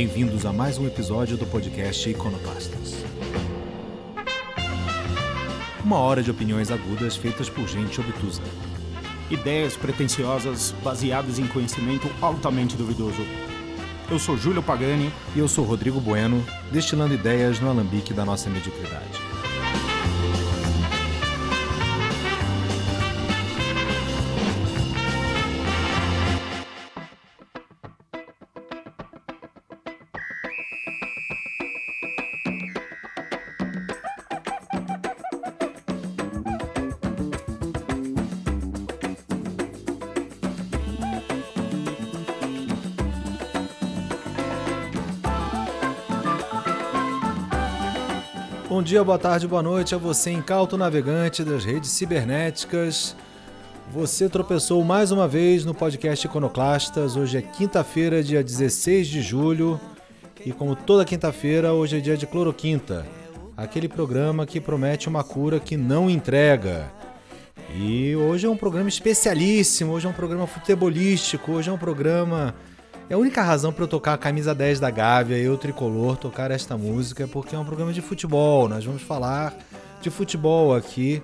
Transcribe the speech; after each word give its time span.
Bem-vindos 0.00 0.46
a 0.46 0.50
mais 0.50 0.78
um 0.78 0.86
episódio 0.86 1.36
do 1.36 1.44
podcast 1.44 2.08
Iconoclastas. 2.08 3.04
Uma 5.84 5.98
hora 5.98 6.22
de 6.22 6.30
opiniões 6.30 6.70
agudas 6.70 7.16
feitas 7.16 7.50
por 7.50 7.68
gente 7.68 8.00
obtusa. 8.00 8.40
Ideias 9.30 9.76
pretensiosas 9.76 10.74
baseadas 10.82 11.38
em 11.38 11.46
conhecimento 11.46 12.08
altamente 12.22 12.78
duvidoso. 12.78 13.20
Eu 14.10 14.18
sou 14.18 14.38
Júlio 14.38 14.62
Pagani. 14.62 15.12
E 15.36 15.38
eu 15.38 15.46
sou 15.46 15.66
Rodrigo 15.66 16.00
Bueno, 16.00 16.42
destilando 16.72 17.12
ideias 17.12 17.60
no 17.60 17.68
alambique 17.68 18.14
da 18.14 18.24
nossa 18.24 18.48
mediocridade. 18.48 19.29
Dia, 48.90 49.04
boa 49.04 49.20
tarde, 49.20 49.46
boa 49.46 49.62
noite 49.62 49.94
a 49.94 49.98
você, 49.98 50.32
incauto 50.32 50.76
navegante 50.76 51.44
das 51.44 51.64
redes 51.64 51.90
cibernéticas. 51.90 53.14
Você 53.92 54.28
tropeçou 54.28 54.82
mais 54.82 55.12
uma 55.12 55.28
vez 55.28 55.64
no 55.64 55.72
podcast 55.72 56.26
Iconoclastas. 56.26 57.14
Hoje 57.14 57.38
é 57.38 57.40
quinta-feira, 57.40 58.20
dia 58.20 58.42
16 58.42 59.06
de 59.06 59.22
julho. 59.22 59.80
E 60.44 60.50
como 60.50 60.74
toda 60.74 61.04
quinta-feira, 61.04 61.72
hoje 61.72 61.98
é 61.98 62.00
dia 62.00 62.16
de 62.16 62.26
Cloroquinta 62.26 63.06
aquele 63.56 63.88
programa 63.88 64.44
que 64.44 64.60
promete 64.60 65.08
uma 65.08 65.22
cura 65.22 65.60
que 65.60 65.76
não 65.76 66.10
entrega. 66.10 66.90
E 67.72 68.16
hoje 68.16 68.48
é 68.48 68.50
um 68.50 68.56
programa 68.56 68.88
especialíssimo, 68.88 69.92
hoje 69.92 70.08
é 70.08 70.10
um 70.10 70.14
programa 70.14 70.48
futebolístico, 70.48 71.52
hoje 71.52 71.70
é 71.70 71.72
um 71.72 71.78
programa 71.78 72.56
é 73.10 73.14
a 73.14 73.18
única 73.18 73.42
razão 73.42 73.72
para 73.72 73.82
eu 73.82 73.88
tocar 73.88 74.14
a 74.14 74.18
camisa 74.18 74.54
10 74.54 74.78
da 74.78 74.88
Gávea 74.88 75.36
e 75.36 75.48
o 75.48 75.58
tricolor 75.58 76.16
tocar 76.16 76.52
esta 76.52 76.76
música 76.76 77.24
é 77.24 77.26
porque 77.26 77.56
é 77.56 77.58
um 77.58 77.64
programa 77.64 77.92
de 77.92 78.00
futebol. 78.00 78.68
Nós 78.68 78.84
vamos 78.84 79.02
falar 79.02 79.52
de 80.00 80.08
futebol 80.10 80.76
aqui. 80.76 81.20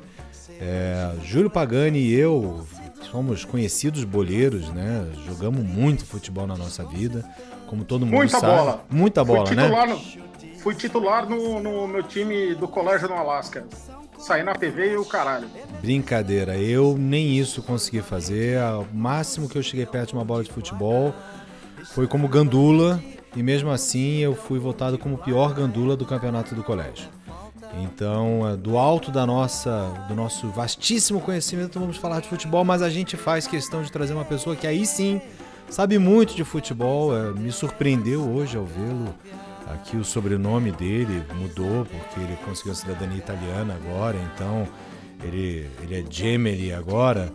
É, 0.61 1.13
Júlio 1.23 1.49
Pagani 1.49 2.01
e 2.01 2.13
eu 2.13 2.67
somos 3.09 3.45
conhecidos 3.45 4.03
boleiros, 4.03 4.69
né? 4.73 5.07
Jogamos 5.29 5.63
muito 5.63 6.05
futebol 6.05 6.45
na 6.45 6.57
nossa 6.57 6.83
vida, 6.85 7.25
como 7.69 7.85
todo 7.85 8.05
mundo 8.05 8.17
Muita 8.17 8.41
sabe. 8.41 8.53
bola. 8.53 8.85
Muita 8.91 9.25
bola, 9.25 9.47
fui 9.47 9.55
né? 9.55 9.63
titular 9.63 9.89
No, 9.89 10.01
fui 10.59 10.75
titular 10.75 11.29
no, 11.29 11.63
no 11.63 11.87
meu 11.87 12.03
time 12.03 12.53
do 12.57 12.67
colégio 12.67 13.07
no 13.07 13.15
Alasca. 13.15 13.65
Saí 14.19 14.43
na 14.43 14.55
TV 14.55 14.95
e 14.95 14.97
o 14.97 15.05
caralho. 15.05 15.47
Brincadeira, 15.81 16.57
eu 16.57 16.97
nem 16.99 17.39
isso 17.39 17.63
consegui 17.63 18.03
fazer. 18.03 18.59
O 18.61 18.87
máximo 18.93 19.49
que 19.49 19.57
eu 19.57 19.63
cheguei 19.63 19.87
perto 19.87 20.09
de 20.09 20.15
uma 20.15 20.25
bola 20.25 20.43
de 20.43 20.51
futebol 20.51 21.15
foi 21.93 22.07
como 22.07 22.29
gandula, 22.29 23.03
e 23.35 23.43
mesmo 23.43 23.71
assim 23.71 24.19
eu 24.19 24.35
fui 24.35 24.59
votado 24.59 24.99
como 24.99 25.19
pior 25.19 25.55
gandula 25.55 25.97
do 25.97 26.05
campeonato 26.05 26.55
do 26.55 26.63
colégio. 26.63 27.09
Então, 27.83 28.49
é, 28.49 28.57
do 28.57 28.79
alto 28.79 29.11
da 29.11 29.27
nossa, 29.27 29.93
do 30.09 30.15
nosso 30.15 30.49
vastíssimo 30.49 31.21
conhecimento, 31.21 31.79
vamos 31.79 31.97
falar 31.97 32.21
de 32.21 32.29
futebol, 32.29 32.65
mas 32.65 32.81
a 32.81 32.89
gente 32.89 33.17
faz 33.17 33.47
questão 33.47 33.83
de 33.83 33.93
trazer 33.93 34.15
uma 34.15 34.25
pessoa 34.25 34.57
que 34.57 34.67
aí 34.67 34.87
sim 34.87 35.21
sabe 35.69 35.99
muito 35.99 36.35
de 36.35 36.45
futebol. 36.45 37.17
É, 37.17 37.33
me 37.33 37.53
surpreendeu 37.53 38.23
hoje 38.23 38.57
ao 38.57 38.65
vê-lo. 38.65 39.15
Aqui 39.67 39.97
o 39.97 40.05
sobrenome 40.05 40.71
dele 40.71 41.25
mudou 41.35 41.85
porque 41.85 42.21
ele 42.21 42.39
conseguiu 42.45 42.73
a 42.73 42.77
cidadania 42.77 43.19
italiana 43.19 43.75
agora, 43.75 44.17
então 44.33 44.67
ele, 45.23 45.69
ele 45.83 46.01
é 46.01 46.05
Gemelli 46.09 46.73
agora. 46.73 47.33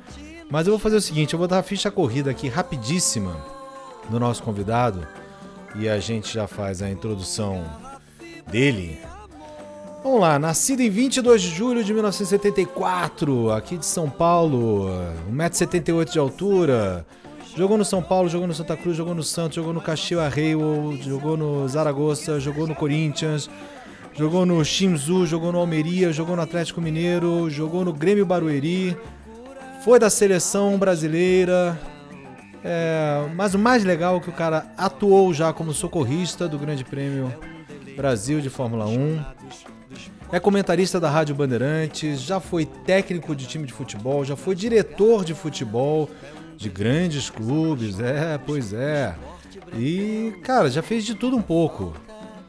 Mas 0.50 0.66
eu 0.66 0.72
vou 0.72 0.80
fazer 0.80 0.96
o 0.96 1.02
seguinte, 1.02 1.34
eu 1.34 1.40
vou 1.40 1.48
dar 1.48 1.60
a 1.60 1.64
ficha 1.64 1.92
corrida 1.92 2.32
aqui 2.32 2.48
rapidíssima 2.48 3.61
do 4.10 4.20
nosso 4.20 4.44
convidado 4.44 5.08
e 5.76 5.88
a 5.88 6.00
gente 6.00 6.34
já 6.34 6.48
faz 6.48 6.82
a 6.82 6.90
introdução 6.90 7.64
dele. 8.48 9.00
Vamos 10.04 10.20
lá, 10.20 10.40
nascido 10.40 10.82
em 10.82 10.90
22 10.90 11.42
de 11.42 11.50
julho 11.50 11.84
de 11.84 11.94
1974, 11.94 13.52
aqui 13.52 13.78
de 13.78 13.86
São 13.86 14.10
Paulo, 14.10 14.90
1,78m 15.32 16.12
de 16.12 16.18
altura. 16.18 17.06
Jogou 17.56 17.78
no 17.78 17.86
São 17.86 18.02
Paulo, 18.02 18.28
jogou 18.28 18.48
no 18.48 18.54
Santa 18.54 18.76
Cruz, 18.76 18.98
jogou 18.98 19.14
no 19.14 19.22
Santos, 19.22 19.56
jogou 19.56 19.74
no 19.74 19.82
Caxias 19.82 20.22
Arreio, 20.22 20.98
jogou 21.02 21.38
no 21.38 21.68
Zaragoza, 21.68 22.40
jogou 22.40 22.66
no 22.66 22.74
Corinthians, 22.74 23.50
jogou 24.16 24.46
no 24.46 24.64
Shimzu, 24.66 25.28
jogou 25.28 25.52
no 25.52 25.60
Almeria, 25.60 26.12
jogou 26.12 26.36
no 26.36 26.42
Atlético 26.42 26.82
Mineiro, 26.82 27.50
jogou 27.50 27.86
no 27.86 27.94
Grêmio 27.94 28.26
Barueri, 28.26 28.98
foi 29.84 30.00
da 30.00 30.10
seleção 30.10 30.78
brasileira, 30.78 31.80
é, 32.64 33.28
mas 33.36 33.54
o 33.54 33.60
mais 33.60 33.84
legal 33.84 34.18
é 34.18 34.20
que 34.20 34.30
o 34.30 34.34
cara 34.34 34.68
atuou 34.78 35.34
já 35.34 35.52
como 35.52 35.74
socorrista 35.74 36.48
do 36.48 36.58
Grande 36.58 36.84
Prêmio 36.84 37.34
Brasil 37.96 38.40
de 38.40 38.50
Fórmula 38.50 38.86
1. 38.86 39.24
É 40.32 40.40
comentarista 40.40 41.00
da 41.00 41.10
Rádio 41.10 41.36
Bandeirantes, 41.36 42.22
já 42.22 42.40
foi 42.40 42.66
técnico 42.66 43.36
de 43.36 43.46
time 43.46 43.66
de 43.66 43.74
futebol, 43.74 44.24
já 44.24 44.36
foi 44.36 44.56
diretor 44.56 45.26
de 45.26 45.34
futebol 45.34 46.10
de 46.56 46.70
grandes 46.70 47.30
clubes, 47.30 48.00
é, 48.00 48.38
pois 48.38 48.72
é. 48.72 49.16
E, 49.78 50.34
cara, 50.44 50.70
já 50.70 50.82
fez 50.82 51.06
de 51.06 51.16
tudo 51.16 51.36
um 51.36 51.42
pouco. 51.42 51.94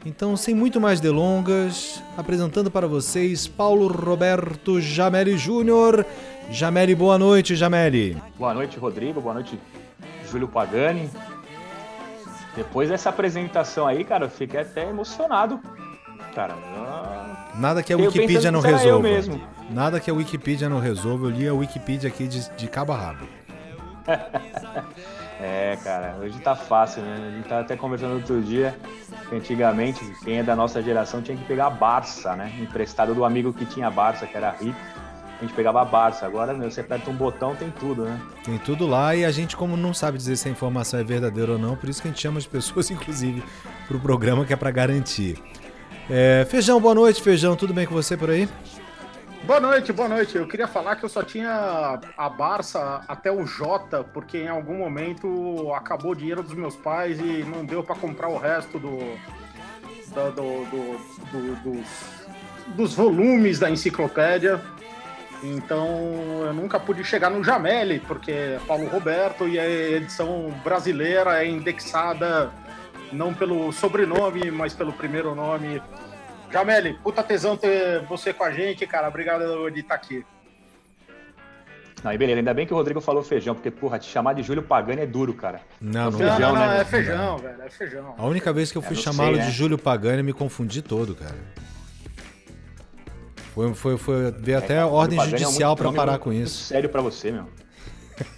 Então, 0.05 0.35
sem 0.35 0.53
muito 0.53 0.79
mais 0.79 0.99
delongas, 0.99 2.01
apresentando 2.17 2.69
para 2.69 2.87
vocês 2.87 3.47
Paulo 3.47 3.87
Roberto 3.87 4.79
Jameli 4.79 5.37
Júnior. 5.37 6.05
Jameli, 6.51 6.93
boa 6.93 7.17
noite, 7.17 7.55
Jameli. 7.55 8.17
Boa 8.37 8.53
noite, 8.53 8.77
Rodrigo. 8.77 9.21
Boa 9.21 9.33
noite, 9.33 9.57
Júlio 10.33 10.47
Pagani. 10.47 11.09
Depois 12.55 12.89
dessa 12.89 13.09
apresentação 13.09 13.87
aí, 13.87 14.03
cara, 14.03 14.25
eu 14.25 14.29
fiquei 14.29 14.59
até 14.59 14.89
emocionado. 14.89 15.59
Cara, 16.35 16.53
eu... 16.75 17.59
Nada 17.59 17.83
que 17.83 17.93
a 17.93 17.97
Wikipedia 17.97 18.51
não 18.51 18.59
resolva. 18.59 18.99
mesmo. 18.99 19.41
Nada 19.69 19.99
que 19.99 20.09
a 20.09 20.13
Wikipedia 20.13 20.67
não 20.67 20.79
resolva. 20.79 21.27
Eu 21.27 21.29
li 21.29 21.47
a 21.47 21.53
Wikipedia 21.53 22.09
aqui 22.09 22.27
de, 22.27 22.49
de 22.55 22.67
cabo 22.67 22.91
a 22.93 22.97
rabo. 22.97 23.27
É, 25.45 25.77
cara, 25.83 26.15
hoje 26.21 26.39
tá 26.39 26.55
fácil, 26.55 27.01
né? 27.01 27.17
A 27.27 27.31
gente 27.31 27.49
tava 27.49 27.61
até 27.61 27.75
conversando 27.75 28.13
outro 28.13 28.41
dia 28.41 28.73
que 29.27 29.35
antigamente, 29.35 29.99
quem 30.23 30.37
é 30.37 30.43
da 30.43 30.55
nossa 30.55 30.81
geração 30.81 31.21
tinha 31.21 31.35
que 31.35 31.43
pegar 31.43 31.65
a 31.67 31.69
Barça, 31.69 32.33
né? 32.33 32.49
Emprestado 32.61 33.13
do 33.13 33.25
amigo 33.25 33.51
que 33.51 33.65
tinha 33.65 33.91
Barça, 33.91 34.25
que 34.25 34.37
era 34.37 34.51
rico. 34.51 34.79
A 35.39 35.45
gente 35.45 35.53
pegava 35.53 35.81
a 35.81 35.85
Barça. 35.85 36.25
Agora, 36.25 36.53
meu, 36.53 36.69
você 36.71 36.81
aperta 36.81 37.09
um 37.09 37.13
botão, 37.15 37.55
tem 37.55 37.69
tudo, 37.71 38.05
né? 38.05 38.19
Tem 38.45 38.57
tudo 38.57 38.85
lá 38.87 39.15
e 39.15 39.25
a 39.25 39.31
gente, 39.31 39.55
como 39.57 39.75
não 39.75 39.93
sabe 39.93 40.17
dizer 40.17 40.35
se 40.37 40.47
a 40.47 40.51
informação 40.51 40.99
é 40.99 41.03
verdadeira 41.03 41.53
ou 41.53 41.57
não, 41.59 41.75
por 41.75 41.89
isso 41.89 42.01
que 42.01 42.07
a 42.07 42.11
gente 42.11 42.21
chama 42.21 42.37
as 42.37 42.45
pessoas, 42.45 42.89
inclusive, 42.91 43.43
pro 43.87 43.99
programa 43.99 44.45
que 44.45 44.53
é 44.53 44.55
pra 44.55 44.71
garantir. 44.71 45.37
É, 46.09 46.45
Feijão, 46.49 46.79
boa 46.79 46.95
noite, 46.95 47.21
Feijão. 47.21 47.55
Tudo 47.55 47.73
bem 47.73 47.85
com 47.85 47.93
você 47.93 48.15
por 48.15 48.29
aí? 48.29 48.47
Boa 49.45 49.59
noite, 49.59 49.91
boa 49.91 50.07
noite. 50.07 50.37
Eu 50.37 50.47
queria 50.47 50.67
falar 50.67 50.95
que 50.95 51.03
eu 51.03 51.09
só 51.09 51.21
tinha 51.21 51.99
a 52.17 52.29
Barça 52.29 53.01
até 53.09 53.29
o 53.29 53.43
J, 53.45 54.01
porque 54.13 54.37
em 54.37 54.47
algum 54.47 54.77
momento 54.77 55.73
acabou 55.75 56.11
o 56.11 56.15
dinheiro 56.15 56.41
dos 56.41 56.53
meus 56.53 56.75
pais 56.77 57.19
e 57.19 57.43
não 57.43 57.65
deu 57.65 57.83
para 57.83 57.95
comprar 57.95 58.29
o 58.29 58.37
resto 58.37 58.79
do, 58.79 58.97
do- 60.13 60.31
do- 60.31 60.65
do- 61.31 61.55
dos, 61.63 61.87
dos 62.75 62.93
volumes 62.95 63.59
da 63.59 63.69
enciclopédia. 63.69 64.61
Então 65.43 66.45
eu 66.45 66.53
nunca 66.53 66.79
pude 66.79 67.03
chegar 67.03 67.29
no 67.29 67.43
Jameli, 67.43 67.99
porque 67.99 68.31
é 68.31 68.59
Paulo 68.65 68.87
Roberto 68.87 69.45
e 69.45 69.59
a 69.59 69.69
edição 69.69 70.53
brasileira 70.63 71.43
é 71.43 71.47
indexada 71.47 72.49
não 73.11 73.33
pelo 73.33 73.71
sobrenome, 73.73 74.49
mas 74.49 74.73
pelo 74.73 74.93
primeiro 74.93 75.35
nome. 75.35 75.81
Jameli, 76.49 76.93
puta 77.03 77.21
tesão 77.21 77.57
ter 77.57 78.03
você 78.03 78.31
com 78.31 78.43
a 78.43 78.51
gente, 78.51 78.87
cara. 78.87 79.09
Obrigado 79.09 79.69
de 79.69 79.81
estar 79.81 79.95
aqui. 79.95 80.25
Não, 82.03 82.11
e 82.11 82.17
beleza, 82.17 82.39
ainda 82.39 82.53
bem 82.53 82.65
que 82.65 82.73
o 82.73 82.75
Rodrigo 82.75 82.99
falou 82.99 83.23
feijão, 83.23 83.55
porque, 83.55 83.71
porra, 83.71 83.97
te 83.97 84.09
chamar 84.09 84.33
de 84.33 84.43
Júlio 84.43 84.61
Pagani 84.61 85.01
é 85.01 85.05
duro, 85.05 85.33
cara. 85.33 85.61
Não, 85.79 86.11
não, 86.11 86.19
Feijão, 86.19 86.39
não, 86.39 86.53
não, 86.53 86.67
né? 86.67 86.81
é 86.81 86.85
feijão, 86.85 87.37
velho. 87.37 87.61
É 87.61 87.69
feijão. 87.69 88.15
A 88.17 88.25
única 88.25 88.51
vez 88.51 88.71
que 88.71 88.77
eu 88.77 88.81
fui 88.81 88.95
não 88.95 89.03
chamá-lo 89.03 89.35
sei, 89.35 89.43
né? 89.43 89.49
de 89.49 89.55
Júlio 89.55 89.77
Pagani, 89.77 90.21
me 90.21 90.33
confundi 90.33 90.81
todo, 90.81 91.15
cara. 91.15 91.35
Foi, 93.53 93.73
foi, 93.75 93.97
foi 93.97 94.31
ver 94.31 94.55
até 94.55 94.79
a 94.79 94.87
ordem 94.87 95.19
é 95.19 95.25
judicial 95.25 95.75
pra 95.75 95.85
nome 95.85 95.97
parar 95.97 96.17
com 96.17 96.33
isso. 96.33 96.63
sério 96.63 96.89
pra 96.89 97.01
você, 97.01 97.31
meu. 97.31 97.45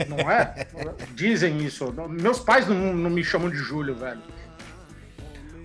Não 0.08 0.30
é? 0.30 0.68
Dizem 1.14 1.58
isso. 1.60 1.94
Meus 2.10 2.40
pais 2.40 2.68
não, 2.68 2.94
não 2.94 3.10
me 3.10 3.24
chamam 3.24 3.50
de 3.50 3.58
Júlio, 3.58 3.96
velho. 3.96 4.22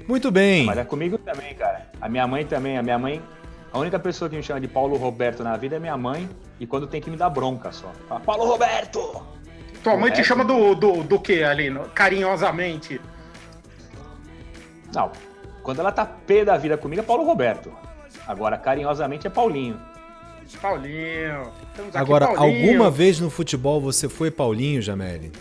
Muito 0.06 0.30
bem. 0.30 0.66
Mas 0.66 0.78
é 0.78 0.84
comigo 0.84 1.18
também, 1.18 1.54
cara. 1.54 1.90
A 2.00 2.08
minha 2.08 2.26
mãe 2.26 2.44
também. 2.46 2.78
A 2.78 2.82
minha 2.82 2.98
mãe. 2.98 3.22
A 3.72 3.78
única 3.78 3.98
pessoa 3.98 4.28
que 4.28 4.36
me 4.36 4.42
chama 4.42 4.60
de 4.60 4.68
Paulo 4.68 4.96
Roberto 4.96 5.42
na 5.42 5.56
vida 5.56 5.76
é 5.76 5.78
minha 5.78 5.96
mãe. 5.96 6.28
E 6.58 6.66
quando 6.66 6.86
tem 6.86 7.00
que 7.00 7.10
me 7.10 7.16
dar 7.16 7.30
bronca 7.30 7.72
só. 7.72 7.90
Fala, 8.08 8.20
Paulo 8.20 8.44
Roberto! 8.44 9.24
Tua 9.82 9.96
mãe 9.96 10.12
te 10.12 10.22
chama 10.22 10.44
do, 10.44 10.74
do, 10.74 11.02
do 11.02 11.18
que 11.18 11.42
ali, 11.42 11.72
carinhosamente? 11.94 13.00
Não, 14.92 15.10
quando 15.62 15.78
ela 15.78 15.90
tá 15.90 16.04
pé 16.04 16.44
da 16.44 16.58
vida 16.58 16.76
comigo 16.76 17.00
é 17.00 17.04
Paulo 17.04 17.24
Roberto. 17.24 17.72
Agora, 18.30 18.56
carinhosamente, 18.56 19.26
é 19.26 19.30
Paulinho. 19.30 19.76
Paulinho. 20.62 21.50
Agora, 21.92 22.28
Paulinho. 22.28 22.68
alguma 22.70 22.88
vez 22.90 23.18
no 23.18 23.28
futebol 23.28 23.80
você 23.80 24.08
foi 24.08 24.30
Paulinho, 24.30 24.80
Jameli? 24.80 25.32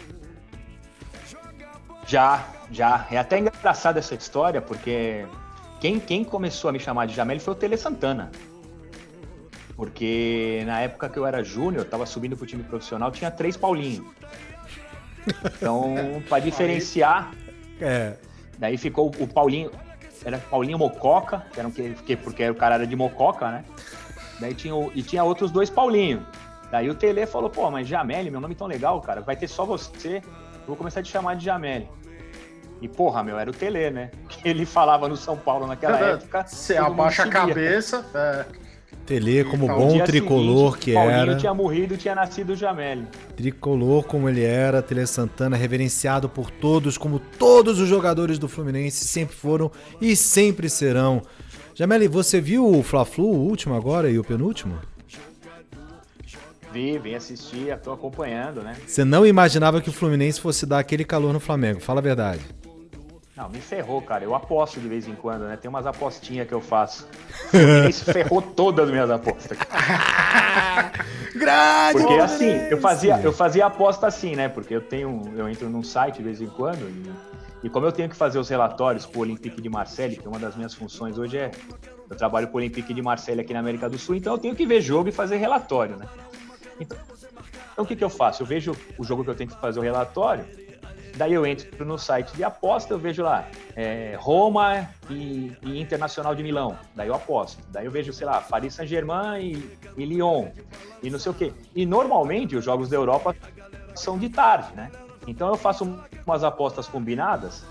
Já, 2.07 2.47
já. 2.71 3.05
É 3.11 3.17
até 3.19 3.37
engraçado 3.37 3.97
essa 3.97 4.15
história, 4.15 4.59
porque 4.59 5.25
quem, 5.79 5.99
quem 5.99 6.23
começou 6.23 6.69
a 6.69 6.71
me 6.71 6.79
chamar 6.79 7.05
de 7.05 7.13
Jameli 7.13 7.39
foi 7.39 7.53
o 7.53 7.55
Tele 7.57 7.77
Santana. 7.77 8.31
Porque 9.75 10.63
na 10.65 10.81
época 10.81 11.09
que 11.09 11.17
eu 11.19 11.25
era 11.27 11.43
júnior, 11.43 11.85
tava 11.85 12.07
subindo 12.07 12.35
pro 12.35 12.47
time 12.47 12.63
profissional, 12.63 13.11
tinha 13.11 13.29
três 13.29 13.55
Paulinho. 13.55 14.11
Então, 15.45 15.93
para 16.27 16.39
diferenciar, 16.43 17.31
É. 17.79 18.13
daí 18.57 18.77
ficou 18.77 19.11
o 19.19 19.27
Paulinho, 19.27 19.69
era 20.25 20.37
Paulinho 20.37 20.77
Mococa, 20.77 21.45
que 21.53 21.59
era 21.59 21.67
um 21.67 21.71
que, 21.71 21.93
que- 22.05 22.15
porque 22.15 22.49
o 22.49 22.55
cara 22.55 22.75
era 22.75 22.87
de 22.87 22.95
Mococa, 22.95 23.49
né? 23.51 23.63
Daí 24.39 24.53
tinha 24.53 24.75
o- 24.75 24.91
e 24.95 25.01
tinha 25.03 25.23
outros 25.23 25.51
dois 25.51 25.69
Paulinho. 25.69 26.25
Daí 26.71 26.89
o 26.89 26.93
Tele 26.95 27.25
falou, 27.25 27.49
pô, 27.49 27.69
mas 27.71 27.87
Jameli, 27.87 28.29
meu 28.29 28.39
nome 28.39 28.53
é 28.53 28.57
tão 28.57 28.67
legal, 28.67 28.99
cara, 29.01 29.21
vai 29.21 29.35
ter 29.35 29.47
só 29.47 29.65
você, 29.65 30.17
eu 30.17 30.67
vou 30.67 30.75
começar 30.75 30.99
a 30.99 31.03
te 31.03 31.09
chamar 31.11 31.35
de 31.35 31.45
Jameli. 31.45 31.89
E 32.81 32.87
porra, 32.87 33.21
meu, 33.23 33.37
era 33.37 33.49
o 33.49 33.53
Tele, 33.53 33.89
né? 33.89 34.11
Que 34.29 34.47
ele 34.47 34.65
falava 34.65 35.07
no 35.09 35.17
São 35.17 35.35
Paulo 35.35 35.67
naquela 35.67 35.97
época. 35.99 36.45
Você 36.47 36.77
abaixa 36.77 37.23
a 37.23 37.25
cabeça. 37.29 38.05
é. 38.13 38.45
Tele, 39.09 39.43
como 39.43 39.67
No 39.67 39.75
bom 39.75 40.03
tricolor 40.03 40.73
seguinte, 40.73 40.85
que 40.85 40.93
Paulinho 40.93 41.17
era, 41.17 41.35
tinha 41.35 41.51
morrido, 41.51 41.97
tinha 41.97 42.13
nascido 42.13 42.51
o 42.51 42.55
Jameli. 42.55 43.07
tricolor 43.35 44.03
como 44.03 44.29
ele 44.29 44.43
era, 44.43 44.83
Tele 44.83 45.07
Santana 45.07 45.57
reverenciado 45.57 46.29
por 46.29 46.51
todos, 46.51 46.95
como 46.95 47.17
todos 47.17 47.79
os 47.79 47.89
jogadores 47.89 48.37
do 48.37 48.47
Fluminense 48.47 49.03
sempre 49.05 49.35
foram 49.35 49.71
e 49.99 50.15
sempre 50.15 50.69
serão. 50.69 51.23
Jameli, 51.73 52.07
você 52.07 52.39
viu 52.39 52.67
o 52.67 52.83
Fla-Flu, 52.83 53.25
o 53.25 53.47
último 53.47 53.73
agora 53.73 54.11
e 54.11 54.19
o 54.19 54.23
penúltimo? 54.23 54.77
Vi, 56.71 56.99
vim 56.99 57.15
assistir, 57.15 57.75
tô 57.79 57.91
acompanhando, 57.91 58.61
né? 58.61 58.75
Você 58.85 59.03
não 59.03 59.25
imaginava 59.25 59.81
que 59.81 59.89
o 59.89 59.93
Fluminense 59.93 60.39
fosse 60.39 60.67
dar 60.67 60.77
aquele 60.77 61.03
calor 61.03 61.33
no 61.33 61.39
Flamengo, 61.39 61.79
fala 61.79 61.99
a 61.99 62.03
verdade. 62.03 62.41
Não, 63.39 63.47
me 63.47 63.61
ferrou, 63.61 64.01
cara. 64.01 64.21
Eu 64.21 64.35
aposto 64.35 64.81
de 64.81 64.87
vez 64.89 65.07
em 65.07 65.15
quando, 65.15 65.45
né? 65.45 65.55
Tem 65.55 65.69
umas 65.69 65.87
apostinhas 65.87 66.45
que 66.45 66.53
eu 66.53 66.59
faço. 66.59 67.07
O 67.47 67.49
Fluminense 67.51 68.03
ferrou 68.03 68.41
todas 68.41 68.85
as 68.85 68.91
minhas 68.91 69.09
apostas. 69.09 69.57
Grande 71.33 71.93
Porque 71.93 72.13
assim, 72.15 72.51
eu 72.69 72.81
fazia, 72.81 73.17
eu 73.21 73.31
fazia 73.31 73.65
aposta 73.65 74.07
assim, 74.07 74.35
né? 74.35 74.49
Porque 74.49 74.75
eu 74.75 74.81
tenho, 74.81 75.31
eu 75.37 75.47
entro 75.47 75.69
num 75.69 75.81
site 75.81 76.17
de 76.17 76.23
vez 76.23 76.41
em 76.41 76.47
quando 76.47 76.81
e, 76.81 77.67
e 77.67 77.69
como 77.69 77.85
eu 77.85 77.93
tenho 77.93 78.09
que 78.09 78.15
fazer 78.15 78.39
os 78.39 78.49
relatórios 78.49 79.05
pro 79.05 79.21
Olympique 79.21 79.61
de 79.61 79.69
Marseille, 79.69 80.17
que 80.17 80.27
uma 80.27 80.37
das 80.37 80.57
minhas 80.57 80.73
funções 80.73 81.17
hoje 81.17 81.37
é 81.37 81.51
eu 82.09 82.17
trabalho 82.17 82.49
pro 82.49 82.57
Olympique 82.57 82.93
de 82.93 83.01
Marseille 83.01 83.39
aqui 83.39 83.53
na 83.53 83.59
América 83.59 83.89
do 83.89 83.97
Sul, 83.97 84.15
então 84.15 84.33
eu 84.33 84.37
tenho 84.37 84.55
que 84.55 84.65
ver 84.65 84.81
jogo 84.81 85.07
e 85.07 85.11
fazer 85.13 85.37
relatório, 85.37 85.95
né? 85.95 86.07
Então, 86.79 86.97
então 87.71 87.85
o 87.85 87.87
que 87.87 87.95
que 87.95 88.03
eu 88.03 88.09
faço? 88.09 88.43
Eu 88.43 88.47
vejo 88.47 88.75
o 88.97 89.03
jogo 89.03 89.23
que 89.23 89.29
eu 89.29 89.35
tenho 89.35 89.49
que 89.49 89.59
fazer 89.61 89.79
o 89.79 89.83
relatório, 89.83 90.45
daí 91.19 91.33
eu 91.33 91.45
entro 91.45 91.85
no 91.85 91.97
site 91.97 92.33
de 92.33 92.45
aposta, 92.45 92.93
eu 92.93 92.97
vejo 92.97 93.21
lá 93.23 93.45
é, 93.75 94.15
Roma 94.17 94.89
e, 95.09 95.51
e 95.61 95.81
Internacional 95.81 96.33
de 96.33 96.41
Milão, 96.41 96.77
daí 96.95 97.09
eu 97.09 97.13
aposto. 97.13 97.61
Daí 97.71 97.85
eu 97.85 97.91
vejo, 97.91 98.13
sei 98.13 98.25
lá, 98.25 98.39
Paris 98.39 98.73
Saint-Germain 98.73 99.41
e, 99.41 99.77
e 99.97 100.05
Lyon 100.05 100.47
e 101.03 101.09
não 101.09 101.19
sei 101.19 101.33
o 101.33 101.35
quê. 101.35 101.51
E 101.75 101.85
normalmente 101.85 102.55
os 102.55 102.63
jogos 102.63 102.87
da 102.87 102.95
Europa 102.95 103.35
são 103.95 104.17
de 104.17 104.29
tarde, 104.29 104.73
né? 104.73 104.89
Então 105.27 105.49
eu 105.49 105.57
faço 105.57 105.83
umas 106.25 106.41
apostas 106.41 106.87
combinadas 106.87 107.65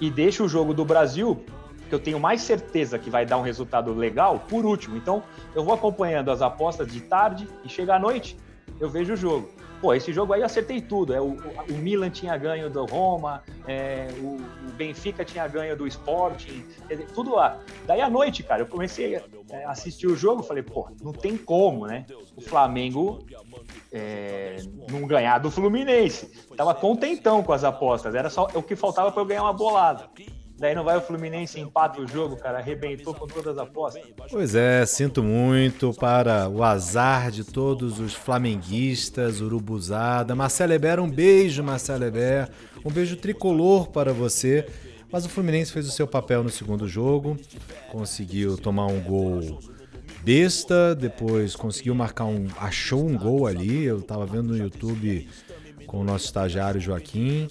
e 0.00 0.08
deixo 0.08 0.44
o 0.44 0.48
jogo 0.48 0.72
do 0.72 0.84
Brasil, 0.84 1.44
que 1.88 1.94
eu 1.96 1.98
tenho 1.98 2.20
mais 2.20 2.42
certeza 2.42 2.96
que 2.96 3.10
vai 3.10 3.26
dar 3.26 3.38
um 3.38 3.42
resultado 3.42 3.92
legal, 3.92 4.38
por 4.48 4.64
último. 4.64 4.96
Então 4.96 5.20
eu 5.52 5.64
vou 5.64 5.74
acompanhando 5.74 6.30
as 6.30 6.40
apostas 6.40 6.86
de 6.86 7.00
tarde 7.00 7.48
e 7.64 7.68
chega 7.68 7.96
à 7.96 7.98
noite, 7.98 8.38
eu 8.78 8.88
vejo 8.88 9.14
o 9.14 9.16
jogo. 9.16 9.50
Pô, 9.84 9.92
esse 9.92 10.14
jogo 10.14 10.32
aí 10.32 10.40
eu 10.40 10.46
acertei 10.46 10.80
tudo. 10.80 11.12
É, 11.12 11.20
o, 11.20 11.36
o- 11.68 11.76
Milan 11.76 12.08
tinha 12.08 12.34
ganho 12.38 12.70
do 12.70 12.86
Roma, 12.86 13.42
é, 13.68 14.08
o, 14.18 14.36
o 14.36 14.72
Benfica 14.72 15.26
tinha 15.26 15.46
ganho 15.46 15.76
do 15.76 15.86
Sporting, 15.86 16.64
tudo 17.14 17.34
lá. 17.34 17.60
Daí 17.86 18.00
à 18.00 18.08
noite, 18.08 18.42
cara, 18.42 18.62
eu 18.62 18.66
comecei 18.66 19.16
a 19.16 19.22
é, 19.50 19.64
assistir 19.66 20.06
o 20.06 20.16
jogo, 20.16 20.42
falei, 20.42 20.62
pô, 20.62 20.88
não 21.02 21.12
tem 21.12 21.36
como, 21.36 21.86
né? 21.86 22.06
O 22.34 22.40
Flamengo 22.40 23.26
é, 23.92 24.56
não 24.88 25.06
ganhar 25.06 25.36
do 25.36 25.50
Fluminense. 25.50 26.30
Tava 26.56 26.74
contentão 26.74 27.42
com 27.42 27.52
as 27.52 27.62
apostas, 27.62 28.14
era 28.14 28.30
só 28.30 28.50
o 28.54 28.62
que 28.62 28.74
faltava 28.74 29.12
para 29.12 29.20
eu 29.20 29.26
ganhar 29.26 29.42
uma 29.42 29.52
bolada. 29.52 30.08
Daí 30.56 30.74
não 30.74 30.84
vai 30.84 30.96
o 30.96 31.00
Fluminense 31.00 31.58
empata 31.58 32.00
o 32.00 32.06
jogo, 32.06 32.36
cara, 32.36 32.58
arrebentou 32.58 33.12
com 33.12 33.26
todas 33.26 33.58
as 33.58 33.58
apostas. 33.58 34.02
Pois 34.30 34.54
é, 34.54 34.86
sinto 34.86 35.22
muito 35.22 35.92
para 35.92 36.48
o 36.48 36.62
azar 36.62 37.30
de 37.30 37.42
todos 37.42 37.98
os 37.98 38.14
flamenguistas, 38.14 39.40
urubuzada. 39.40 40.34
Marcelo 40.34 40.72
Eber, 40.72 41.00
um 41.00 41.10
beijo, 41.10 41.62
Marcelo 41.62 42.04
Eber. 42.04 42.48
Um 42.84 42.90
beijo 42.90 43.16
tricolor 43.16 43.88
para 43.88 44.12
você. 44.12 44.66
Mas 45.10 45.26
o 45.26 45.28
Fluminense 45.28 45.72
fez 45.72 45.88
o 45.88 45.92
seu 45.92 46.06
papel 46.06 46.42
no 46.42 46.50
segundo 46.50 46.88
jogo, 46.88 47.36
conseguiu 47.90 48.56
tomar 48.56 48.86
um 48.86 49.00
gol 49.00 49.60
besta, 50.24 50.94
depois 50.94 51.54
conseguiu 51.54 51.94
marcar 51.94 52.24
um. 52.24 52.48
achou 52.58 53.06
um 53.06 53.16
gol 53.16 53.46
ali. 53.46 53.84
Eu 53.84 54.02
tava 54.02 54.26
vendo 54.26 54.48
no 54.48 54.56
YouTube 54.56 55.28
com 55.86 56.00
o 56.00 56.04
nosso 56.04 56.24
estagiário 56.24 56.80
Joaquim. 56.80 57.46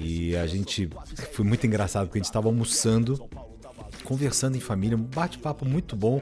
E 0.00 0.36
a 0.36 0.46
gente. 0.46 0.88
Foi 1.32 1.44
muito 1.44 1.66
engraçado 1.66 2.06
porque 2.06 2.18
a 2.18 2.20
gente 2.20 2.26
estava 2.26 2.48
almoçando 2.48 3.28
conversando 4.04 4.56
em 4.56 4.60
família, 4.60 4.96
um 4.96 5.02
bate-papo 5.02 5.66
muito 5.66 5.94
bom 5.94 6.20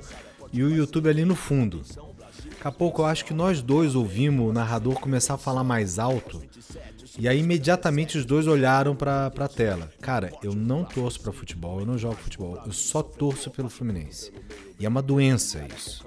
e 0.52 0.62
o 0.62 0.70
YouTube 0.70 1.08
ali 1.08 1.25
no 1.25 1.37
fundo. 1.37 1.82
Daqui 1.82 2.67
a 2.67 2.73
pouco 2.73 3.02
eu 3.02 3.06
acho 3.06 3.25
que 3.25 3.32
nós 3.32 3.62
dois 3.62 3.94
ouvimos 3.94 4.50
o 4.50 4.52
narrador 4.52 4.94
começar 4.94 5.34
a 5.34 5.38
falar 5.38 5.62
mais 5.62 5.99
alto 5.99 6.43
e 7.19 7.28
aí 7.28 7.38
imediatamente 7.38 8.19
os 8.19 8.25
dois 8.25 8.46
olharam 8.46 8.96
pra, 8.96 9.31
pra 9.31 9.49
tela. 9.49 9.90
Cara, 10.00 10.32
eu 10.43 10.52
não 10.52 10.84
torço 10.84 11.20
pra 11.20 11.32
futebol, 11.32 11.81
eu 11.81 11.87
não 11.87 11.96
jogo 11.96 12.17
futebol, 12.17 12.61
eu 12.67 12.73
só 12.73 13.02
torço 13.02 13.50
pelo 13.50 13.69
Fluminense. 13.69 14.32
E 14.78 14.84
é 14.84 14.88
uma 14.88 15.02
doença 15.02 15.64
isso. 15.76 16.05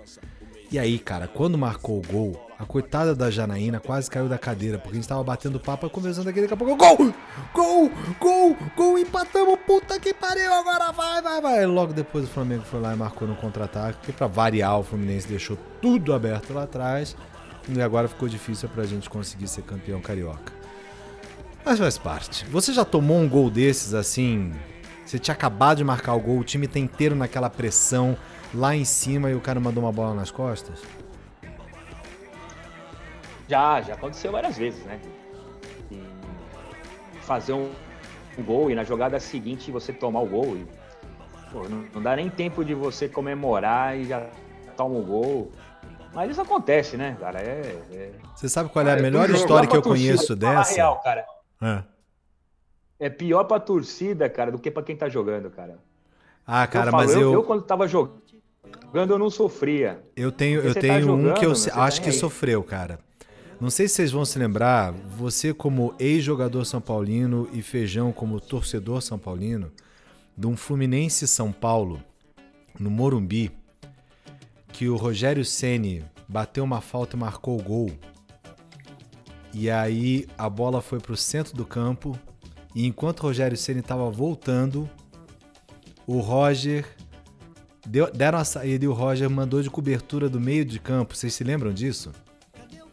E 0.71 0.77
aí, 0.77 0.99
cara, 0.99 1.27
quando 1.27 1.57
marcou 1.57 1.97
o 1.97 2.07
gol, 2.07 2.48
a 2.59 2.65
coitada 2.65 3.15
da 3.15 3.31
Janaína 3.31 3.79
quase 3.79 4.11
caiu 4.11 4.27
da 4.27 4.37
cadeira, 4.37 4.77
porque 4.77 4.97
a 4.97 4.99
gente 4.99 5.07
tava 5.07 5.23
batendo 5.23 5.61
papo 5.61 5.89
conversando 5.89 6.27
aqui, 6.27 6.41
daqui 6.41 6.53
a 6.53 6.57
pouco, 6.57 6.75
gol! 6.75 7.13
Gol! 7.53 7.91
Gol! 8.19 8.57
Gol! 8.75 8.99
Empatamos! 8.99 9.57
Puta 9.65 9.97
que 9.97 10.13
pariu! 10.13 10.53
Agora 10.53 10.91
vai, 10.91 11.21
vai, 11.21 11.41
vai! 11.41 11.65
Logo 11.65 11.93
depois 11.93 12.25
o 12.25 12.27
Flamengo 12.27 12.63
foi 12.63 12.81
lá 12.81 12.93
e 12.93 12.97
marcou 12.97 13.25
no 13.25 13.35
contra-ataque, 13.37 13.99
porque 13.99 14.11
pra 14.11 14.27
variar 14.27 14.77
o 14.77 14.83
Fluminense 14.83 15.25
deixou 15.25 15.57
tudo 15.81 16.13
aberto 16.13 16.53
lá 16.53 16.63
atrás, 16.63 17.15
e 17.69 17.81
agora 17.81 18.09
ficou 18.09 18.27
difícil 18.27 18.67
pra 18.67 18.83
gente 18.83 19.09
conseguir 19.09 19.47
ser 19.47 19.61
campeão 19.61 20.01
carioca. 20.01 20.51
Mas 21.63 21.79
faz 21.79 21.97
parte. 21.97 22.45
Você 22.47 22.73
já 22.73 22.83
tomou 22.83 23.19
um 23.19 23.29
gol 23.29 23.49
desses 23.49 23.93
assim? 23.93 24.51
Você 25.05 25.17
tinha 25.17 25.33
acabado 25.33 25.77
de 25.77 25.85
marcar 25.85 26.13
o 26.13 26.19
gol, 26.19 26.39
o 26.39 26.43
time 26.43 26.67
tá 26.67 26.77
inteiro 26.77 27.15
naquela 27.15 27.49
pressão 27.49 28.17
lá 28.53 28.75
em 28.75 28.83
cima 28.83 29.29
e 29.29 29.33
o 29.33 29.39
cara 29.39 29.61
mandou 29.61 29.81
uma 29.81 29.93
bola 29.93 30.13
nas 30.13 30.29
costas? 30.29 30.79
Já, 33.49 33.81
já 33.81 33.95
aconteceu 33.95 34.31
várias 34.31 34.55
vezes, 34.55 34.85
né? 34.85 34.99
E 35.89 35.99
fazer 37.21 37.53
um, 37.53 37.71
um 38.37 38.43
gol 38.43 38.69
e 38.69 38.75
na 38.75 38.83
jogada 38.83 39.19
seguinte 39.19 39.71
você 39.71 39.91
tomar 39.91 40.21
o 40.21 40.27
gol. 40.27 40.55
E, 40.55 40.67
pô, 41.51 41.67
não, 41.67 41.83
não 41.95 42.01
dá 42.01 42.15
nem 42.15 42.29
tempo 42.29 42.63
de 42.63 42.75
você 42.75 43.09
comemorar 43.09 43.97
e 43.97 44.05
já 44.05 44.29
toma 44.77 44.99
o 44.99 45.03
gol. 45.03 45.51
Mas 46.13 46.29
isso 46.29 46.41
acontece, 46.41 46.95
né, 46.95 47.17
cara? 47.19 47.39
É, 47.41 47.81
é... 47.91 48.11
Você 48.35 48.47
sabe 48.47 48.69
qual 48.69 48.87
é 48.87 48.91
a 48.91 48.93
Ah, 48.93 49.01
melhor 49.01 49.27
jogo, 49.27 49.39
história 49.39 49.67
que 49.67 49.75
eu 49.75 49.81
conheço 49.81 50.35
dessa? 50.35 50.75
Real, 50.75 50.99
cara. 51.01 51.25
Ah. 51.59 51.83
É 52.99 53.09
pior 53.09 53.45
pra 53.45 53.59
torcida, 53.59 54.29
cara, 54.29 54.51
do 54.51 54.59
que 54.59 54.69
pra 54.69 54.83
quem 54.83 54.95
tá 54.95 55.09
jogando, 55.09 55.49
cara. 55.49 55.79
Ah, 56.45 56.67
cara, 56.67 56.87
eu 56.87 56.91
falo, 56.91 57.03
mas 57.03 57.15
eu, 57.15 57.21
eu, 57.21 57.33
eu 57.33 57.43
quando 57.43 57.63
tava 57.63 57.87
jogando, 57.87 58.21
eu 58.93 59.17
não 59.17 59.29
sofria. 59.31 60.03
eu 60.15 60.31
tenho, 60.31 60.61
eu 60.61 60.73
tá 60.75 60.81
tenho 60.81 60.97
um 60.97 61.01
jogando, 61.01 61.33
que 61.39 61.45
eu 61.45 61.51
acho 61.51 61.97
tá 61.97 62.03
que 62.03 62.09
aí. 62.09 62.15
sofreu, 62.15 62.63
cara. 62.63 62.99
Não 63.59 63.69
sei 63.69 63.87
se 63.87 63.95
vocês 63.95 64.11
vão 64.11 64.23
se 64.23 64.39
lembrar, 64.39 64.93
você 64.93 65.53
como 65.53 65.93
ex-jogador 65.99 66.63
são 66.63 66.79
paulino 66.79 67.49
e 67.51 67.61
Feijão 67.61 68.11
como 68.13 68.39
torcedor 68.39 69.01
são 69.01 69.19
paulino, 69.19 69.69
de 70.37 70.47
um 70.47 70.55
Fluminense 70.55 71.27
São 71.27 71.51
Paulo 71.51 72.01
no 72.79 72.89
Morumbi, 72.89 73.51
que 74.71 74.87
o 74.87 74.95
Rogério 74.95 75.43
Ceni 75.43 76.05
bateu 76.25 76.63
uma 76.63 76.79
falta 76.79 77.17
e 77.17 77.19
marcou 77.19 77.59
o 77.59 77.61
gol. 77.61 77.91
E 79.53 79.69
aí 79.69 80.25
a 80.37 80.49
bola 80.49 80.81
foi 80.81 80.99
pro 80.99 81.17
centro 81.17 81.53
do 81.53 81.65
campo 81.65 82.17
e 82.73 82.85
enquanto 82.87 83.19
o 83.19 83.23
Rogério 83.23 83.57
Ceni 83.57 83.81
estava 83.81 84.09
voltando, 84.09 84.89
o 86.07 86.19
Roger 86.19 86.85
deu- 87.85 88.09
deram 88.09 88.37
a 88.39 88.45
saída 88.45 88.85
e 88.85 88.87
o 88.87 88.93
Roger 88.93 89.29
mandou 89.29 89.61
de 89.61 89.69
cobertura 89.69 90.29
do 90.29 90.39
meio 90.39 90.63
de 90.63 90.79
campo. 90.79 91.13
Vocês 91.13 91.33
se 91.33 91.43
lembram 91.43 91.73
disso? 91.73 92.13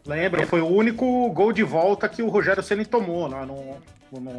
Lembra, 0.07 0.47
foi 0.47 0.61
o 0.61 0.69
único 0.69 1.31
gol 1.33 1.53
de 1.53 1.65
volta 1.65 2.09
que 2.09 2.23
o 2.23 2.29
Rogério 2.29 2.63
Ceni 2.63 2.85
tomou, 2.85 3.29
né? 3.29 3.45
No, 3.45 4.21
no, 4.21 4.31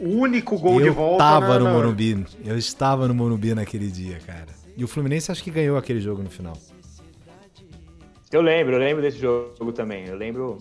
o 0.00 0.08
único 0.18 0.58
gol 0.58 0.80
eu 0.80 0.84
de 0.86 0.90
volta. 0.90 1.24
Eu 1.24 1.38
estava 1.38 1.58
no 1.58 1.70
Morumbi, 1.70 2.26
eu 2.44 2.58
estava 2.58 3.08
no 3.08 3.14
Morumbi 3.14 3.54
naquele 3.54 3.88
dia, 3.88 4.18
cara. 4.26 4.48
E 4.76 4.82
o 4.82 4.88
Fluminense 4.88 5.30
acho 5.30 5.42
que 5.42 5.52
ganhou 5.52 5.76
aquele 5.76 6.00
jogo 6.00 6.22
no 6.22 6.30
final. 6.30 6.56
Eu 8.32 8.42
lembro, 8.42 8.74
eu 8.74 8.80
lembro 8.80 9.00
desse 9.00 9.18
jogo 9.18 9.72
também. 9.72 10.06
Eu 10.06 10.16
lembro, 10.16 10.58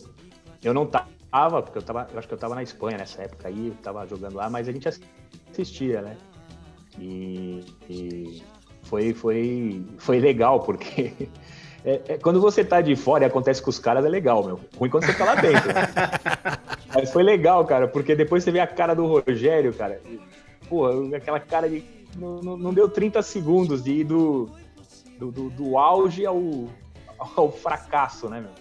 eu 0.64 0.74
não 0.74 0.86
tava, 0.86 1.64
porque 1.64 1.80
eu 1.80 1.82
tava, 1.82 2.08
eu 2.14 2.20
acho 2.20 2.28
que 2.28 2.34
eu 2.36 2.38
tava 2.38 2.54
na 2.54 2.62
Espanha 2.62 3.00
nessa 3.00 3.24
época 3.24 3.48
aí, 3.48 3.70
eu 3.70 3.76
tava 3.82 4.06
jogando 4.06 4.36
lá, 4.36 4.50
mas 4.52 4.68
a 4.68 4.72
gente 4.72 4.88
assistia, 5.52 6.04
né? 6.04 6.16
E, 7.00 7.66
e 7.90 8.44
foi, 8.84 9.16
foi, 9.16 9.84
foi 9.98 10.20
legal, 10.20 10.60
porque 10.60 11.12
É, 11.86 12.02
é, 12.08 12.18
quando 12.18 12.40
você 12.40 12.64
tá 12.64 12.80
de 12.80 12.96
fora 12.96 13.26
e 13.26 13.28
acontece 13.28 13.62
com 13.62 13.70
os 13.70 13.78
caras, 13.78 14.06
é 14.06 14.10
legal, 14.10 14.44
meu. 14.44 14.60
Ruim 14.78 14.90
quando 14.90 15.06
você 15.06 15.14
tá 15.14 15.26
lá 15.26 15.36
dentro. 15.36 15.70
Mas 16.96 17.12
foi 17.12 17.24
legal, 17.24 17.66
cara, 17.66 17.88
porque 17.88 18.16
depois 18.16 18.44
você 18.44 18.52
vê 18.52 18.60
a 18.60 18.68
cara 18.68 18.94
do 18.94 19.06
Rogério, 19.06 19.74
cara. 19.74 20.00
E, 20.06 20.20
pô, 20.70 20.88
aquela 21.14 21.40
cara 21.40 21.68
de. 21.68 21.84
Não, 22.16 22.40
não, 22.42 22.58
não, 22.58 22.74
deu 22.74 22.88
30 22.88 23.22
segundos 23.22 23.84
de 23.84 23.92
ir 23.92 24.04
do, 24.04 24.50
do, 25.18 25.32
do, 25.32 25.50
do 25.50 25.78
auge 25.78 26.26
ao, 26.26 26.70
ao 27.18 27.52
fracasso, 27.52 28.30
né, 28.30 28.40
meu? 28.40 28.52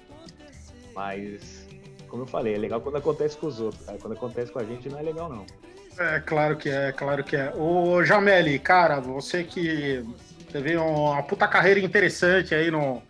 Mas, 0.95 1.67
como 2.09 2.23
eu 2.23 2.27
falei, 2.27 2.55
é 2.55 2.59
legal 2.59 2.81
quando 2.81 2.97
acontece 2.97 3.37
com 3.37 3.47
os 3.47 3.61
outros, 3.61 3.85
cara. 3.85 3.99
Quando 3.99 4.15
acontece 4.15 4.51
com 4.51 4.59
a 4.59 4.65
gente, 4.65 4.89
não 4.89 4.99
é 4.99 5.03
legal, 5.03 5.29
não. 5.29 5.45
É, 5.99 6.21
claro 6.21 6.57
que 6.57 6.71
é, 6.71 6.91
claro 6.93 7.23
que 7.23 7.37
é. 7.37 7.53
Ô, 7.55 8.03
Jameli, 8.03 8.59
cara, 8.59 8.99
você 8.99 9.45
que 9.45 10.03
teve 10.53 10.77
uma 10.77 11.23
puta 11.23 11.49
carreira 11.49 11.81
interessante 11.81 12.55
aí 12.55 12.71
no, 12.71 13.03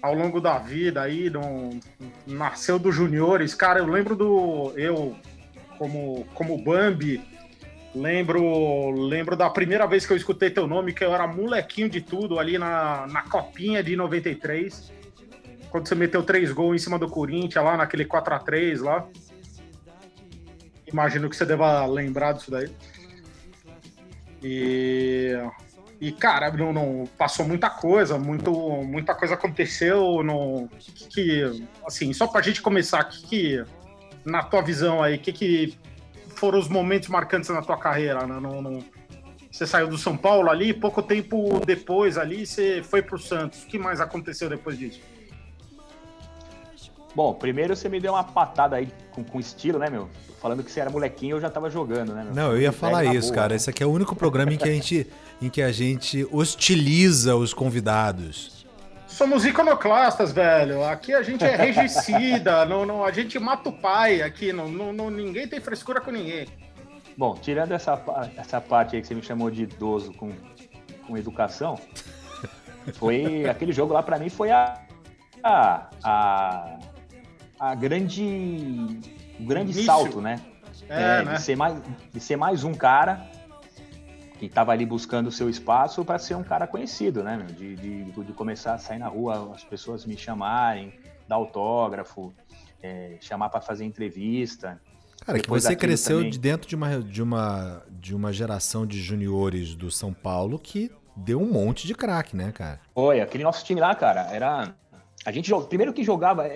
ao 0.00 0.14
longo 0.14 0.40
da 0.40 0.58
vida 0.58 1.02
aí, 1.02 1.28
no, 1.28 1.78
nasceu 2.26 2.78
dos 2.78 2.94
juniores. 2.94 3.54
Cara, 3.54 3.80
eu 3.80 3.86
lembro 3.86 4.14
do. 4.14 4.72
Eu, 4.76 5.16
como, 5.76 6.24
como 6.32 6.56
Bambi, 6.62 7.20
lembro, 7.94 8.90
lembro 8.92 9.36
da 9.36 9.50
primeira 9.50 9.86
vez 9.86 10.06
que 10.06 10.12
eu 10.12 10.16
escutei 10.16 10.48
teu 10.48 10.66
nome, 10.66 10.92
que 10.92 11.04
eu 11.04 11.12
era 11.12 11.26
molequinho 11.26 11.88
de 11.88 12.00
tudo 12.00 12.38
ali 12.38 12.56
na, 12.56 13.06
na 13.08 13.22
Copinha 13.22 13.82
de 13.82 13.96
93. 13.96 14.92
Quando 15.68 15.88
você 15.88 15.94
meteu 15.96 16.22
três 16.22 16.52
gols 16.52 16.76
em 16.76 16.84
cima 16.84 16.98
do 16.98 17.08
Corinthians 17.08 17.64
lá 17.64 17.76
naquele 17.76 18.04
4 18.04 18.34
a 18.34 18.38
3 18.38 18.80
lá. 18.80 19.06
Imagino 20.86 21.28
que 21.28 21.34
você 21.34 21.44
deva 21.44 21.84
lembrar 21.84 22.32
disso 22.32 22.50
daí. 22.50 22.70
E 24.42 25.36
e, 26.00 26.12
cara, 26.12 26.50
não, 26.50 26.72
não, 26.72 27.04
passou 27.16 27.46
muita 27.46 27.70
coisa, 27.70 28.18
muito, 28.18 28.52
muita 28.82 29.14
coisa 29.14 29.34
aconteceu. 29.34 30.22
No, 30.22 30.68
que, 31.10 31.42
assim, 31.86 32.12
só 32.12 32.26
pra 32.26 32.42
gente 32.42 32.60
começar, 32.60 33.02
que, 33.04 33.26
que 33.26 33.64
na 34.24 34.42
tua 34.42 34.60
visão 34.60 35.02
aí, 35.02 35.16
que, 35.16 35.32
que 35.32 35.78
foram 36.28 36.58
os 36.58 36.68
momentos 36.68 37.08
marcantes 37.08 37.48
na 37.48 37.62
tua 37.62 37.78
carreira? 37.78 38.26
Né? 38.26 38.38
No, 38.38 38.60
no, 38.60 38.84
você 39.50 39.66
saiu 39.66 39.88
do 39.88 39.96
São 39.96 40.16
Paulo 40.16 40.50
ali, 40.50 40.74
pouco 40.74 41.02
tempo 41.02 41.60
depois 41.64 42.18
ali, 42.18 42.46
você 42.46 42.82
foi 42.82 43.00
pro 43.00 43.18
Santos. 43.18 43.62
O 43.62 43.66
que 43.66 43.78
mais 43.78 44.00
aconteceu 44.00 44.50
depois 44.50 44.78
disso? 44.78 45.00
Bom, 47.14 47.32
primeiro 47.32 47.74
você 47.74 47.88
me 47.88 47.98
deu 47.98 48.12
uma 48.12 48.24
patada 48.24 48.76
aí 48.76 48.92
com, 49.12 49.24
com 49.24 49.40
estilo, 49.40 49.78
né, 49.78 49.88
meu? 49.88 50.10
Falando 50.46 50.62
que 50.62 50.70
você 50.70 50.78
era 50.78 50.90
molequinho, 50.90 51.38
eu 51.38 51.40
já 51.40 51.50
tava 51.50 51.68
jogando, 51.68 52.14
né? 52.14 52.22
Meu? 52.22 52.32
Não, 52.32 52.52
eu 52.52 52.60
ia 52.60 52.70
falar 52.70 53.04
isso, 53.04 53.30
boa, 53.30 53.34
cara. 53.34 53.48
Né? 53.48 53.56
Esse 53.56 53.68
aqui 53.68 53.82
é 53.82 53.86
o 53.86 53.90
único 53.90 54.14
programa 54.14 54.54
em 54.54 54.56
que 54.56 54.68
a 54.68 54.72
gente, 54.72 55.04
em 55.42 55.50
que 55.50 55.60
a 55.60 55.72
gente 55.72 56.24
hostiliza 56.30 57.34
os 57.34 57.52
convidados. 57.52 58.64
Somos 59.08 59.44
iconoclastas, 59.44 60.30
velho. 60.30 60.84
Aqui 60.84 61.12
a 61.12 61.20
gente 61.20 61.42
é 61.42 61.56
regicida, 61.56 62.62
não, 62.64 62.86
não, 62.86 63.04
a 63.04 63.10
gente 63.10 63.36
mata 63.40 63.70
o 63.70 63.72
pai 63.72 64.22
aqui, 64.22 64.52
não, 64.52 64.68
não, 64.68 64.92
não, 64.92 65.10
ninguém 65.10 65.48
tem 65.48 65.60
frescura 65.60 66.00
com 66.00 66.12
ninguém. 66.12 66.46
Bom, 67.18 67.34
tirando 67.34 67.72
essa, 67.72 68.00
essa 68.36 68.60
parte 68.60 68.94
aí 68.94 69.02
que 69.02 69.08
você 69.08 69.16
me 69.16 69.22
chamou 69.22 69.50
de 69.50 69.64
idoso 69.64 70.12
com, 70.12 70.30
com 71.08 71.18
educação, 71.18 71.76
foi 72.92 73.46
aquele 73.50 73.72
jogo 73.72 73.92
lá 73.92 74.00
para 74.00 74.16
mim 74.16 74.28
foi 74.28 74.52
a, 74.52 74.80
a, 75.42 75.90
a 76.04 76.78
a 77.58 77.74
grande 77.74 79.00
o 79.38 79.44
grande 79.44 79.72
Início. 79.72 79.84
salto, 79.84 80.20
né? 80.20 80.40
É, 80.88 81.20
é 81.20 81.24
né? 81.24 81.34
De, 81.34 81.42
ser 81.42 81.56
mais, 81.56 81.82
de 82.12 82.20
ser 82.20 82.36
mais 82.36 82.64
um 82.64 82.74
cara 82.74 83.26
que 84.38 84.46
estava 84.46 84.72
ali 84.72 84.84
buscando 84.84 85.28
o 85.28 85.32
seu 85.32 85.48
espaço 85.48 86.04
para 86.04 86.18
ser 86.18 86.34
um 86.34 86.42
cara 86.42 86.66
conhecido, 86.66 87.22
né? 87.22 87.44
De, 87.56 87.76
de, 87.76 88.04
de, 88.04 88.32
começar 88.32 88.74
a 88.74 88.78
sair 88.78 88.98
na 88.98 89.08
rua, 89.08 89.52
as 89.54 89.64
pessoas 89.64 90.04
me 90.04 90.16
chamarem, 90.16 90.92
dar 91.26 91.36
autógrafo, 91.36 92.32
é, 92.82 93.16
chamar 93.20 93.48
para 93.48 93.60
fazer 93.60 93.84
entrevista. 93.84 94.80
Cara, 95.24 95.38
Depois 95.38 95.64
que 95.64 95.70
você 95.70 95.76
cresceu 95.76 96.18
também... 96.18 96.30
de 96.30 96.38
dentro 96.38 96.68
de 96.68 96.76
uma, 96.76 97.00
de, 97.00 97.22
uma, 97.22 97.82
de 97.90 98.14
uma 98.14 98.32
geração 98.32 98.86
de 98.86 99.00
juniores 99.00 99.74
do 99.74 99.90
São 99.90 100.12
Paulo 100.12 100.58
que 100.58 100.90
deu 101.16 101.40
um 101.40 101.50
monte 101.50 101.86
de 101.86 101.94
craque, 101.94 102.36
né, 102.36 102.52
cara? 102.52 102.80
Foi, 102.94 103.20
aquele 103.20 103.42
nosso 103.42 103.64
time 103.64 103.80
lá, 103.80 103.94
cara, 103.94 104.28
era. 104.30 104.74
A 105.24 105.32
gente 105.32 105.50
primeiro 105.68 105.92
que 105.92 106.04
jogava. 106.04 106.46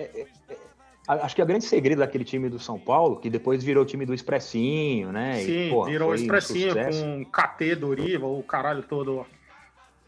É, 1.07 1.13
é, 1.13 1.21
Acho 1.21 1.35
que 1.35 1.41
o 1.41 1.45
grande 1.45 1.65
segredo 1.65 1.99
daquele 1.99 2.23
time 2.23 2.49
do 2.49 2.59
São 2.59 2.79
Paulo, 2.79 3.17
que 3.17 3.29
depois 3.29 3.63
virou 3.63 3.83
o 3.83 3.85
time 3.85 4.05
do 4.05 4.13
Expressinho, 4.13 5.11
né? 5.11 5.39
Sim, 5.39 5.67
e, 5.67 5.69
porra, 5.69 5.89
virou 5.89 6.11
o 6.11 6.15
Expressinho 6.15 6.73
um 6.73 7.23
com 7.23 7.31
KT, 7.31 7.75
Doriva, 7.75 8.27
o 8.27 8.43
caralho 8.43 8.83
todo. 8.83 9.25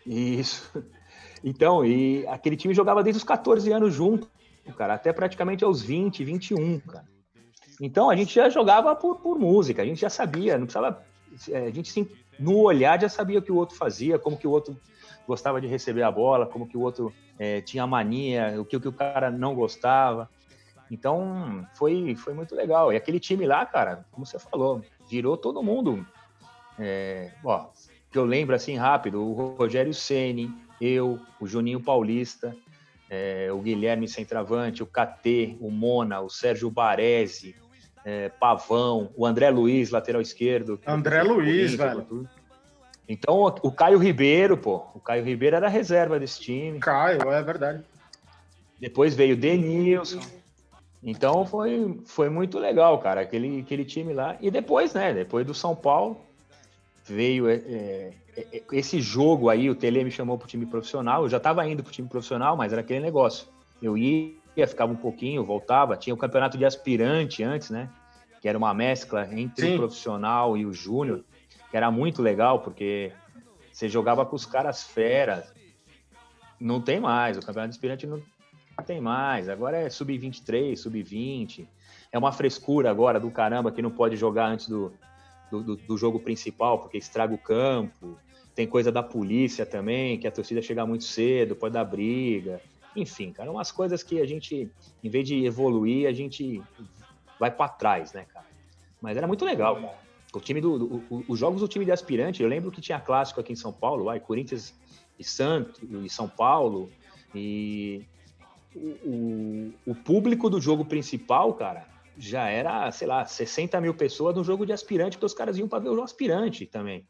Isso. 0.06 0.72
Então, 1.46 1.84
e 1.84 2.26
aquele 2.28 2.56
time 2.56 2.74
jogava 2.74 3.04
desde 3.04 3.18
os 3.18 3.24
14 3.26 3.70
anos 3.70 3.94
junto, 3.94 4.30
cara, 4.78 4.94
até 4.94 5.12
praticamente 5.12 5.62
aos 5.62 5.82
20, 5.82 6.24
21, 6.24 6.80
cara. 6.80 7.06
Então 7.82 8.10
a 8.10 8.16
gente 8.16 8.34
já 8.34 8.50
jogava 8.50 8.96
por, 8.96 9.18
por 9.18 9.38
música, 9.38 9.82
a 9.82 9.86
gente 9.86 10.00
já 10.00 10.10
sabia, 10.10 10.58
não 10.58 10.66
precisava. 10.66 11.04
É, 11.50 11.66
a 11.66 11.70
gente 11.70 11.92
sim, 11.92 12.08
no 12.40 12.60
olhar 12.60 13.00
já 13.02 13.10
sabia 13.10 13.40
o 13.40 13.42
que 13.42 13.52
o 13.52 13.56
outro 13.56 13.76
fazia, 13.76 14.18
como 14.18 14.38
que 14.38 14.48
o 14.48 14.52
outro 14.52 14.80
gostava 15.28 15.60
de 15.60 15.68
receber 15.68 16.04
a 16.04 16.12
bola, 16.12 16.46
como 16.46 16.68
que 16.68 16.78
o 16.78 16.82
outro 16.82 17.14
é, 17.38 17.60
tinha 17.62 17.86
mania, 17.86 18.56
o 18.60 18.64
que, 18.64 18.78
o 18.78 18.82
que 18.82 18.88
o 18.88 18.94
cara 18.94 19.30
não 19.30 19.56
gostava. 19.56 20.30
Então, 20.94 21.68
foi, 21.74 22.16
foi 22.16 22.36
muito 22.36 22.54
legal. 22.54 22.94
E 22.94 22.96
aquele 22.96 23.20
time 23.20 23.48
lá, 23.48 23.66
cara, 23.66 24.06
como 24.12 24.28
você 24.28 24.38
falou, 24.38 24.84
virou 25.10 25.36
todo 25.36 25.64
mundo. 25.64 26.06
É, 26.78 27.32
ó, 27.44 27.70
que 28.12 28.18
eu 28.18 28.26
lembro 28.26 28.56
assim 28.56 28.76
rápido, 28.76 29.20
o 29.20 29.56
Rogério 29.56 29.92
Ceni, 29.92 30.54
eu, 30.80 31.20
o 31.40 31.48
Juninho 31.48 31.82
Paulista, 31.82 32.56
é, 33.10 33.52
o 33.52 33.58
Guilherme 33.58 34.08
Centravante, 34.08 34.84
o 34.84 34.86
KT, 34.86 35.58
o 35.60 35.72
Mona, 35.72 36.22
o 36.22 36.30
Sérgio 36.30 36.70
Baresi, 36.70 37.56
é, 38.06 38.30
Pavão, 38.30 39.12
o 39.16 39.26
André 39.26 39.50
Luiz, 39.50 39.90
lateral 39.90 40.22
esquerdo. 40.22 40.80
André 40.86 41.24
Luiz, 41.24 41.74
velho. 41.74 42.30
Então, 43.10 43.44
o 43.64 43.72
Caio 43.72 43.98
Ribeiro, 43.98 44.56
pô, 44.58 44.86
o 44.94 45.00
Caio 45.00 45.24
Ribeiro 45.24 45.56
era 45.56 45.68
reserva 45.68 46.20
desse 46.20 46.40
time. 46.40 46.80
Caio, 46.80 47.32
é 47.32 47.42
verdade. 47.42 47.84
Depois 48.80 49.16
veio 49.16 49.34
o 49.34 49.38
Denilson. 49.38 50.22
Então 51.04 51.46
foi, 51.46 52.00
foi 52.06 52.30
muito 52.30 52.58
legal, 52.58 52.98
cara, 53.00 53.22
aquele, 53.22 53.60
aquele 53.60 53.84
time 53.84 54.14
lá. 54.14 54.38
E 54.40 54.50
depois, 54.50 54.94
né, 54.94 55.14
depois 55.14 55.46
do 55.46 55.54
São 55.54 55.76
Paulo, 55.76 56.18
veio 57.04 57.50
é, 57.50 57.56
é, 57.56 58.14
é 58.38 58.64
esse 58.72 59.02
jogo 59.02 59.50
aí, 59.50 59.70
o 59.70 59.76
Tele 59.76 60.04
me 60.04 60.12
chamou 60.12 60.38
pro 60.38 60.48
time 60.48 60.66
profissional. 60.66 61.24
Eu 61.24 61.30
já 61.30 61.38
estava 61.38 61.68
indo 61.68 61.84
pro 61.84 61.92
time 61.92 62.08
profissional, 62.08 62.56
mas 62.56 62.72
era 62.72 62.82
aquele 62.82 63.02
negócio. 63.02 63.48
Eu 63.82 63.98
ia, 63.98 64.34
ficava 64.66 64.94
um 64.94 64.96
pouquinho, 64.96 65.44
voltava. 65.44 65.98
Tinha 65.98 66.14
o 66.14 66.18
campeonato 66.18 66.58
de 66.58 66.64
aspirante 66.64 67.44
antes, 67.44 67.70
né? 67.70 67.90
Que 68.42 68.48
era 68.48 68.58
uma 68.58 68.74
mescla 68.74 69.28
entre 69.34 69.68
Sim. 69.68 69.76
o 69.76 69.78
profissional 69.80 70.58
e 70.58 70.66
o 70.66 70.74
júnior, 70.74 71.24
que 71.70 71.76
era 71.76 71.92
muito 71.92 72.22
legal, 72.22 72.60
porque 72.60 73.12
você 73.72 73.90
jogava 73.90 74.26
com 74.26 74.36
os 74.36 74.46
caras 74.46 74.84
feras. 74.84 75.54
Não 76.60 76.80
tem 76.80 77.00
mais, 77.00 77.38
o 77.38 77.42
campeonato 77.42 77.72
de 77.72 77.76
aspirante 77.76 78.08
não, 78.08 78.22
tem 78.82 79.00
mais, 79.00 79.50
agora 79.50 79.78
é 79.78 79.90
sub-23, 79.90 80.76
sub-20. 80.76 81.68
É 82.12 82.18
uma 82.18 82.32
frescura 82.32 82.90
agora 82.90 83.20
do 83.20 83.30
caramba 83.30 83.72
que 83.72 83.82
não 83.82 83.92
pode 83.92 84.16
jogar 84.16 84.48
antes 84.48 84.68
do, 84.68 84.92
do, 85.52 85.76
do, 85.76 85.98
jogo 85.98 86.20
principal, 86.20 86.80
porque 86.80 86.98
estraga 86.98 87.34
o 87.34 87.38
campo. 87.38 88.18
Tem 88.56 88.68
coisa 88.68 88.92
da 88.92 89.04
polícia 89.04 89.66
também, 89.66 90.20
que 90.20 90.28
a 90.28 90.32
torcida 90.32 90.62
chega 90.62 90.86
muito 90.86 91.04
cedo, 91.04 91.56
pode 91.56 91.74
dar 91.74 91.86
briga. 91.86 92.62
Enfim, 92.96 93.32
cara, 93.32 93.52
umas 93.52 93.72
coisas 93.72 94.04
que 94.04 94.22
a 94.22 94.26
gente, 94.26 94.70
em 95.04 95.10
vez 95.10 95.28
de 95.28 95.46
evoluir, 95.46 96.08
a 96.08 96.14
gente 96.14 96.62
vai 97.40 97.50
para 97.50 97.70
trás, 97.70 98.14
né, 98.14 98.26
cara? 98.32 98.46
Mas 99.02 99.18
era 99.18 99.28
muito 99.28 99.44
legal, 99.44 99.76
cara. 99.76 100.04
O 100.34 100.40
time 100.40 100.60
do, 100.62 100.80
do, 100.80 101.26
os 101.28 101.38
jogos 101.38 101.62
do 101.62 101.68
time 101.68 101.86
de 101.86 101.92
aspirante, 101.92 102.42
eu 102.42 102.50
lembro 102.50 102.72
que 102.72 102.82
tinha 102.82 103.00
clássico 103.00 103.40
aqui 103.40 103.54
em 103.54 103.56
São 103.56 103.72
Paulo, 103.72 104.06
vai, 104.06 104.20
Corinthians 104.20 104.74
e 105.20 105.24
Santos 105.24 105.80
e 105.82 106.10
São 106.10 106.28
Paulo, 106.28 106.90
e 107.36 108.04
o, 108.76 109.74
o, 109.88 109.96
público 109.96 110.50
do 110.50 110.60
jogo 110.60 110.86
principal, 110.86 111.54
cara, 111.54 111.88
já 112.18 112.48
era, 112.48 112.92
sei 112.92 113.08
lá, 113.08 113.26
60 113.26 113.80
mil 113.82 113.94
pessoas 113.94 114.36
no 114.36 114.44
jogo 114.44 114.66
de 114.66 114.74
aspirante, 114.74 115.18
porque 115.18 115.26
os 115.26 115.34
caras 115.34 115.58
iam 115.58 115.68
para 115.68 115.80
ver 115.80 115.90
o 115.90 116.04
aspirante 116.04 116.66
também. 116.66 117.08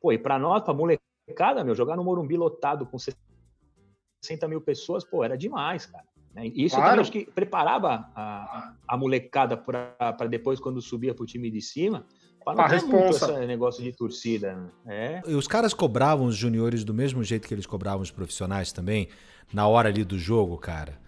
Pô, 0.00 0.12
e 0.12 0.18
para 0.18 0.38
nós, 0.38 0.62
para 0.62 0.74
molecada, 0.74 1.64
meu, 1.64 1.74
jogar 1.74 1.96
no 1.96 2.04
Morumbi 2.04 2.36
lotado 2.36 2.86
com 2.86 2.98
60 2.98 4.48
mil 4.48 4.60
pessoas, 4.60 5.04
pô, 5.04 5.24
era 5.24 5.36
demais, 5.36 5.86
cara. 5.86 6.04
Né? 6.34 6.48
E 6.48 6.64
isso 6.64 6.76
claro. 6.76 7.00
acho 7.00 7.10
que 7.10 7.24
preparava 7.24 8.10
a, 8.14 8.74
a 8.86 8.96
molecada 8.96 9.56
para 9.56 10.26
depois, 10.28 10.60
quando 10.60 10.82
subia 10.82 11.14
para 11.14 11.22
o 11.22 11.26
time 11.26 11.50
de 11.50 11.62
cima, 11.62 12.06
para 12.44 12.54
não 12.54 12.68
ter 12.68 12.84
muito 12.84 13.16
esse 13.16 13.46
negócio 13.46 13.82
de 13.82 13.92
torcida. 13.92 14.54
Né? 14.84 15.22
É. 15.26 15.30
E 15.30 15.34
os 15.34 15.48
caras 15.48 15.74
cobravam 15.74 16.26
os 16.26 16.36
juniores 16.36 16.84
do 16.84 16.94
mesmo 16.94 17.24
jeito 17.24 17.48
que 17.48 17.54
eles 17.54 17.66
cobravam 17.66 18.02
os 18.02 18.10
profissionais 18.10 18.70
também, 18.70 19.08
na 19.52 19.66
hora 19.66 19.88
ali 19.88 20.04
do 20.04 20.18
jogo, 20.18 20.56
cara. 20.58 21.05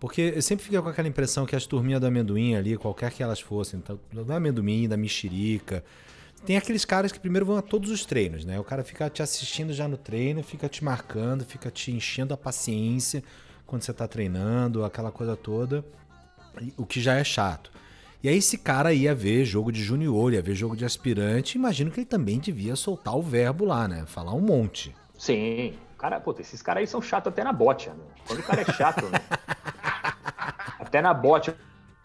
Porque 0.00 0.32
eu 0.36 0.42
sempre 0.42 0.64
fiquei 0.64 0.80
com 0.80 0.88
aquela 0.88 1.08
impressão 1.08 1.44
que 1.44 1.56
as 1.56 1.66
turminhas 1.66 2.00
do 2.00 2.06
amendoim 2.06 2.54
ali, 2.54 2.76
qualquer 2.76 3.10
que 3.10 3.22
elas 3.22 3.40
fossem, 3.40 3.80
então, 3.80 3.98
do 4.12 4.32
amendoim, 4.32 4.88
da 4.88 4.96
mexerica, 4.96 5.84
tem 6.46 6.56
aqueles 6.56 6.84
caras 6.84 7.10
que 7.10 7.18
primeiro 7.18 7.44
vão 7.44 7.56
a 7.56 7.62
todos 7.62 7.90
os 7.90 8.06
treinos, 8.06 8.44
né? 8.44 8.60
O 8.60 8.64
cara 8.64 8.84
fica 8.84 9.10
te 9.10 9.22
assistindo 9.22 9.72
já 9.72 9.88
no 9.88 9.96
treino, 9.96 10.42
fica 10.42 10.68
te 10.68 10.84
marcando, 10.84 11.44
fica 11.44 11.70
te 11.70 11.90
enchendo 11.90 12.32
a 12.32 12.36
paciência 12.36 13.24
quando 13.66 13.82
você 13.82 13.92
tá 13.92 14.06
treinando, 14.06 14.84
aquela 14.84 15.10
coisa 15.10 15.36
toda, 15.36 15.84
o 16.76 16.86
que 16.86 17.00
já 17.00 17.14
é 17.14 17.24
chato. 17.24 17.70
E 18.22 18.28
aí 18.28 18.36
esse 18.36 18.56
cara 18.58 18.92
ia 18.92 19.14
ver 19.14 19.44
jogo 19.44 19.70
de 19.70 19.82
junior, 19.82 20.32
ia 20.32 20.42
ver 20.42 20.54
jogo 20.54 20.76
de 20.76 20.84
aspirante, 20.84 21.58
imagino 21.58 21.90
que 21.90 22.00
ele 22.00 22.06
também 22.06 22.38
devia 22.38 22.74
soltar 22.76 23.16
o 23.16 23.22
verbo 23.22 23.64
lá, 23.64 23.86
né? 23.86 24.04
Falar 24.06 24.32
um 24.32 24.40
monte. 24.40 24.94
Sim. 25.18 25.74
Cara, 25.98 26.20
pô, 26.20 26.34
esses 26.38 26.62
caras 26.62 26.82
aí 26.82 26.86
são 26.86 27.02
chatos 27.02 27.32
até 27.32 27.42
na 27.42 27.52
bote, 27.52 27.90
né? 27.90 27.96
Quando 28.26 28.38
o 28.38 28.42
cara 28.42 28.62
é 28.62 28.72
chato, 28.72 29.04
né? 29.06 29.18
até 30.78 31.02
na 31.02 31.12
bote 31.12 31.54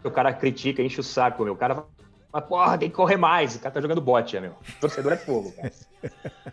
o 0.02 0.10
cara 0.10 0.32
critica, 0.32 0.82
enche 0.82 1.00
o 1.00 1.02
saco, 1.02 1.44
meu. 1.44 1.54
O 1.54 1.56
cara 1.56 1.84
fala, 2.30 2.42
porra, 2.42 2.76
tem 2.76 2.90
que 2.90 2.96
correr 2.96 3.16
mais. 3.16 3.54
O 3.54 3.60
cara 3.60 3.72
tá 3.72 3.80
jogando 3.80 4.00
bote, 4.00 4.38
meu. 4.38 4.50
O 4.50 4.80
torcedor 4.80 5.12
é 5.12 5.16
fogo, 5.16 5.52
cara. 5.52 5.72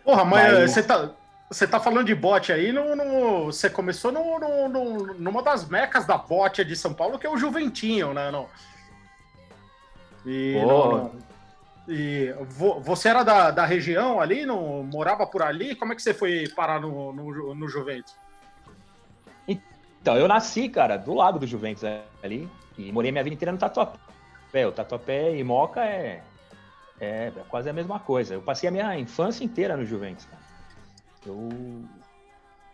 Porra, 0.04 0.24
mas, 0.24 0.52
mas... 0.52 0.70
você 0.70 0.82
tá 0.82 1.10
você 1.50 1.66
tá 1.66 1.78
falando 1.78 2.06
de 2.06 2.14
bote 2.14 2.50
aí, 2.50 2.72
no, 2.72 2.96
no 2.96 3.44
você 3.46 3.68
começou 3.68 4.10
no, 4.10 4.38
no, 4.38 5.14
numa 5.14 5.42
das 5.42 5.68
mecas 5.68 6.06
da 6.06 6.16
bote 6.16 6.64
de 6.64 6.74
São 6.74 6.94
Paulo, 6.94 7.18
que 7.18 7.26
é 7.26 7.30
o 7.30 7.36
Juventinho, 7.36 8.14
né? 8.14 8.30
No, 8.30 8.48
e, 10.24 10.58
no, 10.62 11.10
e 11.88 12.32
vo, 12.48 12.80
você 12.80 13.08
era 13.08 13.22
da, 13.22 13.50
da 13.50 13.66
região 13.66 14.20
ali, 14.20 14.46
no, 14.46 14.82
morava 14.84 15.26
por 15.26 15.42
ali? 15.42 15.74
Como 15.74 15.92
é 15.92 15.96
que 15.96 16.02
você 16.02 16.14
foi 16.14 16.48
parar 16.54 16.80
no, 16.80 17.12
no, 17.12 17.54
no 17.54 17.68
Juventus? 17.68 18.14
Então, 20.02 20.16
eu 20.16 20.26
nasci, 20.26 20.68
cara, 20.68 20.96
do 20.96 21.14
lado 21.14 21.38
do 21.38 21.46
Juventus 21.46 21.84
é, 21.84 22.04
ali, 22.22 22.48
e 22.76 22.90
morei 22.90 23.12
minha 23.12 23.22
vida 23.22 23.34
inteira 23.34 23.52
no 23.52 23.58
Tatuapé. 23.58 24.66
O 24.66 24.72
Tatuapé 24.72 25.36
e 25.36 25.44
Moca 25.44 25.84
é, 25.84 26.22
é, 27.00 27.26
é 27.28 27.44
quase 27.48 27.70
a 27.70 27.72
mesma 27.72 28.00
coisa. 28.00 28.34
Eu 28.34 28.42
passei 28.42 28.68
a 28.68 28.72
minha 28.72 28.98
infância 28.98 29.44
inteira 29.44 29.76
no 29.76 29.84
Juventus, 29.84 30.24
cara. 30.24 30.42
Eu, 31.24 31.48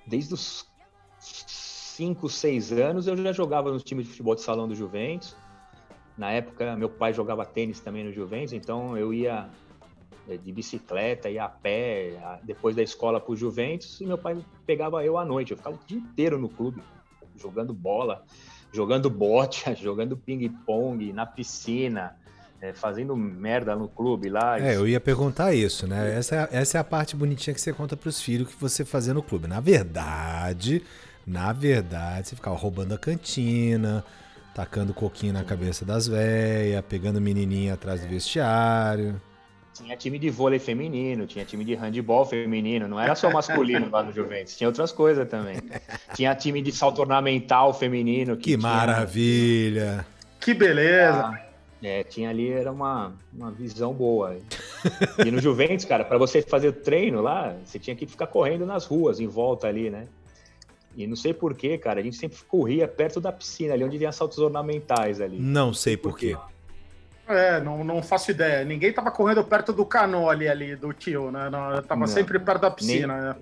desde 0.07 0.33
os 0.33 0.67
5, 1.19 2.29
6 2.29 2.73
anos, 2.73 3.07
eu 3.07 3.17
já 3.17 3.33
jogava 3.33 3.71
nos 3.71 3.83
times 3.83 4.07
de 4.07 4.11
futebol 4.12 4.35
de 4.35 4.41
salão 4.41 4.67
do 4.67 4.75
Juventus. 4.75 5.37
Na 6.19 6.33
época, 6.33 6.75
meu 6.77 6.89
pai 6.89 7.15
jogava 7.15 7.47
tênis 7.47 7.79
também 7.79 8.03
no 8.03 8.13
Juventus, 8.13 8.53
então 8.53 8.99
eu 8.99 9.15
ia 9.15 9.49
é, 10.29 10.37
de 10.37 10.53
bicicleta, 10.53 11.31
ia 11.31 11.45
a 11.45 11.49
pé, 11.49 12.19
depois 12.43 12.75
da 12.75 12.83
escola 12.83 13.21
para 13.21 13.33
o 13.33 13.37
Juventus, 13.37 14.01
e 14.01 14.05
meu 14.05 14.19
pai 14.19 14.37
pegava 14.67 15.05
eu 15.05 15.17
à 15.17 15.25
noite. 15.25 15.53
Eu 15.53 15.57
ficava 15.57 15.77
o 15.77 15.81
dia 15.87 15.97
inteiro 15.97 16.37
no 16.37 16.49
clube, 16.49 16.83
jogando 17.37 17.73
bola, 17.73 18.25
jogando 18.73 19.09
bote, 19.09 19.73
jogando 19.81 20.17
ping-pong, 20.17 21.13
na 21.13 21.25
piscina, 21.25 22.17
é, 22.61 22.73
fazendo 22.73 23.17
merda 23.17 23.77
no 23.77 23.89
clube 23.89 24.29
lá. 24.29 24.59
É, 24.61 24.75
eu 24.77 24.89
ia 24.89 25.01
perguntar 25.01 25.55
isso, 25.55 25.87
né? 25.87 26.19
Essa 26.19 26.35
é, 26.35 26.49
essa 26.59 26.79
é 26.79 26.81
a 26.81 26.85
parte 26.85 27.15
bonitinha 27.15 27.55
que 27.55 27.61
você 27.61 27.73
conta 27.73 27.97
para 27.97 28.09
os 28.09 28.21
filhos 28.21 28.49
que 28.49 28.61
você 28.61 28.85
fazia 28.85 29.15
no 29.15 29.23
clube. 29.23 29.47
Na 29.47 29.61
verdade, 29.61 30.83
na 31.25 31.53
verdade, 31.53 32.29
você 32.29 32.35
ficava 32.37 32.57
roubando 32.57 32.93
a 32.93 32.99
cantina, 32.99 34.05
tacando 34.59 34.93
coquinho 34.93 35.33
na 35.33 35.45
cabeça 35.45 35.85
das 35.85 36.09
velhas, 36.09 36.85
pegando 36.88 37.21
menininha 37.21 37.75
atrás 37.75 38.00
do 38.00 38.09
vestiário. 38.09 39.15
Tinha 39.73 39.97
time 39.97 40.19
de 40.19 40.31
vôlei 40.31 40.59
feminino, 40.59 41.29
tinha 41.29 41.45
time 41.45 41.64
de 41.64 41.77
handball 41.77 42.27
feminino, 42.27 42.88
não 42.88 42.99
era 42.99 43.14
só 43.14 43.31
masculino 43.31 43.88
lá 43.88 44.03
no 44.03 44.12
Juventus, 44.12 44.57
tinha 44.57 44.66
outras 44.66 44.90
coisas 44.90 45.29
também. 45.29 45.59
Tinha 46.12 46.35
time 46.35 46.61
de 46.61 46.73
salto 46.73 46.99
ornamental 46.99 47.73
feminino. 47.73 48.37
Que, 48.37 48.42
que 48.42 48.57
maravilha! 48.57 50.05
Que 50.40 50.53
beleza! 50.53 51.27
Ah, 51.27 51.40
é, 51.81 52.03
tinha 52.03 52.29
ali, 52.29 52.51
era 52.51 52.73
uma, 52.73 53.12
uma 53.33 53.53
visão 53.53 53.92
boa. 53.92 54.38
E 55.25 55.31
no 55.31 55.40
Juventus, 55.40 55.85
cara, 55.85 56.05
para 56.05 56.18
você 56.18 56.42
fazer 56.42 56.73
treino 56.73 57.21
lá, 57.21 57.55
você 57.64 57.79
tinha 57.79 57.94
que 57.94 58.07
ficar 58.09 58.27
correndo 58.27 58.66
nas 58.66 58.87
ruas, 58.87 59.21
em 59.21 59.29
volta 59.29 59.68
ali, 59.68 59.88
né? 59.88 60.09
E 60.99 61.07
não 61.07 61.17
sei 61.17 61.33
porquê, 61.33 61.79
cara, 61.79 62.01
a 62.01 62.03
gente 62.03 62.17
sempre 62.17 62.37
corria 62.49 62.89
perto 62.89 63.21
da 63.21 63.33
piscina, 63.33 63.73
ali 63.73 63.85
onde 63.85 63.99
tinha 63.99 64.11
saltos 64.11 64.39
ornamentais 64.39 65.21
ali. 65.21 65.39
Não 65.39 65.73
sei 65.73 65.97
porquê. 65.97 66.37
É, 67.29 67.61
não, 67.61 67.85
não 67.85 68.03
faço 68.03 68.31
ideia. 68.31 68.65
Ninguém 68.65 68.93
tava 68.93 69.11
correndo 69.11 69.45
perto 69.45 69.73
do 69.73 69.87
canole 69.87 70.49
ali, 70.49 70.75
do 70.75 70.93
tio, 70.93 71.31
né? 71.31 71.49
Não, 71.51 71.83
tava 71.83 72.01
não, 72.01 72.07
sempre 72.07 72.39
perto 72.39 72.63
da 72.63 72.71
piscina, 72.71 73.15
nem, 73.15 73.23
né? 73.23 73.37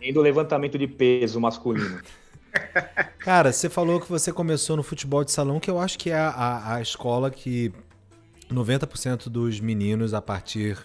Nem 0.00 0.12
do 0.12 0.20
levantamento 0.20 0.76
de 0.76 0.88
peso 0.88 1.40
masculino. 1.40 2.00
Cara, 3.18 3.52
você 3.52 3.68
falou 3.68 4.00
que 4.00 4.08
você 4.08 4.32
começou 4.32 4.76
no 4.76 4.82
futebol 4.82 5.24
de 5.24 5.30
salão, 5.30 5.60
que 5.60 5.70
eu 5.70 5.78
acho 5.78 5.98
que 5.98 6.10
é 6.10 6.18
a, 6.18 6.74
a 6.74 6.82
escola 6.82 7.30
que 7.30 7.72
90% 8.50 9.28
dos 9.28 9.60
meninos 9.60 10.14
a 10.14 10.22
partir 10.22 10.78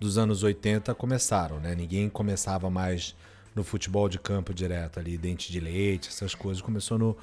dos 0.00 0.18
anos 0.18 0.42
80 0.42 0.94
começaram, 0.94 1.58
né? 1.60 1.74
Ninguém 1.74 2.08
começava 2.08 2.68
mais 2.68 3.14
no 3.56 3.64
futebol 3.64 4.06
de 4.06 4.18
campo 4.18 4.52
direto 4.52 5.00
ali, 5.00 5.16
dente 5.16 5.50
de 5.50 5.58
leite, 5.58 6.10
essas 6.10 6.34
coisas. 6.34 6.62
Começou 6.62 6.98
no, 6.98 7.16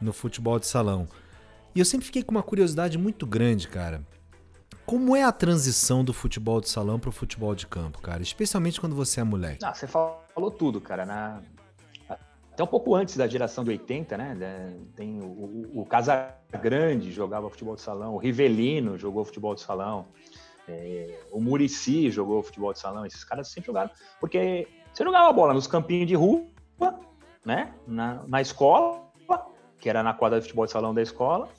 no 0.00 0.12
futebol 0.12 0.58
de 0.58 0.66
salão. 0.66 1.08
E 1.74 1.78
eu 1.78 1.84
sempre 1.84 2.04
fiquei 2.06 2.24
com 2.24 2.32
uma 2.32 2.42
curiosidade 2.42 2.98
muito 2.98 3.24
grande, 3.24 3.68
cara. 3.68 4.02
Como 4.84 5.14
é 5.14 5.22
a 5.22 5.30
transição 5.30 6.04
do 6.04 6.12
futebol 6.12 6.60
de 6.60 6.68
salão 6.68 6.98
para 6.98 7.08
o 7.08 7.12
futebol 7.12 7.54
de 7.54 7.66
campo, 7.66 8.00
cara? 8.00 8.22
Especialmente 8.22 8.80
quando 8.80 8.96
você 8.96 9.20
é 9.20 9.24
moleque. 9.24 9.64
Ah, 9.64 9.72
você 9.72 9.86
falou 9.86 10.50
tudo, 10.50 10.80
cara. 10.80 11.06
Na, 11.06 11.40
até 12.52 12.64
um 12.64 12.66
pouco 12.66 12.94
antes 12.94 13.16
da 13.16 13.28
geração 13.28 13.62
de 13.62 13.70
80, 13.70 14.16
né? 14.16 14.74
Tem 14.96 15.20
o, 15.20 15.70
o, 15.74 15.86
Casagrande 15.86 17.12
jogava 17.12 17.50
futebol 17.50 17.76
de 17.76 17.82
salão, 17.82 18.14
o 18.14 18.16
Rivelino 18.16 18.96
jogou 18.96 19.24
futebol 19.24 19.54
de 19.54 19.60
salão, 19.60 20.06
é, 20.66 21.20
o 21.30 21.40
Murici 21.40 22.10
jogou 22.10 22.42
futebol 22.42 22.72
de 22.72 22.78
salão. 22.78 23.04
Esses 23.04 23.22
caras 23.22 23.48
sempre 23.48 23.66
jogaram, 23.66 23.90
porque 24.18 24.66
você 24.96 25.04
jogava 25.04 25.30
bola 25.30 25.52
nos 25.52 25.66
campinhos 25.66 26.06
de 26.06 26.14
rua, 26.14 26.42
né? 27.44 27.74
Na, 27.86 28.22
na 28.26 28.40
escola, 28.40 29.02
que 29.78 29.90
era 29.90 30.02
na 30.02 30.14
quadra 30.14 30.38
de 30.38 30.44
futebol 30.44 30.64
de 30.64 30.72
salão 30.72 30.94
da 30.94 31.02
escola, 31.02 31.50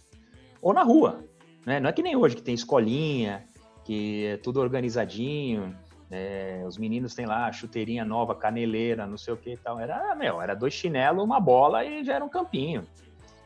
ou 0.59 0.73
na 0.73 0.81
rua, 0.81 1.23
né? 1.63 1.79
Não 1.79 1.87
é 1.87 1.93
que 1.93 2.01
nem 2.01 2.15
hoje 2.15 2.35
que 2.35 2.41
tem 2.41 2.55
escolinha, 2.55 3.47
que 3.85 4.25
é 4.25 4.37
tudo 4.37 4.59
organizadinho, 4.59 5.77
é, 6.09 6.63
os 6.67 6.79
meninos 6.79 7.13
têm 7.13 7.27
lá 7.27 7.51
chuteirinha 7.51 8.03
nova, 8.03 8.33
caneleira, 8.33 9.05
não 9.05 9.19
sei 9.19 9.35
o 9.35 9.37
que 9.37 9.51
e 9.51 9.57
tal. 9.57 9.79
Era, 9.79 10.15
meu, 10.15 10.41
era 10.41 10.55
dois 10.55 10.73
chinelos, 10.73 11.23
uma 11.23 11.39
bola 11.39 11.85
e 11.85 12.03
já 12.03 12.15
era 12.15 12.25
um 12.25 12.29
campinho, 12.29 12.87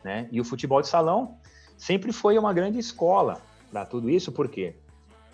né? 0.02 0.26
E 0.32 0.40
o 0.40 0.44
futebol 0.44 0.80
de 0.80 0.88
salão 0.88 1.36
sempre 1.76 2.12
foi 2.12 2.38
uma 2.38 2.54
grande 2.54 2.78
escola 2.78 3.42
para 3.70 3.84
tudo 3.84 4.08
isso, 4.08 4.32
porque 4.32 4.74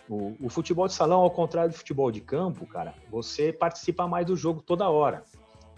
o, 0.09 0.37
o, 0.41 0.49
futebol 0.49 0.87
de 0.87 0.95
salão, 0.95 1.21
ao 1.21 1.31
contrário 1.31 1.71
do 1.71 1.77
futebol 1.77 2.11
de 2.11 2.21
campo, 2.21 2.67
cara, 2.67 2.95
você 3.11 3.53
participa 3.53 4.07
mais 4.07 4.27
do 4.27 4.37
jogo 4.37 4.63
toda 4.63 4.89
hora. 4.89 5.25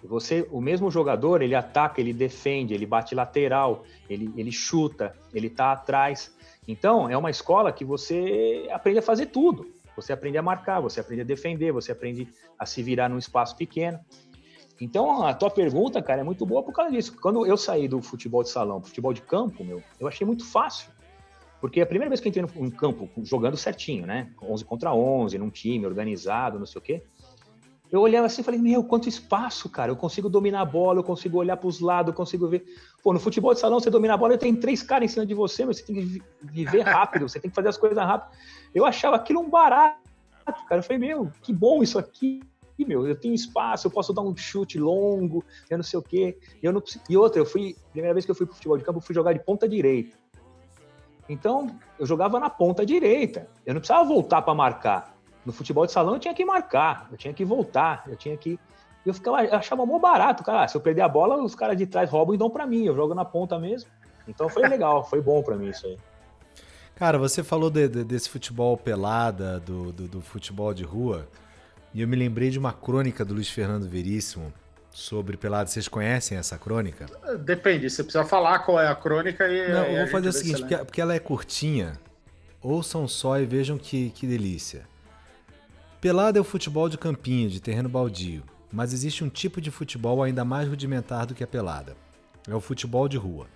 Você, 0.02 0.48
o 0.50 0.60
mesmo 0.60 0.90
jogador, 0.90 1.42
ele 1.42 1.54
ataca, 1.54 2.00
ele 2.00 2.12
defende, 2.12 2.72
ele 2.72 2.86
bate 2.86 3.14
lateral, 3.14 3.84
ele, 4.08 4.32
ele 4.36 4.50
chuta, 4.50 5.14
ele 5.34 5.50
tá 5.50 5.72
atrás. 5.72 6.34
Então, 6.66 7.08
é 7.10 7.16
uma 7.16 7.30
escola 7.30 7.72
que 7.72 7.84
você 7.84 8.68
aprende 8.72 9.00
a 9.00 9.02
fazer 9.02 9.26
tudo. 9.26 9.66
Você 9.96 10.12
aprende 10.12 10.38
a 10.38 10.42
marcar, 10.42 10.80
você 10.80 11.00
aprende 11.00 11.22
a 11.22 11.24
defender, 11.24 11.72
você 11.72 11.92
aprende 11.92 12.28
a 12.58 12.64
se 12.64 12.82
virar 12.82 13.08
num 13.08 13.18
espaço 13.18 13.56
pequeno. 13.56 13.98
Então, 14.80 15.22
a 15.22 15.34
tua 15.34 15.50
pergunta, 15.50 16.00
cara, 16.00 16.22
é 16.22 16.24
muito 16.24 16.46
boa 16.46 16.62
por 16.62 16.72
causa 16.72 16.90
disso. 16.90 17.14
Quando 17.20 17.44
eu 17.44 17.56
saí 17.56 17.86
do 17.86 18.00
futebol 18.00 18.42
de 18.42 18.48
salão, 18.48 18.82
futebol 18.82 19.12
de 19.12 19.20
campo, 19.20 19.62
meu, 19.62 19.82
eu 19.98 20.08
achei 20.08 20.26
muito 20.26 20.46
fácil. 20.46 20.90
Porque 21.60 21.80
a 21.80 21.86
primeira 21.86 22.08
vez 22.08 22.20
que 22.20 22.28
eu 22.28 22.30
entrei 22.30 22.62
no 22.62 22.72
campo 22.72 23.08
jogando 23.22 23.56
certinho, 23.56 24.06
né? 24.06 24.30
11 24.42 24.64
contra 24.64 24.94
11, 24.94 25.36
num 25.38 25.50
time 25.50 25.84
organizado, 25.86 26.58
não 26.58 26.66
sei 26.66 26.78
o 26.78 26.82
quê. 26.82 27.02
Eu 27.92 28.00
olhava 28.00 28.26
assim 28.26 28.40
e 28.40 28.44
falei, 28.44 28.60
meu, 28.60 28.84
quanto 28.84 29.08
espaço, 29.08 29.68
cara. 29.68 29.90
Eu 29.90 29.96
consigo 29.96 30.28
dominar 30.28 30.60
a 30.60 30.64
bola, 30.64 31.00
eu 31.00 31.04
consigo 31.04 31.38
olhar 31.38 31.56
para 31.56 31.66
os 31.66 31.80
lados, 31.80 32.10
eu 32.10 32.16
consigo 32.16 32.46
ver. 32.46 32.64
Pô, 33.02 33.12
no 33.12 33.18
futebol 33.18 33.52
de 33.52 33.58
salão, 33.58 33.80
você 33.80 33.90
domina 33.90 34.14
a 34.14 34.16
bola, 34.16 34.38
tem 34.38 34.54
três 34.54 34.82
caras 34.82 35.10
em 35.10 35.12
cima 35.12 35.26
de 35.26 35.34
você, 35.34 35.64
mas 35.64 35.78
você 35.78 35.84
tem 35.84 35.96
que 35.96 36.22
viver 36.40 36.82
rápido, 36.82 37.28
você 37.28 37.40
tem 37.40 37.50
que 37.50 37.54
fazer 37.54 37.68
as 37.68 37.76
coisas 37.76 37.98
rápido. 37.98 38.36
Eu 38.72 38.86
achava 38.86 39.16
aquilo 39.16 39.40
um 39.40 39.50
barato, 39.50 39.98
cara. 40.68 40.78
Eu 40.78 40.82
falei, 40.84 40.98
meu, 40.98 41.32
que 41.42 41.52
bom 41.52 41.82
isso 41.82 41.98
aqui, 41.98 42.40
meu. 42.78 43.06
Eu 43.06 43.16
tenho 43.16 43.34
espaço, 43.34 43.88
eu 43.88 43.90
posso 43.90 44.12
dar 44.12 44.22
um 44.22 44.36
chute 44.36 44.78
longo, 44.78 45.44
eu 45.68 45.76
não 45.76 45.84
sei 45.84 45.98
o 45.98 46.02
quê. 46.02 46.38
Eu 46.62 46.72
não... 46.72 46.82
E 47.08 47.16
outra, 47.16 47.40
eu 47.40 47.44
fui, 47.44 47.76
primeira 47.90 48.14
vez 48.14 48.24
que 48.24 48.30
eu 48.30 48.36
fui 48.36 48.46
pro 48.46 48.54
futebol 48.54 48.78
de 48.78 48.84
campo, 48.84 48.98
eu 48.98 49.02
fui 49.02 49.14
jogar 49.14 49.32
de 49.32 49.40
ponta 49.40 49.68
direita. 49.68 50.16
Então, 51.30 51.70
eu 51.96 52.04
jogava 52.04 52.40
na 52.40 52.50
ponta 52.50 52.84
direita. 52.84 53.46
Eu 53.64 53.74
não 53.74 53.80
precisava 53.80 54.04
voltar 54.04 54.42
para 54.42 54.52
marcar. 54.52 55.14
No 55.46 55.52
futebol 55.52 55.86
de 55.86 55.92
salão 55.92 56.14
eu 56.14 56.18
tinha 56.18 56.34
que 56.34 56.44
marcar, 56.44 57.06
eu 57.10 57.16
tinha 57.16 57.32
que 57.32 57.44
voltar, 57.44 58.02
eu 58.08 58.16
tinha 58.16 58.36
que. 58.36 58.58
Eu 59.06 59.14
ficava, 59.14 59.44
eu 59.44 59.54
achava 59.54 59.86
mó 59.86 59.96
barato, 60.00 60.42
cara. 60.42 60.66
Se 60.66 60.76
eu 60.76 60.80
perder 60.80 61.02
a 61.02 61.08
bola, 61.08 61.36
os 61.36 61.54
caras 61.54 61.76
de 61.76 61.86
trás 61.86 62.10
roubam 62.10 62.34
e 62.34 62.38
dão 62.38 62.50
para 62.50 62.66
mim. 62.66 62.84
Eu 62.84 62.96
jogo 62.96 63.14
na 63.14 63.24
ponta 63.24 63.60
mesmo. 63.60 63.88
Então 64.26 64.48
foi 64.48 64.66
legal, 64.68 65.04
foi 65.04 65.22
bom 65.22 65.40
para 65.40 65.56
mim 65.56 65.68
isso 65.68 65.86
aí. 65.86 65.96
Cara, 66.96 67.16
você 67.16 67.44
falou 67.44 67.70
de, 67.70 67.88
de, 67.88 68.02
desse 68.02 68.28
futebol 68.28 68.76
pelada, 68.76 69.60
do, 69.60 69.92
do, 69.92 70.08
do, 70.08 70.20
futebol 70.20 70.74
de 70.74 70.82
rua, 70.82 71.28
e 71.94 72.02
eu 72.02 72.08
me 72.08 72.16
lembrei 72.16 72.50
de 72.50 72.58
uma 72.58 72.72
crônica 72.72 73.24
do 73.24 73.34
Luiz 73.34 73.48
Fernando 73.48 73.88
Veríssimo 73.88 74.52
sobre 75.00 75.36
pelada. 75.36 75.68
Vocês 75.68 75.88
conhecem 75.88 76.36
essa 76.36 76.58
crônica? 76.58 77.06
Depende, 77.38 77.88
você 77.88 78.02
precisa 78.02 78.24
falar 78.24 78.60
qual 78.60 78.78
é 78.78 78.86
a 78.86 78.94
crônica 78.94 79.48
e. 79.48 79.72
Não, 79.72 79.84
eu 79.84 80.02
vou 80.02 80.08
fazer 80.08 80.28
o 80.28 80.32
seguinte, 80.32 80.60
porque, 80.60 80.76
porque, 80.76 81.00
ela 81.00 81.14
é 81.14 81.18
curtinha. 81.18 81.98
Ouçam 82.62 83.08
só 83.08 83.40
e 83.40 83.46
vejam 83.46 83.78
que, 83.78 84.10
que 84.10 84.26
delícia. 84.26 84.86
Pelada 86.00 86.38
é 86.38 86.40
o 86.40 86.44
futebol 86.44 86.88
de 86.88 86.98
campinho, 86.98 87.48
de 87.48 87.60
terreno 87.60 87.88
baldio, 87.88 88.42
mas 88.70 88.92
existe 88.92 89.24
um 89.24 89.30
tipo 89.30 89.60
de 89.60 89.70
futebol 89.70 90.22
ainda 90.22 90.44
mais 90.44 90.68
rudimentar 90.68 91.26
do 91.26 91.34
que 91.34 91.42
a 91.42 91.46
pelada. 91.46 91.96
É 92.46 92.54
o 92.54 92.60
futebol 92.60 93.08
de 93.08 93.16
rua. 93.16 93.46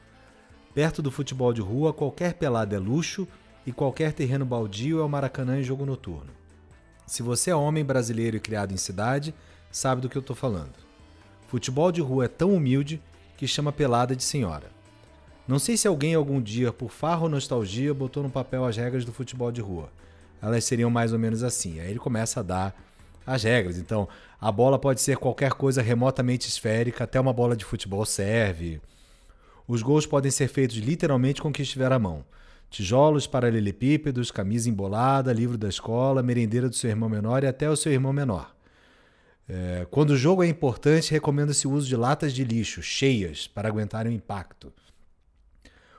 Perto 0.75 1.03
do 1.03 1.11
futebol 1.11 1.53
de 1.53 1.61
rua, 1.61 1.93
qualquer 1.93 2.35
pelada 2.35 2.75
é 2.75 2.79
luxo 2.79 3.29
e 3.67 3.73
qualquer 3.73 4.13
terreno 4.13 4.45
baldio 4.45 5.01
é 5.01 5.03
o 5.03 5.09
Maracanã 5.09 5.59
em 5.59 5.63
jogo 5.63 5.87
noturno. 5.87 6.33
Se 7.07 7.23
você 7.23 7.51
é 7.51 7.55
homem 7.55 7.85
brasileiro 7.85 8.37
e 8.37 8.41
criado 8.41 8.73
em 8.73 8.79
cidade, 8.79 9.35
sabe 9.71 10.01
do 10.01 10.09
que 10.09 10.17
eu 10.17 10.21
estou 10.21 10.35
falando. 10.35 10.84
Futebol 11.55 11.93
de 11.93 12.01
rua 12.01 12.25
é 12.25 12.29
tão 12.29 12.53
humilde 12.53 13.01
que 13.37 13.47
chama 13.47 13.71
pelada 13.71 14.17
de 14.17 14.25
senhora. 14.25 14.67
Não 15.47 15.61
sei 15.61 15.77
se 15.77 15.87
alguém 15.87 16.13
algum 16.13 16.43
dia, 16.43 16.73
por 16.73 16.91
farra 16.91 17.23
ou 17.23 17.29
nostalgia, 17.29 17.95
botou 17.95 18.25
no 18.25 18.29
papel 18.29 18.65
as 18.65 18.77
regras 18.77 19.05
do 19.05 19.13
futebol 19.13 19.53
de 19.53 19.61
rua. 19.61 19.89
Elas 20.43 20.65
seriam 20.65 20.91
mais 20.91 21.13
ou 21.13 21.19
menos 21.21 21.45
assim. 21.45 21.79
Aí 21.79 21.89
ele 21.91 22.01
começa 22.01 22.41
a 22.41 22.43
dar 22.43 22.75
as 23.25 23.45
regras. 23.45 23.79
Então, 23.79 24.09
a 24.41 24.51
bola 24.51 24.81
pode 24.81 25.01
ser 25.01 25.17
qualquer 25.17 25.53
coisa 25.53 25.81
remotamente 25.81 26.49
esférica, 26.49 27.05
até 27.05 27.21
uma 27.21 27.33
bola 27.33 27.55
de 27.55 27.65
futebol 27.65 28.05
serve. 28.05 28.81
Os 29.69 29.81
gols 29.81 30.07
podem 30.07 30.33
ser 30.33 30.49
feitos 30.49 30.79
literalmente 30.79 31.41
com 31.41 31.51
o 31.51 31.53
que 31.53 31.63
estiver 31.63 31.93
à 31.93 32.01
mão. 32.01 32.25
Tijolos, 32.69 33.29
paralelepípedos, 33.29 34.33
camisa 34.33 34.69
embolada, 34.69 35.33
livro 35.33 35.57
da 35.57 35.69
escola, 35.69 36.21
merendeira 36.21 36.69
do 36.69 36.75
seu 36.75 36.91
irmão 36.91 37.09
menor 37.09 37.45
e 37.45 37.47
até 37.47 37.71
o 37.71 37.77
seu 37.77 37.93
irmão 37.93 38.13
menor. 38.13 38.54
É, 39.49 39.87
quando 39.91 40.11
o 40.11 40.17
jogo 40.17 40.43
é 40.43 40.47
importante, 40.47 41.11
recomenda-se 41.11 41.67
o 41.67 41.73
uso 41.73 41.87
de 41.87 41.97
latas 41.97 42.33
de 42.33 42.45
lixo, 42.45 42.83
cheias, 42.83 43.47
para 43.47 43.69
aguentarem 43.69 44.13
o 44.13 44.15
impacto. 44.15 44.73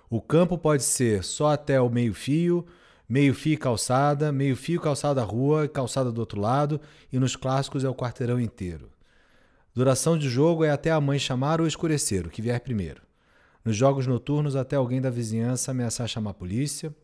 O 0.10 0.22
campo 0.22 0.58
pode 0.58 0.84
ser 0.84 1.24
só 1.24 1.52
até 1.52 1.80
o 1.80 1.90
meio-fio, 1.90 2.66
meio-fio 3.08 3.58
calçada, 3.58 4.32
meio-fio 4.32 4.80
calçada 4.82 5.24
rua, 5.24 5.68
calçada 5.68 6.12
do 6.12 6.20
outro 6.20 6.40
lado, 6.40 6.82
e 7.12 7.20
nos 7.20 7.36
clássicos 7.36 7.84
é 7.84 7.90
o 7.90 7.96
quarteirão 7.96 8.40
inteiro. 8.40 8.90
Duração 9.74 10.18
de 10.18 10.30
jogo 10.30 10.64
é 10.64 10.72
até 10.72 10.90
a 10.90 11.02
mãe 11.02 11.20
chamar 11.20 11.60
ou 11.60 11.68
escurecer, 11.68 12.26
o 12.26 12.30
que 12.30 12.42
vier 12.42 12.60
primeiro. 12.62 13.02
Nos 13.64 13.76
jogos 13.76 14.08
noturnos, 14.08 14.56
até 14.56 14.76
alguém 14.76 15.02
da 15.02 15.10
vizinhança 15.10 15.72
ameaçar 15.72 16.08
chamar 16.08 16.32
a 16.32 16.36
polícia. 16.36 16.96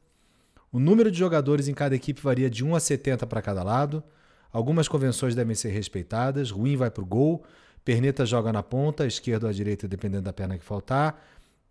O 0.72 0.80
número 0.80 1.12
de 1.12 1.18
jogadores 1.18 1.68
em 1.68 1.74
cada 1.74 1.96
equipe 1.96 2.22
varia 2.22 2.50
de 2.50 2.64
1 2.64 2.76
a 2.76 2.80
70 2.80 3.28
para 3.28 3.42
cada 3.42 3.62
lado. 3.64 4.04
Algumas 4.52 4.88
convenções 4.88 5.36
devem 5.36 5.56
ser 5.56 5.70
respeitadas. 5.70 6.52
Ruim 6.52 6.76
vai 6.76 6.92
para 6.92 7.04
o 7.04 7.06
gol. 7.06 7.44
Perneta 7.84 8.26
joga 8.26 8.52
na 8.54 8.62
ponta, 8.62 9.08
esquerda 9.08 9.48
ou 9.48 9.50
à 9.50 9.54
direita, 9.54 9.88
dependendo 9.88 10.24
da 10.24 10.34
perna 10.34 10.58
que 10.58 10.64
faltar. 10.64 11.24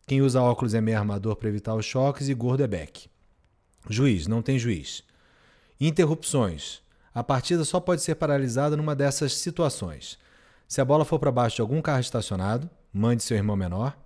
Quem 0.07 0.23
usa 0.23 0.43
óculos 0.43 0.75
é 0.75 0.81
meio 0.81 0.99
armador 0.99 1.37
para 1.37 1.49
evitar 1.49 1.75
os 1.75 1.85
choques 1.85 2.29
e 2.29 2.35
gordo 2.35 2.65
é 2.65 2.67
back. 2.67 3.09
Juiz, 3.89 4.27
não 4.27 4.43
tem 4.43 4.59
juiz. 4.59 5.05
Interrupções. 5.81 6.83
A 7.15 7.23
partida 7.23 7.65
só 7.65 7.79
pode 7.81 8.03
ser 8.03 8.17
paralisada 8.17 8.77
numa 8.77 8.95
dessas 8.95 9.35
situações. 9.35 10.19
Se 10.67 10.81
a 10.81 10.85
bola 10.85 11.05
for 11.05 11.19
para 11.19 11.33
baixo 11.33 11.57
de 11.57 11.63
algum 11.63 11.81
carro 11.81 12.01
estacionado, 12.01 12.69
mande 12.93 13.23
seu 13.23 13.37
irmão 13.37 13.57
menor. 13.57 13.97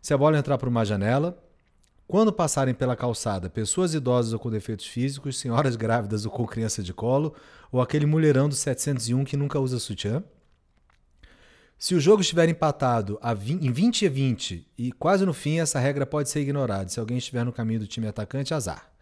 Se 0.00 0.12
a 0.12 0.18
bola 0.18 0.38
entrar 0.38 0.58
por 0.58 0.68
uma 0.68 0.84
janela, 0.84 1.36
quando 2.12 2.30
passarem 2.30 2.74
pela 2.74 2.94
calçada 2.94 3.48
pessoas 3.48 3.94
idosas 3.94 4.34
ou 4.34 4.38
com 4.38 4.50
defeitos 4.50 4.84
físicos, 4.86 5.38
senhoras 5.38 5.76
grávidas 5.76 6.26
ou 6.26 6.30
com 6.30 6.46
criança 6.46 6.82
de 6.82 6.92
colo, 6.92 7.34
ou 7.72 7.80
aquele 7.80 8.04
mulherão 8.04 8.50
do 8.50 8.54
701 8.54 9.24
que 9.24 9.34
nunca 9.34 9.58
usa 9.58 9.78
sutiã. 9.78 10.22
Se 11.78 11.94
o 11.94 12.00
jogo 12.00 12.20
estiver 12.20 12.50
empatado 12.50 13.18
em 13.48 13.72
20 13.72 14.06
a 14.06 14.10
20 14.10 14.68
e 14.76 14.92
quase 14.92 15.24
no 15.24 15.32
fim, 15.32 15.58
essa 15.58 15.80
regra 15.80 16.04
pode 16.04 16.28
ser 16.28 16.40
ignorada. 16.40 16.90
Se 16.90 17.00
alguém 17.00 17.16
estiver 17.16 17.46
no 17.46 17.52
caminho 17.52 17.80
do 17.80 17.86
time 17.86 18.06
atacante, 18.06 18.52
azar. 18.52 18.92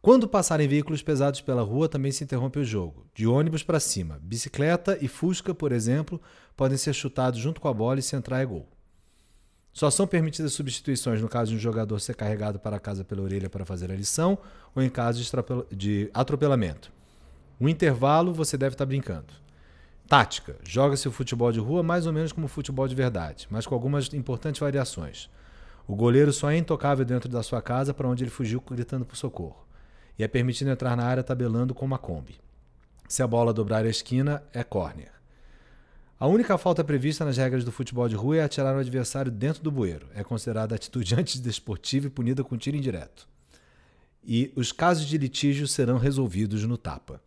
Quando 0.00 0.28
passarem 0.28 0.68
veículos 0.68 1.02
pesados 1.02 1.40
pela 1.40 1.62
rua, 1.62 1.88
também 1.88 2.12
se 2.12 2.22
interrompe 2.22 2.60
o 2.60 2.64
jogo. 2.64 3.06
De 3.12 3.26
ônibus 3.26 3.64
para 3.64 3.80
cima. 3.80 4.20
Bicicleta 4.22 4.96
e 5.00 5.08
Fusca, 5.08 5.52
por 5.52 5.72
exemplo, 5.72 6.22
podem 6.56 6.78
ser 6.78 6.92
chutados 6.92 7.40
junto 7.40 7.60
com 7.60 7.66
a 7.66 7.74
bola 7.74 7.98
e 7.98 8.02
se 8.02 8.14
entrar 8.14 8.40
é 8.40 8.46
gol. 8.46 8.68
Só 9.72 9.90
são 9.90 10.06
permitidas 10.06 10.52
substituições 10.52 11.20
no 11.22 11.28
caso 11.28 11.52
de 11.52 11.56
um 11.56 11.60
jogador 11.60 11.98
ser 12.00 12.14
carregado 12.14 12.58
para 12.58 12.80
casa 12.80 13.04
pela 13.04 13.22
orelha 13.22 13.48
para 13.48 13.64
fazer 13.64 13.90
a 13.90 13.94
lição 13.94 14.36
ou 14.74 14.82
em 14.82 14.90
caso 14.90 15.22
de 15.70 16.10
atropelamento. 16.12 16.92
O 17.58 17.68
intervalo 17.68 18.32
você 18.32 18.56
deve 18.56 18.74
estar 18.74 18.86
brincando. 18.86 19.32
Tática: 20.08 20.56
joga-se 20.64 21.06
o 21.06 21.12
futebol 21.12 21.52
de 21.52 21.60
rua 21.60 21.82
mais 21.82 22.06
ou 22.06 22.12
menos 22.12 22.32
como 22.32 22.46
o 22.46 22.48
futebol 22.48 22.88
de 22.88 22.94
verdade, 22.94 23.46
mas 23.50 23.66
com 23.66 23.74
algumas 23.74 24.12
importantes 24.12 24.60
variações. 24.60 25.30
O 25.86 25.94
goleiro 25.94 26.32
só 26.32 26.50
é 26.50 26.56
intocável 26.56 27.04
dentro 27.04 27.28
da 27.28 27.42
sua 27.42 27.62
casa 27.62 27.94
para 27.94 28.08
onde 28.08 28.24
ele 28.24 28.30
fugiu 28.30 28.60
gritando 28.60 29.04
por 29.04 29.16
socorro. 29.16 29.66
E 30.18 30.24
é 30.24 30.28
permitido 30.28 30.70
entrar 30.70 30.96
na 30.96 31.04
área 31.04 31.22
tabelando 31.22 31.74
com 31.74 31.84
uma 31.84 31.98
Kombi. 31.98 32.40
Se 33.08 33.22
a 33.22 33.26
bola 33.26 33.52
dobrar 33.52 33.84
a 33.84 33.88
esquina, 33.88 34.42
é 34.52 34.62
córner. 34.62 35.19
A 36.20 36.26
única 36.26 36.58
falta 36.58 36.84
prevista 36.84 37.24
nas 37.24 37.38
regras 37.38 37.64
do 37.64 37.72
futebol 37.72 38.06
de 38.06 38.14
rua 38.14 38.36
é 38.36 38.42
atirar 38.42 38.76
o 38.76 38.78
adversário 38.78 39.32
dentro 39.32 39.62
do 39.62 39.70
bueiro. 39.70 40.06
É 40.14 40.22
considerada 40.22 40.74
atitude 40.74 41.14
antidesportiva 41.18 42.08
e 42.08 42.10
punida 42.10 42.44
com 42.44 42.58
tiro 42.58 42.76
indireto. 42.76 43.26
E 44.22 44.52
os 44.54 44.70
casos 44.70 45.06
de 45.06 45.16
litígio 45.16 45.66
serão 45.66 45.96
resolvidos 45.96 46.62
no 46.64 46.76
tapa. 46.76 47.22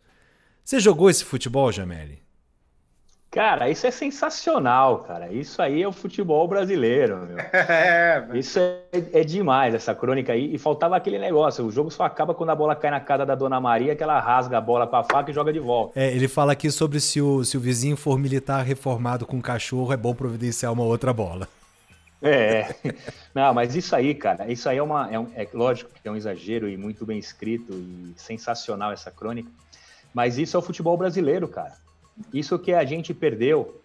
Você 0.64 0.78
jogou 0.78 1.10
esse 1.10 1.24
futebol, 1.24 1.72
Jameli? 1.72 2.23
Cara, 3.34 3.68
isso 3.68 3.84
é 3.84 3.90
sensacional, 3.90 5.00
cara. 5.00 5.32
Isso 5.32 5.60
aí 5.60 5.82
é 5.82 5.88
o 5.88 5.90
futebol 5.90 6.46
brasileiro, 6.46 7.26
meu. 7.26 7.36
É, 7.52 8.24
isso 8.34 8.60
é, 8.60 8.80
é, 8.92 9.24
demais, 9.24 9.74
essa 9.74 9.92
crônica 9.92 10.32
aí. 10.32 10.54
E 10.54 10.58
faltava 10.58 10.96
aquele 10.96 11.18
negócio: 11.18 11.66
o 11.66 11.72
jogo 11.72 11.90
só 11.90 12.04
acaba 12.04 12.32
quando 12.32 12.50
a 12.50 12.54
bola 12.54 12.76
cai 12.76 12.92
na 12.92 13.00
casa 13.00 13.26
da 13.26 13.34
Dona 13.34 13.60
Maria, 13.60 13.96
que 13.96 14.02
ela 14.04 14.20
rasga 14.20 14.58
a 14.58 14.60
bola 14.60 14.86
com 14.86 14.94
a 14.94 15.02
faca 15.02 15.32
e 15.32 15.34
joga 15.34 15.52
de 15.52 15.58
volta. 15.58 15.98
É, 15.98 16.14
ele 16.14 16.28
fala 16.28 16.52
aqui 16.52 16.70
sobre 16.70 17.00
se 17.00 17.20
o, 17.20 17.42
se 17.44 17.56
o 17.56 17.60
vizinho 17.60 17.96
for 17.96 18.16
militar 18.16 18.64
reformado 18.64 19.26
com 19.26 19.38
um 19.38 19.40
cachorro, 19.40 19.92
é 19.92 19.96
bom 19.96 20.14
providenciar 20.14 20.72
uma 20.72 20.84
outra 20.84 21.12
bola. 21.12 21.48
É, 22.22 22.72
não, 23.34 23.52
mas 23.52 23.74
isso 23.74 23.96
aí, 23.96 24.14
cara, 24.14 24.50
isso 24.50 24.68
aí 24.68 24.78
é 24.78 24.82
uma. 24.82 25.12
É, 25.12 25.18
um, 25.18 25.26
é 25.34 25.48
lógico 25.52 25.90
que 26.00 26.06
é 26.06 26.10
um 26.10 26.16
exagero 26.16 26.68
e 26.68 26.76
muito 26.76 27.04
bem 27.04 27.18
escrito 27.18 27.72
e 27.72 28.14
sensacional 28.16 28.92
essa 28.92 29.10
crônica. 29.10 29.50
Mas 30.12 30.38
isso 30.38 30.56
é 30.56 30.60
o 30.60 30.62
futebol 30.62 30.96
brasileiro, 30.96 31.48
cara. 31.48 31.83
Isso 32.32 32.58
que 32.58 32.72
a 32.72 32.84
gente 32.84 33.12
perdeu, 33.12 33.80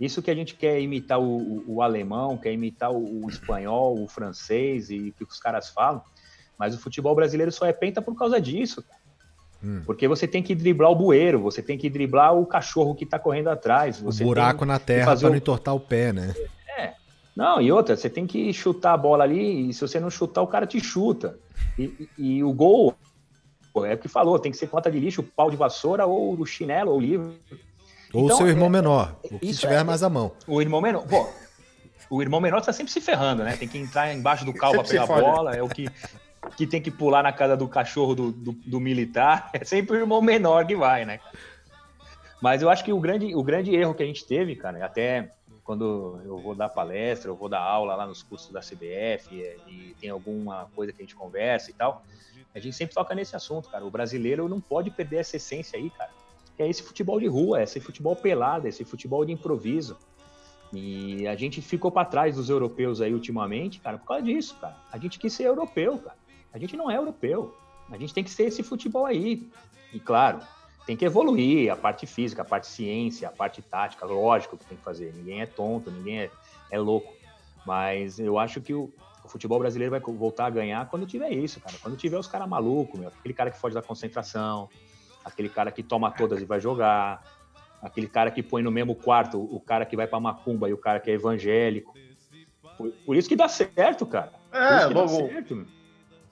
isso 0.00 0.22
que 0.22 0.30
a 0.30 0.34
gente 0.34 0.54
quer 0.54 0.80
imitar 0.80 1.20
o, 1.20 1.36
o, 1.36 1.64
o 1.76 1.82
alemão, 1.82 2.36
quer 2.36 2.52
imitar 2.52 2.90
o, 2.90 3.24
o, 3.24 3.28
espanhol, 3.28 4.02
o 4.02 4.08
francês 4.08 4.90
e 4.90 5.10
o 5.10 5.12
que 5.12 5.24
os 5.24 5.38
caras 5.38 5.68
falam, 5.68 6.02
mas 6.58 6.74
o 6.74 6.78
futebol 6.78 7.14
brasileiro 7.14 7.52
só 7.52 7.66
é 7.66 7.72
penta 7.72 8.02
por 8.02 8.16
causa 8.16 8.40
disso. 8.40 8.84
Hum. 9.62 9.82
Porque 9.86 10.06
você 10.06 10.26
tem 10.26 10.42
que 10.42 10.54
driblar 10.54 10.90
o 10.90 10.94
bueiro, 10.94 11.40
você 11.40 11.62
tem 11.62 11.78
que 11.78 11.88
driblar 11.88 12.34
o 12.34 12.44
cachorro 12.44 12.94
que 12.94 13.04
está 13.04 13.18
correndo 13.18 13.48
atrás. 13.48 14.02
o 14.02 14.24
buraco 14.24 14.64
na 14.64 14.78
terra 14.78 15.16
para 15.16 15.30
não 15.30 15.36
entortar 15.36 15.74
o 15.74 15.80
pé, 15.80 16.12
né? 16.12 16.34
É. 16.76 16.94
Não, 17.34 17.60
e 17.60 17.72
outra, 17.72 17.96
você 17.96 18.10
tem 18.10 18.26
que 18.26 18.52
chutar 18.52 18.92
a 18.92 18.96
bola 18.96 19.24
ali, 19.24 19.70
e 19.70 19.74
se 19.74 19.80
você 19.80 19.98
não 19.98 20.10
chutar, 20.10 20.42
o 20.42 20.46
cara 20.46 20.66
te 20.66 20.78
chuta. 20.80 21.38
E, 21.78 22.08
e, 22.18 22.36
e 22.36 22.44
o 22.44 22.52
gol, 22.52 22.94
é 23.84 23.94
o 23.94 23.98
que 23.98 24.06
falou, 24.06 24.38
tem 24.38 24.52
que 24.52 24.58
ser 24.58 24.68
conta 24.68 24.90
de 24.90 25.00
lixo, 25.00 25.22
pau 25.22 25.50
de 25.50 25.56
vassoura, 25.56 26.04
ou 26.06 26.38
o 26.38 26.46
chinelo, 26.46 26.90
ou 26.90 26.98
o 26.98 27.00
livro. 27.00 27.34
Ou 28.14 28.26
então, 28.26 28.36
o 28.36 28.38
seu 28.38 28.48
irmão 28.48 28.68
é, 28.68 28.70
menor, 28.70 29.16
o 29.24 29.38
que 29.40 29.52
tiver 29.52 29.80
é, 29.80 29.84
mais 29.84 30.04
à 30.04 30.08
mão. 30.08 30.32
O 30.46 30.62
irmão 30.62 30.80
menor, 30.80 31.04
pô, 31.04 31.28
o 32.08 32.22
irmão 32.22 32.40
menor 32.40 32.58
está 32.58 32.72
sempre 32.72 32.92
se 32.92 33.00
ferrando, 33.00 33.42
né? 33.42 33.56
Tem 33.56 33.66
que 33.66 33.76
entrar 33.76 34.14
embaixo 34.14 34.44
do 34.44 34.52
cal 34.54 34.72
para 34.72 34.84
pegar 34.84 35.02
a 35.02 35.06
bola, 35.06 35.56
é 35.56 35.62
o 35.62 35.68
que, 35.68 35.88
que 36.56 36.64
tem 36.64 36.80
que 36.80 36.92
pular 36.92 37.24
na 37.24 37.32
casa 37.32 37.56
do 37.56 37.66
cachorro 37.66 38.14
do, 38.14 38.30
do, 38.30 38.52
do, 38.52 38.80
militar. 38.80 39.50
É 39.52 39.64
sempre 39.64 39.96
o 39.96 40.00
irmão 40.00 40.22
menor 40.22 40.64
que 40.64 40.76
vai, 40.76 41.04
né? 41.04 41.18
Mas 42.40 42.62
eu 42.62 42.70
acho 42.70 42.84
que 42.84 42.92
o 42.92 43.00
grande, 43.00 43.34
o 43.34 43.42
grande 43.42 43.74
erro 43.74 43.94
que 43.94 44.02
a 44.02 44.06
gente 44.06 44.24
teve, 44.24 44.54
cara, 44.54 44.84
até 44.84 45.32
quando 45.64 46.20
eu 46.24 46.38
vou 46.38 46.54
dar 46.54 46.68
palestra, 46.68 47.30
eu 47.30 47.34
vou 47.34 47.48
dar 47.48 47.60
aula 47.60 47.96
lá 47.96 48.06
nos 48.06 48.22
cursos 48.22 48.52
da 48.52 48.60
CBF 48.60 49.34
e, 49.34 49.70
e 49.70 49.96
tem 49.98 50.10
alguma 50.10 50.68
coisa 50.76 50.92
que 50.92 51.02
a 51.02 51.04
gente 51.04 51.16
conversa 51.16 51.70
e 51.70 51.74
tal, 51.74 52.04
a 52.54 52.60
gente 52.60 52.76
sempre 52.76 52.94
toca 52.94 53.12
nesse 53.14 53.34
assunto, 53.34 53.68
cara. 53.70 53.84
O 53.84 53.90
brasileiro 53.90 54.48
não 54.48 54.60
pode 54.60 54.90
perder 54.90 55.16
essa 55.16 55.36
essência 55.36 55.76
aí, 55.76 55.90
cara 55.90 56.10
é 56.58 56.68
esse 56.68 56.82
futebol 56.82 57.18
de 57.18 57.26
rua, 57.26 57.62
esse 57.62 57.80
futebol 57.80 58.14
pelado, 58.14 58.68
esse 58.68 58.84
futebol 58.84 59.24
de 59.24 59.32
improviso. 59.32 59.96
E 60.72 61.26
a 61.26 61.34
gente 61.36 61.62
ficou 61.62 61.90
para 61.90 62.04
trás 62.04 62.36
dos 62.36 62.48
europeus 62.48 63.00
aí 63.00 63.12
ultimamente, 63.14 63.80
cara, 63.80 63.98
por 63.98 64.06
causa 64.06 64.22
disso, 64.22 64.56
cara. 64.60 64.76
A 64.90 64.98
gente 64.98 65.18
quis 65.18 65.32
ser 65.32 65.44
europeu, 65.44 65.98
cara. 65.98 66.16
A 66.52 66.58
gente 66.58 66.76
não 66.76 66.90
é 66.90 66.96
europeu. 66.96 67.54
A 67.90 67.98
gente 67.98 68.14
tem 68.14 68.24
que 68.24 68.30
ser 68.30 68.44
esse 68.44 68.62
futebol 68.62 69.06
aí. 69.06 69.48
E 69.92 70.00
claro, 70.00 70.40
tem 70.86 70.96
que 70.96 71.04
evoluir 71.04 71.72
a 71.72 71.76
parte 71.76 72.06
física, 72.06 72.42
a 72.42 72.44
parte 72.44 72.66
ciência, 72.66 73.28
a 73.28 73.32
parte 73.32 73.62
tática, 73.62 74.04
lógico 74.04 74.56
que 74.56 74.64
tem 74.64 74.76
que 74.76 74.84
fazer. 74.84 75.12
Ninguém 75.14 75.42
é 75.42 75.46
tonto, 75.46 75.90
ninguém 75.90 76.22
é, 76.22 76.30
é 76.70 76.78
louco. 76.78 77.12
Mas 77.66 78.18
eu 78.18 78.38
acho 78.38 78.60
que 78.60 78.74
o, 78.74 78.92
O 79.24 79.28
futebol 79.28 79.58
brasileiro 79.58 79.90
vai 79.90 80.00
voltar 80.00 80.46
a 80.46 80.50
ganhar 80.50 80.86
quando 80.90 81.06
tiver 81.06 81.30
isso, 81.30 81.58
cara. 81.58 81.74
Quando 81.80 81.96
tiver 81.96 82.18
os 82.18 82.26
caras 82.26 82.48
malucos, 82.48 83.00
meu. 83.00 83.08
Aquele 83.08 83.32
cara 83.32 83.50
que 83.50 83.58
foge 83.58 83.74
da 83.74 83.80
concentração, 83.80 84.68
aquele 85.24 85.48
cara 85.48 85.70
que 85.70 85.82
toma 85.82 86.10
todas 86.10 86.42
e 86.42 86.44
vai 86.44 86.60
jogar, 86.60 87.22
aquele 87.82 88.08
cara 88.08 88.30
que 88.30 88.42
põe 88.42 88.62
no 88.62 88.70
mesmo 88.70 88.94
quarto 88.94 89.40
o 89.40 89.60
cara 89.60 89.84
que 89.84 89.96
vai 89.96 90.06
pra 90.06 90.20
macumba 90.20 90.68
e 90.68 90.72
o 90.72 90.78
cara 90.78 91.00
que 91.00 91.10
é 91.10 91.14
evangélico. 91.14 91.94
Por, 92.76 92.90
por 93.06 93.16
isso 93.16 93.28
que 93.28 93.36
dá 93.36 93.48
certo, 93.48 94.04
cara. 94.04 94.32
É, 94.52 94.88
bom, 94.92 95.08
certo, 95.08 95.66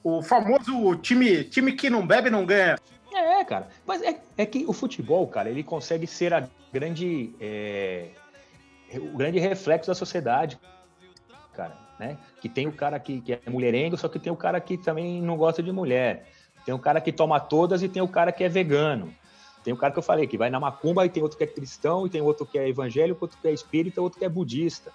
o 0.03 0.23
famoso 0.23 0.97
time, 0.97 1.45
time 1.45 1.73
que 1.73 1.89
não 1.89 2.07
bebe 2.07 2.29
não 2.29 2.45
ganha. 2.45 2.77
É, 3.15 3.45
cara. 3.45 3.69
Mas 3.87 4.03
é, 4.03 4.21
é 4.37 4.47
que 4.47 4.65
o 4.67 4.73
futebol, 4.73 5.27
cara, 5.29 5.49
ele 5.51 5.63
consegue 5.63 6.07
ser 6.07 6.33
a 6.33 6.49
grande. 6.73 7.35
É, 7.41 8.09
o 8.95 9.17
grande 9.17 9.39
reflexo 9.39 9.89
da 9.89 9.95
sociedade, 9.95 10.59
cara. 11.55 11.77
Né? 11.99 12.19
Que 12.41 12.49
tem 12.49 12.67
o 12.67 12.73
cara 12.73 12.99
que, 12.99 13.21
que 13.21 13.33
é 13.35 13.41
mulherengo, 13.49 13.97
só 13.97 14.09
que 14.09 14.19
tem 14.19 14.33
o 14.33 14.37
cara 14.37 14.61
que 14.61 14.77
também 14.77 15.23
não 15.23 15.37
gosta 15.37 15.63
de 15.63 15.71
mulher. 15.71 16.27
Tem 16.65 16.75
o 16.75 16.79
cara 16.79 17.01
que 17.01 17.13
toma 17.13 17.41
todas 17.41 17.83
e 17.83 17.89
tem 17.89 18.03
o 18.03 18.09
cara 18.09 18.33
que 18.33 18.45
é 18.45 18.49
vegano. 18.49 19.13
Tem 19.65 19.73
o 19.73 19.77
cara 19.77 19.93
que 19.93 19.99
eu 19.99 20.03
falei, 20.03 20.27
que 20.27 20.37
vai 20.37 20.51
na 20.51 20.59
macumba 20.59 21.07
e 21.07 21.09
tem 21.09 21.23
outro 21.23 21.39
que 21.39 21.45
é 21.45 21.47
cristão, 21.47 22.07
e 22.07 22.11
tem 22.11 22.21
outro 22.21 22.45
que 22.45 22.59
é 22.59 22.69
evangélico, 22.69 23.25
outro 23.25 23.39
que 23.41 23.47
é 23.47 23.53
espírita, 23.53 24.01
outro 24.01 24.19
que 24.19 24.25
é 24.25 24.29
budista. 24.29 24.93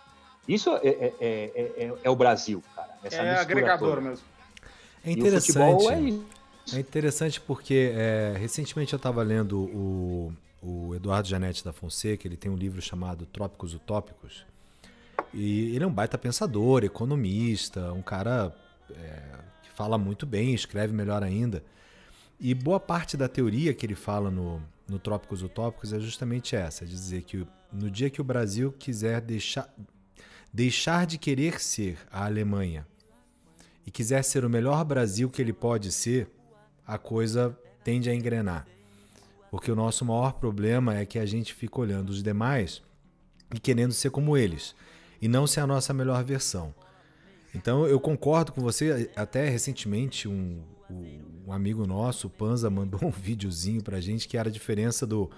Isso 0.48 0.70
é, 0.78 0.88
é, 0.88 1.14
é, 1.20 1.62
é, 1.78 1.94
é 2.04 2.10
o 2.10 2.16
Brasil, 2.16 2.64
cara. 2.76 2.98
Essa 3.04 3.22
é 3.22 3.40
agregador 3.40 3.96
toda. 3.96 4.02
mesmo. 4.02 4.26
É 5.04 5.12
interessante. 5.12 5.88
É, 5.88 6.76
é, 6.76 6.80
interessante 6.80 7.40
porque 7.40 7.94
é, 7.96 8.36
recentemente 8.38 8.94
eu 8.94 8.98
estava 8.98 9.24
lendo 9.24 9.60
o, 9.60 10.34
o 10.62 10.96
Eduardo 10.96 11.28
Janete 11.28 11.64
da 11.64 11.72
Fonseca, 11.72 12.28
ele 12.28 12.36
tem 12.36 12.52
um 12.52 12.56
livro 12.56 12.82
chamado 12.82 13.26
Trópicos 13.26 13.74
Utópicos. 13.74 14.46
E 15.34 15.76
ele 15.76 15.84
é 15.84 15.88
um 15.88 15.92
baita 15.92 16.18
pensador, 16.18 16.84
economista, 16.84 17.92
um 17.92 18.02
cara 18.02 18.54
é, 18.92 19.22
fala 19.78 19.96
muito 19.96 20.26
bem, 20.26 20.56
escreve 20.56 20.92
melhor 20.92 21.22
ainda. 21.22 21.64
E 22.40 22.52
boa 22.56 22.80
parte 22.80 23.16
da 23.16 23.28
teoria 23.28 23.76
que 23.76 23.86
ele 23.86 23.94
fala 23.94 24.32
no, 24.32 24.60
no 24.90 24.98
Trópicos 24.98 25.44
Utópicos 25.44 25.94
é 25.94 26.00
justamente 26.00 26.56
essa: 26.56 26.84
é 26.84 26.88
dizer 26.88 27.22
que 27.22 27.46
no 27.72 27.92
dia 27.92 28.10
que 28.10 28.20
o 28.20 28.24
Brasil 28.24 28.74
quiser 28.80 29.22
deixar, 29.22 29.72
deixar 30.52 31.06
de 31.06 31.20
querer 31.20 31.62
ser 31.62 32.00
a 32.12 32.26
Alemanha 32.26 32.88
e 33.86 33.92
quiser 33.92 34.24
ser 34.24 34.44
o 34.44 34.50
melhor 34.50 34.84
Brasil 34.84 35.30
que 35.30 35.44
ele 35.44 35.54
pode 35.54 35.92
ser, 35.92 36.28
a 36.86 36.98
coisa 36.98 37.56
tende 37.84 38.10
a 38.10 38.16
engrenar. 38.16 38.66
Porque 39.52 39.72
o 39.72 39.76
nosso 39.76 40.04
maior 40.04 40.34
problema 40.34 40.98
é 40.98 41.06
que 41.06 41.20
a 41.20 41.26
gente 41.26 41.54
fica 41.54 41.80
olhando 41.80 42.10
os 42.10 42.24
demais 42.24 42.82
e 43.54 43.60
querendo 43.60 43.94
ser 43.94 44.10
como 44.10 44.36
eles, 44.36 44.76
e 45.22 45.28
não 45.28 45.46
ser 45.46 45.60
a 45.60 45.68
nossa 45.68 45.94
melhor 45.94 46.24
versão. 46.24 46.74
Então 47.58 47.88
eu 47.88 48.00
concordo 48.00 48.52
com 48.52 48.62
você. 48.62 49.10
Até 49.16 49.50
recentemente, 49.50 50.28
um, 50.28 50.62
um 51.46 51.52
amigo 51.52 51.88
nosso, 51.88 52.28
o 52.28 52.30
Panza, 52.30 52.70
mandou 52.72 53.00
um 53.04 53.10
videozinho 53.10 53.84
pra 53.84 54.00
gente 54.00 54.28
que 54.28 54.38
era 54.38 54.48
a 54.48 54.52
diferença 54.52 55.06
do, 55.08 55.30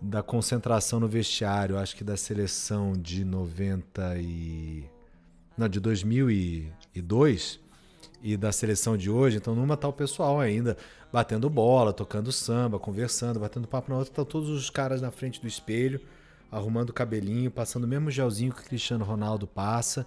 da 0.00 0.22
concentração 0.22 0.98
no 0.98 1.06
vestiário, 1.06 1.78
acho 1.78 1.94
que 1.94 2.02
da 2.02 2.16
seleção 2.16 2.92
de 2.94 3.24
90 3.24 4.18
e. 4.18 4.84
Não, 5.56 5.68
de 5.68 5.78
2002 5.78 7.60
e 8.22 8.36
da 8.36 8.50
seleção 8.50 8.96
de 8.96 9.10
hoje, 9.10 9.36
então 9.36 9.54
numa 9.54 9.76
tá 9.76 9.86
o 9.86 9.92
pessoal 9.92 10.40
ainda 10.40 10.78
batendo 11.12 11.50
bola, 11.50 11.92
tocando 11.92 12.32
samba, 12.32 12.78
conversando, 12.78 13.38
batendo 13.38 13.68
papo 13.68 13.90
na 13.90 13.98
outra, 13.98 14.14
tá 14.14 14.24
todos 14.24 14.48
os 14.48 14.70
caras 14.70 15.02
na 15.02 15.10
frente 15.10 15.40
do 15.40 15.46
espelho, 15.46 16.00
arrumando 16.50 16.90
o 16.90 16.92
cabelinho, 16.94 17.50
passando 17.50 17.84
o 17.84 17.88
mesmo 17.88 18.10
gelzinho 18.10 18.52
que 18.52 18.62
o 18.62 18.64
Cristiano 18.64 19.04
Ronaldo 19.04 19.46
passa. 19.46 20.06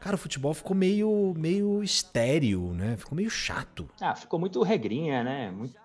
Cara, 0.00 0.14
o 0.14 0.18
futebol 0.18 0.54
ficou 0.54 0.76
meio, 0.76 1.34
meio 1.36 1.82
estéreo, 1.82 2.72
né? 2.72 2.96
Ficou 2.96 3.16
meio 3.16 3.30
chato. 3.30 3.88
Ah, 4.00 4.14
ficou 4.14 4.38
muito 4.38 4.62
regrinha, 4.62 5.24
né? 5.24 5.50
Muito, 5.50 5.76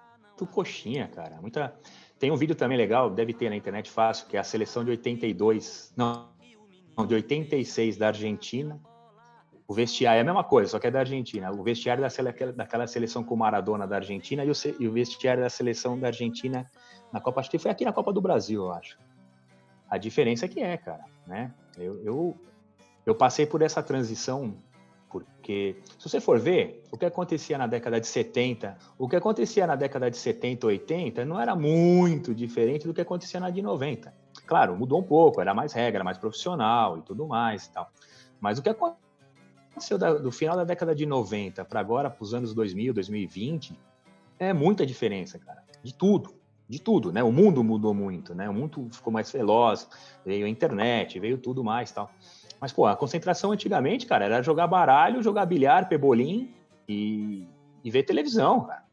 coxinha, 0.52 1.08
cara. 1.08 1.40
Muita... 1.42 1.74
Tem 2.20 2.32
um 2.32 2.38
vídeo 2.38 2.56
também 2.56 2.78
legal, 2.78 3.10
deve 3.10 3.34
ter 3.34 3.50
na 3.50 3.56
internet 3.56 3.90
fácil, 3.90 4.28
que 4.28 4.38
é 4.38 4.40
a 4.40 4.44
seleção 4.44 4.84
de 4.84 4.92
82, 4.92 5.94
não, 5.96 6.30
de 7.08 7.16
86 7.16 7.98
da 7.98 8.08
Argentina, 8.08 8.80
o 9.68 9.74
vestiário 9.74 10.20
é 10.20 10.22
a 10.22 10.26
mesma 10.26 10.44
coisa, 10.44 10.70
só 10.70 10.80
que 10.80 10.88
é 10.88 10.92
da 10.92 11.00
Argentina. 11.00 11.52
O 11.52 11.64
vestiário 11.64 12.02
da 12.02 12.10
sele, 12.10 12.32
daquela 12.54 12.86
seleção 12.86 13.24
com 13.24 13.36
Maradona 13.36 13.88
da 13.88 13.96
Argentina 13.96 14.44
e 14.44 14.50
o, 14.50 14.54
e 14.80 14.88
o, 14.88 14.92
vestiário 14.92 15.42
da 15.42 15.50
seleção 15.50 15.98
da 15.98 16.08
Argentina 16.08 16.70
na 17.12 17.22
Copa, 17.22 17.40
acho 17.40 17.50
que 17.50 17.58
foi 17.58 17.72
aqui 17.72 17.86
na 17.86 17.94
Copa 17.94 18.12
do 18.12 18.22
Brasil, 18.22 18.64
eu 18.64 18.72
acho. 18.72 18.98
A 19.90 19.98
diferença 19.98 20.46
é 20.46 20.48
que 20.48 20.60
é, 20.60 20.78
cara, 20.78 21.06
né? 21.26 21.54
Eu, 21.78 22.04
eu, 22.04 22.38
eu 23.06 23.16
passei 23.16 23.46
por 23.46 23.62
essa 23.62 23.82
transição 23.82 24.56
porque, 25.14 25.76
se 26.00 26.10
você 26.10 26.20
for 26.20 26.40
ver, 26.40 26.84
o 26.92 26.98
que 26.98 27.06
acontecia 27.06 27.56
na 27.56 27.68
década 27.68 28.02
de 28.02 28.08
70, 28.08 28.76
o 28.98 29.08
que 29.08 29.16
acontecia 29.16 29.68
na 29.68 29.76
década 29.76 30.10
de 30.10 30.18
70, 30.18 30.66
80, 30.66 31.24
não 31.24 31.40
era 31.40 31.56
muito 31.56 32.34
diferente 32.34 32.88
do 32.88 32.96
que 32.96 33.02
acontecia 33.02 33.40
na 33.40 33.52
de 33.52 33.62
90. 33.62 34.12
Claro, 34.48 34.76
mudou 34.76 35.00
um 35.00 35.04
pouco, 35.04 35.40
era 35.40 35.54
mais 35.54 35.72
regra, 35.72 36.04
mais 36.04 36.18
profissional 36.18 36.98
e 36.98 37.04
tudo 37.04 37.28
mais 37.28 37.68
e 37.68 37.72
tal. 37.72 37.92
Mas 38.42 38.58
o 38.58 38.64
que 38.64 38.70
aconteceu 38.70 40.00
do 40.20 40.32
final 40.32 40.58
da 40.58 40.64
década 40.64 40.96
de 40.96 41.06
90 41.06 41.64
para 41.64 41.80
agora, 41.80 42.10
para 42.10 42.24
os 42.24 42.34
anos 42.34 42.52
2000, 42.56 42.92
2020, 42.96 43.78
é 44.40 44.52
muita 44.52 44.84
diferença, 44.84 45.38
cara. 45.38 45.64
De 45.84 45.94
tudo, 45.94 46.34
de 46.68 46.82
tudo, 46.82 47.12
né? 47.12 47.24
O 47.24 47.32
mundo 47.32 47.64
mudou 47.64 47.94
muito, 47.94 48.34
né? 48.34 48.50
O 48.50 48.54
mundo 48.54 48.88
ficou 48.92 49.14
mais 49.14 49.32
veloz, 49.32 49.88
veio 50.26 50.48
a 50.48 50.50
internet, 50.50 51.20
veio 51.20 51.38
tudo 51.38 51.64
mais 51.64 51.92
tal. 51.92 52.10
Mas, 52.64 52.72
pô, 52.72 52.86
a 52.86 52.96
concentração 52.96 53.52
antigamente, 53.52 54.06
cara, 54.06 54.24
era 54.24 54.42
jogar 54.42 54.68
baralho, 54.68 55.22
jogar 55.22 55.46
bilhar, 55.46 55.90
pebolim 55.90 56.50
e, 56.88 57.46
e 57.84 57.92
ver 57.92 58.04
televisão, 58.04 58.62
cara. 58.62 58.86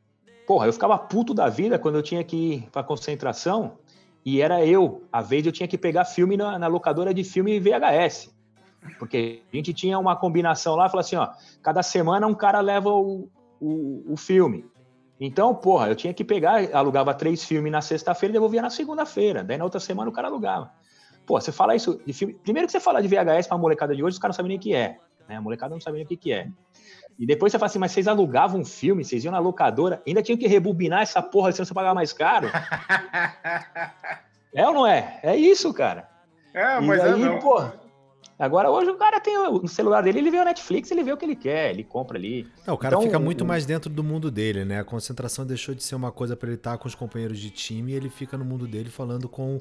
Porra, 0.44 0.66
eu 0.66 0.72
ficava 0.72 0.98
puto 0.98 1.32
da 1.32 1.48
vida 1.48 1.78
quando 1.78 1.94
eu 1.94 2.02
tinha 2.02 2.24
que 2.24 2.36
ir 2.36 2.68
pra 2.72 2.82
concentração 2.82 3.78
e 4.26 4.40
era 4.40 4.66
eu, 4.66 5.04
a 5.12 5.22
vez 5.22 5.46
eu 5.46 5.52
tinha 5.52 5.68
que 5.68 5.78
pegar 5.78 6.04
filme 6.04 6.36
na, 6.36 6.58
na 6.58 6.66
locadora 6.66 7.14
de 7.14 7.22
filme 7.22 7.60
VHS. 7.60 8.34
Porque 8.98 9.44
a 9.52 9.56
gente 9.56 9.72
tinha 9.72 9.96
uma 10.00 10.16
combinação 10.16 10.74
lá, 10.74 10.88
falou 10.88 11.02
assim, 11.02 11.14
ó, 11.14 11.28
cada 11.62 11.80
semana 11.80 12.26
um 12.26 12.34
cara 12.34 12.58
leva 12.58 12.90
o, 12.90 13.28
o, 13.60 14.14
o 14.14 14.16
filme. 14.16 14.64
Então, 15.20 15.54
porra, 15.54 15.86
eu 15.86 15.94
tinha 15.94 16.12
que 16.12 16.24
pegar, 16.24 16.74
alugava 16.74 17.14
três 17.14 17.44
filmes 17.44 17.70
na 17.70 17.80
sexta-feira 17.80 18.32
e 18.32 18.34
devolvia 18.34 18.62
na 18.62 18.70
segunda-feira. 18.70 19.44
Daí 19.44 19.56
na 19.56 19.62
outra 19.62 19.78
semana 19.78 20.10
o 20.10 20.12
cara 20.12 20.26
alugava. 20.26 20.72
Pô, 21.30 21.40
você 21.40 21.52
fala 21.52 21.76
isso 21.76 22.02
de 22.04 22.12
filme. 22.12 22.34
Primeiro 22.34 22.66
que 22.66 22.72
você 22.72 22.80
fala 22.80 23.00
de 23.00 23.06
VHS 23.06 23.46
pra 23.46 23.56
molecada 23.56 23.94
de 23.94 24.02
hoje, 24.02 24.14
os 24.14 24.18
caras 24.18 24.34
não 24.34 24.38
sabem 24.38 24.48
nem 24.48 24.58
o 24.58 24.60
que 24.60 24.74
é. 24.74 24.98
Né? 25.28 25.36
A 25.36 25.40
molecada 25.40 25.72
não 25.72 25.80
sabe 25.80 25.98
nem 25.98 26.04
o 26.04 26.08
que, 26.08 26.16
que 26.16 26.32
é. 26.32 26.48
E 27.16 27.24
depois 27.24 27.52
você 27.52 27.58
fala 27.58 27.68
assim, 27.68 27.78
mas 27.78 27.92
vocês 27.92 28.08
alugavam 28.08 28.62
um 28.62 28.64
filme, 28.64 29.04
vocês 29.04 29.24
iam 29.24 29.30
na 29.30 29.38
locadora, 29.38 30.02
ainda 30.04 30.24
tinham 30.24 30.36
que 30.36 30.48
rebobinar 30.48 31.02
essa 31.02 31.22
porra, 31.22 31.52
senão 31.52 31.66
você 31.66 31.72
pagava 31.72 31.94
mais 31.94 32.12
caro. 32.12 32.48
é 34.52 34.66
ou 34.66 34.74
não 34.74 34.84
é? 34.84 35.20
É 35.22 35.36
isso, 35.36 35.72
cara. 35.72 36.08
É, 36.52 36.80
mas 36.80 37.00
e 37.00 37.06
é, 37.06 37.14
não. 37.14 37.38
Porra, 37.38 37.74
Agora, 38.36 38.68
hoje 38.70 38.90
o 38.90 38.96
cara 38.96 39.20
tem 39.20 39.38
o 39.38 39.68
celular 39.68 40.00
dele, 40.00 40.18
ele 40.18 40.32
vê 40.32 40.38
o 40.38 40.44
Netflix, 40.44 40.90
ele 40.90 41.04
vê 41.04 41.12
o 41.12 41.16
que 41.16 41.26
ele 41.26 41.36
quer, 41.36 41.70
ele 41.70 41.84
compra 41.84 42.18
ali. 42.18 42.48
Não, 42.66 42.74
o 42.74 42.78
cara 42.78 42.94
então, 42.94 43.02
fica 43.02 43.20
muito 43.20 43.44
mais 43.44 43.64
dentro 43.66 43.88
do 43.88 44.02
mundo 44.02 44.32
dele, 44.32 44.64
né? 44.64 44.80
A 44.80 44.84
concentração 44.84 45.46
deixou 45.46 45.76
de 45.76 45.84
ser 45.84 45.94
uma 45.94 46.10
coisa 46.10 46.34
para 46.34 46.48
ele 46.48 46.56
estar 46.56 46.76
com 46.78 46.88
os 46.88 46.94
companheiros 46.94 47.38
de 47.38 47.50
time 47.50 47.92
e 47.92 47.94
ele 47.94 48.08
fica 48.08 48.38
no 48.38 48.44
mundo 48.44 48.66
dele 48.66 48.88
falando 48.88 49.28
com 49.28 49.60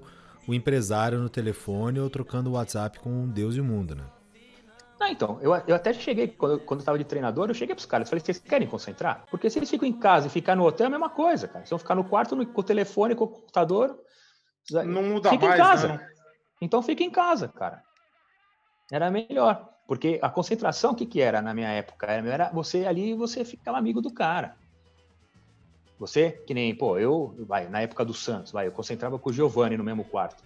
o 0.49 0.53
empresário 0.53 1.19
no 1.19 1.29
telefone 1.29 1.99
ou 1.99 2.09
trocando 2.09 2.49
o 2.49 2.53
WhatsApp 2.53 2.99
com 2.99 3.27
Deus 3.27 3.55
e 3.55 3.62
o 3.62 3.63
mundo, 3.63 3.95
né? 3.95 4.03
Ah, 4.99 5.09
então, 5.09 5.39
eu, 5.41 5.53
eu 5.65 5.75
até 5.75 5.93
cheguei, 5.93 6.27
quando, 6.27 6.59
quando 6.59 6.79
eu 6.79 6.81
estava 6.81 6.97
de 6.97 7.05
treinador, 7.05 7.49
eu 7.49 7.53
cheguei 7.53 7.73
para 7.73 7.79
os 7.79 7.85
caras, 7.85 8.09
falei, 8.09 8.23
vocês 8.23 8.39
querem 8.39 8.67
concentrar? 8.67 9.23
Porque 9.31 9.49
se 9.49 9.57
eles 9.57 9.69
ficam 9.69 9.88
em 9.88 9.93
casa 9.93 10.27
e 10.27 10.29
ficar 10.29 10.55
no 10.55 10.65
hotel, 10.65 10.85
é 10.85 10.88
a 10.88 10.91
mesma 10.91 11.09
coisa, 11.09 11.47
cara. 11.47 11.63
Se 11.63 11.69
vão 11.69 11.79
ficar 11.79 11.95
no 11.95 12.03
quarto, 12.03 12.35
no, 12.35 12.45
com 12.45 12.59
o 12.59 12.63
telefone, 12.63 13.15
com 13.15 13.23
o 13.23 13.27
computador... 13.27 13.97
Não 14.85 15.01
muda 15.01 15.29
fica 15.29 15.47
mais, 15.47 15.59
em 15.59 15.63
casa. 15.63 15.88
Né? 15.88 16.07
Então 16.62 16.81
fica 16.83 17.03
em 17.03 17.09
casa, 17.09 17.47
cara 17.47 17.81
era 18.91 19.12
melhor. 19.12 19.69
Porque 19.88 20.19
a 20.21 20.29
concentração, 20.29 20.91
o 20.91 20.95
que, 20.95 21.05
que 21.05 21.21
era 21.21 21.41
na 21.41 21.53
minha 21.53 21.69
época? 21.69 22.07
Era 22.07 22.49
você 22.51 22.85
ali 22.85 23.13
você 23.13 23.43
ficava 23.43 23.77
amigo 23.77 24.01
do 24.01 24.13
cara. 24.13 24.55
Você, 25.99 26.31
que 26.47 26.53
nem, 26.53 26.73
pô, 26.73 26.97
eu, 26.97 27.35
vai, 27.45 27.67
na 27.67 27.81
época 27.81 28.05
do 28.05 28.13
Santos, 28.13 28.53
vai, 28.53 28.67
eu 28.67 28.71
concentrava 28.71 29.19
com 29.19 29.29
o 29.29 29.33
Giovanni 29.33 29.75
no 29.75 29.83
mesmo 29.83 30.05
quarto. 30.05 30.41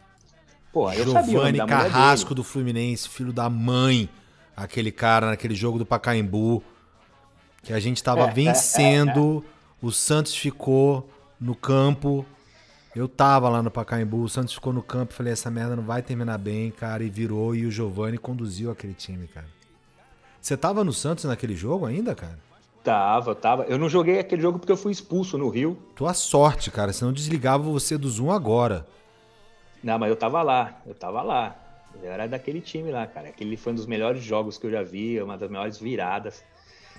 Pô, 0.72 0.92
eu 0.92 1.04
Giovanni 1.04 1.60
sabia 1.60 1.68
Carrasco 1.68 2.34
do 2.34 2.44
Fluminense, 2.44 3.08
filho 3.08 3.32
da 3.32 3.48
mãe, 3.48 4.10
aquele 4.58 4.92
cara 4.92 5.28
naquele 5.28 5.54
jogo 5.54 5.78
do 5.78 5.86
Pacaembu, 5.86 6.64
que 7.62 7.72
a 7.72 7.80
gente 7.80 8.02
tava 8.02 8.24
é, 8.24 8.32
vencendo, 8.32 9.44
é, 9.46 9.48
é, 9.48 9.86
o 9.86 9.92
Santos 9.92 10.36
ficou 10.36 11.08
no 11.40 11.54
campo, 11.54 12.26
eu 12.96 13.08
tava 13.08 13.48
lá 13.48 13.62
no 13.62 13.70
Pacaembu, 13.70 14.24
o 14.24 14.30
Santos 14.30 14.56
ficou 14.56 14.74
no 14.74 14.82
campo, 14.82 15.14
falei, 15.14 15.34
essa 15.34 15.52
merda 15.52 15.76
não 15.76 15.84
vai 15.84 16.02
terminar 16.02 16.40
bem, 16.40 16.72
cara, 16.72 17.04
e 17.04 17.10
virou 17.10 17.54
e 17.54 17.68
o 17.68 17.72
Giovani 17.72 18.18
conduziu 18.18 18.72
aquele 18.72 18.96
time, 18.96 19.28
cara. 19.28 19.48
Você 20.42 20.58
tava 20.58 20.84
no 20.84 20.92
Santos 20.92 21.26
naquele 21.26 21.56
jogo 21.56 21.86
ainda, 21.86 22.16
cara? 22.16 22.40
Tava, 22.84 23.34
tava. 23.34 23.64
Eu 23.64 23.78
não 23.78 23.88
joguei 23.88 24.20
aquele 24.20 24.42
jogo 24.42 24.60
porque 24.60 24.72
eu 24.72 24.78
fui 24.78 24.92
expulso 24.92 25.38
no 25.38 25.48
Rio. 25.48 25.78
Tua 25.96 26.14
sorte, 26.14 26.70
cara, 26.70 26.92
senão 26.92 27.14
desligava 27.14 27.64
você 27.64 27.98
do 27.98 28.10
Zoom 28.10 28.30
agora. 28.30 28.86
Não, 29.82 29.98
mas 29.98 30.10
eu 30.10 30.16
tava 30.16 30.42
lá, 30.42 30.82
eu 30.86 30.94
tava 30.94 31.22
lá. 31.22 31.56
Eu 32.02 32.12
era 32.12 32.28
daquele 32.28 32.60
time 32.60 32.92
lá, 32.92 33.08
cara. 33.08 33.30
Aquele 33.30 33.56
foi 33.56 33.72
um 33.72 33.76
dos 33.76 33.86
melhores 33.86 34.22
jogos 34.22 34.58
que 34.58 34.68
eu 34.68 34.72
já 34.72 34.84
vi, 34.84 35.22
uma 35.22 35.38
das 35.38 35.50
maiores 35.50 35.78
viradas. 35.78 36.44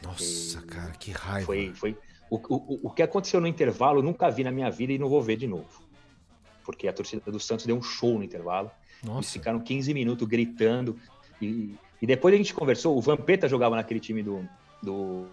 Nossa, 0.02 0.58
e 0.58 0.66
cara, 0.66 0.92
que 0.92 1.10
raiva. 1.10 1.46
Foi, 1.46 1.72
foi, 1.74 1.96
o, 2.30 2.36
o, 2.36 2.80
o 2.84 2.90
que 2.90 3.02
aconteceu 3.02 3.40
no 3.40 3.46
intervalo 3.46 3.98
eu 3.98 4.02
nunca 4.02 4.30
vi 4.30 4.42
na 4.42 4.50
minha 4.50 4.70
vida 4.70 4.92
e 4.92 4.98
não 4.98 5.08
vou 5.08 5.22
ver 5.22 5.36
de 5.36 5.46
novo. 5.46 5.82
Porque 6.64 6.88
a 6.88 6.92
torcida 6.92 7.30
do 7.30 7.38
Santos 7.38 7.66
deu 7.66 7.76
um 7.76 7.82
show 7.82 8.18
no 8.18 8.24
intervalo. 8.24 8.70
Nossa. 9.02 9.18
Eles 9.18 9.32
ficaram 9.32 9.60
15 9.60 9.92
minutos 9.92 10.26
gritando. 10.26 10.98
E, 11.42 11.74
e 12.00 12.06
depois 12.06 12.34
a 12.34 12.38
gente 12.38 12.54
conversou. 12.54 12.96
O 12.96 13.02
Vampeta 13.02 13.46
jogava 13.48 13.76
naquele 13.76 14.00
time 14.00 14.22
do, 14.22 14.48
do, 14.82 15.26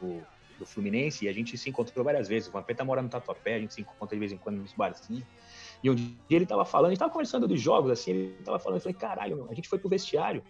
do 0.61 0.65
Fluminense 0.65 1.25
e 1.25 1.29
a 1.29 1.33
gente 1.33 1.57
se 1.57 1.69
encontrou 1.69 2.03
várias 2.03 2.27
vezes. 2.27 2.47
O 2.49 2.51
Vampeta 2.51 2.83
mora 2.83 3.01
no 3.01 3.09
Tatuapé, 3.09 3.55
a 3.55 3.59
gente 3.59 3.73
se 3.73 3.81
encontra 3.81 4.15
de 4.15 4.19
vez 4.19 4.31
em 4.31 4.37
quando 4.37 4.57
nos 4.57 4.73
barzinhos. 4.73 5.25
E 5.83 5.89
um 5.89 5.95
dia 5.95 6.15
ele 6.29 6.45
tava 6.45 6.63
falando, 6.63 6.87
a 6.87 6.89
gente 6.91 6.99
tava 6.99 7.11
conversando 7.11 7.47
dos 7.47 7.59
jogos, 7.59 7.91
assim, 7.91 8.11
ele 8.11 8.37
tava 8.45 8.59
falando, 8.59 8.77
eu 8.77 8.81
falei, 8.81 8.95
caralho, 8.95 9.35
meu, 9.35 9.47
a 9.49 9.53
gente 9.53 9.67
foi 9.67 9.79
pro 9.79 9.89
vestiário 9.89 10.43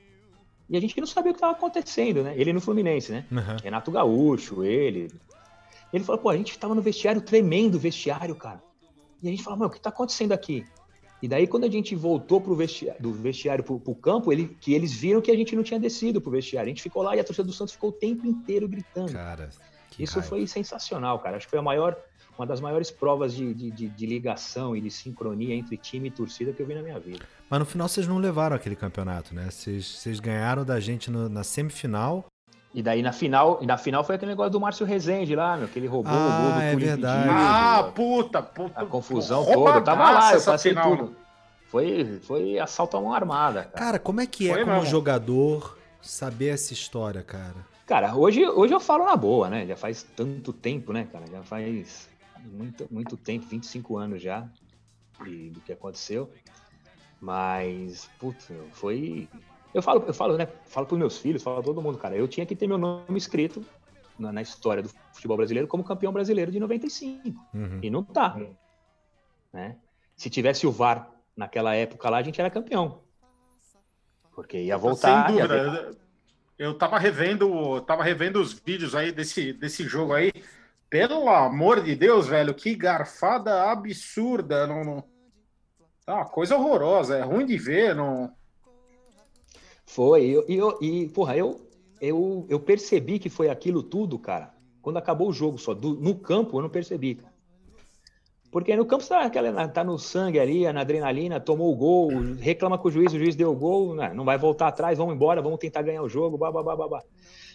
e 0.72 0.78
a 0.78 0.80
gente 0.80 0.98
não 1.00 1.06
sabia 1.06 1.32
o 1.32 1.36
que 1.36 1.42
tava 1.42 1.52
acontecendo, 1.52 2.24
né? 2.24 2.34
Ele 2.38 2.54
no 2.54 2.62
Fluminense, 2.62 3.12
né? 3.12 3.26
Uhum. 3.30 3.58
Renato 3.62 3.92
Gaúcho, 3.92 4.64
ele. 4.64 5.10
Ele 5.92 6.02
falou, 6.02 6.22
pô, 6.22 6.30
a 6.30 6.38
gente 6.38 6.58
tava 6.58 6.74
no 6.74 6.82
vestiário, 6.82 7.22
tremendo 7.22 7.78
vestiário, 7.78 8.34
cara. 8.36 8.64
E 9.22 9.28
a 9.28 9.32
gente 9.32 9.44
falou, 9.44 9.60
mano, 9.60 9.70
o 9.70 9.74
que 9.74 9.82
tá 9.82 9.90
acontecendo 9.90 10.32
aqui? 10.32 10.66
E 11.22 11.28
daí, 11.28 11.46
quando 11.46 11.66
a 11.66 11.70
gente 11.70 11.94
voltou 11.94 12.40
pro 12.40 12.56
vestiário, 12.56 13.02
do 13.02 13.12
vestiário 13.12 13.66
pro, 13.66 13.82
pro 13.82 13.94
campo, 13.94 14.32
ele, 14.32 14.56
que 14.62 14.74
eles 14.74 14.94
viram 14.94 15.22
que 15.22 15.30
a 15.30 15.36
gente 15.36 15.58
não 15.58 15.62
tinha 15.62 15.78
descido 15.78 16.22
pro 16.22 16.32
vestiário. 16.32 16.68
A 16.68 16.70
gente 16.70 16.82
ficou 16.82 17.04
lá 17.04 17.18
e 17.18 17.20
a 17.20 17.24
torcida 17.24 17.46
do 17.46 17.54
Santos 17.54 17.74
ficou 17.74 17.90
o 17.90 17.94
tempo 17.94 18.26
inteiro 18.26 18.66
gritando. 18.66 19.12
Cara, 19.12 19.50
isso 20.00 20.20
raiva. 20.20 20.30
foi 20.30 20.48
sensacional, 20.48 21.20
cara. 21.20 21.38
Acho 21.38 21.48
que 21.48 21.52
foi 21.52 21.60
a 21.60 21.64
maior, 21.64 21.98
uma 22.38 22.46
das 22.46 22.62
maiores 22.62 22.92
provas 22.92 23.34
de, 23.34 23.54
de, 23.54 23.72
de, 23.72 23.88
de, 23.88 24.06
ligação 24.06 24.76
e 24.76 24.82
de 24.82 24.92
sincronia 24.92 25.56
entre 25.56 25.78
time 25.78 26.10
e 26.10 26.12
torcida 26.12 26.54
que 26.54 26.62
eu 26.62 26.68
vi 26.68 26.76
na 26.76 26.82
minha 26.82 27.00
vida. 27.00 27.26
Mas 27.50 27.60
no 27.60 27.66
final 27.66 27.88
vocês 27.88 28.08
não 28.08 28.18
levaram 28.18 28.56
aquele 28.56 28.76
campeonato, 28.76 29.34
né? 29.34 29.50
Vocês, 29.50 29.86
vocês 29.86 30.20
ganharam 30.20 30.64
da 30.64 30.80
gente 30.80 31.10
no, 31.10 31.28
na 31.28 31.44
semifinal 31.44 32.26
e 32.74 32.82
daí 32.82 33.02
na 33.02 33.12
final, 33.12 33.60
e 33.62 33.66
na 33.66 33.78
final 33.78 34.04
foi 34.04 34.16
aquele 34.16 34.32
negócio 34.32 34.52
do 34.52 34.60
Márcio 34.60 34.86
Rezende 34.86 35.36
lá, 35.36 35.58
meu, 35.58 35.68
que 35.68 35.78
ele 35.78 35.88
roubou 35.88 36.14
ah, 36.14 36.16
o 36.16 36.42
gol 36.42 36.52
do 36.54 36.62
é 36.62 36.76
verdade. 36.76 37.30
Ah, 37.30 37.92
puta, 37.94 38.42
puta. 38.42 38.80
A 38.80 38.86
confusão 38.86 39.44
toda. 39.44 39.78
Eu 39.78 39.84
tava 39.84 40.10
lá, 40.10 40.34
eu 40.34 40.42
passei 40.42 40.72
final. 40.72 40.96
tudo. 40.96 41.16
Foi, 41.68 42.20
foi 42.24 42.60
assalto 42.60 42.96
a 42.96 43.02
mão 43.02 43.14
armada. 43.14 43.64
Cara, 43.64 43.86
cara 43.86 44.00
como 44.00 44.22
é 44.22 44.26
que 44.26 44.50
é 44.50 44.54
foi 44.54 44.64
como 44.64 44.76
mesmo. 44.76 44.90
jogador 44.90 45.78
saber 46.02 46.50
essa 46.50 46.72
história, 46.72 47.22
cara? 47.22 47.71
Cara, 47.92 48.16
hoje, 48.16 48.48
hoje 48.48 48.74
eu 48.74 48.80
falo 48.80 49.04
na 49.04 49.18
boa, 49.18 49.50
né? 49.50 49.68
Já 49.68 49.76
faz 49.76 50.02
tanto 50.02 50.54
tempo, 50.54 50.94
né, 50.94 51.10
cara? 51.12 51.28
Já 51.28 51.44
faz 51.44 52.10
muito, 52.40 52.88
muito 52.90 53.18
tempo, 53.18 53.46
25 53.46 53.98
anos 53.98 54.22
já, 54.22 54.48
de, 55.22 55.50
do 55.50 55.60
que 55.60 55.74
aconteceu. 55.74 56.32
Mas, 57.20 58.10
putz, 58.18 58.50
foi 58.72 59.28
eu 59.74 59.82
falo, 59.82 60.06
eu 60.08 60.14
falo, 60.14 60.38
né? 60.38 60.48
Falo 60.68 60.88
pros 60.88 60.98
meus 60.98 61.18
filhos, 61.18 61.44
falo 61.44 61.58
pra 61.58 61.66
todo 61.66 61.82
mundo, 61.82 61.98
cara. 61.98 62.16
Eu 62.16 62.30
tinha 62.30 62.46
que 62.46 62.56
ter 62.56 62.66
meu 62.66 62.78
nome 62.78 63.18
escrito 63.18 63.62
na, 64.18 64.32
na 64.32 64.42
história 64.42 64.82
do 64.82 64.90
futebol 65.12 65.36
brasileiro 65.36 65.68
como 65.68 65.84
campeão 65.84 66.14
brasileiro 66.14 66.50
de 66.50 66.62
95. 66.62 67.28
Uhum. 67.54 67.80
E 67.84 67.90
não 67.90 68.06
tá. 68.06 68.40
Né? 69.52 69.76
Se 70.16 70.30
tivesse 70.30 70.66
o 70.66 70.72
VAR 70.72 71.12
naquela 71.36 71.76
época 71.76 72.10
lá, 72.10 72.20
a 72.20 72.24
gente 72.24 72.40
era 72.40 72.50
campeão. 72.50 73.02
Porque 74.34 74.62
ia 74.62 74.78
voltar. 74.78 75.28
Sem 75.28 75.36
dúvida. 75.36 75.92
Eu 76.62 76.76
tava 76.76 77.00
revendo, 77.00 77.82
tava 77.82 78.04
revendo 78.04 78.40
os 78.40 78.54
vídeos 78.54 78.94
aí 78.94 79.12
desse, 79.12 79.52
desse 79.52 79.84
jogo 79.84 80.14
aí. 80.14 80.32
Pelo 80.88 81.28
amor 81.28 81.82
de 81.82 81.96
Deus, 81.96 82.28
velho, 82.28 82.54
que 82.54 82.76
garfada 82.76 83.72
absurda. 83.72 84.68
Não, 84.68 84.84
não... 84.84 85.04
Tá 86.06 86.18
uma 86.18 86.26
coisa 86.26 86.56
horrorosa, 86.56 87.18
é 87.18 87.24
ruim 87.24 87.48
de 87.48 87.58
ver, 87.58 87.96
não. 87.96 88.32
Foi, 89.88 90.46
e, 90.48 90.60
e 90.86 91.10
porra, 91.10 91.36
eu, 91.36 91.68
eu, 92.00 92.46
eu 92.48 92.60
percebi 92.60 93.18
que 93.18 93.28
foi 93.28 93.50
aquilo 93.50 93.82
tudo, 93.82 94.20
cara, 94.20 94.54
quando 94.84 94.98
acabou 94.98 95.30
o 95.30 95.34
jogo 95.34 95.58
só. 95.58 95.74
Do, 95.74 95.96
no 95.96 96.14
campo 96.14 96.60
eu 96.60 96.62
não 96.62 96.70
percebi, 96.70 97.16
cara. 97.16 97.31
Porque 98.52 98.76
no 98.76 98.86
campo 98.86 99.08
tá, 99.08 99.22
aquela, 99.22 99.68
tá 99.70 99.82
no 99.82 99.98
sangue 99.98 100.38
ali, 100.38 100.72
na 100.74 100.82
adrenalina, 100.82 101.40
tomou 101.40 101.72
o 101.72 101.76
gol, 101.76 102.10
reclama 102.38 102.78
com 102.78 102.90
o 102.90 102.92
juiz, 102.92 103.14
o 103.14 103.18
juiz 103.18 103.34
deu 103.34 103.52
o 103.52 103.56
gol, 103.56 103.96
né, 103.96 104.14
não 104.14 104.26
vai 104.26 104.38
voltar 104.38 104.68
atrás, 104.68 104.98
vamos 104.98 105.16
embora, 105.16 105.42
vamos 105.42 105.58
tentar 105.58 105.82
ganhar 105.82 106.04
o 106.04 106.10
jogo, 106.10 106.38
babá, 106.38 106.62
babá. 106.62 107.02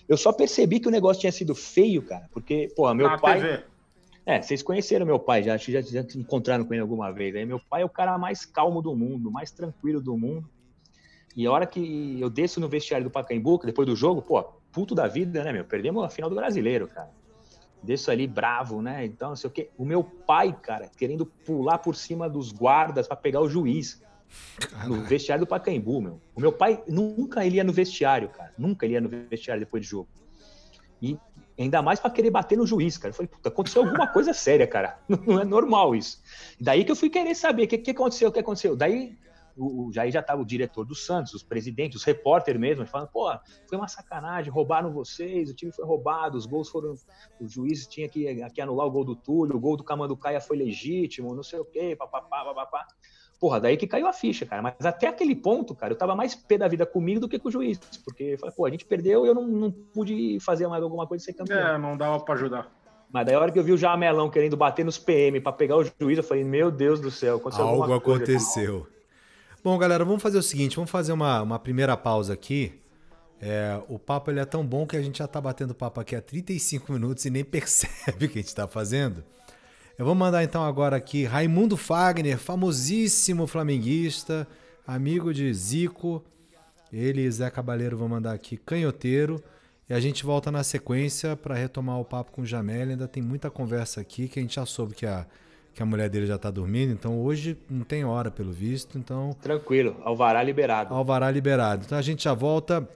Eu 0.09 0.17
só 0.17 0.33
percebi 0.33 0.81
que 0.81 0.89
o 0.89 0.91
negócio 0.91 1.21
tinha 1.21 1.33
sido 1.33 1.55
feio, 1.55 2.01
cara, 2.01 2.27
porque, 2.33 2.73
porra, 2.75 2.95
meu 2.95 3.09
na 3.09 3.19
pai. 3.19 3.41
TV. 3.41 3.63
É, 4.25 4.43
vocês 4.43 4.63
conheceram 4.63 5.07
meu 5.07 5.19
pai, 5.19 5.43
já, 5.43 5.57
já, 5.57 5.81
já 5.81 6.01
encontraram 6.17 6.65
com 6.65 6.75
ele 6.75 6.81
alguma 6.81 7.13
vez. 7.13 7.37
Aí 7.37 7.45
meu 7.45 7.61
pai 7.61 7.83
é 7.83 7.85
o 7.85 7.89
cara 7.89 8.19
mais 8.19 8.45
calmo 8.45 8.83
do 8.83 8.97
mundo, 8.97 9.31
mais 9.31 9.53
tranquilo 9.53 10.01
do 10.01 10.17
mundo. 10.17 10.49
E 11.37 11.47
a 11.47 11.53
hora 11.53 11.67
que 11.67 12.19
eu 12.21 12.29
desço 12.31 12.59
no 12.59 12.69
vestiário 12.69 13.05
do 13.05 13.11
Pacaembu, 13.11 13.61
depois 13.65 13.87
do 13.87 13.95
jogo, 13.95 14.23
pô, 14.23 14.43
puto 14.73 14.95
da 14.95 15.07
vida, 15.07 15.45
né, 15.45 15.53
meu? 15.53 15.65
Perdemos 15.65 16.03
a 16.03 16.09
final 16.09 16.29
do 16.29 16.35
brasileiro, 16.35 16.89
cara. 16.89 17.11
Desço 17.83 18.11
ali 18.11 18.27
bravo, 18.27 18.83
né? 18.83 19.05
Então, 19.05 19.31
não 19.31 19.37
sei 19.37 19.49
o 19.49 19.53
quê. 19.53 19.71
O 19.77 19.85
meu 19.85 20.03
pai, 20.03 20.57
cara, 20.61 20.91
querendo 20.97 21.27
pular 21.27 21.79
por 21.79 21.95
cima 21.95 22.29
dos 22.29 22.53
guardas 22.53 23.07
para 23.07 23.17
pegar 23.17 23.41
o 23.41 23.49
juiz. 23.49 24.03
No 24.87 25.03
vestiário 25.05 25.45
do 25.45 25.49
Pacaembu, 25.49 26.01
meu. 26.01 26.21
O 26.35 26.41
meu 26.41 26.53
pai 26.53 26.83
nunca 26.89 27.47
ele 27.47 27.57
ia 27.57 27.65
no 27.65 27.73
vestiário, 27.73 28.29
cara. 28.29 28.53
Nunca 28.59 28.85
ele 28.85 28.95
ia 28.95 29.01
no 29.01 29.09
vestiário 29.09 29.61
depois 29.61 29.85
de 29.85 29.89
jogo. 29.89 30.09
E 31.01 31.17
ainda 31.59 31.81
mais 31.81 32.01
para 32.01 32.11
querer 32.11 32.31
bater 32.31 32.59
no 32.59 32.67
juiz, 32.67 32.99
cara. 32.99 33.11
Eu 33.11 33.15
falei, 33.15 33.29
puta, 33.29 33.49
aconteceu 33.49 33.83
alguma 33.83 34.07
coisa 34.09 34.33
séria, 34.33 34.67
cara. 34.67 34.99
Não 35.09 35.41
é 35.41 35.45
normal 35.45 35.95
isso. 35.95 36.21
Daí 36.61 36.85
que 36.85 36.91
eu 36.91 36.97
fui 36.97 37.09
querer 37.09 37.35
saber 37.35 37.65
o 37.65 37.69
que, 37.69 37.79
que 37.79 37.91
aconteceu, 37.93 38.29
o 38.29 38.33
que 38.33 38.41
aconteceu. 38.41 38.77
Daí 38.77 39.17
o, 39.57 39.91
já 39.93 40.03
aí 40.03 40.11
já 40.11 40.21
estava 40.21 40.43
o 40.43 40.45
diretor 40.45 40.85
do 40.85 40.95
Santos, 40.95 41.33
os 41.35 41.43
presidentes, 41.43 41.97
os 41.97 42.05
repórteres 42.05 42.61
mesmo, 42.61 42.87
falando, 42.87 43.09
pô, 43.09 43.31
foi 43.69 43.79
uma 43.79 43.89
sacanagem, 43.89 44.53
roubaram 44.53 44.93
vocês, 44.93 45.51
o 45.51 45.55
time 45.55 45.73
foi 45.73 45.85
roubado, 45.85 46.37
os 46.37 46.47
gols 46.47 46.69
foram. 46.69 46.95
O 47.41 47.49
juiz 47.49 47.87
tinha 47.87 48.09
que, 48.09 48.27
que 48.51 48.61
anular 48.61 48.87
o 48.87 48.91
gol 48.91 49.05
do 49.05 49.17
Túlio, 49.17 49.57
o 49.57 49.61
gol 49.61 49.77
do 49.77 49.85
Camanducaia 49.85 50.41
foi 50.41 50.57
legítimo, 50.57 51.35
não 51.35 51.43
sei 51.43 51.59
o 51.59 51.65
quê, 51.65 51.97
papapá, 51.97 52.45
papapá. 52.45 52.87
Porra, 53.39 53.61
daí 53.61 53.77
que 53.77 53.87
caiu 53.87 54.07
a 54.07 54.13
ficha, 54.13 54.47
cara. 54.47 54.63
Mas 54.63 54.87
até 54.87 55.07
aquele 55.07 55.35
ponto, 55.35 55.75
cara, 55.75 55.93
eu 55.93 55.99
tava 55.99 56.15
mais 56.15 56.35
pé 56.35 56.57
da 56.57 56.69
vida 56.69 56.87
comigo 56.87 57.21
do 57.21 57.29
que 57.29 57.39
com 57.39 57.49
o 57.49 57.53
juiz. 57.53 57.79
Porque 58.03 58.25
eu 58.25 58.39
falei, 58.39 58.55
pô, 58.55 58.65
a 58.65 58.71
gente 58.71 58.87
perdeu 58.87 59.27
e 59.27 59.29
eu 59.29 59.35
não, 59.35 59.47
não 59.47 59.71
pude 59.71 60.39
fazer 60.41 60.67
mais 60.67 60.83
alguma 60.83 61.07
coisa 61.07 61.23
e 61.23 61.27
ser 61.27 61.35
campeão. 61.35 61.59
É, 61.59 61.79
não 61.79 61.97
dava 61.97 62.19
para 62.21 62.35
ajudar. 62.35 62.73
Mas 63.13 63.27
daí 63.27 63.35
a 63.35 63.41
hora 63.41 63.53
que 63.53 63.59
eu 63.59 63.63
vi 63.63 63.73
o 63.73 63.79
Jamelão 63.79 64.31
querendo 64.31 64.57
bater 64.57 64.85
nos 64.85 64.99
PM 64.99 65.41
para 65.41 65.53
pegar 65.53 65.77
o 65.77 65.85
juiz, 65.85 66.17
eu 66.19 66.25
falei, 66.25 66.45
meu 66.45 66.71
Deus 66.71 66.99
do 66.99 67.11
céu, 67.11 67.37
aconteceu 67.37 67.65
Algo 67.65 67.93
aconteceu. 67.93 68.87
Bom, 69.67 69.77
galera, 69.79 70.05
vamos 70.05 70.23
fazer 70.23 70.39
o 70.39 70.43
seguinte, 70.45 70.77
vamos 70.77 70.93
fazer 70.93 71.11
uma, 71.11 71.43
uma 71.43 71.59
primeira 71.59 71.97
pausa 71.97 72.35
aqui. 72.35 72.73
É, 73.41 73.83
o 73.89 73.99
papo 73.99 74.31
ele 74.31 74.39
é 74.39 74.45
tão 74.45 74.65
bom 74.65 74.87
que 74.87 74.97
a 74.97 75.03
gente 75.03 75.19
já 75.19 75.25
está 75.25 75.41
batendo 75.41 75.75
papo 75.75 76.01
aqui 76.01 76.15
há 76.15 76.23
35 76.23 76.93
minutos 76.93 77.25
e 77.25 77.31
nem 77.31 77.43
percebe 77.45 78.27
o 78.27 78.29
que 78.29 78.39
a 78.39 78.43
gente 78.43 78.47
está 78.47 78.69
fazendo. 78.69 79.25
Eu 79.99 80.07
vou 80.07 80.15
mandar 80.15 80.45
então 80.45 80.65
agora 80.65 80.95
aqui 80.95 81.25
Raimundo 81.25 81.77
Fagner, 81.77 82.39
famosíssimo 82.39 83.45
flamenguista, 83.49 84.47
amigo 84.87 85.35
de 85.35 85.53
Zico. 85.53 86.23
Ele 86.93 87.23
e 87.23 87.31
Zé 87.33 87.51
Cabaleiro 87.51 87.97
vão 87.97 88.07
mandar 88.07 88.35
aqui 88.35 88.57
Canhoteiro. 88.57 89.43
E 89.91 89.95
a 89.95 89.99
gente 89.99 90.25
volta 90.25 90.49
na 90.53 90.63
sequência 90.63 91.35
para 91.35 91.57
retomar 91.57 91.99
o 91.99 92.05
papo 92.05 92.31
com 92.31 92.43
o 92.43 92.47
Jamel. 92.47 92.91
Ainda 92.91 93.09
tem 93.09 93.21
muita 93.21 93.51
conversa 93.51 94.01
aqui 94.01 94.29
que 94.29 94.39
a 94.39 94.43
gente 94.43 94.55
já 94.55 94.65
soube 94.65 94.95
que 94.95 95.07
a 95.07 95.27
que 95.77 95.83
a 95.83 95.87
mulher 95.87 96.09
dele 96.09 96.25
já 96.25 96.37
está 96.37 96.51
dormindo, 96.51 96.95
então 96.95 97.21
hoje 97.21 97.55
não 97.69 97.85
tem 97.85 98.03
hora 98.03 98.31
pelo 98.31 98.51
visto, 98.51 98.97
então... 98.97 99.37
Tranquilo, 99.43 99.95
alvará 100.05 100.43
liberado. 100.43 100.95
Alvará 100.95 101.31
liberado. 101.31 101.83
Então 101.85 101.99
a 101.99 102.03
gente 102.03 102.25
já 102.25 102.33
volta. 102.33 102.89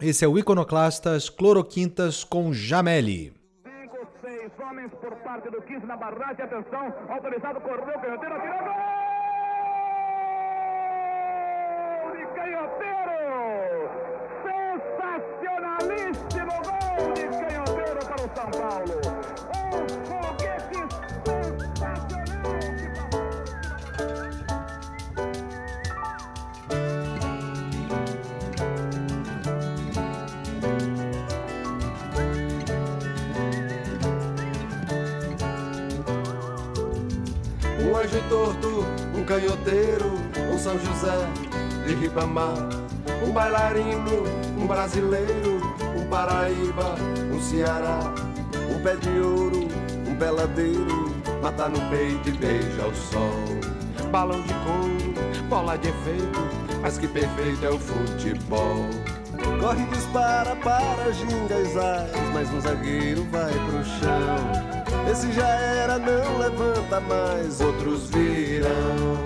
Esse 0.00 0.24
é 0.24 0.28
o 0.28 0.38
Iconoclastas 0.38 1.28
Cloroquintas 1.28 2.24
com 2.24 2.50
Jameli. 2.50 3.34
Cinco, 3.62 4.06
seis 4.22 4.50
homens 4.58 4.90
por 4.98 5.14
parte 5.16 5.50
do 5.50 5.60
15 5.60 5.84
na 5.84 5.94
barragem, 5.94 6.42
atenção, 6.42 6.94
autorizado, 7.10 7.60
correu, 7.60 8.00
canhoteiro, 8.00 8.34
atirou, 8.34 8.60
gol! 8.64 8.72
De 12.16 12.24
canhoteiro! 12.34 13.90
Sensacionalíssimo 14.42 16.56
gol 16.64 17.12
de 17.12 17.28
canhoteiro 17.28 18.00
para 18.06 18.16
o 18.16 18.26
São 18.34 18.50
Paulo! 18.58 18.94
Um 19.54 19.86
foguete 20.06 20.80
anjo 38.12 38.22
torto, 38.28 38.84
um 39.16 39.24
canhoteiro, 39.24 40.12
um 40.52 40.58
São 40.58 40.78
José 40.78 41.16
de 41.86 41.94
Ribamar, 41.94 42.68
um 43.26 43.32
bailarino, 43.32 44.24
um 44.58 44.66
brasileiro, 44.66 45.60
um 45.96 46.06
Paraíba, 46.08 46.94
um 47.32 47.40
Ceará, 47.40 48.12
um 48.70 48.82
pé 48.82 48.96
de 48.96 49.18
ouro, 49.18 49.66
um 50.06 50.14
peladeiro, 50.16 51.14
mata 51.42 51.68
no 51.68 51.80
peito 51.88 52.28
e 52.28 52.32
beija 52.32 52.86
o 52.86 52.94
sol. 52.94 54.10
balão 54.10 54.42
de 54.42 54.52
couro, 54.54 55.48
bola 55.48 55.78
de 55.78 55.88
efeito, 55.88 56.40
mas 56.82 56.98
que 56.98 57.08
perfeito 57.08 57.64
é 57.64 57.70
o 57.70 57.78
futebol. 57.78 58.90
Corre, 59.58 59.84
dispara 59.86 60.54
para 60.56 61.12
gingas, 61.12 61.74
mas 62.32 62.52
um 62.52 62.60
zagueiro 62.60 63.26
vai 63.30 63.52
pro 63.52 63.84
chão. 63.84 64.82
Esse 65.10 65.32
já 65.32 65.48
era, 65.48 65.98
não 65.98 66.38
levanta 66.92 67.00
mais, 67.00 67.60
outros 67.60 68.10
virão. 68.10 69.16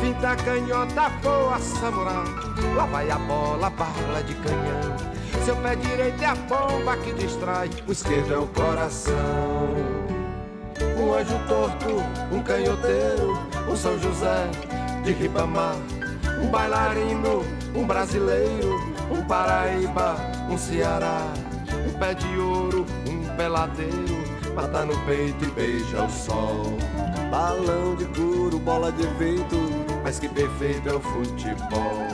Finta 0.00 0.36
canhota, 0.36 1.08
boa 1.22 1.58
samurai, 1.58 2.24
lá 2.76 2.86
vai 2.86 3.10
a 3.10 3.18
bola, 3.18 3.70
bala 3.70 4.22
de 4.22 4.34
canhão. 4.34 4.96
Seu 5.44 5.56
pé 5.56 5.74
direito 5.76 6.22
é 6.22 6.26
a 6.26 6.34
bomba 6.34 6.96
que 6.98 7.12
distrai, 7.14 7.70
o 7.86 7.92
esquerdo 7.92 8.34
é 8.34 8.38
o 8.38 8.46
coração. 8.46 9.14
Um 10.98 11.14
anjo 11.14 11.38
torto, 11.48 11.96
um 12.32 12.42
canhoteiro, 12.42 13.38
um 13.68 13.76
São 13.76 13.98
José 13.98 14.48
de 15.04 15.12
Ribamar, 15.12 15.76
um 16.42 16.48
bailarino, 16.48 17.44
um 17.74 17.84
brasileiro, 17.84 18.74
um 19.10 19.22
Paraíba, 19.24 20.16
um 20.50 20.58
Ceará, 20.58 21.22
um 21.88 21.98
pé 21.98 22.14
de 22.14 22.38
ouro, 22.38 22.86
um 23.08 23.36
peladeiro, 23.36 24.25
mata 24.56 24.86
no 24.86 24.98
peito 25.04 25.44
e 25.44 25.50
beija 25.50 26.02
o 26.02 26.10
sol. 26.10 26.78
Balão 27.30 27.94
de 27.94 28.06
couro, 28.06 28.58
bola 28.58 28.90
de 28.90 29.06
vento, 29.18 29.56
mas 30.02 30.18
que 30.18 30.28
perfeito 30.28 30.88
é 30.88 30.94
o 30.94 31.00
futebol. 31.00 32.08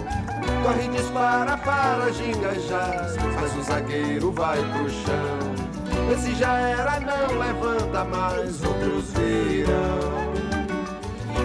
Corre, 0.64 0.88
dispara 0.88 1.56
para 1.56 2.10
gingajar, 2.12 3.06
mas 3.40 3.56
o 3.56 3.62
zagueiro 3.62 4.32
vai 4.32 4.58
pro 4.58 4.90
chão. 4.90 6.12
Esse 6.12 6.34
já 6.34 6.52
era, 6.52 6.98
não 6.98 7.38
levanta 7.38 8.04
mais, 8.04 8.60
outros 8.64 9.12
virão. 9.12 10.32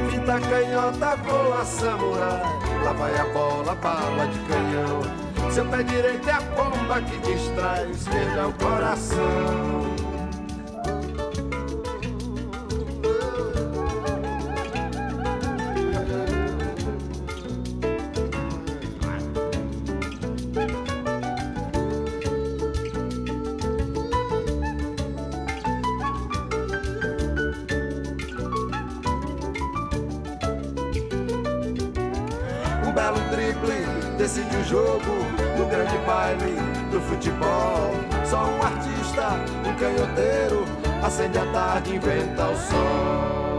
Fita 0.10 0.39
canhota, 0.50 1.16
voa 1.18 1.64
samurai, 1.64 2.41
lá 2.84 2.93
vai 2.93 3.16
a 3.20 3.26
bola, 3.26 3.76
bala 3.76 4.28
de 4.28 4.39
canhão. 4.39 5.52
Seu 5.52 5.66
pé 5.66 5.84
direito 5.84 6.28
é 6.28 6.34
a 6.34 6.41
bomba 6.41 7.02
que 7.02 7.18
distrai, 7.20 7.88
esquerdo 7.91 8.39
é 8.39 8.45
o 8.45 8.54
coração. 8.54 9.86
Decide 34.38 34.55
o 34.55 34.63
jogo 34.63 35.25
no 35.57 35.65
grande 35.65 35.97
baile 36.05 36.55
do 36.91 37.01
futebol. 37.01 37.91
Só 38.25 38.45
um 38.45 38.61
artista, 38.61 39.29
um 39.67 39.73
canhoteiro, 39.75 40.65
acende 41.03 41.38
a 41.39 41.45
tarde, 41.51 41.95
inventa 41.95 42.49
o 42.49 42.55
sol. 42.55 43.57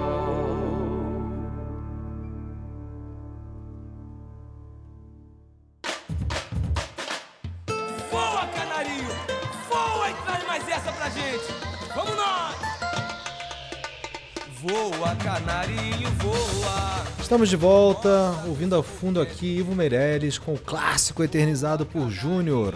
Estamos 17.28 17.50
de 17.50 17.56
volta, 17.56 18.42
ouvindo 18.46 18.74
ao 18.74 18.82
fundo 18.82 19.20
aqui 19.20 19.58
Ivo 19.58 19.74
Meirelles 19.74 20.38
com 20.38 20.54
o 20.54 20.58
clássico 20.58 21.22
eternizado 21.22 21.84
por 21.84 22.08
Júnior. 22.08 22.74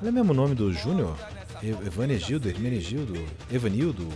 Não 0.00 0.08
é 0.08 0.10
mesmo 0.10 0.32
o 0.32 0.34
nome 0.34 0.54
do 0.54 0.72
Júnior? 0.72 1.14
Evanegildo, 1.62 2.48
Hermenegildo, 2.48 3.22
Evanildo? 3.52 4.08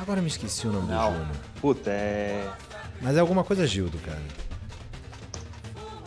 Agora 0.00 0.22
me 0.22 0.28
esqueci 0.28 0.66
o 0.66 0.72
nome 0.72 0.90
Não. 0.90 1.10
do 1.10 1.18
Júnior. 1.18 1.36
Puta, 1.60 1.90
é. 1.90 2.48
Mas 3.02 3.14
é 3.14 3.20
alguma 3.20 3.44
coisa 3.44 3.66
Gildo, 3.66 3.98
cara. 3.98 4.22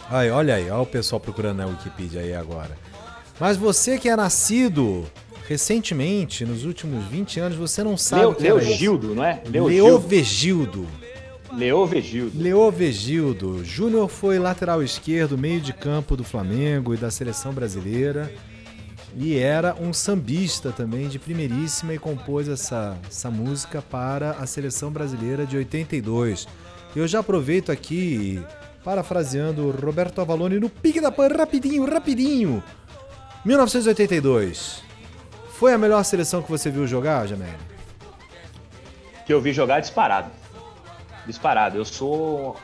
Aí, 0.09 0.31
olha 0.31 0.55
aí, 0.55 0.71
olha 0.71 0.81
o 0.81 0.87
pessoal 0.87 1.19
procurando 1.19 1.57
na 1.57 1.67
Wikipedia 1.67 2.21
aí 2.21 2.33
agora. 2.33 2.75
Mas 3.39 3.57
você 3.57 3.99
que 3.99 4.09
é 4.09 4.15
nascido 4.15 5.05
recentemente, 5.47 6.45
nos 6.45 6.65
últimos 6.65 7.05
20 7.05 7.39
anos, 7.39 7.57
você 7.59 7.83
não 7.83 7.95
sabe 7.95 8.23
Leo, 8.23 8.31
o 8.31 8.35
que 8.35 8.47
era 8.47 8.57
isso. 8.57 8.69
Leogildo, 8.69 9.13
não 9.13 9.23
é? 9.23 9.43
Leovegildo. 9.45 10.87
Leovegildo. 11.51 12.41
Leovegildo. 12.41 13.63
Júnior 13.63 14.09
foi 14.09 14.37
lateral 14.37 14.83
esquerdo, 14.83 15.37
meio 15.37 15.61
de 15.61 15.73
campo 15.73 16.17
do 16.17 16.23
Flamengo 16.23 16.93
e 16.93 16.97
da 16.97 17.09
seleção 17.09 17.53
brasileira. 17.53 18.31
E 19.15 19.37
era 19.37 19.75
um 19.79 19.93
sambista 19.93 20.71
também 20.71 21.07
de 21.07 21.17
primeiríssima 21.17 21.93
e 21.93 21.97
compôs 21.97 22.47
essa, 22.47 22.97
essa 23.07 23.31
música 23.31 23.81
para 23.81 24.31
a 24.31 24.45
seleção 24.45 24.91
brasileira 24.91 25.45
de 25.45 25.57
82. 25.57 26.47
Eu 26.95 27.07
já 27.07 27.19
aproveito 27.19 27.71
aqui, 27.71 28.43
parafraseando 28.83 29.71
Roberto 29.71 30.21
Avalone 30.21 30.59
no 30.59 30.69
pique 30.69 31.01
da 31.01 31.11
pan, 31.11 31.29
rapidinho, 31.29 31.85
rapidinho. 31.85 32.63
1982. 33.43 34.83
Foi 35.57 35.73
a 35.73 35.77
melhor 35.77 36.03
seleção 36.03 36.43
que 36.43 36.51
você 36.51 36.69
viu 36.69 36.85
jogar, 36.85 37.25
Jamel? 37.25 37.55
Que 39.25 39.33
eu 39.33 39.41
vi 39.41 39.51
jogar 39.51 39.79
disparado. 39.79 40.29
Disparado. 41.27 41.77
Eu 41.77 41.85
sou. 41.85 42.55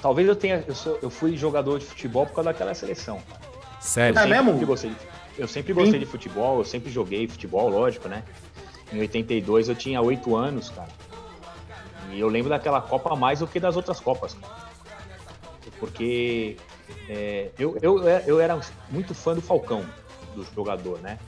Talvez 0.00 0.26
eu 0.26 0.36
tenha. 0.36 0.64
Eu, 0.66 0.74
sou, 0.74 0.98
eu 1.02 1.10
fui 1.10 1.36
jogador 1.36 1.78
de 1.78 1.84
futebol 1.84 2.24
por 2.26 2.34
causa 2.36 2.50
daquela 2.52 2.72
seleção. 2.74 3.20
Sério? 3.80 4.16
É 4.18 4.22
sempre 4.22 4.42
mesmo? 4.42 4.66
Gostei 4.66 4.90
de, 4.90 4.96
eu 5.36 5.46
sempre 5.48 5.72
gostei 5.74 5.98
de 5.98 6.06
futebol, 6.06 6.58
eu 6.58 6.64
sempre 6.64 6.90
joguei 6.90 7.26
futebol, 7.28 7.68
lógico, 7.68 8.08
né? 8.08 8.22
Em 8.92 9.00
82 9.00 9.68
eu 9.68 9.74
tinha 9.74 10.00
8 10.00 10.34
anos, 10.36 10.70
cara. 10.70 10.88
E 12.12 12.20
eu 12.20 12.28
lembro 12.28 12.48
daquela 12.48 12.80
Copa 12.80 13.14
mais 13.16 13.40
do 13.40 13.46
que 13.46 13.58
das 13.58 13.76
outras 13.76 13.98
Copas, 14.00 14.34
cara. 14.34 14.54
Porque 15.80 16.56
é, 17.08 17.50
eu, 17.58 17.76
eu, 17.82 18.08
eu 18.08 18.40
era 18.40 18.58
muito 18.90 19.14
fã 19.14 19.34
do 19.34 19.42
Falcão, 19.42 19.84
do 20.34 20.46
jogador, 20.54 20.98
né? 21.00 21.18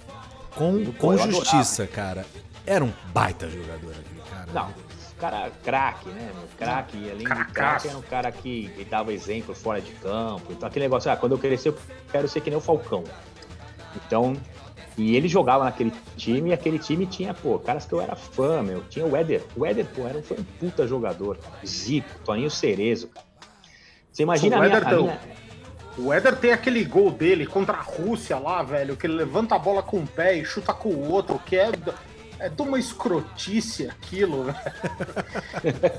Com, 0.55 0.78
Eu- 0.78 0.93
com 0.93 1.12
eu 1.12 1.22
adorava. 1.22 1.32
justiça, 1.32 1.87
cara. 1.87 2.24
Era 2.64 2.84
um 2.84 2.93
baita 3.12 3.49
jogador 3.51 3.91
aquele 3.93 4.20
cara. 4.30 4.47
Não, 4.53 4.72
cara 5.18 5.50
craque, 5.64 6.08
né? 6.10 6.30
Craque, 6.58 7.10
além 7.10 7.26
de 7.26 7.44
craque, 7.52 7.88
era 7.88 7.98
um 7.98 8.02
cara 8.02 8.30
que, 8.32 8.68
que 8.68 8.84
dava 8.84 9.12
exemplo 9.12 9.54
fora 9.54 9.80
de 9.80 9.92
campo. 9.92 10.52
Então, 10.52 10.68
aquele 10.68 10.84
negócio, 10.84 11.10
ah, 11.10 11.16
quando 11.16 11.32
eu 11.32 11.38
crescer, 11.38 11.70
eu 11.70 11.78
quero 12.10 12.28
ser 12.28 12.40
que 12.40 12.50
nem 12.50 12.58
o 12.58 12.62
Falcão. 12.62 13.04
Então, 13.94 14.34
e 14.96 15.14
ele 15.16 15.28
jogava 15.28 15.64
naquele 15.64 15.92
time, 16.16 16.50
e 16.50 16.52
aquele 16.52 16.78
time 16.78 17.06
tinha, 17.06 17.34
pô, 17.34 17.58
caras 17.58 17.84
que 17.84 17.92
eu 17.92 18.00
era 18.00 18.16
fã, 18.16 18.62
meu. 18.62 18.82
Tinha 18.84 19.04
o 19.06 19.16
Éder. 19.16 19.42
O 19.56 19.64
Éder, 19.66 19.86
pô, 19.86 20.06
era 20.06 20.18
um, 20.18 20.22
foi 20.22 20.38
um 20.38 20.44
puta 20.58 20.86
jogador. 20.86 21.38
Zico, 21.64 22.08
Toninho 22.24 22.50
Cerezo, 22.50 23.08
cara. 23.08 23.26
Você 24.12 24.22
imagina 24.22 24.56
O 24.56 24.58
a 24.60 24.62
minha, 24.64 24.76
Éder 24.76 24.88
a 24.88 24.96
minha- 24.96 25.20
O 25.98 26.12
Éder 26.12 26.36
tem 26.36 26.52
aquele 26.52 26.84
gol 26.84 27.10
dele 27.10 27.46
contra 27.46 27.76
a 27.76 27.80
Rússia 27.82 28.38
lá, 28.38 28.62
velho, 28.62 28.96
que 28.96 29.06
ele 29.06 29.14
levanta 29.14 29.54
a 29.54 29.58
bola 29.58 29.82
com 29.82 29.98
um 29.98 30.06
pé 30.06 30.34
e 30.34 30.44
chuta 30.44 30.72
com 30.72 30.88
o 30.90 31.10
outro, 31.10 31.38
que 31.38 31.56
é, 31.56 31.70
é 32.39 32.49
de 32.49 32.62
uma 32.62 32.78
escrotice 32.78 33.89
aquilo, 33.89 34.45
velho. 34.45 34.59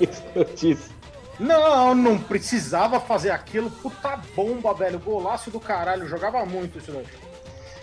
escrotice. 0.00 0.90
Não, 1.38 1.94
não 1.94 2.18
precisava 2.18 2.98
fazer 2.98 3.30
aquilo. 3.30 3.70
Puta 3.70 4.16
bomba, 4.34 4.74
velho. 4.74 4.98
Golaço 4.98 5.50
do 5.50 5.60
caralho. 5.60 6.08
Jogava 6.08 6.44
muito 6.44 6.78
isso 6.78 6.90
daí. 6.90 7.06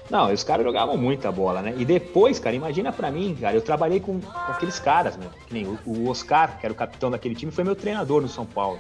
Não, 0.10 0.32
os 0.32 0.43
caras 0.43 0.64
jogavam 0.64 0.97
muita 0.97 1.32
bola, 1.32 1.62
né? 1.62 1.74
E 1.78 1.86
depois, 1.86 2.38
cara, 2.38 2.56
imagina 2.56 2.91
pra 2.91 3.10
mim, 3.10 3.36
cara, 3.39 3.56
eu 3.56 3.62
trabalhei 3.62 3.99
com, 3.99 4.22
com 4.22 4.51
aqueles 4.51 4.80
caras, 4.80 5.18
meu. 5.18 5.30
Que 5.47 5.53
nem 5.53 5.66
o, 5.66 5.80
o 5.86 6.10
Oscar, 6.10 6.60
que 6.60 6.66
era 6.66 6.74
o 6.74 6.76
capitão 6.76 7.10
daquele 7.10 7.34
time, 7.34 7.51
foi 7.51 7.64
meu 7.64 7.76
treinador 7.76 8.22
no 8.22 8.28
São 8.28 8.45
Paulo. 8.45 8.80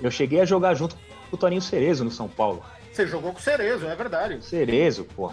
Eu 0.00 0.10
cheguei 0.10 0.40
a 0.40 0.44
jogar 0.46 0.74
junto 0.74 0.96
com 0.96 1.36
o 1.36 1.38
Toninho 1.38 1.60
Cerezo 1.60 2.04
no 2.04 2.10
São 2.10 2.28
Paulo. 2.28 2.64
Você 2.90 3.06
jogou 3.06 3.32
com 3.32 3.38
o 3.38 3.42
Cerezo, 3.42 3.86
é 3.86 3.94
verdade. 3.94 4.42
Cerezo, 4.42 5.04
pô. 5.04 5.30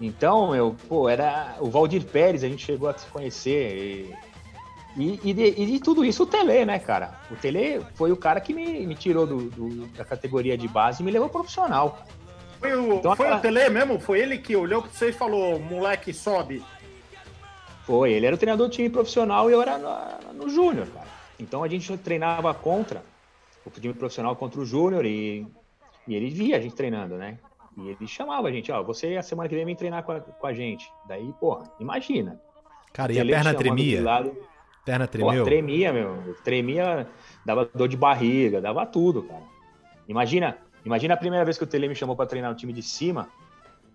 Então, 0.00 0.54
eu, 0.54 0.74
pô, 0.88 1.08
era 1.08 1.56
o 1.60 1.68
Valdir 1.70 2.04
Pérez, 2.04 2.42
a 2.42 2.48
gente 2.48 2.64
chegou 2.64 2.88
a 2.88 2.96
se 2.96 3.06
conhecer. 3.08 4.16
E, 4.96 5.02
e, 5.02 5.20
e 5.30 5.34
de, 5.34 5.44
e 5.62 5.66
de 5.66 5.80
tudo 5.80 6.04
isso, 6.04 6.22
o 6.22 6.26
Tele, 6.26 6.64
né, 6.64 6.78
cara? 6.78 7.20
O 7.30 7.36
Tele 7.36 7.84
foi 7.94 8.10
o 8.10 8.16
cara 8.16 8.40
que 8.40 8.54
me, 8.54 8.86
me 8.86 8.94
tirou 8.94 9.26
do, 9.26 9.50
do- 9.50 9.86
da 9.88 10.04
categoria 10.04 10.56
de 10.56 10.66
base 10.66 11.02
e 11.02 11.04
me 11.04 11.10
levou 11.10 11.28
pro 11.28 11.40
profissional. 11.40 12.02
Foi 12.58 12.74
o, 12.74 12.94
Então, 12.94 13.14
foi 13.14 13.26
aquela- 13.26 13.38
o 13.38 13.42
Tele 13.42 13.68
mesmo? 13.68 14.00
Foi 14.00 14.20
ele 14.20 14.38
que 14.38 14.56
olhou 14.56 14.82
pra 14.82 14.90
você 14.90 15.10
e 15.10 15.12
falou: 15.12 15.58
moleque, 15.60 16.12
sobe. 16.14 16.62
Foi, 17.84 18.12
ele 18.12 18.26
era 18.26 18.34
o 18.34 18.38
treinador 18.38 18.68
do 18.68 18.72
time 18.72 18.88
profissional 18.88 19.50
e 19.50 19.52
eu 19.52 19.60
era 19.62 19.76
no, 19.78 20.44
no 20.44 20.48
Júnior, 20.48 20.86
cara. 20.88 21.06
Então 21.38 21.62
a 21.62 21.68
gente 21.68 21.96
treinava 21.98 22.52
contra 22.54 23.02
o 23.64 23.70
time 23.70 23.94
profissional 23.94 24.34
contra 24.36 24.60
o 24.60 24.64
Júnior 24.66 25.04
e, 25.04 25.46
e 26.06 26.14
ele 26.14 26.30
via 26.30 26.56
a 26.56 26.60
gente 26.60 26.74
treinando, 26.74 27.16
né? 27.16 27.38
E 27.76 27.88
ele 27.88 28.06
chamava 28.06 28.48
a 28.48 28.52
gente, 28.52 28.70
ó, 28.72 28.82
você 28.82 29.16
a 29.16 29.22
semana 29.22 29.48
que 29.48 29.54
vem 29.54 29.64
vem 29.64 29.76
treinar 29.76 30.02
com 30.02 30.12
a, 30.12 30.20
com 30.20 30.46
a 30.46 30.52
gente. 30.52 30.92
Daí, 31.06 31.32
porra, 31.40 31.70
imagina. 31.78 32.40
Cara, 32.92 33.12
e 33.12 33.20
a 33.20 33.24
perna 33.24 33.54
tremia? 33.54 34.02
lado. 34.02 34.36
Perna 34.84 35.06
tremeu? 35.06 35.44
Pô, 35.44 35.44
tremia, 35.44 35.92
meu. 35.92 36.34
Tremia, 36.42 37.06
dava 37.44 37.70
dor 37.72 37.88
de 37.88 37.96
barriga, 37.96 38.60
dava 38.60 38.84
tudo, 38.86 39.22
cara. 39.22 39.42
Imagina, 40.08 40.58
imagina 40.84 41.14
a 41.14 41.16
primeira 41.16 41.44
vez 41.44 41.56
que 41.56 41.64
o 41.64 41.66
Tele 41.66 41.86
me 41.86 41.94
chamou 41.94 42.16
para 42.16 42.26
treinar 42.26 42.50
no 42.50 42.56
time 42.56 42.72
de 42.72 42.82
cima 42.82 43.28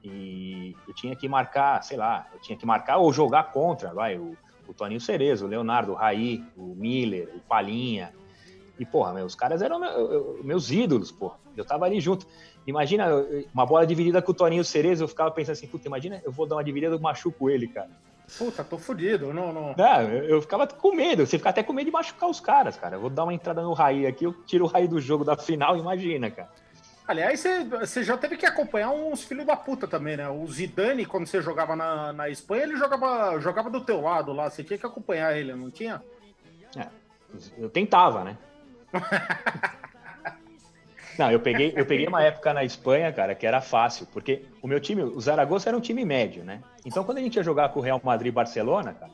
e 0.04 0.76
eu 0.88 0.94
tinha 0.94 1.16
que 1.16 1.28
marcar, 1.28 1.84
sei 1.84 1.98
lá, 1.98 2.28
eu 2.34 2.40
tinha 2.40 2.58
que 2.58 2.66
marcar 2.66 2.98
ou 2.98 3.12
jogar 3.12 3.52
contra, 3.52 3.94
vai, 3.94 4.18
o, 4.18 4.38
o 4.68 4.74
Toninho 4.74 5.02
Cerezo, 5.02 5.46
o 5.46 5.48
Leonardo, 5.48 5.92
o 5.92 5.96
Raí, 5.96 6.44
o 6.56 6.76
Miller, 6.76 7.30
o 7.36 7.40
Palinha. 7.40 8.14
E, 8.78 8.86
porra, 8.86 9.14
meus 9.14 9.36
caras 9.36 9.62
eram 9.62 9.80
meus 10.44 10.70
ídolos, 10.70 11.12
porra. 11.12 11.38
Eu 11.56 11.64
tava 11.64 11.86
ali 11.86 12.00
junto. 12.02 12.28
Imagina 12.68 13.08
uma 13.54 13.66
bola 13.66 13.86
dividida 13.86 14.22
com 14.22 14.32
o 14.32 14.36
Toninho 14.36 14.64
Cerezo, 14.64 15.04
eu 15.04 15.08
ficava 15.08 15.32
pensando 15.32 15.54
assim, 15.54 15.68
puta, 15.68 15.88
imagina, 15.88 16.22
eu 16.26 16.32
vou 16.32 16.46
dar 16.46 16.56
uma 16.56 16.64
dividida, 16.64 16.94
eu 16.94 17.00
machuco 17.00 17.50
ele, 17.50 17.68
cara. 17.68 17.90
Puta, 18.38 18.64
tô 18.64 18.78
fodido, 18.78 19.32
não, 19.32 19.54
não. 19.54 19.76
Não, 19.78 20.02
eu, 20.02 20.24
eu 20.26 20.42
ficava 20.42 20.66
com 20.66 20.96
medo, 20.96 21.26
você 21.26 21.38
fica 21.38 21.52
até 21.52 21.62
com 21.62 21.72
medo 21.74 21.86
de 21.86 21.92
machucar 21.92 22.28
os 22.28 22.40
caras, 22.40 22.76
cara. 22.76 22.96
Eu 22.96 23.02
vou 23.02 23.10
dar 23.10 23.24
uma 23.24 23.34
entrada 23.34 23.62
no 23.62 23.74
Raí 23.74 24.08
aqui, 24.08 24.26
eu 24.26 24.34
tiro 24.46 24.66
o 24.66 24.68
Raí 24.68 24.88
do 24.88 25.00
jogo 25.00 25.24
da 25.24 25.38
final, 25.38 25.78
imagina, 25.78 26.30
cara. 26.32 26.50
Aliás, 27.08 27.44
você 27.80 28.04
já 28.04 28.18
teve 28.18 28.36
que 28.36 28.48
acompanhar 28.48 28.90
uns 28.90 29.24
filhos 29.24 29.46
da 29.46 29.56
puta 29.56 29.88
também, 29.88 30.18
né? 30.18 30.28
O 30.28 30.46
Zidane, 30.48 31.06
quando 31.06 31.28
você 31.28 31.40
jogava 31.40 31.76
na, 31.76 32.12
na 32.12 32.30
Espanha, 32.30 32.64
ele 32.64 32.78
jogava, 32.78 33.40
jogava 33.40 33.70
do 33.70 33.82
teu 33.82 34.02
lado 34.02 34.34
lá. 34.34 34.50
Você 34.50 34.64
tinha 34.64 34.78
que 34.80 34.88
acompanhar 34.88 35.38
ele, 35.38 35.54
não 35.54 35.70
tinha? 35.70 36.02
É, 36.76 36.88
eu 37.60 37.70
tentava, 37.70 38.24
né? 38.24 38.36
não, 41.20 41.32
eu 41.32 41.40
peguei, 41.40 41.74
eu 41.76 41.86
peguei 41.86 42.08
uma 42.08 42.24
época 42.24 42.54
na 42.54 42.64
Espanha, 42.64 43.12
cara, 43.12 43.36
que 43.36 43.46
era 43.46 43.62
fácil, 43.62 44.08
porque 44.14 44.46
o 44.62 44.68
meu 44.68 44.80
time, 44.80 45.04
o 45.04 45.20
Zaragoza 45.20 45.70
era 45.70 45.78
um 45.78 45.82
time 45.82 46.06
médio, 46.06 46.44
né? 46.44 46.62
Então, 46.86 47.04
quando 47.04 47.18
a 47.18 47.22
gente 47.22 47.36
ia 47.36 47.44
jogar 47.44 47.70
com 47.70 47.80
o 47.80 47.84
Real 47.84 48.00
Madrid 48.04 48.30
e 48.30 48.32
Barcelona, 48.32 48.94
cara, 48.94 49.12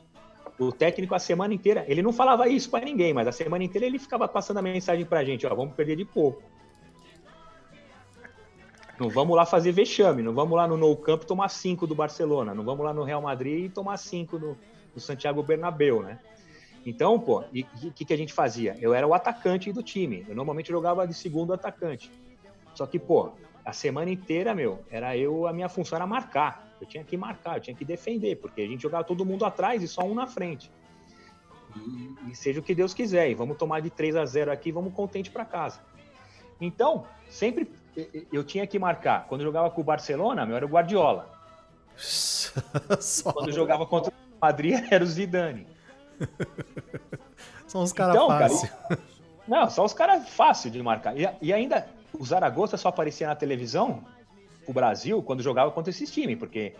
o 0.58 0.72
técnico 0.72 1.14
a 1.14 1.18
semana 1.18 1.54
inteira, 1.54 1.84
ele 1.88 2.02
não 2.02 2.12
falava 2.12 2.48
isso 2.48 2.70
para 2.70 2.84
ninguém, 2.84 3.12
mas 3.12 3.26
a 3.26 3.32
semana 3.32 3.64
inteira 3.64 3.86
ele 3.86 3.98
ficava 3.98 4.28
passando 4.28 4.58
a 4.58 4.62
mensagem 4.62 5.04
pra 5.04 5.24
gente, 5.24 5.46
ó, 5.46 5.54
vamos 5.54 5.74
perder 5.74 5.96
de 5.96 6.04
pouco. 6.04 6.42
Não 8.98 9.08
vamos 9.08 9.36
lá 9.36 9.44
fazer 9.44 9.72
vexame, 9.72 10.22
não 10.22 10.32
vamos 10.32 10.56
lá 10.56 10.68
no 10.68 10.76
Nou 10.76 10.96
Camp 10.96 11.24
tomar 11.24 11.48
cinco 11.48 11.86
do 11.86 11.94
Barcelona, 11.94 12.54
não 12.54 12.62
vamos 12.62 12.84
lá 12.84 12.92
no 12.92 13.02
Real 13.02 13.22
Madrid 13.22 13.64
e 13.64 13.68
tomar 13.68 13.96
cinco 13.96 14.38
no, 14.38 14.56
no 14.94 15.00
Santiago 15.00 15.42
Bernabéu, 15.42 16.02
né? 16.02 16.18
Então, 16.84 17.18
pô, 17.18 17.40
o 17.40 17.92
que, 17.92 18.04
que 18.04 18.12
a 18.12 18.16
gente 18.16 18.32
fazia? 18.32 18.76
Eu 18.80 18.92
era 18.92 19.06
o 19.06 19.14
atacante 19.14 19.72
do 19.72 19.82
time. 19.82 20.24
Eu 20.28 20.34
normalmente 20.34 20.70
jogava 20.70 21.06
de 21.06 21.14
segundo 21.14 21.52
atacante. 21.52 22.10
Só 22.74 22.86
que, 22.86 22.98
pô, 22.98 23.32
a 23.64 23.72
semana 23.72 24.10
inteira, 24.10 24.54
meu, 24.54 24.84
era 24.90 25.16
eu, 25.16 25.46
a 25.46 25.52
minha 25.52 25.68
função 25.68 25.96
era 25.96 26.06
marcar. 26.06 26.68
Eu 26.80 26.86
tinha 26.86 27.04
que 27.04 27.16
marcar, 27.16 27.58
eu 27.58 27.60
tinha 27.60 27.76
que 27.76 27.84
defender, 27.84 28.36
porque 28.36 28.62
a 28.62 28.66
gente 28.66 28.82
jogava 28.82 29.04
todo 29.04 29.24
mundo 29.24 29.44
atrás 29.44 29.82
e 29.82 29.88
só 29.88 30.02
um 30.02 30.14
na 30.14 30.26
frente. 30.26 30.70
E, 31.76 32.30
e 32.30 32.34
seja 32.34 32.58
o 32.58 32.62
que 32.62 32.74
Deus 32.74 32.92
quiser. 32.92 33.30
E 33.30 33.34
vamos 33.34 33.56
tomar 33.56 33.80
de 33.80 33.88
3 33.88 34.16
a 34.16 34.26
0 34.26 34.50
aqui, 34.50 34.72
vamos 34.72 34.92
contente 34.92 35.30
para 35.30 35.44
casa. 35.44 35.80
Então, 36.60 37.06
sempre 37.28 37.70
eu 38.32 38.42
tinha 38.42 38.66
que 38.66 38.78
marcar. 38.78 39.26
Quando 39.26 39.42
eu 39.42 39.46
jogava 39.46 39.70
com 39.70 39.80
o 39.80 39.84
Barcelona, 39.84 40.44
meu 40.44 40.56
era 40.56 40.66
o 40.66 40.68
Guardiola. 40.68 41.30
Quando 43.32 43.48
eu 43.48 43.54
jogava 43.54 43.86
contra 43.86 44.10
o 44.10 44.14
Madrid, 44.40 44.74
era 44.90 45.04
o 45.04 45.06
Zidane. 45.06 45.66
São 47.66 47.82
os 47.82 47.92
caras 47.92 48.14
então, 48.14 48.28
fáceis. 48.28 48.70
Cara, 48.70 49.00
não, 49.48 49.70
são 49.70 49.84
os 49.84 49.94
caras 49.94 50.28
fáceis 50.28 50.72
de 50.72 50.82
marcar. 50.82 51.16
E, 51.16 51.28
e, 51.40 51.52
ainda, 51.52 51.86
o 52.12 52.24
Zaragoza 52.24 52.76
só 52.76 52.88
aparecia 52.88 53.26
na 53.26 53.34
televisão, 53.34 54.04
o 54.66 54.72
Brasil, 54.72 55.22
quando 55.22 55.42
jogava 55.42 55.70
contra 55.70 55.90
esses 55.90 56.10
times, 56.10 56.38
porque 56.38 56.74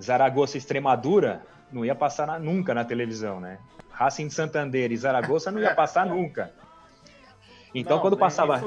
Zaragoza 0.00 0.56
e 0.56 0.58
Extremadura 0.58 1.42
não 1.72 1.84
ia 1.84 1.94
passar 1.94 2.26
na, 2.26 2.38
nunca 2.38 2.74
na 2.74 2.84
televisão, 2.84 3.40
né? 3.40 3.58
Racing 3.90 4.28
Santander 4.28 4.92
e 4.92 4.96
Zaragoza 4.96 5.50
não 5.50 5.60
ia 5.60 5.74
passar 5.74 6.04
nunca. 6.04 6.52
Então, 7.74 7.96
não, 7.96 8.02
quando 8.02 8.16
passava. 8.16 8.60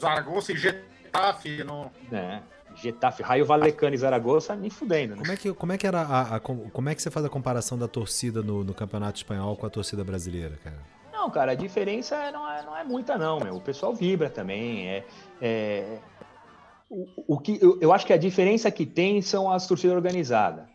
Zaragoza 0.00 0.52
e 0.52 0.56
Getafe, 0.56 1.64
não. 1.64 1.90
É. 2.12 2.40
Getafe, 2.74 3.22
Raio 3.22 3.46
Valecano 3.46 3.94
e 3.94 3.98
Zaragoza, 3.98 4.56
me 4.56 4.70
fudendo, 4.70 5.14
né? 5.14 5.22
Como 5.22 5.32
é 5.32 5.36
que, 5.36 5.54
como 5.54 5.72
é 5.72 5.78
que 5.78 5.86
era 5.86 6.02
a, 6.02 6.36
a, 6.36 6.40
como 6.40 6.88
é 6.88 6.94
que 6.94 7.02
você 7.02 7.10
faz 7.10 7.24
a 7.24 7.28
comparação 7.28 7.78
da 7.78 7.86
torcida 7.86 8.42
no, 8.42 8.64
no, 8.64 8.74
Campeonato 8.74 9.16
Espanhol 9.16 9.56
com 9.56 9.66
a 9.66 9.70
torcida 9.70 10.02
brasileira, 10.02 10.58
cara? 10.62 10.78
Não, 11.12 11.30
cara, 11.30 11.52
a 11.52 11.54
diferença 11.54 12.30
não 12.32 12.50
é, 12.50 12.62
não 12.62 12.76
é 12.76 12.84
muita 12.84 13.16
não, 13.16 13.38
meu. 13.38 13.56
O 13.56 13.60
pessoal 13.60 13.94
vibra 13.94 14.28
também, 14.28 14.88
é, 14.88 15.04
é... 15.40 15.98
O, 16.90 17.34
o, 17.34 17.38
que 17.38 17.58
eu, 17.62 17.78
eu, 17.80 17.92
acho 17.92 18.06
que 18.06 18.12
a 18.12 18.18
diferença 18.18 18.70
que 18.70 18.84
tem 18.84 19.22
são 19.22 19.50
as 19.50 19.66
torcidas 19.66 19.96
organizadas. 19.96 20.66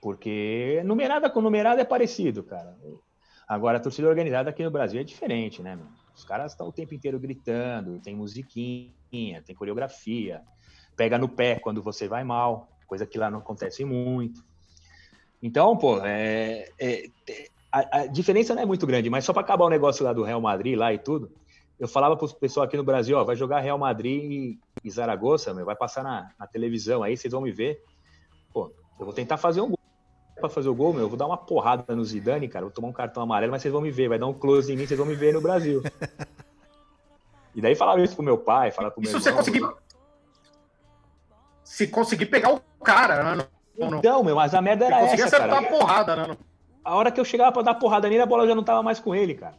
Porque 0.00 0.82
numerada 0.84 1.30
com 1.30 1.40
numerada 1.40 1.80
é 1.80 1.84
parecido, 1.84 2.42
cara. 2.42 2.76
Agora, 3.48 3.78
a 3.78 3.80
torcida 3.80 4.08
organizada 4.08 4.50
aqui 4.50 4.62
no 4.62 4.70
Brasil 4.70 5.00
é 5.00 5.04
diferente, 5.04 5.62
né, 5.62 5.76
meu? 5.76 5.86
Os 6.14 6.24
caras 6.24 6.52
estão 6.52 6.68
o 6.68 6.72
tempo 6.72 6.94
inteiro 6.94 7.18
gritando, 7.18 8.00
tem 8.00 8.16
musiquinha, 8.16 9.42
tem 9.44 9.54
coreografia, 9.54 10.42
pega 10.96 11.18
no 11.18 11.28
pé 11.28 11.58
quando 11.58 11.82
você 11.82 12.08
vai 12.08 12.24
mal, 12.24 12.68
coisa 12.86 13.06
que 13.06 13.18
lá 13.18 13.30
não 13.30 13.38
acontece 13.38 13.84
muito. 13.84 14.42
Então, 15.42 15.76
pô, 15.76 16.00
é, 16.02 16.70
é, 16.78 17.10
a, 17.70 17.98
a, 17.98 18.06
diferença 18.06 18.54
não 18.54 18.62
é 18.62 18.66
muito 18.66 18.86
grande, 18.86 19.10
mas 19.10 19.24
só 19.24 19.32
para 19.32 19.42
acabar 19.42 19.66
o 19.66 19.70
negócio 19.70 20.04
lá 20.04 20.12
do 20.12 20.22
Real 20.22 20.40
Madrid 20.40 20.76
lá 20.76 20.92
e 20.92 20.98
tudo, 20.98 21.30
eu 21.78 21.86
falava 21.86 22.16
para 22.16 22.26
o 22.26 22.34
pessoal 22.34 22.64
aqui 22.64 22.76
no 22.76 22.82
Brasil, 22.82 23.18
ó, 23.18 23.24
vai 23.24 23.36
jogar 23.36 23.60
Real 23.60 23.78
Madrid 23.78 24.22
e, 24.22 24.58
e 24.82 24.90
Zaragoza, 24.90 25.52
meu, 25.52 25.66
vai 25.66 25.76
passar 25.76 26.02
na, 26.02 26.30
na, 26.38 26.46
televisão 26.46 27.02
aí, 27.02 27.16
vocês 27.16 27.30
vão 27.30 27.42
me 27.42 27.52
ver. 27.52 27.82
Pô, 28.52 28.72
eu 28.98 29.04
vou 29.04 29.14
tentar 29.14 29.36
fazer 29.36 29.60
um 29.60 29.68
gol. 29.68 29.76
Para 30.36 30.50
fazer 30.50 30.68
o 30.68 30.74
gol, 30.74 30.92
meu, 30.92 31.02
eu 31.02 31.08
vou 31.08 31.16
dar 31.16 31.26
uma 31.26 31.36
porrada 31.36 31.96
no 31.96 32.04
Zidane, 32.04 32.48
cara, 32.48 32.66
vou 32.66 32.72
tomar 32.72 32.88
um 32.88 32.92
cartão 32.92 33.22
amarelo, 33.22 33.52
mas 33.52 33.62
vocês 33.62 33.72
vão 33.72 33.80
me 33.80 33.90
ver, 33.90 34.08
vai 34.08 34.18
dar 34.18 34.26
um 34.26 34.34
close 34.34 34.70
em 34.70 34.76
mim, 34.76 34.86
vocês 34.86 34.98
vão 34.98 35.06
me 35.06 35.14
ver 35.14 35.32
no 35.32 35.40
Brasil. 35.40 35.82
e 37.54 37.60
daí 37.60 37.74
falava 37.74 38.02
isso 38.02 38.14
pro 38.14 38.24
meu 38.24 38.36
pai, 38.36 38.70
falava 38.70 38.94
pro 38.94 39.02
meu 39.02 39.16
Isso 39.16 39.28
irmão, 39.28 39.42
você 39.42 39.50
conseguiu 39.50 39.85
se 41.66 41.88
conseguir 41.88 42.26
pegar 42.26 42.52
o 42.52 42.60
cara, 42.82 43.34
né? 43.34 43.44
Então, 43.76 44.22
meu, 44.22 44.36
mas 44.36 44.54
a 44.54 44.62
merda 44.62 44.86
era 44.86 45.00
essa, 45.00 45.26
acertar 45.26 45.48
cara. 45.48 45.66
a 45.66 45.70
porrada, 45.70 46.16
né? 46.16 46.36
A 46.84 46.94
hora 46.94 47.10
que 47.10 47.18
eu 47.18 47.24
chegava 47.24 47.50
pra 47.50 47.62
dar 47.62 47.74
porrada 47.74 48.08
nele, 48.08 48.22
a 48.22 48.26
bola 48.26 48.46
já 48.46 48.54
não 48.54 48.62
tava 48.62 48.84
mais 48.84 49.00
com 49.00 49.12
ele, 49.12 49.34
cara. 49.34 49.56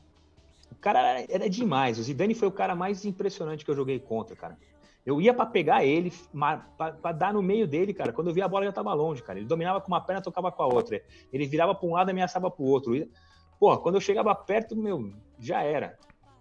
O 0.71 0.75
cara 0.75 1.21
era, 1.29 1.49
demais. 1.49 1.99
O 1.99 2.03
Zidane 2.03 2.33
foi 2.33 2.47
o 2.47 2.51
cara 2.51 2.73
mais 2.73 3.03
impressionante 3.03 3.65
que 3.65 3.69
eu 3.69 3.75
joguei 3.75 3.99
contra, 3.99 4.37
cara. 4.37 4.57
Eu 5.05 5.19
ia 5.19 5.33
para 5.33 5.45
pegar 5.45 5.83
ele, 5.83 6.13
para 6.77 7.11
dar 7.11 7.33
no 7.33 7.41
meio 7.41 7.67
dele, 7.67 7.93
cara. 7.93 8.13
Quando 8.13 8.27
eu 8.27 8.33
via 8.33 8.45
a 8.45 8.47
bola 8.47 8.65
já 8.65 8.71
tava 8.71 8.93
longe, 8.93 9.21
cara. 9.21 9.39
Ele 9.39 9.47
dominava 9.47 9.81
com 9.81 9.89
uma 9.89 9.99
perna, 9.99 10.21
tocava 10.21 10.49
com 10.49 10.63
a 10.63 10.67
outra. 10.67 11.01
Ele 11.31 11.45
virava 11.45 11.75
para 11.75 11.87
um 11.87 11.93
lado, 11.93 12.09
e 12.09 12.11
ameaçava 12.11 12.49
para 12.49 12.63
o 12.63 12.67
outro. 12.67 12.93
Porra, 13.59 13.77
quando 13.77 13.95
eu 13.95 14.01
chegava 14.01 14.33
perto, 14.33 14.75
meu, 14.77 15.11
já 15.37 15.61
era. 15.61 15.97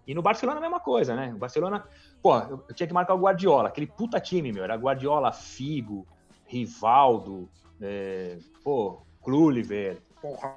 E 0.07 0.13
no 0.13 0.21
Barcelona 0.21 0.59
a 0.59 0.61
mesma 0.61 0.79
coisa, 0.79 1.13
né? 1.13 1.33
O 1.35 1.37
Barcelona, 1.37 1.85
pô, 2.21 2.37
eu, 2.37 2.63
tinha 2.73 2.87
que 2.87 2.93
marcar 2.93 3.13
o 3.13 3.19
Guardiola, 3.19 3.69
aquele 3.69 3.87
puta 3.87 4.19
time, 4.19 4.51
meu. 4.51 4.63
Era 4.63 4.75
Guardiola, 4.75 5.31
Figo, 5.31 6.05
Rivaldo, 6.45 7.49
é, 7.81 8.37
pô, 8.63 9.01
Kluivert. 9.21 9.99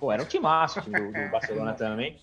Pô, 0.01 0.11
era 0.11 0.23
um 0.23 0.27
timaço 0.27 0.81
do, 0.81 0.91
do 0.91 1.31
Barcelona 1.31 1.75
também. 1.75 2.19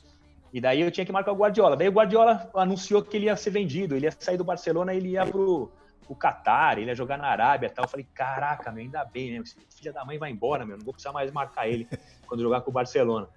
E 0.54 0.62
daí 0.62 0.82
eu 0.82 0.90
tinha 0.90 1.06
que 1.06 1.12
marcar 1.12 1.32
o 1.32 1.36
Guardiola. 1.36 1.76
Daí 1.76 1.88
o 1.88 1.92
Guardiola 1.92 2.50
anunciou 2.56 3.02
que 3.04 3.18
ele 3.18 3.26
ia 3.26 3.36
ser 3.36 3.52
vendido, 3.52 3.96
ele 3.96 4.06
ia 4.06 4.12
sair 4.18 4.38
do 4.38 4.44
Barcelona 4.44 4.94
e 4.94 4.98
ele 4.98 5.10
ia 5.10 5.26
pro 5.26 5.72
o 6.08 6.16
Qatar, 6.16 6.78
ele 6.78 6.88
ia 6.88 6.96
jogar 6.96 7.18
na 7.18 7.28
Arábia 7.28 7.68
e 7.68 7.70
tal. 7.70 7.86
Eu 7.86 7.90
falei, 7.90 8.08
caraca, 8.14 8.72
meu, 8.72 8.84
ainda 8.84 9.04
bem, 9.04 9.32
né? 9.32 9.40
Esse 9.40 9.56
filho 9.70 9.94
da 9.94 10.06
mãe 10.06 10.18
vai 10.18 10.32
embora, 10.32 10.66
meu, 10.66 10.78
não 10.78 10.86
vou 10.86 10.94
precisar 10.94 11.12
mais 11.12 11.32
marcar 11.32 11.68
ele 11.68 11.88
quando 12.26 12.42
jogar 12.42 12.62
com 12.62 12.70
o 12.70 12.74
Barcelona. 12.74 13.28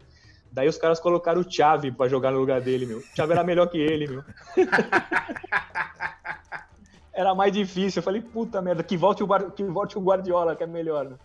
Daí 0.52 0.68
os 0.68 0.76
caras 0.76 0.98
colocaram 0.98 1.40
o 1.40 1.50
Chave 1.50 1.92
para 1.92 2.08
jogar 2.08 2.32
no 2.32 2.38
lugar 2.38 2.60
dele, 2.60 2.86
meu. 2.86 2.98
O 2.98 3.04
Chave 3.14 3.32
era 3.32 3.44
melhor 3.44 3.66
que 3.66 3.78
ele, 3.78 4.08
meu. 4.08 4.24
era 7.12 7.34
mais 7.34 7.52
difícil. 7.52 8.00
Eu 8.00 8.04
falei, 8.04 8.20
puta 8.20 8.60
merda, 8.60 8.82
que 8.82 8.96
volte 8.96 9.22
o, 9.22 9.26
Bar... 9.26 9.50
que 9.52 9.62
volte 9.62 9.96
o 9.96 10.00
Guardiola, 10.00 10.56
que 10.56 10.64
é 10.64 10.66
melhor, 10.66 11.04
né? 11.04 11.16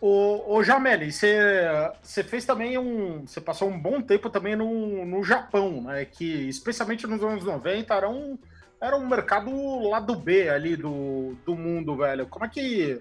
Ô, 0.00 0.56
ô 0.56 0.64
Jameli, 0.64 1.12
você 1.12 2.24
fez 2.24 2.44
também 2.44 2.76
um. 2.76 3.24
Você 3.24 3.40
passou 3.40 3.68
um 3.68 3.78
bom 3.78 4.00
tempo 4.00 4.28
também 4.28 4.56
no, 4.56 5.06
no 5.06 5.22
Japão, 5.22 5.82
né? 5.82 6.04
Que 6.04 6.48
especialmente 6.48 7.06
nos 7.06 7.22
anos 7.22 7.44
90 7.44 7.94
era 7.94 8.08
um, 8.08 8.36
era 8.80 8.96
um 8.96 9.06
mercado 9.06 9.88
lado 9.88 10.16
B 10.16 10.48
ali 10.48 10.76
do, 10.76 11.36
do 11.46 11.54
mundo, 11.54 11.96
velho. 11.96 12.26
Como 12.26 12.44
é 12.44 12.48
que 12.48 13.00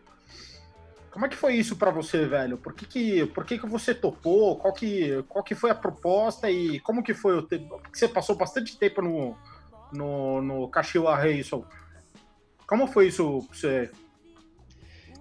como 1.12 1.26
é 1.26 1.30
que 1.30 1.36
foi 1.36 1.56
isso 1.56 1.76
para 1.76 1.92
você, 1.92 2.26
velho? 2.26 2.58
Por 2.58 2.74
que 2.74 2.86
que, 2.86 3.26
por 3.28 3.46
que 3.46 3.60
que 3.60 3.68
você 3.68 3.94
topou? 3.94 4.56
Qual 4.56 4.74
que, 4.74 5.22
qual 5.28 5.44
que 5.44 5.54
foi 5.54 5.70
a 5.70 5.76
proposta 5.76 6.50
e 6.50 6.80
como 6.80 7.04
que 7.04 7.14
foi 7.14 7.38
o 7.38 7.42
tempo? 7.42 7.82
Você 7.92 8.08
passou 8.08 8.36
bastante 8.36 8.78
tempo 8.78 9.02
no, 9.02 9.36
no, 9.92 10.42
no 10.42 10.68
Kashiwa 10.70 11.18
Reisol. 11.18 11.66
Como 12.66 12.88
foi 12.88 13.08
isso 13.08 13.46
pra 13.46 13.58
você? 13.58 13.92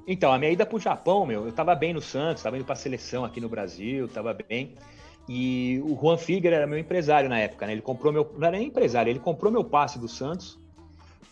Então, 0.07 0.32
a 0.32 0.38
minha 0.38 0.53
ida 0.53 0.64
pro 0.64 0.78
Japão, 0.78 1.26
meu, 1.26 1.47
eu 1.47 1.53
tava 1.53 1.74
bem 1.74 1.93
no 1.93 2.01
Santos, 2.01 2.43
tava 2.43 2.57
indo 2.57 2.64
pra 2.64 2.76
seleção 2.76 3.24
aqui 3.24 3.41
no 3.41 3.49
Brasil, 3.49 4.07
tava 4.07 4.32
bem. 4.32 4.76
E 5.28 5.80
o 5.84 5.99
Juan 6.01 6.16
Figueira 6.16 6.57
era 6.57 6.66
meu 6.68 6.78
empresário 6.78 7.28
na 7.28 7.38
época, 7.41 7.66
né? 7.66 7.72
Ele 7.72 7.82
comprou 7.82 8.12
meu. 8.12 8.32
Não 8.38 8.47
era 8.47 8.57
nem 8.57 8.68
empresário, 8.68 9.11
ele 9.11 9.18
comprou 9.18 9.51
meu 9.51 9.64
passe 9.64 9.99
do 9.99 10.09
Santos 10.09 10.59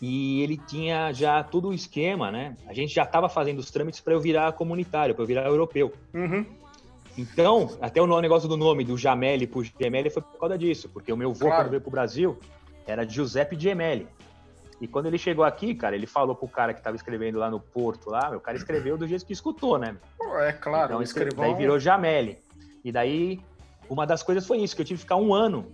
e 0.01 0.41
ele 0.41 0.57
tinha 0.57 1.11
já 1.11 1.43
todo 1.43 1.69
o 1.69 1.73
esquema, 1.73 2.31
né? 2.31 2.55
A 2.67 2.73
gente 2.73 2.93
já 2.93 3.03
estava 3.03 3.27
fazendo 3.27 3.59
os 3.59 3.69
trâmites 3.69 3.99
para 3.99 4.13
eu 4.13 4.21
virar 4.21 4.51
comunitário, 4.53 5.13
para 5.13 5.23
eu 5.23 5.27
virar 5.27 5.45
europeu. 5.45 5.91
Uhum. 6.13 6.45
Então, 7.17 7.77
até 7.81 8.01
o 8.01 8.21
negócio 8.21 8.47
do 8.47 8.55
nome 8.55 8.83
do 8.85 8.97
Jameli 8.97 9.45
pro 9.45 9.63
Gemelli 9.63 10.09
foi 10.09 10.21
por 10.21 10.39
causa 10.39 10.57
disso, 10.57 10.87
porque 10.89 11.11
o 11.11 11.17
meu 11.17 11.31
avô, 11.31 11.39
Claro. 11.39 11.55
quando 11.63 11.69
veio 11.71 11.81
pro 11.81 11.91
Brasil, 11.91 12.37
era 12.87 13.07
Giuseppe 13.07 13.59
Gemelli. 13.59 14.07
E 14.79 14.87
quando 14.87 15.07
ele 15.07 15.17
chegou 15.17 15.43
aqui, 15.43 15.75
cara, 15.75 15.93
ele 15.95 16.07
falou 16.07 16.33
pro 16.33 16.47
cara 16.47 16.73
que 16.73 16.81
tava 16.81 16.95
escrevendo 16.95 17.37
lá 17.37 17.49
no 17.51 17.59
Porto, 17.59 18.09
lá, 18.09 18.29
o 18.35 18.39
cara 18.39 18.55
escreveu 18.55 18.97
do 18.97 19.05
jeito 19.05 19.25
que 19.25 19.33
escutou, 19.33 19.77
né? 19.77 19.97
É 20.47 20.53
claro, 20.53 20.85
então, 20.85 20.99
o 20.99 21.03
escre- 21.03 21.25
escrivão... 21.25 21.49
daí 21.49 21.57
virou 21.57 21.77
Jameli. 21.77 22.37
E 22.85 22.89
daí, 22.89 23.41
uma 23.89 24.07
das 24.07 24.23
coisas 24.23 24.47
foi 24.47 24.59
isso, 24.59 24.73
que 24.73 24.81
eu 24.81 24.85
tive 24.85 24.99
que 24.99 25.01
ficar 25.03 25.17
um 25.17 25.33
ano 25.33 25.69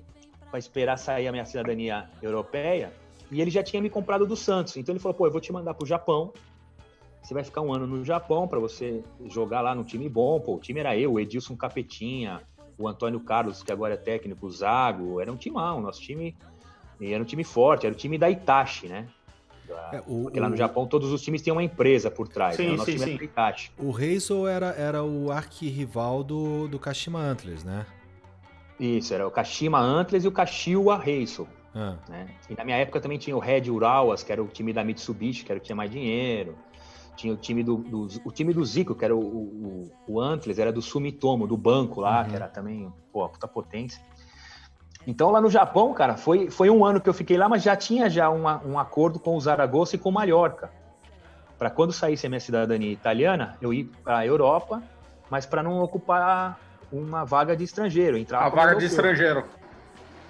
para 0.49 0.57
esperar 0.57 0.97
sair 0.97 1.27
a 1.27 1.31
minha 1.31 1.45
cidadania 1.45 2.09
europeia, 2.23 2.91
e 3.31 3.41
ele 3.41 3.49
já 3.51 3.63
tinha 3.63 3.81
me 3.81 3.89
comprado 3.89 4.25
do 4.25 4.35
Santos. 4.35 4.77
Então 4.77 4.93
ele 4.93 4.99
falou, 4.99 5.15
pô, 5.15 5.25
eu 5.27 5.31
vou 5.31 5.41
te 5.41 5.51
mandar 5.51 5.73
pro 5.73 5.85
Japão, 5.85 6.31
você 7.21 7.33
vai 7.33 7.43
ficar 7.43 7.61
um 7.61 7.73
ano 7.73 7.87
no 7.87 8.03
Japão 8.05 8.47
para 8.47 8.59
você 8.59 9.03
jogar 9.25 9.61
lá 9.61 9.73
num 9.73 9.83
time 9.83 10.07
bom, 10.07 10.39
pô, 10.39 10.55
o 10.55 10.59
time 10.59 10.79
era 10.79 10.95
eu, 10.97 11.13
o 11.13 11.19
Edilson 11.19 11.55
Capetinha, 11.55 12.41
o 12.77 12.87
Antônio 12.87 13.19
Carlos, 13.19 13.63
que 13.63 13.71
agora 13.71 13.93
é 13.95 13.97
técnico, 13.97 14.45
o 14.45 14.51
Zago, 14.51 15.19
era 15.19 15.31
um 15.31 15.37
timão, 15.37 15.81
nosso 15.81 16.01
time 16.01 16.35
e 16.99 17.11
era 17.13 17.21
um 17.21 17.25
time 17.25 17.43
forte, 17.43 17.85
era 17.85 17.93
o 17.93 17.97
time 17.97 18.17
da 18.17 18.29
Itachi, 18.29 18.87
né? 18.87 19.07
É, 19.91 19.99
o, 20.07 20.23
Porque 20.23 20.39
lá 20.39 20.47
no 20.47 20.53
o- 20.55 20.57
Japão 20.57 20.85
todos 20.87 21.11
os 21.11 21.21
times 21.21 21.41
têm 21.41 21.51
uma 21.51 21.63
empresa 21.63 22.11
por 22.11 22.27
trás, 22.27 22.55
Sim, 22.57 22.67
né? 22.67 22.73
o 22.73 22.77
nosso 22.77 22.85
sim, 22.85 22.97
time 22.97 23.05
sim. 23.05 23.15
é 23.15 23.17
da 23.17 23.23
Itachi. 23.23 23.71
O 23.79 23.91
Reisel 23.91 24.47
era, 24.47 24.67
era 24.67 25.03
o 25.03 25.31
arquirrival 25.31 26.23
do, 26.23 26.67
do 26.67 26.77
Kashima 26.77 27.19
Antlers, 27.19 27.63
né? 27.63 27.85
Isso, 28.79 29.13
era 29.13 29.27
o 29.27 29.31
Kashima 29.31 29.79
Antlers 29.79 30.23
e 30.25 30.27
o 30.27 30.31
Kashiwa 30.31 30.97
Reisel. 30.97 31.47
Ah, 31.75 31.97
né? 32.07 32.27
E 32.49 32.55
na 32.55 32.63
minha 32.63 32.77
época 32.77 33.01
também 33.01 33.17
tinha 33.17 33.35
o 33.35 33.39
Red 33.39 33.69
Urawas, 33.69 34.23
que 34.23 34.31
era 34.31 34.41
o 34.41 34.47
time 34.47 34.71
da 34.71 34.83
Mitsubishi, 34.83 35.43
que 35.43 35.51
era 35.51 35.57
o 35.57 35.61
que 35.61 35.65
tinha 35.67 35.75
mais 35.75 35.91
dinheiro. 35.91 36.57
Tinha 37.17 37.33
o 37.33 37.37
time 37.37 37.63
do, 37.63 37.77
do- 37.77 38.07
o 38.25 38.31
time 38.31 38.53
do 38.53 38.63
Zico, 38.65 38.95
que 38.95 39.03
era 39.05 39.15
o, 39.15 39.19
o, 39.19 39.91
o 40.07 40.19
Antlers, 40.21 40.57
era 40.59 40.71
do 40.71 40.81
Sumitomo, 40.81 41.47
do 41.47 41.57
banco 41.57 42.01
lá, 42.01 42.21
Uhum. 42.23 42.29
que 42.29 42.35
era 42.35 42.47
também, 42.47 42.91
pô, 43.11 43.23
a 43.23 43.29
puta 43.29 43.47
potência. 43.47 44.01
Então 45.07 45.29
lá 45.31 45.39
no 45.39 45.49
Japão, 45.49 45.93
cara, 45.93 46.17
foi, 46.17 46.49
foi 46.49 46.69
um 46.69 46.83
ano 46.83 46.99
que 46.99 47.07
eu 47.07 47.13
fiquei 47.13 47.37
lá, 47.37 47.47
mas 47.47 47.61
já 47.63 47.75
tinha 47.75 48.09
já 48.09 48.29
uma- 48.29 48.61
um 48.65 48.79
acordo 48.79 49.19
com 49.19 49.35
o 49.35 49.39
Zaragoza 49.41 49.95
e 49.95 49.99
com 49.99 50.09
o 50.09 50.11
Mallorca. 50.13 50.71
Para 51.57 51.69
quando 51.69 51.93
saísse 51.93 52.25
a 52.25 52.29
minha 52.29 52.39
cidadania 52.39 52.91
italiana, 52.91 53.57
eu 53.61 53.73
ir 53.73 53.85
para 54.03 54.17
a 54.19 54.25
Europa, 54.25 54.81
mas 55.29 55.45
para 55.45 55.61
não 55.63 55.79
ocupar 55.81 56.59
uma 56.91 57.23
vaga 57.23 57.55
de 57.55 57.63
estrangeiro. 57.63 58.17
Entrar 58.17 58.41
A 58.45 58.49
vaga 58.49 58.75
de 58.75 58.85
estrangeiro. 58.85 59.45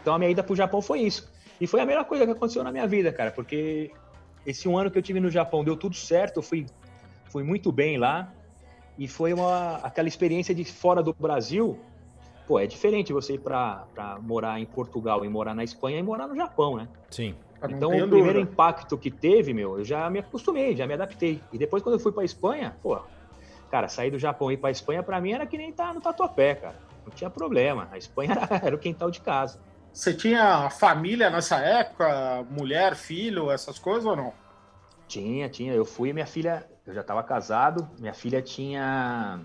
Então 0.01 0.13
a 0.13 0.19
minha 0.19 0.29
ida 0.29 0.43
pro 0.43 0.55
Japão 0.55 0.81
foi 0.83 0.99
isso. 1.01 1.33
E 1.60 1.68
foi 1.68 1.82
a 1.82 1.86
melhor 1.86 2.06
coisa 2.06 2.26
que 2.26 2.32
aconteceu 2.32 2.64
na 2.64 2.72
minha 2.72 2.88
vida, 2.88 3.12
cara, 3.14 3.32
porque 3.32 3.91
esse 4.45 4.68
um 4.68 4.78
ano 4.78 4.91
que 4.91 4.97
eu 4.97 5.01
tive 5.01 5.20
no 5.20 5.30
Japão 5.30 5.64
deu 5.64 5.76
tudo 5.76 5.95
certo, 5.95 6.38
eu 6.38 6.43
fui, 6.43 6.66
fui 7.32 7.43
muito 7.43 7.72
bem 7.72 7.97
lá. 7.97 8.34
E 8.97 9.08
foi 9.08 9.34
uma, 9.34 9.78
aquela 9.78 10.08
experiência 10.08 10.56
de 10.56 10.64
fora 10.64 11.03
do 11.03 11.14
Brasil. 11.20 11.78
Pô, 12.47 12.60
é 12.60 12.68
diferente 12.68 13.12
você 13.12 13.34
ir 13.34 13.39
pra, 13.39 13.88
pra 13.93 14.20
morar 14.22 14.60
em 14.60 14.66
Portugal 14.66 15.26
e 15.26 15.30
morar 15.30 15.53
na 15.53 15.64
Espanha 15.64 15.99
e 15.99 16.03
morar 16.03 16.28
no 16.28 16.36
Japão, 16.36 16.78
né? 16.78 16.88
sim. 17.10 17.36
Não 17.62 17.78
Então, 17.78 17.89
o 17.89 18.10
primeiro 18.10 18.39
dúvida. 18.39 18.41
impacto 18.41 18.97
que 18.97 19.10
teve, 19.10 19.53
meu, 19.53 19.80
eu 19.80 19.84
já 19.84 20.10
me 20.10 20.20
acostumei, 20.20 20.76
já 20.76 20.86
me 20.86 20.93
adaptei. 20.93 21.41
E 21.51 21.58
depois, 21.58 21.82
quando 21.82 21.95
eu 21.95 21.99
fui 21.99 22.12
pra 22.12 22.24
Espanha, 22.24 22.78
pô, 22.82 22.99
cara, 23.72 23.88
sair 23.88 24.12
do 24.12 24.20
Japão 24.20 24.51
e 24.51 24.53
ir 24.53 24.58
pra 24.58 24.70
Espanha, 24.70 25.01
pra 25.01 25.20
mim 25.20 25.32
era 25.32 25.45
que 25.45 25.58
nem 25.58 25.72
estar 25.72 25.93
no 25.93 26.01
Tatuapé, 26.01 26.56
cara. 26.56 26.76
Não 27.06 27.14
tinha 27.14 27.30
problema. 27.30 27.88
A 27.91 27.97
Espanha 27.97 28.32
era, 28.32 28.47
era 28.68 28.76
o 28.76 28.80
quintal 28.80 29.10
de 29.10 29.22
casa. 29.22 29.60
Você 29.95 30.13
tinha 30.13 30.69
família 30.69 31.29
nessa 31.29 31.55
época? 31.57 32.45
Mulher, 32.51 32.95
filho, 32.97 33.49
essas 33.49 33.79
coisas 33.79 34.05
ou 34.05 34.13
não? 34.13 34.33
Tinha, 35.07 35.47
tinha. 35.47 35.71
Eu 35.73 35.85
fui, 35.85 36.11
minha 36.11 36.25
filha, 36.25 36.67
eu 36.85 36.93
já 36.93 36.99
estava 36.99 37.23
casado, 37.23 37.89
minha 37.97 38.13
filha 38.13 38.41
tinha. 38.41 39.39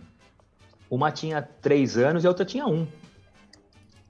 Uma 0.90 1.12
tinha 1.12 1.40
três 1.40 1.96
anos 1.96 2.24
e 2.24 2.26
a 2.26 2.30
outra 2.30 2.44
tinha 2.44 2.66
um. 2.66 2.84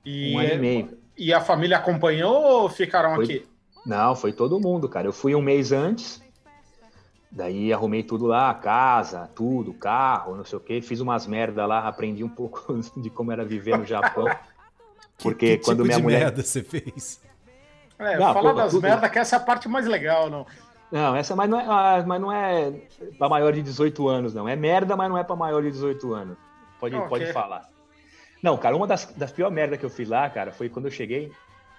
E, 0.03 0.35
Um 0.35 0.39
ano 0.39 0.53
e 0.55 0.59
meio. 0.59 0.99
e 1.15 1.31
a 1.35 1.43
família 1.43 1.77
acompanhou 1.77 2.35
ou 2.63 2.69
ficaram 2.71 3.17
Foi- 3.17 3.25
aqui? 3.25 3.47
Não, 3.85 4.17
foi 4.17 4.33
todo 4.33 4.59
mundo, 4.59 4.89
cara. 4.89 5.07
Eu 5.07 5.13
fui 5.13 5.35
um 5.35 5.43
mês 5.43 5.73
antes, 5.73 6.23
daí 7.31 7.71
arrumei 7.71 8.03
tudo 8.03 8.25
lá, 8.27 8.53
casa, 8.55 9.29
tudo, 9.35 9.75
carro, 9.75 10.37
não 10.37 10.45
sei 10.45 10.57
o 10.57 10.61
quê. 10.61 10.81
Fiz 10.81 11.01
umas 11.01 11.27
merda 11.27 11.67
lá, 11.67 11.87
aprendi 11.87 12.25
um 12.25 12.29
pouco 12.31 12.81
de 12.97 13.11
como 13.11 13.31
era 13.31 13.45
viver 13.45 13.77
no 13.77 13.85
Japão. 13.85 14.25
Porque 15.23 15.59
que 15.59 15.65
quando 15.65 15.79
tipo 15.79 15.87
minha 15.87 15.97
de 15.97 16.03
mulher. 16.03 16.21
merda 16.21 16.43
você 16.43 16.63
fez? 16.63 17.21
É, 17.99 18.17
Não, 18.17 18.33
falar 18.33 18.51
pô, 18.53 18.57
das 18.57 18.71
tudo- 18.73 18.83
merda 18.83 19.09
que 19.09 19.19
essa 19.19 19.37
é 19.37 19.39
a 19.39 19.43
parte 19.43 19.69
mais 19.69 19.87
legal, 19.87 20.31
não. 20.31 20.47
Não, 20.91 21.15
essa 21.15 21.37
mas 21.37 21.49
não 21.49 21.61
é, 21.61 21.65
ah, 21.69 22.05
mas 22.07 22.21
não 22.21 22.33
é 22.33 22.73
para 23.19 23.29
maior 23.29 23.53
de 23.53 23.63
18 23.63 24.09
anos, 24.09 24.35
não. 24.35 24.49
É 24.49 24.57
merda, 24.57 24.97
mas 24.97 25.09
não 25.09 25.17
é 25.19 25.23
para 25.23 25.37
maior 25.37 25.63
de 25.63 25.71
18 25.71 26.13
anos. 26.15 26.37
Pode, 26.81 26.97
Ok. 26.97 27.09
pode 27.09 27.33
falar. 27.33 27.69
Não, 28.43 28.57
cara, 28.57 28.75
uma 28.75 28.87
das, 28.87 29.05
das 29.17 29.31
piores 29.31 29.55
merda 29.55 29.77
que 29.77 29.85
eu 29.85 29.91
fiz 29.91 30.09
lá, 30.09 30.29
cara, 30.31 30.51
foi 30.51 30.69
quando 30.69 30.87
eu 30.87 30.91
cheguei. 30.91 31.31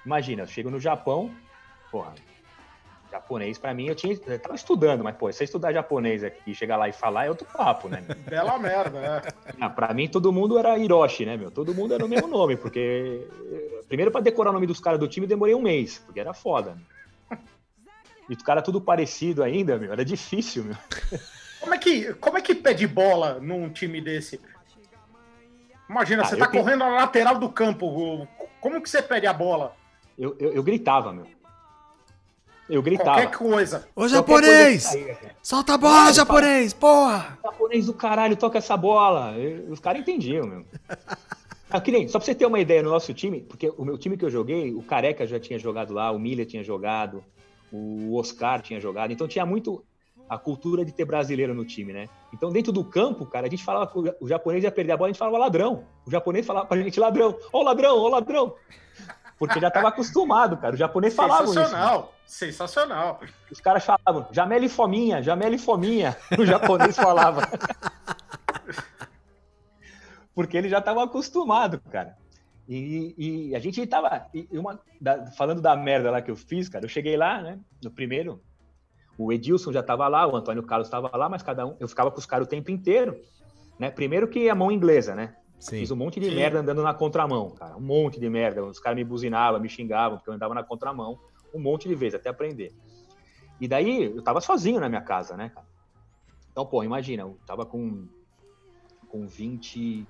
Imagina, 0.06 0.44
eu 0.44 0.48
chego 0.48 0.70
no 0.70 0.80
Japão, 0.80 1.32
porra, 1.92 2.14
japonês 3.12 3.58
pra 3.58 3.74
mim, 3.74 3.88
eu 3.88 3.96
tinha, 3.96 4.14
eu 4.26 4.40
tava 4.40 4.56
estudando, 4.56 5.04
mas, 5.04 5.16
pô, 5.16 5.32
você 5.32 5.44
estudar 5.44 5.74
japonês 5.74 6.24
aqui, 6.24 6.56
chegar 6.56 6.78
lá 6.78 6.88
e 6.88 6.94
falar 6.94 7.26
é 7.26 7.30
outro 7.30 7.46
papo, 7.46 7.90
né? 7.90 8.02
meu? 8.08 8.16
Bela 8.26 8.58
merda, 8.58 9.00
né? 9.02 9.22
Ah, 9.60 9.70
pra 9.70 9.94
mim, 9.94 10.08
todo 10.08 10.32
mundo 10.32 10.58
era 10.58 10.78
Hiroshi, 10.78 11.26
né, 11.26 11.36
meu? 11.38 11.52
Todo 11.52 11.74
mundo 11.76 11.94
era 11.94 12.06
o 12.06 12.08
mesmo 12.10 12.28
nome, 12.28 12.56
porque. 12.56 13.28
Primeiro, 13.88 14.10
pra 14.12 14.22
decorar 14.22 14.52
o 14.52 14.54
nome 14.54 14.66
dos 14.66 14.80
caras 14.80 15.00
do 15.00 15.08
time, 15.08 15.28
demorei 15.28 15.54
um 15.54 15.62
mês, 15.62 16.00
porque 16.06 16.20
era 16.22 16.34
foda. 16.34 16.78
Né? 17.30 17.38
E 18.30 18.34
os 18.34 18.42
caras 18.42 18.64
tudo 18.64 18.80
parecido 18.80 19.44
ainda, 19.44 19.78
meu, 19.78 19.92
era 19.92 20.06
difícil, 20.06 20.64
meu. 20.64 20.76
Como 21.60 21.74
é 21.74 21.78
que, 21.78 22.14
como 22.14 22.38
é 22.38 22.42
que 22.42 22.56
pede 22.56 22.88
bola 22.88 23.40
num 23.42 23.70
time 23.70 24.00
desse? 24.00 24.40
Imagina, 25.90 26.24
Ah, 26.24 26.26
você 26.26 26.38
tá 26.38 26.48
que- 26.48 26.58
correndo 26.58 26.80
na 26.80 26.90
lateral 26.90 27.38
do 27.38 27.50
campo. 27.50 27.86
o- 27.86 28.28
Como 28.62 28.82
que 28.82 28.90
você 28.90 29.02
pede 29.02 29.28
a 29.28 29.34
bola? 29.34 29.76
Eu, 30.18 30.36
eu, 30.40 30.54
eu 30.54 30.64
gritava, 30.64 31.12
meu. 31.12 31.26
Eu 32.72 32.82
gritava. 32.82 33.22
Qualquer 33.22 33.38
coisa. 33.38 33.88
Ô, 33.96 34.02
coisa 34.02 34.16
japonês! 34.16 34.84
saía, 34.84 35.16
cara. 35.16 35.36
Solta 35.44 35.74
a 35.74 35.78
bola, 35.78 36.14
japonês! 36.14 36.74
Porra! 36.74 37.38
japonês 37.44 37.86
do 37.86 37.94
caralho, 37.94 38.36
toca 38.38 38.58
essa 38.58 38.78
bola. 38.78 39.34
Os 39.70 39.80
caras 39.80 40.02
entendiam, 40.02 40.48
meu. 40.48 40.66
Ah, 41.74 41.80
que 41.80 41.90
nem, 41.90 42.06
só 42.06 42.20
pra 42.20 42.26
você 42.26 42.36
ter 42.36 42.46
uma 42.46 42.60
ideia, 42.60 42.84
no 42.84 42.90
nosso 42.90 43.14
time, 43.14 43.40
porque 43.44 43.72
o 43.78 43.86
meu 43.86 43.98
time 43.98 44.18
que 44.18 44.26
eu 44.26 44.30
joguei, 44.30 44.74
o 44.74 44.82
Careca 44.84 45.26
já 45.26 45.40
tinha 45.40 45.58
jogado 45.58 45.94
lá, 45.94 46.12
o 46.12 46.20
Milha 46.20 46.46
tinha 46.46 46.62
jogado, 46.62 47.24
o 47.72 48.14
Oscar 48.18 48.62
tinha 48.62 48.78
jogado, 48.78 49.14
então 49.14 49.26
tinha 49.26 49.46
muito 49.46 49.82
a 50.28 50.38
cultura 50.38 50.84
de 50.84 50.92
ter 50.92 51.06
brasileiro 51.06 51.54
no 51.54 51.64
time, 51.64 51.94
né? 51.94 52.10
Então, 52.34 52.52
dentro 52.52 52.74
do 52.74 52.84
campo, 52.84 53.26
cara, 53.26 53.48
a 53.48 53.50
gente 53.50 53.64
falava 53.64 53.88
que 53.90 53.98
o- 54.20 54.28
japonês 54.28 54.66
ia 54.66 54.72
perder 54.72 54.92
a 54.92 54.98
bola, 54.98 55.08
a 55.08 55.12
gente 55.14 55.20
falava 55.20 55.38
ladrão. 55.38 55.86
O 56.06 56.12
japonês 56.12 56.46
falava 56.46 56.66
pra 56.66 56.76
gente 56.78 57.00
ladrão, 57.00 57.38
ó 57.54 57.60
o 57.62 57.64
ladrão, 57.64 57.98
ó 57.98 58.02
o 58.02 58.10
ladrão. 58.10 58.54
Porque 59.42 59.60
já 59.60 59.72
tava 59.72 59.88
acostumado, 59.88 60.56
cara. 60.56 60.76
O 60.76 60.78
japonês 60.78 61.16
falava 61.16 61.46
isso. 61.46 61.56
né? 61.56 61.64
Sensacional. 61.64 62.14
Sensacional. 62.28 63.20
Os 63.52 63.60
caras 63.60 63.84
falavam, 63.84 64.28
Jamele 64.32 64.70
Fominha, 64.70 65.20
Jamele 65.24 65.58
Fominha. 65.58 66.16
O 66.38 66.46
japonês 66.46 66.96
falava. 66.96 67.42
Porque 70.36 70.56
ele 70.56 70.70
já 70.70 70.78
estava 70.78 71.04
acostumado, 71.04 71.82
cara. 71.90 72.16
E, 72.70 73.16
e 73.18 73.56
a 73.56 73.60
gente 73.60 73.84
tava. 73.88 74.28
e 74.32 74.48
uma, 74.56 74.80
da- 75.02 75.26
falando 75.32 75.60
da 75.60 75.76
merda 75.76 76.12
lá 76.12 76.22
que 76.22 76.30
eu 76.30 76.36
fiz, 76.36 76.70
cara, 76.70 76.86
eu 76.86 76.90
cheguei 76.90 77.18
lá, 77.18 77.42
né? 77.42 77.58
No 77.84 77.90
primeiro. 77.90 78.40
O 79.18 79.34
Edilson 79.34 79.74
já 79.74 79.80
estava 79.80 80.08
lá, 80.08 80.28
o 80.28 80.36
Antônio 80.36 80.62
Carlos 80.62 80.86
estava 80.88 81.10
lá, 81.18 81.28
mas 81.28 81.42
cada 81.42 81.66
um. 81.66 81.76
Eu 81.80 81.88
ficava 81.88 82.12
com 82.12 82.20
os 82.20 82.28
caras 82.28 82.46
o 82.46 82.50
tempo 82.50 82.70
inteiro. 82.70 83.20
Né? 83.80 83.90
Primeiro 83.90 84.28
que 84.28 84.48
a 84.52 84.54
mão 84.56 84.72
inglesa, 84.72 85.16
né? 85.16 85.36
Sim. 85.62 85.78
Fiz 85.78 85.92
um 85.92 85.96
monte 85.96 86.20
de 86.20 86.26
Sim. 86.26 86.36
merda 86.36 86.60
andando 86.60 86.82
na 86.82 86.92
contramão, 86.92 87.52
cara. 87.52 87.78
Um 87.78 87.82
monte 87.82 88.20
de 88.20 88.28
merda. 88.28 88.66
Os 88.66 88.80
caras 88.80 88.98
me 88.98 89.04
buzinavam, 89.04 89.60
me 89.60 89.70
xingavam, 89.70 90.18
porque 90.18 90.32
eu 90.32 90.34
andava 90.34 90.56
na 90.56 90.64
contramão 90.64 91.20
um 91.54 91.60
monte 91.60 91.88
de 91.88 91.94
vezes, 91.94 92.16
até 92.16 92.30
aprender. 92.30 92.74
E 93.60 93.68
daí, 93.68 94.06
eu 94.06 94.24
tava 94.24 94.42
sozinho 94.42 94.80
na 94.80 94.90
minha 94.90 95.02
casa, 95.02 95.38
né, 95.38 95.50
cara? 95.50 95.68
Então, 96.52 96.66
pô, 96.66 96.84
imagina, 96.84 97.22
eu 97.22 97.38
tava 97.46 97.64
com, 97.64 98.08
com 99.08 99.28
20, 99.28 100.08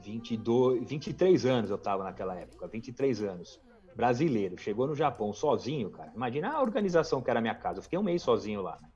22, 0.00 0.88
23 0.88 1.44
anos 1.44 1.70
eu 1.70 1.76
tava 1.76 2.02
naquela 2.04 2.34
época, 2.34 2.66
23 2.68 3.22
anos. 3.22 3.60
Brasileiro, 3.94 4.56
chegou 4.56 4.86
no 4.86 4.94
Japão 4.94 5.30
sozinho, 5.34 5.90
cara. 5.90 6.10
Imagina 6.14 6.52
a 6.52 6.62
organização 6.62 7.20
que 7.20 7.28
era 7.28 7.38
a 7.38 7.42
minha 7.42 7.54
casa. 7.54 7.80
Eu 7.80 7.82
fiquei 7.82 7.98
um 7.98 8.02
mês 8.02 8.22
sozinho 8.22 8.62
lá. 8.62 8.78
né? 8.80 8.88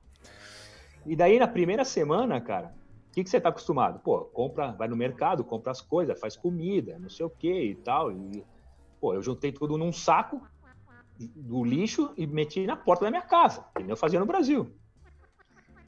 E 1.05 1.15
daí, 1.15 1.37
na 1.37 1.47
primeira 1.47 1.85
semana, 1.85 2.41
cara, 2.41 2.73
o 3.13 3.15
que, 3.15 3.23
que 3.23 3.29
você 3.29 3.39
tá 3.39 3.49
acostumado? 3.49 3.99
Pô, 3.99 4.21
compra, 4.21 4.71
vai 4.71 4.87
no 4.87 4.95
mercado, 4.95 5.43
compra 5.43 5.71
as 5.71 5.79
coisas, 5.79 6.19
faz 6.19 6.35
comida, 6.35 6.97
não 6.97 7.11
sei 7.11 7.23
o 7.23 7.29
que 7.29 7.65
e 7.65 7.75
tal. 7.75 8.11
E, 8.11 8.43
pô, 8.99 9.13
eu 9.13 9.21
juntei 9.21 9.51
tudo 9.51 9.77
num 9.77 9.93
saco 9.93 10.41
do 11.19 11.63
lixo 11.63 12.11
e 12.17 12.25
meti 12.25 12.65
na 12.65 12.75
porta 12.75 13.05
da 13.05 13.11
minha 13.11 13.21
casa, 13.21 13.63
que 13.75 13.83
nem 13.83 13.91
eu 13.91 13.95
fazia 13.95 14.19
no 14.19 14.25
Brasil. 14.25 14.75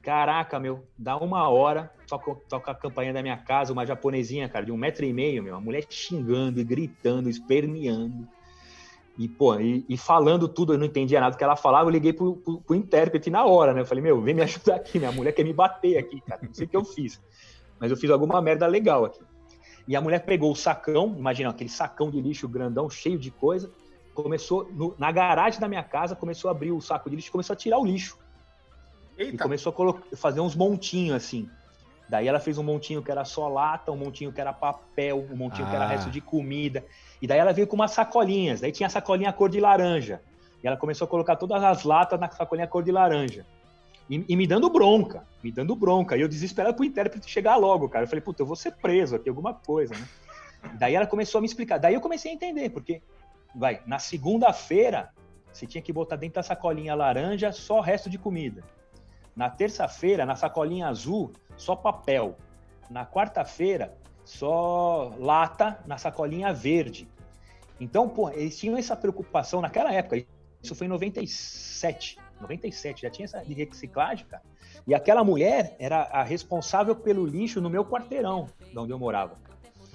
Caraca, 0.03 0.59
meu, 0.59 0.87
dá 0.95 1.17
uma 1.17 1.49
hora, 1.49 1.91
toca, 2.07 2.35
toca 2.47 2.71
a 2.71 2.75
campainha 2.75 3.11
da 3.11 3.23
minha 3.23 3.37
casa, 3.37 3.73
uma 3.73 3.87
japonesinha, 3.87 4.47
cara, 4.47 4.63
de 4.63 4.71
um 4.71 4.77
metro 4.77 5.03
e 5.03 5.11
meio, 5.11 5.41
meu, 5.41 5.55
uma 5.55 5.61
mulher 5.61 5.83
xingando 5.89 6.59
e 6.59 6.63
gritando, 6.63 7.27
esperneando. 7.27 8.27
E, 9.17 9.29
pô, 9.29 9.57
e, 9.59 9.85
e 9.87 9.97
falando 9.97 10.47
tudo, 10.47 10.73
eu 10.73 10.77
não 10.77 10.85
entendia 10.85 11.21
nada 11.21 11.35
do 11.35 11.37
que 11.37 11.43
ela 11.43 11.55
falava, 11.55 11.87
eu 11.87 11.91
liguei 11.91 12.11
pro, 12.11 12.35
pro, 12.35 12.59
pro 12.59 12.75
intérprete 12.75 13.29
na 13.29 13.45
hora, 13.45 13.73
né? 13.73 13.81
Eu 13.81 13.85
falei, 13.85 14.03
meu, 14.03 14.21
vem 14.21 14.33
me 14.33 14.41
ajudar 14.43 14.75
aqui, 14.75 14.99
minha 14.99 15.11
mulher 15.11 15.31
quer 15.31 15.43
me 15.43 15.53
bater 15.53 15.97
aqui, 15.97 16.19
cara. 16.21 16.41
Não 16.43 16.53
sei 16.53 16.65
o 16.65 16.69
que 16.69 16.75
eu 16.75 16.83
fiz. 16.83 17.21
Mas 17.79 17.91
eu 17.91 17.97
fiz 17.97 18.09
alguma 18.09 18.41
merda 18.41 18.67
legal 18.67 19.05
aqui. 19.05 19.21
E 19.87 19.95
a 19.95 20.01
mulher 20.01 20.25
pegou 20.25 20.51
o 20.51 20.55
sacão, 20.55 21.15
imagina 21.17 21.49
aquele 21.49 21.69
sacão 21.69 22.09
de 22.09 22.19
lixo 22.19 22.47
grandão, 22.47 22.89
cheio 22.89 23.17
de 23.17 23.31
coisa, 23.31 23.71
começou 24.13 24.67
no, 24.71 24.95
na 24.97 25.11
garagem 25.11 25.59
da 25.59 25.67
minha 25.67 25.83
casa, 25.83 26.15
começou 26.15 26.49
a 26.49 26.51
abrir 26.51 26.71
o 26.71 26.81
saco 26.81 27.09
de 27.09 27.15
lixo, 27.15 27.31
começou 27.31 27.53
a 27.53 27.57
tirar 27.57 27.77
o 27.77 27.85
lixo. 27.85 28.17
Eita. 29.17 29.35
E 29.35 29.37
começou 29.37 29.69
a 29.69 29.73
colocar, 29.73 30.03
fazer 30.17 30.41
uns 30.41 30.55
montinhos 30.55 31.15
assim. 31.15 31.49
Daí 32.07 32.27
ela 32.27 32.39
fez 32.39 32.57
um 32.57 32.63
montinho 32.63 33.01
que 33.01 33.11
era 33.11 33.25
só 33.25 33.47
lata, 33.47 33.91
um 33.91 33.97
montinho 33.97 34.31
que 34.31 34.39
era 34.39 34.53
papel, 34.53 35.27
um 35.31 35.35
montinho 35.35 35.65
ah. 35.67 35.69
que 35.69 35.75
era 35.75 35.85
ah. 35.85 35.87
resto 35.87 36.09
de 36.09 36.21
comida. 36.21 36.83
E 37.21 37.27
daí 37.27 37.39
ela 37.39 37.51
veio 37.51 37.67
com 37.67 37.75
umas 37.75 37.91
sacolinhas. 37.91 38.61
Daí 38.61 38.71
tinha 38.71 38.87
a 38.87 38.89
sacolinha 38.89 39.33
cor 39.33 39.49
de 39.49 39.59
laranja. 39.59 40.21
E 40.63 40.67
ela 40.67 40.77
começou 40.77 41.05
a 41.05 41.07
colocar 41.07 41.35
todas 41.35 41.63
as 41.63 41.83
latas 41.83 42.19
na 42.19 42.29
sacolinha 42.29 42.67
cor 42.67 42.83
de 42.83 42.91
laranja. 42.91 43.45
E, 44.09 44.23
e, 44.29 44.35
me 44.35 44.45
dando 44.45 44.69
bronca, 44.69 45.25
me 45.43 45.51
dando 45.51 45.75
bronca. 45.75 46.15
E 46.15 46.21
eu 46.21 46.27
desesperado 46.27 46.75
pro 46.75 46.85
intérprete 46.85 47.29
chegar 47.29 47.55
logo, 47.55 47.89
cara. 47.89 48.05
Eu 48.05 48.07
falei, 48.07 48.21
puta, 48.21 48.43
eu 48.43 48.45
vou 48.45 48.55
ser 48.55 48.73
preso 48.73 49.15
aqui, 49.15 49.27
alguma 49.27 49.53
coisa, 49.53 49.95
né? 49.95 50.07
Daí 50.77 50.93
ela 50.95 51.07
começou 51.07 51.39
a 51.39 51.41
me 51.41 51.47
explicar. 51.47 51.79
Daí 51.79 51.93
eu 51.93 52.01
comecei 52.01 52.31
a 52.31 52.35
entender, 52.35 52.69
porque, 52.69 53.01
vai, 53.55 53.81
na 53.85 53.97
segunda-feira, 53.97 55.09
você 55.51 55.65
tinha 55.65 55.81
que 55.81 55.91
botar 55.91 56.17
dentro 56.17 56.35
da 56.35 56.43
sacolinha 56.43 56.93
laranja 56.93 57.51
só 57.51 57.77
o 57.77 57.81
resto 57.81 58.09
de 58.09 58.17
comida. 58.17 58.63
Na 59.35 59.49
terça-feira, 59.49 60.25
na 60.25 60.35
sacolinha 60.35 60.87
azul, 60.87 61.31
só 61.57 61.75
papel. 61.75 62.37
Na 62.89 63.05
quarta-feira, 63.05 63.97
só 64.23 65.13
lata 65.19 65.79
na 65.85 65.97
sacolinha 65.97 66.53
verde. 66.53 67.07
Então, 67.79 68.07
pô, 68.07 68.29
eles 68.29 68.57
tinham 68.57 68.77
essa 68.77 68.95
preocupação 68.95 69.61
naquela 69.61 69.91
época. 69.91 70.25
Isso 70.63 70.73
foi 70.73 70.87
em 70.87 70.89
97. 70.89 72.17
97, 72.41 73.01
já 73.03 73.09
tinha 73.09 73.25
essa 73.25 73.43
de 73.43 73.53
reciclagem, 73.53 74.25
cara. 74.25 74.43
E 74.87 74.93
aquela 74.93 75.23
mulher 75.23 75.75
era 75.79 76.03
a 76.03 76.23
responsável 76.23 76.95
pelo 76.95 77.25
lixo 77.25 77.61
no 77.61 77.69
meu 77.69 77.85
quarteirão, 77.85 78.47
de 78.71 78.77
onde 78.77 78.91
eu 78.91 78.99
morava. 78.99 79.37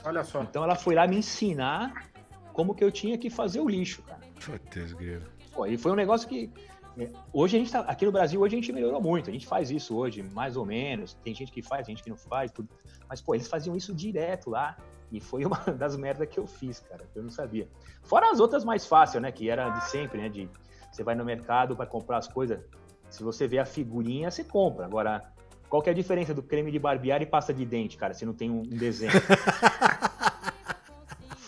Olha 0.05 0.24
só. 0.24 0.43
Então 0.43 0.64
ela 0.64 0.74
foi 0.74 0.95
lá 0.95 1.07
me 1.07 1.16
ensinar 1.16 2.11
como 2.53 2.74
que 2.74 2.82
eu 2.82 2.91
tinha 2.91 3.16
que 3.18 3.30
fazer 3.30 3.61
o 3.61 3.68
lixo, 3.68 4.03
cara. 4.03 4.20
Putz, 4.45 4.95
Pô, 5.53 5.66
e 5.66 5.76
foi 5.76 5.93
um 5.93 5.97
negócio 5.97 6.28
que 6.28 6.51
hoje 7.32 7.57
a 7.57 7.61
gente 7.61 7.72
tá, 7.72 7.80
aqui 7.80 8.05
no 8.05 8.12
Brasil 8.12 8.40
hoje 8.40 8.57
a 8.57 8.59
gente 8.59 8.72
melhorou 8.72 9.01
muito, 9.01 9.30
a 9.30 9.32
gente 9.32 9.46
faz 9.46 9.70
isso 9.70 9.96
hoje, 9.96 10.22
mais 10.22 10.57
ou 10.57 10.66
menos. 10.66 11.14
Tem 11.22 11.34
gente 11.34 11.53
que 11.53 11.62
faz, 11.62 11.86
gente 11.86 12.03
que 12.03 12.11
não 12.11 12.16
faz, 12.16 12.51
tudo. 12.51 12.68
Mas 13.09 13.20
pô, 13.20 13.34
eles 13.34 13.48
faziam 13.48 13.76
isso 13.76 13.94
direto 13.94 14.51
lá. 14.51 14.76
E 15.12 15.20
foi 15.20 15.44
uma 15.46 15.59
das 15.59 15.96
merdas 15.96 16.28
que 16.28 16.38
eu 16.38 16.46
fiz, 16.46 16.80
cara, 16.80 17.05
eu 17.14 17.22
não 17.22 17.30
sabia. 17.30 17.68
Fora 18.03 18.30
as 18.30 18.40
outras 18.40 18.64
mais 18.64 18.86
fáceis, 18.86 19.22
né, 19.22 19.32
que 19.32 19.48
era 19.48 19.68
de 19.70 19.84
sempre, 19.90 20.20
né, 20.20 20.28
de 20.28 20.48
você 20.90 21.05
vai 21.05 21.14
no 21.14 21.24
mercado 21.24 21.76
para 21.76 21.86
comprar 21.86 22.18
as 22.18 22.26
coisas, 22.26 22.61
se 23.09 23.22
você 23.22 23.46
vê 23.46 23.59
a 23.59 23.64
figurinha, 23.64 24.30
você 24.30 24.42
compra. 24.42 24.86
Agora, 24.86 25.32
qual 25.68 25.80
que 25.80 25.88
é 25.88 25.92
a 25.92 25.94
diferença 25.94 26.34
do 26.34 26.42
creme 26.42 26.70
de 26.70 26.78
barbear 26.78 27.22
e 27.22 27.26
pasta 27.26 27.55
de 27.55 27.64
dente, 27.64 27.96
cara, 27.96 28.12
se 28.12 28.26
não 28.26 28.32
tem 28.32 28.51
um, 28.51 28.62
desenho? 28.62 29.12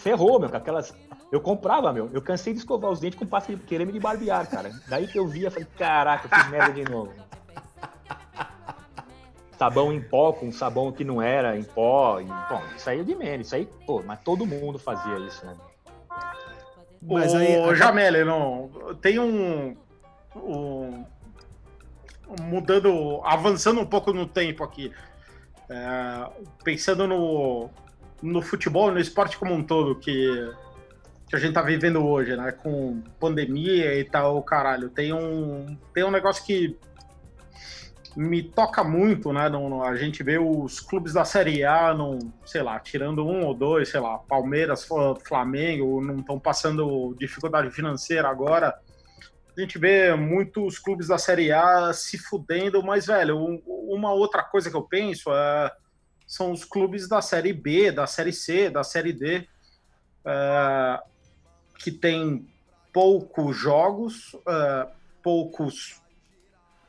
Ferrou, 0.02 0.40
meu, 0.40 0.50
com 0.50 0.56
aquelas. 0.56 0.92
Eu 1.30 1.40
comprava, 1.40 1.92
meu. 1.92 2.10
Eu 2.12 2.20
cansei 2.20 2.52
de 2.52 2.58
escovar 2.58 2.90
os 2.90 3.00
dentes 3.00 3.18
com 3.18 3.24
pasta 3.24 3.54
de 3.54 3.62
creme 3.62 3.92
de 3.92 4.00
barbear, 4.00 4.48
cara. 4.50 4.72
Daí 4.88 5.06
que 5.06 5.18
eu 5.18 5.26
via, 5.26 5.50
falei, 5.50 5.68
caraca, 5.78 6.28
fiz 6.28 6.50
merda 6.50 6.72
de 6.72 6.90
novo. 6.90 7.12
Sabão 9.56 9.92
em 9.92 10.00
pó 10.00 10.32
com 10.32 10.50
sabão 10.50 10.90
que 10.90 11.04
não 11.04 11.22
era 11.22 11.56
em 11.56 11.62
pó. 11.62 12.20
E, 12.20 12.24
bom, 12.24 12.62
isso 12.76 12.90
aí 12.90 13.00
é 13.00 13.04
de 13.04 13.14
menos. 13.14 13.46
Isso 13.46 13.54
aí, 13.54 13.68
pô, 13.86 14.02
mas 14.02 14.20
todo 14.20 14.44
mundo 14.44 14.78
fazia 14.78 15.16
isso, 15.20 15.46
né? 15.46 15.56
Mas 17.00 17.32
aí, 17.32 17.58
Ô, 17.58 17.74
Jamele, 17.74 18.24
não, 18.24 18.70
tem 19.00 19.18
um, 19.18 19.76
um, 20.36 21.04
Mudando, 22.40 23.20
avançando 23.24 23.80
um 23.80 23.86
pouco 23.86 24.12
no 24.12 24.26
tempo 24.26 24.64
aqui. 24.64 24.92
É, 25.68 26.28
pensando 26.64 27.06
no, 27.06 27.70
no 28.22 28.40
futebol, 28.40 28.90
no 28.90 29.00
esporte 29.00 29.36
como 29.36 29.52
um 29.52 29.62
todo, 29.62 29.96
que, 29.96 30.52
que 31.28 31.36
a 31.36 31.38
gente 31.38 31.52
tá 31.52 31.62
vivendo 31.62 32.06
hoje, 32.06 32.36
né? 32.36 32.52
Com 32.52 33.02
pandemia 33.18 33.98
e 33.98 34.04
tal, 34.04 34.42
caralho. 34.42 34.88
Tem 34.88 35.12
um, 35.12 35.76
tem 35.92 36.04
um 36.04 36.10
negócio 36.10 36.44
que 36.44 36.78
me 38.16 38.42
toca 38.42 38.84
muito, 38.84 39.32
né? 39.32 39.48
No, 39.48 39.68
no, 39.68 39.82
a 39.82 39.96
gente 39.96 40.22
vê 40.22 40.38
os 40.38 40.80
clubes 40.80 41.14
da 41.14 41.24
Série 41.24 41.64
A, 41.64 41.94
no, 41.94 42.18
sei 42.44 42.62
lá, 42.62 42.78
tirando 42.78 43.26
um 43.26 43.44
ou 43.44 43.54
dois, 43.54 43.88
sei 43.88 44.00
lá, 44.00 44.18
Palmeiras, 44.18 44.86
Flamengo, 45.26 46.00
não 46.00 46.16
estão 46.16 46.38
passando 46.38 47.14
dificuldade 47.18 47.70
financeira 47.70 48.28
agora. 48.28 48.74
A 49.56 49.60
gente 49.60 49.78
vê 49.78 50.14
muitos 50.14 50.78
clubes 50.78 51.08
da 51.08 51.18
Série 51.18 51.52
A 51.52 51.92
se 51.92 52.16
fudendo, 52.16 52.82
mas, 52.82 53.06
velho, 53.06 53.36
um, 53.36 53.62
uma 53.66 54.12
outra 54.12 54.42
coisa 54.42 54.70
que 54.70 54.76
eu 54.76 54.82
penso 54.82 55.30
é, 55.30 55.70
são 56.32 56.50
os 56.50 56.64
clubes 56.64 57.06
da 57.06 57.20
Série 57.20 57.52
B, 57.52 57.92
da 57.92 58.06
Série 58.06 58.32
C, 58.32 58.70
da 58.70 58.82
Série 58.82 59.12
D, 59.12 59.46
é, 60.24 61.02
que 61.78 61.92
tem 61.92 62.48
poucos 62.90 63.54
jogos, 63.54 64.34
é, 64.48 64.88
poucos 65.22 66.00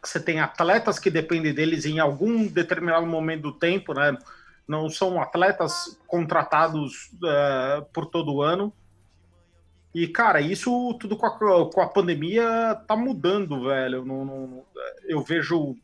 você 0.01 0.17
tem 0.17 0.39
atletas 0.39 0.97
que 0.97 1.09
dependem 1.09 1.53
deles 1.53 1.85
em 1.85 1.99
algum 1.99 2.47
determinado 2.47 3.05
momento 3.05 3.41
do 3.41 3.51
tempo, 3.51 3.93
né? 3.93 4.17
Não 4.65 4.89
são 4.89 5.21
atletas 5.21 5.99
contratados 6.07 7.11
uh, 7.15 7.85
por 7.93 8.05
todo 8.05 8.41
ano. 8.41 8.71
E, 9.93 10.07
cara, 10.07 10.39
isso 10.39 10.93
tudo 10.99 11.17
com 11.17 11.25
a, 11.25 11.69
com 11.69 11.81
a 11.81 11.87
pandemia 11.87 12.81
tá 12.87 12.95
mudando, 12.95 13.65
velho. 13.65 14.05
Não, 14.05 14.25
não, 14.25 14.63
eu 15.05 15.21
vejo 15.21 15.77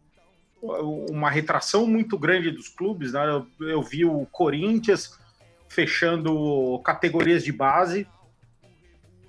uma 0.61 1.29
retração 1.29 1.87
muito 1.87 2.17
grande 2.17 2.51
dos 2.51 2.67
clubes, 2.67 3.13
né? 3.13 3.25
Eu, 3.29 3.67
eu 3.67 3.81
vi 3.81 4.05
o 4.05 4.25
Corinthians 4.25 5.17
fechando 5.67 6.79
categorias 6.83 7.43
de 7.43 7.51
base 7.51 8.07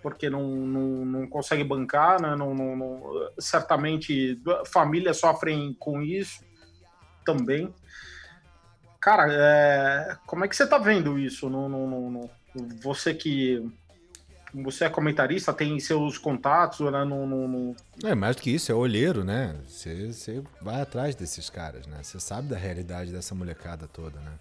porque 0.02 0.30
não, 0.30 0.42
não, 0.42 1.04
não 1.04 1.26
consegue 1.26 1.62
bancar, 1.62 2.20
né? 2.20 2.34
Não, 2.34 2.54
não, 2.54 2.76
não, 2.76 3.30
certamente 3.38 4.40
famílias 4.72 5.18
sofrem 5.18 5.74
com 5.78 6.02
isso 6.02 6.44
também. 7.24 7.72
Cara, 9.00 9.26
é, 9.30 10.16
como 10.26 10.44
é 10.44 10.48
que 10.48 10.56
você 10.56 10.66
tá 10.66 10.78
vendo 10.78 11.18
isso? 11.18 11.48
No, 11.48 11.68
no, 11.68 12.10
no, 12.10 12.30
você 12.82 13.14
que 13.14 13.64
você 14.54 14.84
é 14.84 14.90
comentarista, 14.90 15.52
tem 15.52 15.78
seus 15.78 16.18
contatos, 16.18 16.80
né? 16.90 17.04
No, 17.04 17.26
no, 17.26 17.48
no... 17.48 17.76
É 18.04 18.14
mais 18.14 18.36
do 18.36 18.42
que 18.42 18.50
isso, 18.50 18.70
é 18.70 18.74
olheiro, 18.74 19.24
né? 19.24 19.56
Você, 19.66 20.12
você 20.12 20.42
vai 20.60 20.80
atrás 20.80 21.14
desses 21.14 21.48
caras, 21.48 21.86
né? 21.86 21.98
Você 22.02 22.18
sabe 22.18 22.48
da 22.48 22.56
realidade 22.56 23.12
dessa 23.12 23.34
molecada 23.34 23.86
toda, 23.86 24.18
né? 24.20 24.32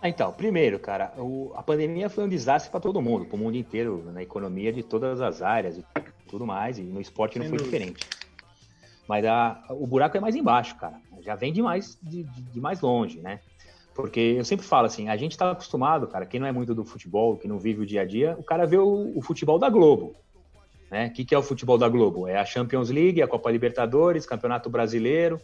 Ah, 0.00 0.08
então, 0.08 0.32
primeiro, 0.32 0.80
cara, 0.80 1.12
o, 1.16 1.52
a 1.54 1.62
pandemia 1.62 2.10
foi 2.10 2.24
um 2.24 2.28
desastre 2.28 2.70
para 2.72 2.80
todo 2.80 3.00
mundo, 3.00 3.24
para 3.24 3.36
o 3.36 3.38
mundo 3.38 3.56
inteiro, 3.56 4.10
na 4.12 4.20
economia 4.20 4.72
de 4.72 4.82
todas 4.82 5.20
as 5.20 5.42
áreas 5.42 5.78
e 5.78 5.84
tudo 6.26 6.44
mais, 6.44 6.76
e 6.76 6.82
no 6.82 7.00
esporte 7.00 7.38
não 7.38 7.46
foi 7.46 7.58
diferente. 7.58 8.04
Mas 9.06 9.24
a, 9.24 9.62
o 9.70 9.86
buraco 9.86 10.16
é 10.16 10.20
mais 10.20 10.34
embaixo, 10.34 10.74
cara. 10.76 11.00
Já 11.20 11.36
vem 11.36 11.52
de 11.52 11.62
mais, 11.62 11.96
de, 12.02 12.24
de 12.24 12.60
mais 12.60 12.80
longe, 12.80 13.20
né? 13.20 13.40
Porque 13.94 14.20
eu 14.38 14.44
sempre 14.44 14.64
falo 14.64 14.86
assim, 14.86 15.08
a 15.08 15.16
gente 15.16 15.32
está 15.32 15.50
acostumado, 15.50 16.06
cara, 16.06 16.24
quem 16.24 16.40
não 16.40 16.46
é 16.46 16.52
muito 16.52 16.74
do 16.74 16.84
futebol, 16.84 17.36
que 17.36 17.46
não 17.46 17.58
vive 17.58 17.82
o 17.82 17.86
dia 17.86 18.02
a 18.02 18.04
dia, 18.04 18.34
o 18.38 18.42
cara 18.42 18.66
vê 18.66 18.78
o, 18.78 19.12
o 19.14 19.20
futebol 19.20 19.58
da 19.58 19.68
Globo. 19.68 20.14
Né? 20.90 21.06
O 21.08 21.12
que, 21.12 21.24
que 21.24 21.34
é 21.34 21.38
o 21.38 21.42
futebol 21.42 21.76
da 21.76 21.88
Globo? 21.88 22.26
É 22.26 22.36
a 22.36 22.44
Champions 22.44 22.90
League, 22.90 23.22
a 23.22 23.28
Copa 23.28 23.50
Libertadores, 23.50 24.24
Campeonato 24.24 24.70
Brasileiro, 24.70 25.38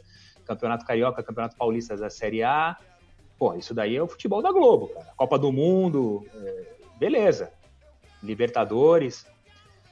Campeonato 0.47 0.87
Carioca, 0.87 1.23
Campeonato 1.23 1.57
Paulista 1.57 1.97
da 1.97 2.09
Série 2.09 2.43
A, 2.43 2.77
Pô, 3.39 3.55
isso 3.55 3.73
daí 3.73 3.97
é 3.97 4.03
o 4.03 4.09
futebol 4.09 4.43
da 4.43 4.51
Globo, 4.51 4.89
cara. 4.89 5.07
Copa 5.17 5.39
do 5.39 5.53
Mundo, 5.53 6.27
é, 6.35 6.67
beleza. 6.99 7.53
Libertadores. 8.21 9.25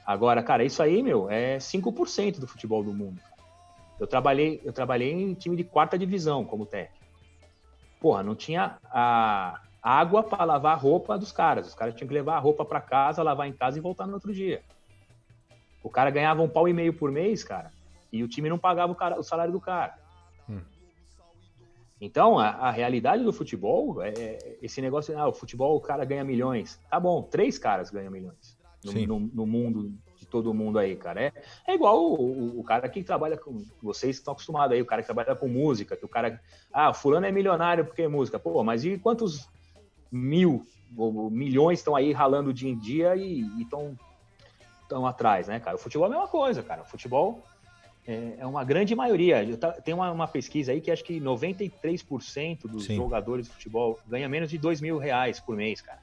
Agora, 0.05 0.43
cara, 0.43 0.65
isso 0.65 0.83
aí, 0.83 1.01
meu, 1.01 1.29
é 1.29 1.57
5% 1.57 2.39
do 2.39 2.47
futebol 2.47 2.83
do 2.83 2.93
mundo. 2.93 3.21
Eu 3.99 4.05
trabalhei, 4.05 4.61
eu 4.65 4.73
trabalhei 4.73 5.11
em 5.11 5.33
time 5.33 5.55
de 5.55 5.63
quarta 5.63 5.97
divisão 5.97 6.43
como 6.43 6.65
técnico. 6.65 6.96
Porra, 7.99 8.23
não 8.23 8.35
tinha 8.35 8.77
a 8.85 9.59
água 9.81 10.23
para 10.23 10.43
lavar 10.43 10.73
a 10.73 10.79
roupa 10.79 11.17
dos 11.17 11.31
caras. 11.31 11.67
Os 11.67 11.75
caras 11.75 11.95
tinham 11.95 12.07
que 12.07 12.13
levar 12.13 12.35
a 12.35 12.39
roupa 12.39 12.63
para 12.65 12.81
casa, 12.81 13.23
lavar 13.23 13.47
em 13.47 13.53
casa 13.53 13.77
e 13.77 13.81
voltar 13.81 14.05
no 14.05 14.13
outro 14.13 14.33
dia. 14.33 14.61
O 15.83 15.89
cara 15.89 16.09
ganhava 16.09 16.41
um 16.41 16.49
pau 16.49 16.67
e 16.67 16.73
meio 16.73 16.93
por 16.93 17.11
mês, 17.11 17.43
cara, 17.43 17.71
e 18.11 18.23
o 18.23 18.27
time 18.27 18.49
não 18.49 18.59
pagava 18.59 18.91
o, 18.91 18.95
cara, 18.95 19.19
o 19.19 19.23
salário 19.23 19.53
do 19.53 19.61
cara. 19.61 19.97
Então, 21.99 22.37
a, 22.37 22.49
a, 22.49 22.71
realidade 22.71 23.23
do 23.23 23.33
futebol 23.33 24.03
é, 24.03 24.09
é 24.09 24.57
esse 24.61 24.81
negócio, 24.81 25.17
ah, 25.17 25.27
o 25.27 25.33
futebol 25.33 25.75
o 25.75 25.81
cara 25.81 26.05
ganha 26.05 26.23
milhões. 26.23 26.79
Tá 26.89 26.99
bom, 26.99 27.23
três 27.23 27.57
caras 27.57 27.89
ganham 27.89 28.11
milhões 28.11 28.57
no, 28.83 28.93
no, 29.07 29.19
no 29.19 29.45
mundo 29.47 29.91
de 30.27 30.31
todo 30.31 30.53
mundo 30.53 30.77
aí, 30.77 30.95
cara. 30.95 31.21
É, 31.21 31.33
é 31.65 31.73
igual 31.73 31.99
o, 31.99 32.13
o, 32.13 32.59
o, 32.59 32.63
cara 32.63 32.87
que 32.89 33.03
trabalha 33.03 33.37
com. 33.37 33.65
Vocês 33.81 34.17
estão 34.17 34.33
acostumados 34.33 34.75
aí, 34.75 34.81
o 34.81 34.85
cara 34.85 35.01
que 35.01 35.07
trabalha 35.07 35.35
com 35.35 35.47
música, 35.47 35.95
que 35.95 36.05
o 36.05 36.09
cara. 36.09 36.39
Ah, 36.71 36.93
fulano 36.93 37.25
é 37.25 37.31
milionário 37.31 37.85
porque 37.85 38.03
é 38.03 38.07
música. 38.07 38.37
Pô, 38.37 38.63
mas 38.63 38.85
e 38.85 38.97
quantos 38.97 39.49
mil 40.11 40.65
ou 40.95 41.29
milhões 41.29 41.79
estão 41.79 41.95
aí 41.95 42.11
ralando 42.11 42.53
dia 42.53 42.69
em 42.69 42.77
dia 42.77 43.15
e 43.15 43.41
estão 43.61 43.97
tão 44.87 45.05
atrás, 45.07 45.47
né, 45.47 45.59
cara? 45.59 45.75
O 45.75 45.79
futebol 45.79 46.07
é 46.07 46.09
a 46.09 46.13
mesma 46.13 46.27
coisa, 46.27 46.61
cara. 46.61 46.81
O 46.81 46.85
futebol 46.85 47.43
é, 48.07 48.35
é 48.39 48.45
uma 48.45 48.63
grande 48.63 48.95
maioria. 48.95 49.45
Tem 49.83 49.93
uma, 49.93 50.11
uma, 50.11 50.27
pesquisa 50.27 50.71
aí 50.71 50.79
que 50.79 50.91
acho 50.91 51.03
que 51.03 51.19
93% 51.19 52.67
dos 52.67 52.85
Sim. 52.85 52.95
jogadores 52.95 53.47
de 53.47 53.53
futebol 53.53 53.99
ganha 54.07 54.29
menos 54.29 54.49
de 54.49 54.57
2 54.57 54.81
mil 54.81 54.97
reais 54.97 55.39
por 55.39 55.55
mês, 55.55 55.81
cara. 55.81 55.99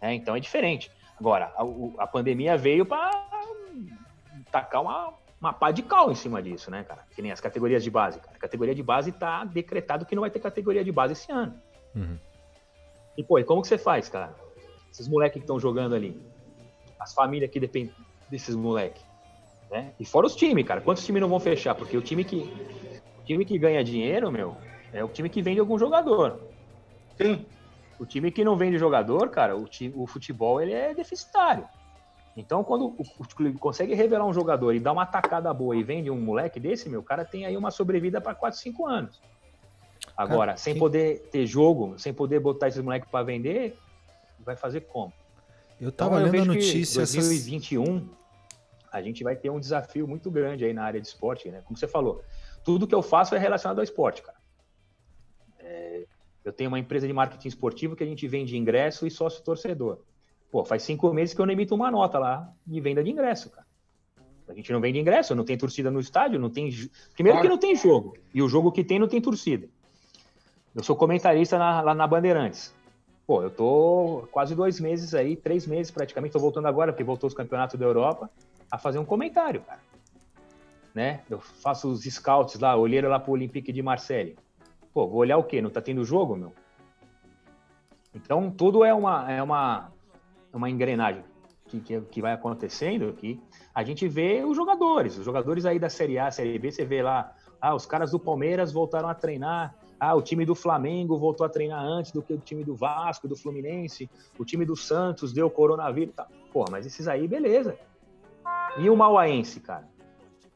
É, 0.00 0.14
então 0.14 0.36
é 0.36 0.40
diferente. 0.40 0.90
Agora, 1.18 1.52
a, 1.56 2.02
a 2.02 2.06
pandemia 2.06 2.56
veio 2.56 2.84
para 2.84 3.10
tacar 4.50 4.82
uma, 4.82 5.14
uma 5.40 5.52
pá 5.52 5.70
de 5.70 5.82
cal 5.82 6.10
em 6.10 6.14
cima 6.14 6.42
disso, 6.42 6.70
né, 6.70 6.84
cara? 6.84 7.04
Que 7.14 7.22
nem 7.22 7.32
as 7.32 7.40
categorias 7.40 7.82
de 7.82 7.90
base, 7.90 8.18
cara. 8.20 8.36
A 8.36 8.40
categoria 8.40 8.74
de 8.74 8.82
base 8.82 9.12
tá 9.12 9.44
decretado 9.44 10.04
que 10.04 10.14
não 10.14 10.20
vai 10.20 10.30
ter 10.30 10.40
categoria 10.40 10.84
de 10.84 10.92
base 10.92 11.12
esse 11.14 11.30
ano. 11.32 11.54
Uhum. 11.94 12.18
E, 13.16 13.24
pô, 13.24 13.38
e 13.38 13.44
como 13.44 13.62
que 13.62 13.68
você 13.68 13.78
faz, 13.78 14.08
cara? 14.08 14.34
Esses 14.92 15.08
moleques 15.08 15.38
que 15.38 15.44
estão 15.44 15.58
jogando 15.58 15.94
ali, 15.94 16.20
as 16.98 17.14
famílias 17.14 17.50
que 17.50 17.58
dependem 17.58 17.94
desses 18.30 18.54
moleques, 18.54 19.02
né? 19.70 19.92
E 19.98 20.04
fora 20.04 20.26
os 20.26 20.36
times, 20.36 20.66
cara. 20.66 20.80
Quantos 20.80 21.04
times 21.04 21.20
não 21.20 21.28
vão 21.28 21.40
fechar? 21.40 21.74
Porque 21.74 21.96
o 21.96 22.02
time 22.02 22.24
que, 22.24 22.38
o 23.18 23.24
time 23.24 23.44
que 23.44 23.58
ganha 23.58 23.82
dinheiro, 23.82 24.30
meu, 24.30 24.56
é 24.92 25.02
o 25.02 25.08
time 25.08 25.28
que 25.28 25.42
vende 25.42 25.60
algum 25.60 25.78
jogador. 25.78 26.40
Sim. 27.16 27.44
O 27.98 28.04
time 28.04 28.30
que 28.30 28.44
não 28.44 28.56
vende 28.56 28.78
jogador, 28.78 29.30
cara, 29.30 29.56
o, 29.56 29.66
time, 29.66 29.94
o 29.96 30.06
futebol 30.06 30.60
ele 30.60 30.72
é 30.72 30.94
deficitário. 30.94 31.66
Então, 32.36 32.62
quando 32.62 32.94
o, 32.98 33.26
clube 33.34 33.58
consegue 33.58 33.94
revelar 33.94 34.26
um 34.26 34.32
jogador 34.32 34.74
e 34.74 34.80
dar 34.80 34.92
uma 34.92 35.04
atacada 35.04 35.52
boa 35.54 35.74
e 35.74 35.82
vende 35.82 36.10
um 36.10 36.20
moleque 36.20 36.60
desse, 36.60 36.88
meu, 36.88 37.02
cara 37.02 37.24
tem 37.24 37.46
aí 37.46 37.56
uma 37.56 37.70
sobrevida 37.70 38.20
para 38.20 38.34
4, 38.34 38.60
5 38.60 38.86
anos. 38.86 39.22
Agora, 40.14 40.52
cara, 40.52 40.56
sem 40.56 40.74
que... 40.74 40.80
poder 40.80 41.28
ter 41.30 41.46
jogo, 41.46 41.98
sem 41.98 42.12
poder 42.12 42.40
botar 42.40 42.68
esses 42.68 42.82
moleques 42.82 43.08
para 43.10 43.24
vender, 43.24 43.78
vai 44.40 44.54
fazer 44.54 44.82
como? 44.82 45.12
Eu 45.80 45.90
tava 45.90 46.20
então, 46.20 46.24
lendo 46.24 46.36
eu 46.36 46.42
a 46.42 46.44
notícia. 46.44 46.98
Em 46.98 47.02
2021, 47.02 47.82
essas... 47.82 48.08
a 48.92 49.02
gente 49.02 49.24
vai 49.24 49.34
ter 49.34 49.48
um 49.48 49.58
desafio 49.58 50.06
muito 50.06 50.30
grande 50.30 50.64
aí 50.64 50.74
na 50.74 50.84
área 50.84 51.00
de 51.00 51.06
esporte, 51.06 51.50
né? 51.50 51.62
Como 51.64 51.76
você 51.76 51.88
falou, 51.88 52.22
tudo 52.62 52.86
que 52.86 52.94
eu 52.94 53.02
faço 53.02 53.34
é 53.34 53.38
relacionado 53.38 53.78
ao 53.78 53.84
esporte, 53.84 54.22
cara. 54.22 54.38
É... 55.58 56.04
eu 56.46 56.52
tenho 56.52 56.68
uma 56.68 56.78
empresa 56.78 57.08
de 57.08 57.12
marketing 57.12 57.48
esportivo 57.48 57.96
que 57.96 58.04
a 58.04 58.06
gente 58.06 58.26
vende 58.28 58.56
ingresso 58.56 59.04
e 59.04 59.10
sócio 59.10 59.42
torcedor. 59.42 59.98
Pô, 60.48 60.64
faz 60.64 60.84
cinco 60.84 61.12
meses 61.12 61.34
que 61.34 61.40
eu 61.40 61.44
não 61.44 61.52
emito 61.52 61.74
uma 61.74 61.90
nota 61.90 62.20
lá 62.20 62.48
de 62.64 62.80
venda 62.80 63.02
de 63.02 63.10
ingresso, 63.10 63.50
cara. 63.50 63.66
A 64.48 64.54
gente 64.54 64.72
não 64.72 64.80
vende 64.80 65.00
ingresso, 65.00 65.34
não 65.34 65.44
tem 65.44 65.58
torcida 65.58 65.90
no 65.90 65.98
estádio, 65.98 66.38
não 66.38 66.48
tem. 66.48 66.70
Primeiro 67.14 67.40
que 67.40 67.48
não 67.48 67.58
tem 67.58 67.74
jogo. 67.74 68.16
E 68.32 68.40
o 68.40 68.48
jogo 68.48 68.70
que 68.70 68.84
tem 68.84 68.96
não 68.96 69.08
tem 69.08 69.20
torcida. 69.20 69.68
Eu 70.72 70.84
sou 70.84 70.94
comentarista 70.94 71.58
na, 71.58 71.80
lá 71.80 71.92
na 71.92 72.06
Bandeirantes. 72.06 72.72
Pô, 73.26 73.42
eu 73.42 73.50
tô 73.50 74.28
quase 74.30 74.54
dois 74.54 74.78
meses 74.78 75.14
aí, 75.14 75.34
três 75.34 75.66
meses 75.66 75.90
praticamente, 75.90 76.32
tô 76.32 76.38
voltando 76.38 76.68
agora, 76.68 76.92
porque 76.92 77.02
voltou 77.02 77.26
os 77.26 77.34
campeonatos 77.34 77.76
da 77.76 77.84
Europa, 77.84 78.30
a 78.70 78.78
fazer 78.78 79.00
um 79.00 79.04
comentário, 79.04 79.62
cara. 79.62 79.80
Né? 80.94 81.22
Eu 81.28 81.40
faço 81.40 81.88
os 81.90 82.04
scouts 82.04 82.60
lá, 82.60 82.76
olheiro 82.76 83.08
lá 83.08 83.18
pro 83.18 83.32
Olympique 83.32 83.72
de 83.72 83.82
Marseille. 83.82 84.36
Pô, 84.96 85.06
vou 85.06 85.20
olhar 85.20 85.36
o 85.36 85.44
quê? 85.44 85.60
Não 85.60 85.68
tá 85.68 85.82
tendo 85.82 86.02
jogo, 86.06 86.34
meu? 86.34 86.54
Então, 88.14 88.50
tudo 88.50 88.82
é 88.82 88.94
uma, 88.94 89.30
é 89.30 89.42
uma, 89.42 89.92
uma 90.50 90.70
engrenagem 90.70 91.22
que, 91.66 91.80
que, 91.80 92.00
que, 92.00 92.22
vai 92.22 92.32
acontecendo 92.32 93.10
aqui. 93.10 93.38
A 93.74 93.84
gente 93.84 94.08
vê 94.08 94.42
os 94.42 94.56
jogadores, 94.56 95.18
os 95.18 95.24
jogadores 95.26 95.66
aí 95.66 95.78
da 95.78 95.90
Série 95.90 96.18
A, 96.18 96.30
Série 96.30 96.58
B, 96.58 96.72
você 96.72 96.86
vê 96.86 97.02
lá, 97.02 97.30
ah, 97.60 97.74
os 97.74 97.84
caras 97.84 98.12
do 98.12 98.18
Palmeiras 98.18 98.72
voltaram 98.72 99.06
a 99.06 99.14
treinar, 99.14 99.74
ah, 100.00 100.14
o 100.14 100.22
time 100.22 100.46
do 100.46 100.54
Flamengo 100.54 101.18
voltou 101.18 101.44
a 101.44 101.50
treinar 101.50 101.84
antes 101.84 102.10
do 102.10 102.22
que 102.22 102.32
o 102.32 102.38
time 102.38 102.64
do 102.64 102.74
Vasco, 102.74 103.28
do 103.28 103.36
Fluminense, 103.36 104.08
o 104.38 104.46
time 104.46 104.64
do 104.64 104.74
Santos 104.74 105.30
deu 105.30 105.50
coronavírus, 105.50 106.14
tá. 106.14 106.26
Pô, 106.50 106.64
mas 106.70 106.86
esses 106.86 107.06
aí, 107.06 107.28
beleza. 107.28 107.76
E 108.78 108.88
o 108.88 108.96
Mauaense, 108.96 109.60
cara? 109.60 109.86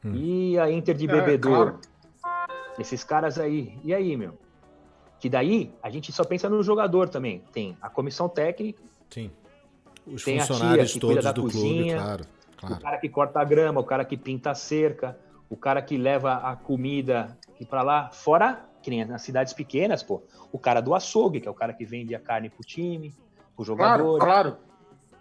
Hum. 0.03 0.15
E 0.15 0.57
a 0.57 0.71
Inter 0.71 0.95
de 0.95 1.07
é, 1.07 1.11
Bebedouro? 1.11 1.59
É, 1.59 1.73
claro. 1.73 1.90
Esses 2.79 3.03
caras 3.03 3.37
aí, 3.37 3.77
e 3.83 3.93
aí, 3.93 4.15
meu? 4.15 4.37
Que 5.19 5.29
daí 5.29 5.71
a 5.83 5.89
gente 5.89 6.11
só 6.11 6.23
pensa 6.23 6.49
no 6.49 6.63
jogador 6.63 7.09
também. 7.09 7.43
Tem 7.51 7.77
a 7.81 7.89
comissão 7.89 8.27
técnica, 8.27 8.81
Sim. 9.11 9.29
Os 10.07 10.23
tem 10.23 10.39
funcionários 10.39 10.85
a 10.85 10.87
tia 10.87 10.93
que 10.93 10.99
todos 10.99 11.23
da 11.23 11.31
do 11.31 11.43
cozinha, 11.43 11.95
clube, 11.95 12.03
claro, 12.03 12.25
claro. 12.57 12.75
O 12.75 12.79
cara 12.79 12.97
que 12.97 13.09
corta 13.09 13.39
a 13.39 13.43
grama, 13.43 13.81
o 13.81 13.83
cara 13.83 14.05
que 14.05 14.17
pinta 14.17 14.51
a 14.51 14.55
cerca, 14.55 15.17
o 15.49 15.55
cara 15.55 15.81
que 15.81 15.97
leva 15.97 16.33
a 16.35 16.55
comida 16.55 17.37
para 17.69 17.83
lá, 17.83 18.09
fora 18.09 18.65
que 18.81 18.89
nem 18.89 19.05
nas 19.05 19.21
cidades 19.21 19.53
pequenas, 19.53 20.01
pô, 20.01 20.23
o 20.51 20.57
cara 20.57 20.81
do 20.81 20.95
açougue, 20.95 21.39
que 21.39 21.47
é 21.47 21.51
o 21.51 21.53
cara 21.53 21.71
que 21.71 21.85
vende 21.85 22.15
a 22.15 22.19
carne 22.19 22.49
pro 22.49 22.63
time, 22.63 23.13
pro 23.55 23.63
jogador. 23.63 24.17
Claro, 24.17 24.53
claro. 24.53 24.57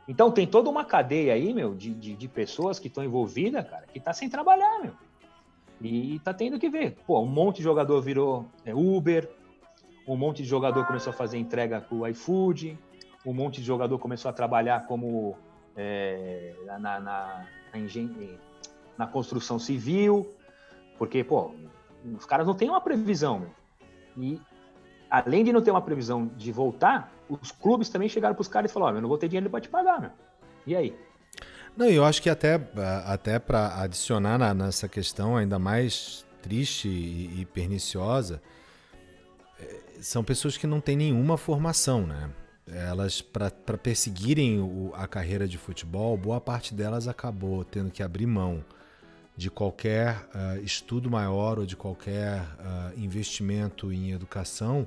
Então 0.09 0.31
tem 0.31 0.47
toda 0.47 0.71
uma 0.71 0.85
cadeia 0.85 1.35
aí, 1.35 1.53
meu, 1.53 1.75
de, 1.75 1.93
de, 1.93 2.17
de 2.17 2.29
pessoas 2.29 2.79
que 2.79 2.89
estão 2.89 3.05
envolvidas, 3.05 3.69
cara, 3.69 3.87
que 3.87 4.01
tá 4.01 4.15
sem 4.15 4.31
trabalhar, 4.31 4.81
meu. 4.81 4.93
E 5.81 6.19
tá 6.21 6.35
tendo 6.35 6.59
que 6.59 6.69
ver. 6.69 6.97
Pô, 7.07 7.21
um 7.21 7.27
monte 7.27 7.59
de 7.59 7.63
jogador 7.63 8.01
virou 8.03 8.47
é, 8.65 8.75
Uber, 8.75 9.31
um 10.07 10.17
monte 10.17 10.43
de 10.43 10.49
jogador 10.49 10.87
começou 10.87 11.11
a 11.11 11.15
fazer 11.15 11.39
entrega 11.39 11.81
com 11.81 12.01
o 12.01 12.07
iFood, 12.09 12.79
um 13.25 13.33
monte 13.33 13.61
de 13.61 13.67
jogador 13.67 13.99
começou 13.99 14.29
a 14.29 14.33
trabalhar 14.33 14.87
como 14.87 15.37
é, 15.77 16.55
na, 16.67 16.79
na, 16.79 17.01
na, 17.01 17.47
na, 18.99 19.07
construção 19.07 19.59
civil, 19.59 20.35
porque, 20.99 21.25
pô, 21.25 21.53
os 22.17 22.27
caras 22.27 22.47
não 22.47 22.55
têm 22.55 22.69
uma 22.69 22.81
previsão. 22.81 23.47
E, 24.17 24.41
além 25.09 25.45
de 25.45 25.53
não 25.53 25.63
ter 25.63 25.71
uma 25.71 25.81
previsão 25.81 26.27
de 26.27 26.53
voltar, 26.53 27.13
os 27.29 27.53
clubes 27.53 27.89
também 27.89 28.09
chegaram 28.09 28.35
para 28.35 28.43
os 28.43 28.49
caras 28.49 28.71
e 28.71 28.75
falaram: 28.75 28.97
oh, 28.97 28.99
eu 28.99 29.03
não 29.03 29.09
vou 29.09 29.19
ter 29.19 29.29
dinheiro 29.29 29.49
para 29.49 29.61
te 29.61 29.69
pagar, 29.69 30.01
meu. 30.01 30.11
E 30.67 30.77
aí? 30.77 30.95
Não, 31.81 31.89
eu 31.89 32.05
acho 32.05 32.21
que 32.21 32.29
até, 32.29 32.61
até 33.07 33.39
para 33.39 33.81
adicionar 33.81 34.37
na, 34.37 34.53
nessa 34.53 34.87
questão 34.87 35.35
ainda 35.35 35.59
mais 35.59 36.27
triste 36.43 36.87
e, 36.89 37.41
e 37.41 37.47
perniciosa, 37.47 38.43
é, 39.59 39.81
são 39.99 40.23
pessoas 40.23 40.59
que 40.59 40.67
não 40.67 40.79
têm 40.79 40.95
nenhuma 40.95 41.39
formação, 41.39 42.07
né? 42.07 42.29
elas 42.71 43.23
para 43.23 43.51
perseguirem 43.83 44.61
o, 44.61 44.93
a 44.95 45.09
carreira 45.09 45.49
de 45.49 45.57
futebol, 45.57 46.19
boa 46.19 46.39
parte 46.39 46.75
delas 46.75 47.09
acabou 47.09 47.65
tendo 47.65 47.91
que 47.91 48.03
abrir 48.03 48.27
mão 48.27 48.63
de 49.35 49.51
qualquer 49.51 50.29
uh, 50.35 50.63
estudo 50.63 51.11
maior 51.11 51.59
ou 51.59 51.65
de 51.65 51.77
qualquer 51.77 52.43
uh, 52.43 53.01
investimento 53.01 53.91
em 53.91 54.11
educação 54.11 54.87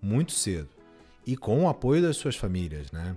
muito 0.00 0.32
cedo 0.32 0.70
e 1.26 1.36
com 1.36 1.64
o 1.64 1.68
apoio 1.68 2.00
das 2.00 2.16
suas 2.16 2.34
famílias, 2.34 2.90
né? 2.92 3.14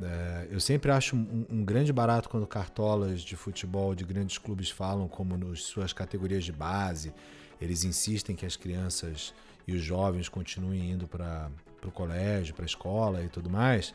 Uh, 0.00 0.46
eu 0.50 0.60
sempre 0.60 0.90
acho 0.90 1.14
um, 1.14 1.46
um, 1.48 1.64
grande 1.64 1.92
barato 1.92 2.28
quando 2.28 2.46
cartolas 2.46 3.20
de 3.20 3.36
futebol 3.36 3.94
de 3.94 4.04
grandes 4.04 4.38
clubes 4.38 4.68
falam 4.68 5.06
como 5.06 5.36
nas 5.36 5.62
suas 5.62 5.92
categorias 5.92 6.44
de 6.44 6.50
base, 6.50 7.14
eles 7.60 7.84
insistem 7.84 8.34
que 8.34 8.44
as 8.44 8.56
crianças 8.56 9.32
e 9.68 9.72
os 9.72 9.82
jovens 9.82 10.28
continuem 10.28 10.90
indo 10.90 11.06
para 11.06 11.48
para 11.84 11.88
o 11.88 11.92
colégio, 11.92 12.54
para 12.54 12.64
a 12.64 12.66
escola 12.66 13.22
e 13.22 13.28
tudo 13.28 13.50
mais. 13.50 13.94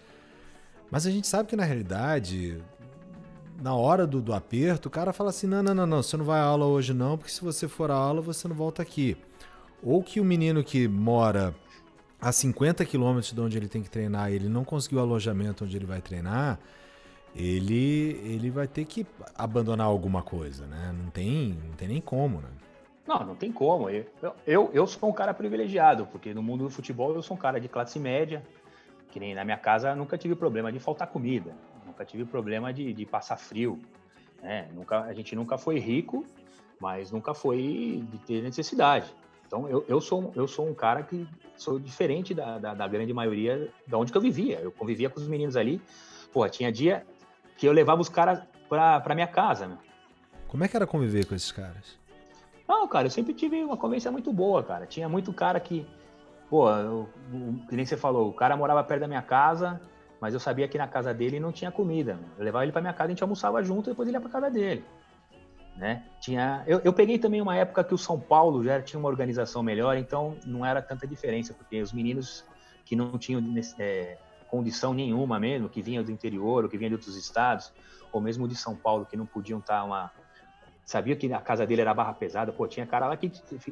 Mas 0.92 1.06
a 1.06 1.12
gente 1.12 1.28
sabe 1.28 1.50
que 1.50 1.56
na 1.56 1.64
realidade, 1.64 2.62
na 3.62 3.74
hora 3.76 4.06
do, 4.06 4.22
do 4.22 4.34
aperto, 4.34 4.88
o 4.88 4.92
cara 4.92 5.12
fala 5.12 5.32
assim: 5.32 5.48
não, 5.48 5.64
não, 5.64 5.74
não, 5.74 5.88
não, 5.88 6.04
você 6.04 6.16
não 6.16 6.26
vai 6.26 6.40
à 6.40 6.44
aula 6.44 6.66
hoje 6.66 6.94
não, 6.94 7.18
porque 7.18 7.32
se 7.32 7.42
você 7.42 7.68
for 7.68 7.90
à 7.92 7.96
aula, 7.96 8.22
você 8.22 8.48
não 8.48 8.56
volta 8.56 8.82
aqui. 8.82 9.18
Ou 9.82 10.04
que 10.04 10.20
o 10.20 10.26
menino 10.26 10.64
que 10.64 10.88
mora 10.88 11.56
a 12.22 12.32
50 12.32 12.84
quilômetros 12.86 13.34
de 13.34 13.40
onde 13.40 13.58
ele 13.58 13.68
tem 13.68 13.82
que 13.82 13.90
treinar, 13.90 14.32
ele 14.32 14.50
não 14.50 14.64
conseguiu 14.64 15.00
alojamento 15.00 15.64
onde 15.64 15.76
ele 15.76 15.86
vai 15.86 16.02
treinar, 16.02 16.60
ele, 17.36 18.20
ele 18.24 18.50
vai 18.50 18.68
ter 18.68 18.86
que 18.86 19.06
abandonar 19.36 19.88
alguma 19.88 20.22
coisa, 20.22 20.66
né? 20.66 20.94
Não 20.98 21.10
tem, 21.10 21.58
não 21.68 21.76
tem 21.76 21.88
nem 21.88 22.02
como, 22.02 22.42
né? 22.42 22.50
Não, 23.08 23.26
não 23.26 23.36
tem 23.36 23.52
como. 23.52 23.90
Eu, 23.90 24.06
eu, 24.46 24.70
eu 24.74 24.88
sou 24.88 25.10
um 25.10 25.14
cara 25.14 25.34
privilegiado, 25.34 26.06
porque 26.08 26.34
no 26.34 26.44
mundo 26.44 26.66
do 26.66 26.70
futebol 26.70 27.16
eu 27.16 27.22
sou 27.22 27.38
um 27.38 27.40
cara 27.40 27.60
de 27.60 27.68
classe 27.68 28.00
média, 28.00 28.44
que 29.12 29.20
nem 29.20 29.34
na 29.34 29.44
minha 29.44 29.58
casa 29.58 29.96
nunca 29.96 30.18
tive 30.18 30.36
problema 30.36 30.72
de 30.72 30.80
faltar 30.80 31.08
comida, 31.08 31.56
nunca 31.86 32.06
tive 32.06 32.26
problema 32.26 32.74
de, 32.74 32.94
de 32.94 33.06
passar 33.06 33.38
frio. 33.38 33.80
Né? 34.42 34.68
Nunca, 34.74 35.02
a 35.02 35.14
gente 35.14 35.36
nunca 35.36 35.58
foi 35.58 35.80
rico, 35.80 36.26
mas 36.80 37.12
nunca 37.12 37.34
foi 37.34 38.04
de 38.12 38.18
ter 38.20 38.44
necessidade. 38.44 39.14
Então 39.50 39.68
eu, 39.68 39.84
eu, 39.88 40.00
sou, 40.00 40.32
eu 40.36 40.48
sou 40.48 40.70
um 40.70 40.76
cara 40.76 41.02
que 41.02 41.28
sou 41.58 41.80
diferente 41.80 42.36
da, 42.36 42.60
da, 42.60 42.76
da 42.76 42.88
grande 42.88 43.12
maioria 43.12 43.68
da 43.88 43.98
onde 43.98 44.12
que 44.12 44.18
eu 44.18 44.22
vivia. 44.22 44.60
Eu 44.60 44.72
convivia 44.72 45.10
com 45.10 45.20
os 45.20 45.28
meninos 45.28 45.58
ali. 45.58 45.82
Pô, 46.32 46.48
tinha 46.48 46.72
dia 46.72 47.04
que 47.58 47.66
eu 47.66 47.72
levava 47.72 48.00
os 48.00 48.08
caras 48.08 48.44
pra, 48.70 49.00
pra 49.00 49.16
minha 49.16 49.26
casa, 49.26 49.66
né? 49.66 49.76
Como 50.48 50.64
é 50.64 50.68
que 50.68 50.76
era 50.76 50.86
conviver 50.86 51.26
com 51.26 51.34
esses 51.34 51.52
caras? 51.52 51.98
Não, 52.68 52.88
cara, 52.88 53.08
eu 53.08 53.12
sempre 53.12 53.34
tive 53.34 53.64
uma 53.64 53.76
convivência 53.76 54.12
muito 54.12 54.32
boa, 54.32 54.62
cara. 54.62 54.86
Tinha 54.86 55.10
muito 55.10 55.34
cara 55.34 55.60
que, 55.60 55.84
pô, 56.48 56.70
eu, 56.70 57.10
que 57.68 57.76
nem 57.76 57.84
você 57.84 57.98
falou, 57.98 58.30
o 58.30 58.34
cara 58.34 58.56
morava 58.56 58.84
perto 58.84 59.02
da 59.02 59.08
minha 59.08 59.24
casa, 59.24 59.82
mas 60.22 60.36
eu 60.36 60.40
sabia 60.40 60.68
que 60.68 60.78
na 60.78 60.88
casa 60.88 61.12
dele 61.12 61.40
não 61.40 61.52
tinha 61.52 61.72
comida. 61.72 62.20
Eu 62.38 62.46
levava 62.46 62.66
ele 62.66 62.72
para 62.72 62.82
minha 62.82 62.94
casa, 62.94 63.06
a 63.06 63.10
gente 63.10 63.24
almoçava 63.24 63.64
junto 63.64 63.90
e 63.90 63.94
depois 63.94 64.08
ele 64.08 64.16
ia 64.16 64.22
para 64.22 64.30
casa 64.30 64.52
dele. 64.52 64.86
Né? 65.80 66.04
Tinha, 66.20 66.62
eu, 66.68 66.82
eu, 66.84 66.92
peguei 66.92 67.18
também 67.18 67.42
uma 67.42 67.56
época 67.56 67.86
que 67.86 67.94
o 67.94 67.98
São 67.98 68.20
Paulo 68.20 68.62
já 68.62 68.82
tinha 68.82 69.00
uma 69.00 69.08
organização 69.08 69.64
melhor, 69.64 69.96
então 69.96 70.36
não 70.46 70.66
era 70.66 70.82
tanta 70.82 71.08
diferença, 71.08 71.54
porque 71.54 71.82
os 71.82 71.94
meninos 71.94 72.44
que 72.84 72.98
não 72.98 73.18
tinham 73.18 73.42
é, 73.80 74.18
condição 74.50 74.94
nenhuma 74.94 75.40
mesmo, 75.40 75.70
que 75.70 75.82
vinham 75.82 76.04
do 76.04 76.12
interior 76.12 76.66
ou 76.66 76.70
que 76.70 76.78
vinham 76.78 76.90
de 76.90 76.96
outros 76.96 77.16
estados, 77.16 77.72
ou 78.12 78.20
mesmo 78.20 78.46
de 78.46 78.56
São 78.56 78.76
Paulo, 78.76 79.06
que 79.06 79.16
não 79.16 79.26
podiam 79.26 79.60
estar 79.60 79.86
uma, 79.86 80.12
sabia 80.84 81.16
que 81.16 81.32
a 81.32 81.40
casa 81.40 81.66
dele 81.66 81.80
era 81.80 81.94
barra 81.94 82.12
pesada. 82.12 82.52
Pô, 82.52 82.68
tinha 82.68 82.86
cara 82.86 83.08
lá 83.08 83.16
que 83.16 83.30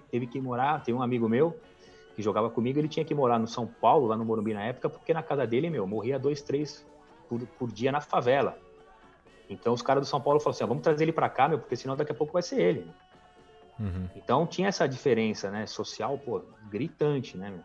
teve 0.09 0.27
que 0.27 0.39
morar, 0.39 0.81
tem 0.81 0.95
um 0.95 1.01
amigo 1.01 1.27
meu 1.27 1.59
que 2.15 2.21
jogava 2.23 2.49
comigo, 2.49 2.79
ele 2.79 2.87
tinha 2.87 3.03
que 3.03 3.13
morar 3.13 3.37
no 3.37 3.47
São 3.47 3.67
Paulo, 3.67 4.07
lá 4.07 4.15
no 4.15 4.23
Morumbi 4.23 4.53
na 4.53 4.63
época, 4.63 4.89
porque 4.89 5.13
na 5.13 5.21
casa 5.21 5.45
dele, 5.45 5.69
meu, 5.69 5.85
morria 5.85 6.17
dois, 6.17 6.41
três 6.41 6.87
por, 7.27 7.45
por 7.59 7.69
dia 7.69 7.91
na 7.91 7.99
favela. 7.99 8.57
Então 9.49 9.73
os 9.73 9.81
caras 9.81 10.03
do 10.03 10.09
São 10.09 10.19
Paulo 10.19 10.39
falaram 10.39 10.55
assim, 10.55 10.63
ah, 10.63 10.67
vamos 10.67 10.83
trazer 10.83 11.03
ele 11.03 11.11
para 11.11 11.29
cá, 11.29 11.47
meu, 11.47 11.59
porque 11.59 11.75
senão 11.75 11.95
daqui 11.95 12.11
a 12.11 12.15
pouco 12.15 12.33
vai 12.33 12.41
ser 12.41 12.59
ele. 12.59 12.87
Uhum. 13.79 14.07
Então 14.15 14.45
tinha 14.45 14.67
essa 14.67 14.87
diferença, 14.87 15.49
né, 15.49 15.65
social, 15.65 16.17
pô, 16.17 16.41
gritante, 16.69 17.37
né, 17.37 17.51
meu? 17.51 17.63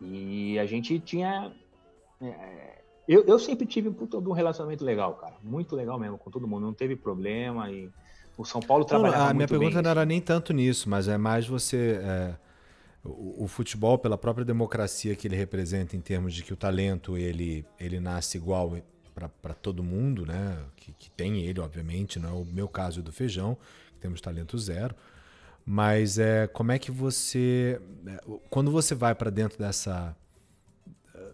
E 0.00 0.58
a 0.58 0.66
gente 0.66 0.98
tinha... 0.98 1.52
É, 2.20 2.82
eu, 3.08 3.24
eu 3.26 3.38
sempre 3.38 3.66
tive 3.66 3.88
um, 3.88 3.96
um 4.12 4.32
relacionamento 4.32 4.84
legal, 4.84 5.14
cara, 5.14 5.36
muito 5.42 5.76
legal 5.76 5.98
mesmo 5.98 6.18
com 6.18 6.30
todo 6.30 6.46
mundo, 6.46 6.66
não 6.66 6.74
teve 6.74 6.96
problema 6.96 7.70
e 7.70 7.90
o 8.36 8.44
São 8.44 8.60
Paulo 8.60 8.84
trabalhava 8.84 9.24
não, 9.24 9.30
A 9.30 9.34
minha 9.34 9.48
pergunta 9.48 9.80
não 9.80 9.90
era 9.90 10.04
nem 10.04 10.20
tanto 10.20 10.52
nisso, 10.52 10.88
mas 10.90 11.08
é 11.08 11.16
mais 11.16 11.46
você. 11.46 12.00
É, 12.02 12.34
o, 13.02 13.44
o, 13.44 13.48
futebol, 13.48 13.96
pela 13.98 14.18
própria 14.18 14.44
democracia 14.44 15.14
que 15.14 15.26
ele 15.26 15.36
representa, 15.36 15.96
em 15.96 16.00
termos 16.00 16.34
de 16.34 16.42
que 16.42 16.52
o 16.52 16.56
talento 16.56 17.16
ele, 17.16 17.64
ele 17.78 18.00
nasce 18.00 18.36
igual 18.36 18.76
para 19.42 19.54
todo 19.54 19.82
mundo, 19.82 20.26
né? 20.26 20.58
Que, 20.76 20.92
que, 20.92 21.10
tem 21.10 21.40
ele, 21.40 21.58
obviamente, 21.60 22.18
não 22.18 22.28
é 22.28 22.32
o 22.32 22.44
meu 22.44 22.68
caso 22.68 23.02
do 23.02 23.10
feijão, 23.10 23.56
que 23.94 24.00
temos 24.00 24.20
talento 24.20 24.58
zero. 24.58 24.94
Mas 25.64 26.18
é, 26.18 26.46
como 26.46 26.72
é 26.72 26.78
que 26.78 26.90
você. 26.90 27.80
É, 28.06 28.20
quando 28.50 28.70
você 28.70 28.94
vai 28.94 29.14
para 29.14 29.30
dentro 29.30 29.58
dessa 29.58 30.14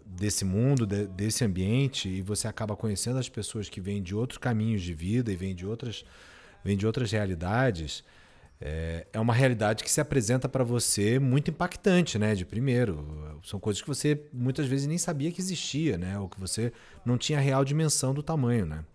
desse 0.05 0.45
mundo, 0.45 0.85
de, 0.85 1.07
desse 1.07 1.43
ambiente, 1.43 2.07
e 2.07 2.21
você 2.21 2.47
acaba 2.47 2.75
conhecendo 2.75 3.17
as 3.17 3.29
pessoas 3.29 3.69
que 3.69 3.81
vêm 3.81 4.01
de 4.01 4.15
outros 4.15 4.37
caminhos 4.37 4.81
de 4.81 4.93
vida 4.93 5.31
e 5.31 5.35
vêm 5.35 5.55
de 5.55 5.65
outras 5.65 6.05
vem 6.63 6.77
de 6.77 6.87
outras 6.87 7.11
realidades, 7.11 8.03
é, 8.61 9.05
é 9.11 9.19
uma 9.19 9.33
realidade 9.33 9.83
que 9.83 9.91
se 9.91 9.99
apresenta 9.99 10.47
para 10.47 10.63
você 10.63 11.19
muito 11.19 11.51
impactante, 11.51 12.17
né? 12.17 12.33
De 12.33 12.45
primeiro. 12.45 13.05
São 13.43 13.59
coisas 13.59 13.81
que 13.81 13.87
você 13.87 14.25
muitas 14.31 14.65
vezes 14.65 14.87
nem 14.87 14.97
sabia 14.97 15.31
que 15.31 15.41
existia, 15.41 15.97
né? 15.97 16.17
Ou 16.17 16.29
que 16.29 16.39
você 16.39 16.71
não 17.05 17.17
tinha 17.17 17.39
real 17.39 17.65
dimensão 17.65 18.13
do 18.13 18.23
tamanho, 18.23 18.65
né? 18.65 18.85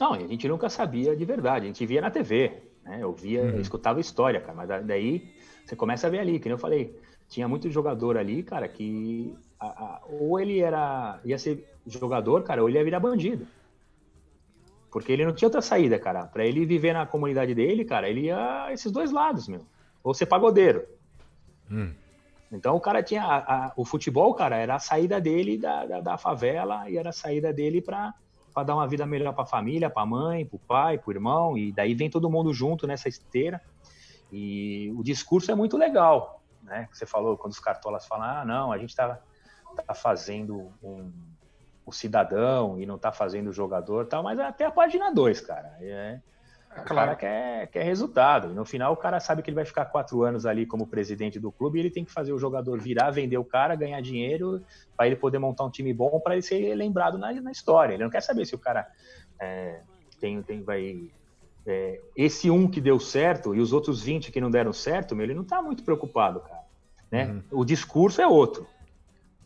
Não, 0.00 0.14
a 0.14 0.18
gente 0.18 0.48
nunca 0.48 0.68
sabia 0.68 1.14
de 1.14 1.24
verdade. 1.24 1.64
A 1.64 1.68
gente 1.68 1.86
via 1.86 2.00
na 2.00 2.10
TV, 2.10 2.62
né? 2.84 2.98
Eu 3.00 3.12
via, 3.12 3.42
uhum. 3.42 3.50
eu 3.50 3.60
escutava 3.60 4.00
história, 4.00 4.40
cara. 4.40 4.54
Mas 4.54 4.68
daí 4.86 5.32
você 5.64 5.76
começa 5.76 6.06
a 6.06 6.10
ver 6.10 6.18
ali, 6.18 6.38
que 6.38 6.46
nem 6.46 6.54
eu 6.54 6.58
falei. 6.58 6.98
Tinha 7.28 7.48
muito 7.48 7.70
jogador 7.70 8.16
ali, 8.16 8.42
cara, 8.42 8.68
que 8.68 9.34
a, 9.58 9.66
a, 9.66 10.02
ou 10.08 10.38
ele 10.40 10.58
era 10.58 11.20
ia 11.24 11.38
ser 11.38 11.64
jogador, 11.86 12.42
cara, 12.42 12.62
ou 12.62 12.68
ele 12.68 12.78
ia 12.78 12.84
virar 12.84 13.00
bandido. 13.00 13.46
Porque 14.92 15.10
ele 15.10 15.24
não 15.24 15.32
tinha 15.32 15.46
outra 15.46 15.62
saída, 15.62 15.98
cara. 15.98 16.26
Para 16.26 16.44
ele 16.44 16.66
viver 16.66 16.92
na 16.92 17.06
comunidade 17.06 17.54
dele, 17.54 17.82
cara, 17.82 18.08
ele 18.08 18.26
ia 18.26 18.68
esses 18.70 18.92
dois 18.92 19.10
lados, 19.10 19.48
meu. 19.48 19.64
Ou 20.04 20.12
ser 20.12 20.26
pagodeiro. 20.26 20.86
Hum. 21.70 21.94
Então 22.52 22.76
o 22.76 22.80
cara 22.80 23.02
tinha. 23.02 23.22
A, 23.24 23.36
a, 23.68 23.72
o 23.74 23.86
futebol, 23.86 24.34
cara, 24.34 24.56
era 24.56 24.74
a 24.74 24.78
saída 24.78 25.18
dele 25.18 25.56
da, 25.56 25.86
da, 25.86 26.00
da 26.00 26.18
favela 26.18 26.90
e 26.90 26.98
era 26.98 27.08
a 27.08 27.12
saída 27.12 27.50
dele 27.50 27.80
para 27.80 28.12
dar 28.66 28.74
uma 28.74 28.86
vida 28.86 29.06
melhor 29.06 29.32
para 29.32 29.44
a 29.44 29.46
família, 29.46 29.88
para 29.88 30.02
a 30.02 30.06
mãe, 30.06 30.44
para 30.44 30.56
o 30.56 30.58
pai, 30.58 30.98
para 30.98 31.08
o 31.08 31.12
irmão. 31.12 31.56
E 31.56 31.72
daí 31.72 31.94
vem 31.94 32.10
todo 32.10 32.28
mundo 32.28 32.52
junto 32.52 32.86
nessa 32.86 33.08
esteira. 33.08 33.62
E 34.30 34.92
o 34.94 35.02
discurso 35.02 35.50
é 35.50 35.54
muito 35.54 35.78
legal, 35.78 36.42
né? 36.62 36.86
Você 36.92 37.06
falou 37.06 37.38
quando 37.38 37.52
os 37.52 37.60
cartolas 37.60 38.06
falam: 38.06 38.26
ah, 38.26 38.44
não, 38.44 38.70
a 38.70 38.76
gente 38.76 38.90
está 38.90 39.18
tá 39.86 39.94
fazendo 39.94 40.70
um 40.82 41.10
o 41.84 41.92
cidadão 41.92 42.78
e 42.80 42.86
não 42.86 42.98
tá 42.98 43.12
fazendo 43.12 43.48
o 43.48 43.52
jogador 43.52 44.06
tal, 44.06 44.22
mas 44.22 44.38
até 44.38 44.64
a 44.64 44.70
página 44.70 45.12
2, 45.12 45.40
cara. 45.40 45.76
É, 45.80 46.20
é, 46.74 46.80
o 46.80 46.84
cara 46.84 47.14
quer, 47.14 47.66
quer 47.68 47.82
resultado. 47.82 48.50
E 48.50 48.54
no 48.54 48.64
final 48.64 48.92
o 48.92 48.96
cara 48.96 49.20
sabe 49.20 49.42
que 49.42 49.50
ele 49.50 49.54
vai 49.56 49.64
ficar 49.64 49.84
quatro 49.86 50.22
anos 50.22 50.46
ali 50.46 50.64
como 50.64 50.86
presidente 50.86 51.38
do 51.38 51.52
clube 51.52 51.78
e 51.78 51.82
ele 51.82 51.90
tem 51.90 52.04
que 52.04 52.12
fazer 52.12 52.32
o 52.32 52.38
jogador 52.38 52.80
virar, 52.80 53.10
vender 53.10 53.36
o 53.36 53.44
cara, 53.44 53.74
ganhar 53.74 54.00
dinheiro 54.00 54.62
para 54.96 55.06
ele 55.06 55.16
poder 55.16 55.38
montar 55.38 55.64
um 55.64 55.70
time 55.70 55.92
bom 55.92 56.18
para 56.20 56.34
ele 56.34 56.42
ser 56.42 56.74
lembrado 56.74 57.18
na, 57.18 57.32
na 57.32 57.50
história. 57.50 57.94
Ele 57.94 58.04
não 58.04 58.10
quer 58.10 58.22
saber 58.22 58.46
se 58.46 58.54
o 58.54 58.58
cara 58.58 58.86
é, 59.38 59.80
tem, 60.20 60.42
tem, 60.42 60.62
vai. 60.62 61.10
É, 61.64 62.00
esse 62.16 62.50
um 62.50 62.68
que 62.68 62.80
deu 62.80 62.98
certo 62.98 63.54
e 63.54 63.60
os 63.60 63.72
outros 63.72 64.02
20 64.02 64.32
que 64.32 64.40
não 64.40 64.50
deram 64.50 64.72
certo, 64.72 65.14
meu, 65.14 65.24
ele 65.24 65.34
não 65.34 65.44
tá 65.44 65.62
muito 65.62 65.84
preocupado, 65.84 66.40
cara. 66.40 66.62
Né? 67.10 67.26
Uhum. 67.26 67.60
O 67.60 67.64
discurso 67.64 68.20
é 68.20 68.26
outro. 68.26 68.66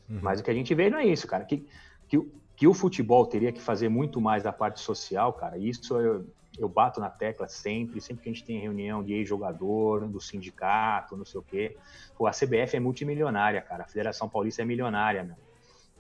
Uhum. 0.08 0.20
Mas 0.22 0.40
o 0.40 0.44
que 0.44 0.50
a 0.50 0.54
gente 0.54 0.72
vê 0.74 0.88
não 0.88 0.98
é 0.98 1.04
isso, 1.04 1.26
cara. 1.26 1.44
Que, 1.44 1.66
que, 2.08 2.20
que 2.56 2.66
o 2.66 2.74
futebol 2.74 3.26
teria 3.26 3.52
que 3.52 3.60
fazer 3.60 3.88
muito 3.88 4.20
mais 4.20 4.42
da 4.42 4.52
parte 4.52 4.80
social, 4.80 5.32
cara, 5.32 5.58
isso 5.58 5.98
eu, 5.98 6.26
eu 6.58 6.68
bato 6.68 7.00
na 7.00 7.10
tecla 7.10 7.48
sempre, 7.48 8.00
sempre 8.00 8.22
que 8.22 8.30
a 8.30 8.32
gente 8.32 8.44
tem 8.44 8.58
reunião 8.58 9.02
de 9.02 9.12
ex-jogador, 9.12 10.06
do 10.08 10.20
sindicato, 10.20 11.16
não 11.16 11.24
sei 11.24 11.40
o 11.40 11.42
quê. 11.42 11.76
Pô, 12.16 12.26
a 12.26 12.30
CBF 12.30 12.76
é 12.76 12.80
multimilionária, 12.80 13.60
cara, 13.60 13.84
a 13.84 13.86
Federação 13.86 14.28
Paulista 14.28 14.62
é 14.62 14.64
milionária, 14.64 15.22
meu. 15.22 15.36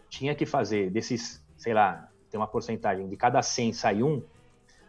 Tinha 0.08 0.34
que 0.34 0.46
fazer 0.46 0.90
desses, 0.90 1.44
sei 1.56 1.74
lá, 1.74 2.08
tem 2.30 2.38
uma 2.38 2.46
porcentagem, 2.46 3.08
de 3.08 3.16
cada 3.16 3.42
100 3.42 3.72
sai 3.72 4.02
um, 4.02 4.22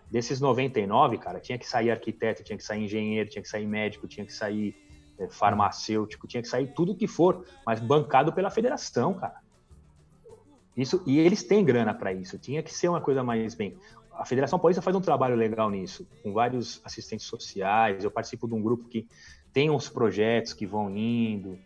desses 0.09 0.39
99, 0.39 1.17
cara, 1.17 1.39
tinha 1.39 1.57
que 1.57 1.67
sair 1.67 1.91
arquiteto, 1.91 2.43
tinha 2.43 2.57
que 2.57 2.63
sair 2.63 2.85
engenheiro, 2.85 3.29
tinha 3.29 3.41
que 3.41 3.49
sair 3.49 3.67
médico, 3.67 4.07
tinha 4.07 4.25
que 4.25 4.33
sair 4.33 4.75
é, 5.19 5.27
farmacêutico, 5.27 6.27
tinha 6.27 6.41
que 6.41 6.47
sair 6.47 6.67
tudo 6.73 6.95
que 6.95 7.07
for, 7.07 7.45
mas 7.65 7.79
bancado 7.79 8.31
pela 8.31 8.49
federação, 8.49 9.13
cara. 9.13 9.35
Isso, 10.77 11.01
e 11.07 11.17
eles 11.19 11.41
têm 11.41 11.65
grana 11.65 11.91
para 11.91 12.13
isso. 12.13 12.37
Tinha 12.37 12.61
que 12.61 12.71
ser 12.71 12.87
uma 12.87 13.01
coisa 13.01 13.23
mais 13.23 13.55
bem. 13.55 13.75
A 14.13 14.23
Federação 14.25 14.59
Paulista 14.59 14.81
faz 14.81 14.95
um 14.95 15.01
trabalho 15.01 15.35
legal 15.35 15.69
nisso, 15.71 16.07
com 16.21 16.31
vários 16.31 16.79
assistentes 16.85 17.25
sociais. 17.25 18.03
Eu 18.03 18.11
participo 18.11 18.47
de 18.47 18.53
um 18.53 18.61
grupo 18.61 18.87
que 18.87 19.07
tem 19.51 19.71
uns 19.71 19.89
projetos 19.89 20.53
que 20.53 20.67
vão 20.67 20.95
indo. 20.95 21.57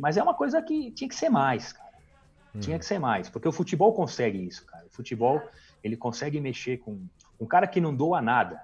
Mas 0.00 0.16
é 0.16 0.22
uma 0.22 0.32
coisa 0.32 0.62
que 0.62 0.90
tinha 0.92 1.08
que 1.08 1.14
ser 1.14 1.28
mais, 1.28 1.74
cara. 1.74 1.92
Hum. 2.54 2.60
Tinha 2.60 2.78
que 2.78 2.86
ser 2.86 2.98
mais, 2.98 3.28
porque 3.28 3.46
o 3.46 3.52
futebol 3.52 3.92
consegue 3.92 4.38
isso, 4.38 4.64
cara. 4.64 4.86
O 4.86 4.94
futebol, 4.94 5.42
ele 5.82 5.96
consegue 5.96 6.40
mexer 6.40 6.78
com 6.78 6.98
um 7.38 7.46
cara 7.46 7.66
que 7.66 7.80
não 7.82 7.94
doa 7.94 8.22
nada. 8.22 8.62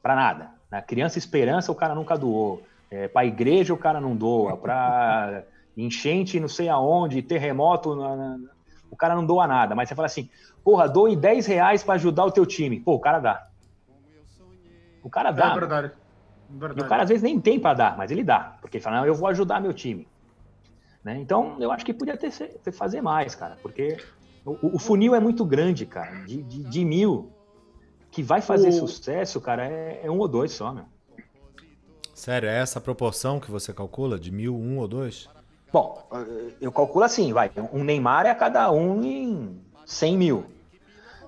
Para 0.00 0.14
nada. 0.14 0.50
Na 0.70 0.80
criança 0.80 1.18
esperança, 1.18 1.70
o 1.70 1.74
cara 1.74 1.94
nunca 1.94 2.16
doou. 2.16 2.62
É, 2.90 3.06
para 3.06 3.22
a 3.22 3.26
igreja, 3.26 3.74
o 3.74 3.78
cara 3.78 4.00
não 4.00 4.16
doa. 4.16 4.56
Para 4.56 5.44
enchente, 5.76 6.40
não 6.40 6.48
sei 6.48 6.68
aonde, 6.68 7.22
terremoto 7.22 7.94
na, 7.94 8.16
na, 8.16 8.38
o 8.92 8.96
cara 8.96 9.16
não 9.16 9.24
doa 9.24 9.46
nada, 9.46 9.74
mas 9.74 9.88
você 9.88 9.94
fala 9.94 10.04
assim, 10.04 10.28
porra, 10.62 10.86
doe 10.86 11.16
10 11.16 11.46
reais 11.46 11.82
para 11.82 11.94
ajudar 11.94 12.26
o 12.26 12.30
teu 12.30 12.44
time. 12.44 12.78
Pô, 12.78 12.92
o 12.92 13.00
cara 13.00 13.18
dá. 13.18 13.48
O 15.02 15.08
cara 15.08 15.32
dá. 15.32 15.50
É 15.50 15.54
verdade. 15.58 15.92
verdade. 16.50 16.80
E 16.80 16.82
o 16.84 16.88
cara 16.88 17.02
às 17.04 17.08
vezes 17.08 17.22
nem 17.22 17.40
tem 17.40 17.58
para 17.58 17.74
dar, 17.74 17.96
mas 17.96 18.10
ele 18.10 18.22
dá. 18.22 18.58
Porque 18.60 18.76
ele 18.76 18.84
fala, 18.84 18.98
não, 18.98 19.06
eu 19.06 19.14
vou 19.14 19.26
ajudar 19.28 19.62
meu 19.62 19.72
time. 19.72 20.06
Né? 21.02 21.18
Então, 21.18 21.56
eu 21.58 21.72
acho 21.72 21.86
que 21.86 21.94
podia 21.94 22.18
ter, 22.18 22.30
ter 22.30 22.70
fazer 22.70 23.00
mais, 23.00 23.34
cara, 23.34 23.56
porque 23.62 23.96
o, 24.44 24.76
o, 24.76 24.78
funil 24.78 25.14
é 25.14 25.20
muito 25.20 25.42
grande, 25.42 25.86
cara. 25.86 26.24
De, 26.26 26.42
de, 26.42 26.62
de 26.62 26.84
mil 26.84 27.32
que 28.10 28.22
vai 28.22 28.42
fazer 28.42 28.68
o... 28.68 28.72
sucesso, 28.72 29.40
cara, 29.40 29.66
é, 29.66 30.02
é, 30.04 30.10
um 30.10 30.18
ou 30.18 30.28
dois 30.28 30.52
só, 30.52 30.70
meu. 30.70 30.84
Sério, 32.14 32.46
é 32.46 32.58
essa 32.58 32.78
a 32.78 32.82
proporção 32.82 33.40
que 33.40 33.50
você 33.50 33.72
calcula? 33.72 34.18
De 34.18 34.30
mil, 34.30 34.54
um 34.54 34.78
ou 34.78 34.86
dois? 34.86 35.28
Bom, 35.72 36.06
eu 36.60 36.70
calculo 36.70 37.04
assim, 37.04 37.32
vai. 37.32 37.50
Um 37.72 37.82
Neymar 37.82 38.26
é 38.26 38.30
a 38.30 38.34
cada 38.34 38.70
um 38.70 39.02
em 39.02 39.58
100 39.86 40.18
mil. 40.18 40.44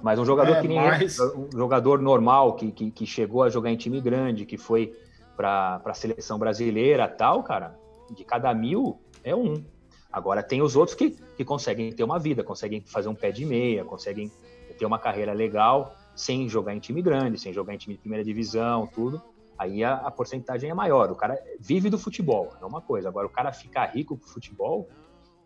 Mas 0.03 0.19
um 0.19 0.25
jogador 0.27 0.57
é, 0.57 0.61
que 0.61 0.69
nem 0.69 0.77
mas... 0.77 1.19
um 1.19 1.49
jogador 1.51 1.99
normal, 1.99 2.55
que, 2.55 2.71
que, 2.71 2.91
que, 2.91 3.07
chegou 3.07 3.43
a 3.43 3.49
jogar 3.49 3.71
em 3.71 3.77
time 3.77 4.03
grande, 4.03 4.45
que 4.45 4.59
foi 4.59 4.95
para 5.35 5.81
a 5.83 5.95
seleção 5.95 6.39
brasileira 6.39 7.09
tal, 7.09 7.43
cara, 7.43 7.75
de 8.11 8.23
cada 8.23 8.53
mil 8.53 9.01
é 9.25 9.35
um. 9.35 9.65
Agora 10.13 10.43
tem 10.43 10.61
os 10.61 10.77
outros 10.77 10.95
que, 10.95 11.11
que 11.11 11.45
conseguem 11.45 11.91
ter 11.91 12.05
uma 12.05 12.19
vida, 12.19 12.45
conseguem 12.45 12.83
fazer 12.83 13.09
um 13.09 13.15
pé 13.15 13.33
de 13.33 13.47
meia, 13.47 13.83
conseguem 13.83 14.31
ter 14.79 14.85
uma 14.85 14.99
carreira 14.99 15.33
legal 15.33 15.97
sem 16.15 16.47
jogar 16.51 16.75
em 16.75 16.79
time 16.79 17.01
grande, 17.01 17.41
sem 17.41 17.53
jogar 17.53 17.75
em 17.75 17.79
time 17.79 17.95
de 17.95 18.01
primeira 18.01 18.23
divisão, 18.23 18.87
tudo 18.87 19.23
aí 19.59 19.85
a, 19.85 19.95
a, 19.95 20.11
porcentagem 20.11 20.71
é 20.71 20.75
maior. 20.75 21.11
O 21.11 21.15
cara 21.15 21.39
vive 21.61 21.91
do 21.91 21.99
futebol, 21.99 22.53
é 22.61 22.65
uma 22.65 22.81
coisa. 22.81 23.09
Agora, 23.09 23.27
o 23.27 23.31
cara 23.31 23.53
ficar 23.53 23.87
rico 23.87 24.17
com 24.17 24.27
futebol 24.27 24.89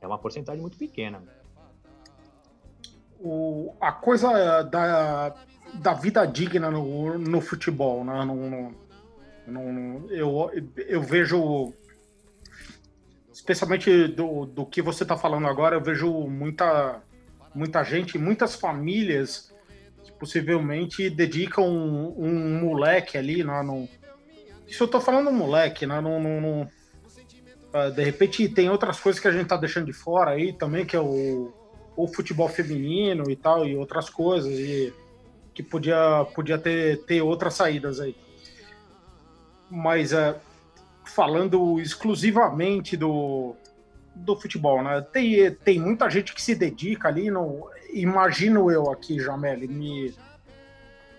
é 0.01 0.07
uma 0.07 0.19
porcentagem 0.19 0.61
muito 0.61 0.79
pequena. 0.79 1.23
O, 3.21 3.75
a 3.81 3.91
coisa 3.93 4.63
da, 4.63 5.35
da 5.75 5.93
vida 5.93 6.25
digna 6.27 6.71
no, 6.71 7.19
no 7.19 7.41
futebol, 7.41 8.05
né? 8.05 8.25
No, 8.25 8.75
no, 9.47 10.13
eu, 10.13 10.51
eu 10.77 11.03
vejo, 11.03 11.73
especialmente 13.33 14.09
do, 14.09 14.47
do 14.47 14.67
que 14.67 14.83
você 14.83 15.03
está 15.03 15.17
falando 15.17 15.47
agora, 15.47 15.75
eu 15.77 15.81
vejo 15.81 16.11
muita, 16.29 17.03
muita 17.55 17.83
gente, 17.83 18.19
muitas 18.19 18.55
famílias 18.55 19.53
possivelmente 20.19 21.09
dedicam 21.09 21.64
um, 21.64 22.14
um 22.19 22.61
moleque 22.61 23.16
ali 23.16 23.45
né, 23.45 23.62
isso 24.69 24.85
eu 24.85 24.89
tô 24.89 25.01
falando 25.01 25.33
moleque, 25.33 25.87
né? 25.87 26.01
Ah, 27.73 27.89
de 27.89 28.03
repente 28.03 28.49
tem 28.49 28.69
outras 28.69 29.01
coisas 29.01 29.21
que 29.21 29.29
a 29.29 29.33
gente 29.33 29.47
tá 29.47 29.57
deixando 29.57 29.87
de 29.87 29.93
fora 29.93 30.33
aí 30.33 30.53
também, 30.53 30.85
que 30.85 30.95
é 30.95 31.01
o, 31.01 31.53
o 31.97 32.07
futebol 32.07 32.49
feminino 32.49 33.31
e 33.31 33.37
tal, 33.37 33.66
e 33.66 33.77
outras 33.77 34.11
coisas, 34.11 34.53
e 34.53 34.93
que 35.55 35.62
podia, 35.62 36.27
podia 36.35 36.59
ter, 36.59 37.05
ter 37.05 37.23
outras 37.23 37.55
saídas 37.55 37.99
aí. 37.99 38.14
mas 39.71 40.12
é, 40.12 40.39
falando 41.05 41.81
exclusivamente 41.81 42.97
do, 42.97 43.57
do 44.19 44.37
futebol, 44.37 44.83
né? 44.83 45.01
Tem, 45.12 45.51
tem 45.53 45.81
muita 45.81 46.09
gente 46.11 46.35
que 46.35 46.43
se 46.43 46.55
dedica 46.55 47.09
ali, 47.09 47.31
no, 47.31 47.69
imagino 47.93 48.71
eu 48.71 48.91
aqui, 48.91 49.19
Jamel, 49.19 49.59
me, 49.61 50.09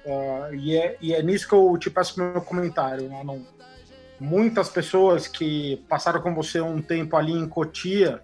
uh, 0.06 0.54
e, 0.54 0.76
é, 0.76 0.98
e 1.02 1.14
é 1.14 1.22
nisso 1.24 1.48
que 1.48 1.56
eu 1.56 1.78
te 1.78 1.90
peço 1.90 2.20
meu 2.20 2.42
comentário. 2.42 3.08
Né? 3.08 3.24
Não, 3.24 3.46
muitas 4.20 4.70
pessoas 4.70 5.28
que 5.28 5.84
passaram 5.88 6.22
com 6.22 6.34
você 6.34 6.60
um 6.62 6.82
tempo 6.82 7.16
ali 7.16 7.34
em 7.34 7.48
Cotia, 7.48 8.22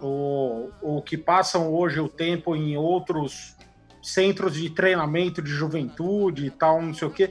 ou, 0.00 0.72
ou 0.80 1.02
que 1.02 1.16
passam 1.16 1.72
hoje 1.72 2.00
o 2.00 2.08
tempo 2.08 2.56
em 2.56 2.76
outros 2.76 3.56
centros 4.02 4.54
de 4.54 4.68
treinamento 4.68 5.40
de 5.40 5.50
juventude 5.50 6.46
e 6.46 6.50
tal, 6.50 6.82
não 6.82 6.92
sei 6.92 7.06
o 7.06 7.10
quê. 7.10 7.30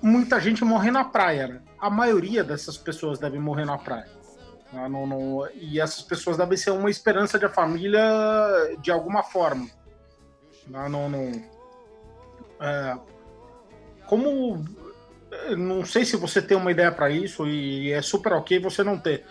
Muita 0.00 0.40
gente 0.40 0.64
morre 0.64 0.90
na 0.90 1.04
praia, 1.04 1.46
né? 1.46 1.60
A 1.78 1.90
maioria 1.90 2.42
dessas 2.42 2.76
pessoas 2.76 3.18
deve 3.18 3.38
morrer 3.38 3.64
na 3.64 3.76
praia. 3.76 4.17
Né? 4.72 4.88
Não, 4.88 5.06
não, 5.06 5.48
e 5.54 5.80
essas 5.80 6.02
pessoas 6.02 6.36
devem 6.36 6.56
ser 6.56 6.70
uma 6.70 6.90
esperança 6.90 7.38
da 7.38 7.48
família 7.48 8.00
de 8.80 8.90
alguma 8.90 9.22
forma. 9.22 9.68
Né? 10.66 10.88
Não, 10.88 11.08
não, 11.08 11.32
é, 12.60 12.98
como. 14.06 14.64
Não 15.56 15.84
sei 15.84 16.06
se 16.06 16.16
você 16.16 16.40
tem 16.40 16.56
uma 16.56 16.70
ideia 16.70 16.90
para 16.90 17.10
isso 17.10 17.46
e 17.46 17.92
é 17.92 18.00
super 18.00 18.32
ok 18.32 18.58
você 18.58 18.82
não 18.82 18.98
ter. 18.98 19.26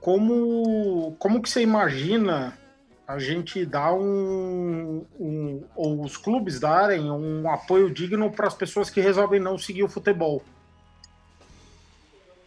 Como, 0.00 1.14
como 1.18 1.40
que 1.40 1.48
você 1.48 1.62
imagina 1.62 2.58
a 3.06 3.18
gente 3.18 3.64
dar 3.64 3.94
um, 3.94 5.06
um 5.18 5.64
ou 5.74 6.02
os 6.02 6.16
clubes 6.16 6.58
darem 6.58 7.10
um 7.10 7.48
apoio 7.48 7.92
digno 7.92 8.30
para 8.30 8.48
as 8.48 8.54
pessoas 8.54 8.90
que 8.90 9.00
resolvem 9.00 9.40
não 9.40 9.56
seguir 9.56 9.84
o 9.84 9.88
futebol? 9.88 10.42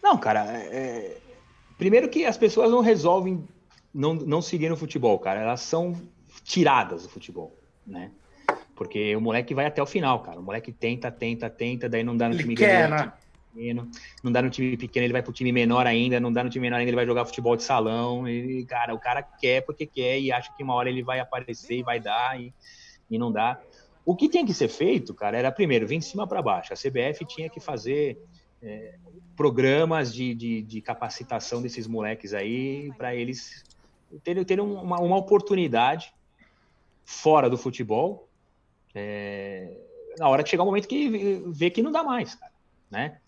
Não, 0.02 0.18
cara, 0.18 0.44
é, 0.52 0.66
é... 0.66 1.18
primeiro 1.78 2.08
que 2.08 2.24
as 2.24 2.36
pessoas 2.36 2.70
não 2.70 2.80
resolvem 2.80 3.46
não, 3.94 4.14
não 4.14 4.42
seguir 4.42 4.68
no 4.68 4.76
futebol, 4.76 5.18
cara, 5.18 5.40
elas 5.40 5.60
são 5.60 5.94
tiradas 6.44 7.02
do 7.04 7.08
futebol, 7.08 7.56
né? 7.86 8.10
Porque 8.74 9.14
o 9.14 9.20
moleque 9.20 9.54
vai 9.54 9.66
até 9.66 9.82
o 9.82 9.86
final, 9.86 10.20
cara. 10.22 10.40
O 10.40 10.42
moleque 10.42 10.72
tenta, 10.72 11.10
tenta, 11.10 11.48
tenta, 11.48 11.88
daí 11.88 12.02
não 12.02 12.16
dá 12.16 12.28
no 12.28 12.34
ele 12.34 12.42
time 12.42 12.56
quer, 12.56 12.88
né? 12.88 13.12
pequeno, 13.52 13.90
não 14.24 14.32
dá 14.32 14.40
no 14.40 14.50
time 14.50 14.76
pequeno, 14.76 15.04
ele 15.04 15.12
vai 15.12 15.22
pro 15.22 15.32
time 15.32 15.52
menor 15.52 15.86
ainda, 15.86 16.18
não 16.18 16.32
dá 16.32 16.42
no 16.42 16.48
time 16.48 16.62
menor 16.62 16.78
ainda, 16.78 16.88
ele 16.88 16.96
vai 16.96 17.06
jogar 17.06 17.26
futebol 17.26 17.54
de 17.54 17.62
salão. 17.62 18.26
E, 18.26 18.64
cara, 18.64 18.94
o 18.94 18.98
cara 18.98 19.22
quer 19.22 19.60
porque 19.64 19.86
quer 19.86 20.18
e 20.18 20.32
acha 20.32 20.52
que 20.56 20.62
uma 20.62 20.74
hora 20.74 20.88
ele 20.88 21.02
vai 21.02 21.20
aparecer 21.20 21.78
e 21.78 21.82
vai 21.82 22.00
dar 22.00 22.40
e, 22.40 22.52
e 23.10 23.18
não 23.18 23.30
dá. 23.30 23.60
O 24.04 24.16
que 24.16 24.28
tem 24.28 24.44
que 24.44 24.54
ser 24.54 24.68
feito, 24.68 25.14
cara, 25.14 25.36
era 25.36 25.52
primeiro, 25.52 25.86
vir 25.86 25.98
de 25.98 26.06
cima 26.06 26.26
para 26.26 26.42
baixo. 26.42 26.72
A 26.72 26.76
CBF 26.76 27.24
tinha 27.26 27.48
que 27.48 27.60
fazer 27.60 28.18
é, 28.60 28.94
programas 29.36 30.12
de, 30.12 30.34
de, 30.34 30.62
de, 30.62 30.80
capacitação 30.80 31.62
desses 31.62 31.86
moleques 31.86 32.34
aí 32.34 32.92
para 32.96 33.14
eles 33.14 33.64
terem, 34.22 34.44
terem 34.44 34.64
uma, 34.64 35.00
uma 35.00 35.16
oportunidade 35.16 36.12
fora 37.04 37.48
do 37.48 37.56
futebol 37.56 38.28
é, 38.94 39.76
na 40.18 40.28
hora 40.28 40.42
de 40.42 40.50
chegar 40.50 40.62
o 40.62 40.66
um 40.66 40.68
momento 40.68 40.88
que 40.88 41.42
vê 41.46 41.70
que 41.70 41.82
não 41.82 41.90
dá 41.90 42.02
mais, 42.02 42.34
cara, 42.34 42.52
né? 42.90 43.18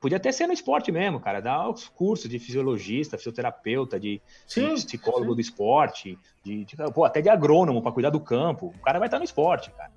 Podia 0.00 0.16
até 0.16 0.32
ser 0.32 0.48
no 0.48 0.52
esporte 0.52 0.90
mesmo, 0.90 1.20
cara, 1.20 1.38
dar 1.38 1.68
os 1.68 1.86
cursos 1.86 2.28
de 2.28 2.36
fisiologista, 2.40 3.16
fisioterapeuta, 3.16 4.00
de, 4.00 4.20
sim, 4.48 4.74
de 4.74 4.84
psicólogo 4.84 5.30
sim. 5.30 5.34
do 5.36 5.40
esporte, 5.40 6.18
de, 6.42 6.64
de, 6.64 6.76
pô, 6.92 7.04
até 7.04 7.22
de 7.22 7.28
agrônomo 7.28 7.80
para 7.80 7.92
cuidar 7.92 8.10
do 8.10 8.18
campo. 8.18 8.74
O 8.76 8.82
cara 8.82 8.98
vai 8.98 9.06
estar 9.06 9.18
no 9.18 9.24
esporte, 9.24 9.70
cara. 9.70 9.92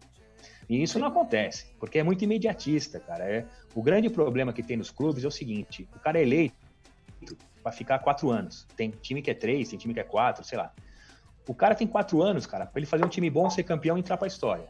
E 0.68 0.82
isso 0.82 0.98
não 0.98 1.08
acontece, 1.08 1.68
porque 1.80 2.00
é 2.00 2.04
muito 2.04 2.24
imediatista, 2.24 3.00
cara. 3.00 3.24
É, 3.24 3.46
o 3.74 3.84
grande 3.84 4.10
problema 4.10 4.52
que 4.52 4.64
tem 4.64 4.78
nos 4.78 4.90
clubes 4.90 5.24
é 5.24 5.28
o 5.28 5.32
seguinte: 5.32 5.88
o 5.96 6.00
cara 6.00 6.18
é 6.20 6.24
eleito 6.24 6.56
para 7.62 7.72
ficar 7.72 8.00
quatro 8.00 8.32
anos. 8.32 8.68
Tem 8.76 8.90
time 8.90 9.22
que 9.22 9.30
é 9.30 9.34
três, 9.34 9.70
tem 9.70 9.78
time 9.78 9.94
que 9.94 10.00
é 10.00 10.04
quatro, 10.04 10.44
sei 10.44 10.58
lá. 10.58 10.74
O 11.48 11.54
cara 11.54 11.76
tem 11.76 11.86
quatro 11.86 12.22
anos, 12.22 12.46
cara, 12.46 12.66
para 12.66 12.80
ele 12.80 12.88
fazer 12.88 13.06
um 13.06 13.10
time 13.10 13.30
bom, 13.30 13.50
ser 13.50 13.64
campeão 13.64 13.98
e 13.98 14.00
entrar 14.00 14.18
para 14.18 14.26
a 14.26 14.28
história. 14.28 14.68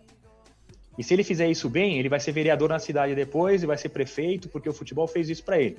E 0.98 1.04
se 1.04 1.14
ele 1.14 1.24
fizer 1.24 1.48
isso 1.48 1.70
bem, 1.70 1.98
ele 1.98 2.10
vai 2.10 2.20
ser 2.20 2.32
vereador 2.32 2.70
na 2.70 2.80
cidade 2.80 3.16
depois 3.16 3.64
e 3.64 3.66
vai 3.66 3.78
ser 3.78 3.89
prefeito, 3.89 4.48
porque 4.50 4.70
o 4.70 4.74
futebol 4.74 5.08
fez 5.08 5.30
isso 5.30 5.43
para 5.43 5.60
ele. 5.60 5.78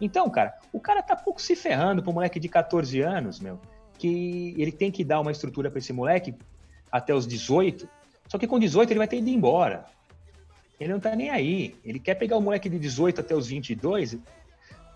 Então, 0.00 0.28
cara, 0.28 0.58
o 0.72 0.80
cara 0.80 1.02
tá 1.02 1.16
pouco 1.16 1.40
se 1.40 1.54
ferrando 1.54 2.02
um 2.08 2.12
moleque 2.12 2.38
de 2.40 2.48
14 2.48 3.00
anos, 3.00 3.40
meu, 3.40 3.60
que 3.98 4.54
ele 4.58 4.72
tem 4.72 4.90
que 4.90 5.04
dar 5.04 5.20
uma 5.20 5.30
estrutura 5.30 5.70
para 5.70 5.78
esse 5.78 5.92
moleque 5.92 6.34
até 6.90 7.14
os 7.14 7.26
18. 7.26 7.88
Só 8.28 8.38
que 8.38 8.46
com 8.46 8.58
18 8.58 8.90
ele 8.90 8.98
vai 8.98 9.08
ter 9.08 9.18
ido 9.18 9.28
embora. 9.30 9.84
Ele 10.78 10.92
não 10.92 11.00
tá 11.00 11.14
nem 11.14 11.30
aí. 11.30 11.74
Ele 11.84 11.98
quer 11.98 12.14
pegar 12.14 12.36
o 12.36 12.40
moleque 12.40 12.68
de 12.68 12.78
18 12.78 13.20
até 13.20 13.34
os 13.34 13.46
22, 13.46 14.18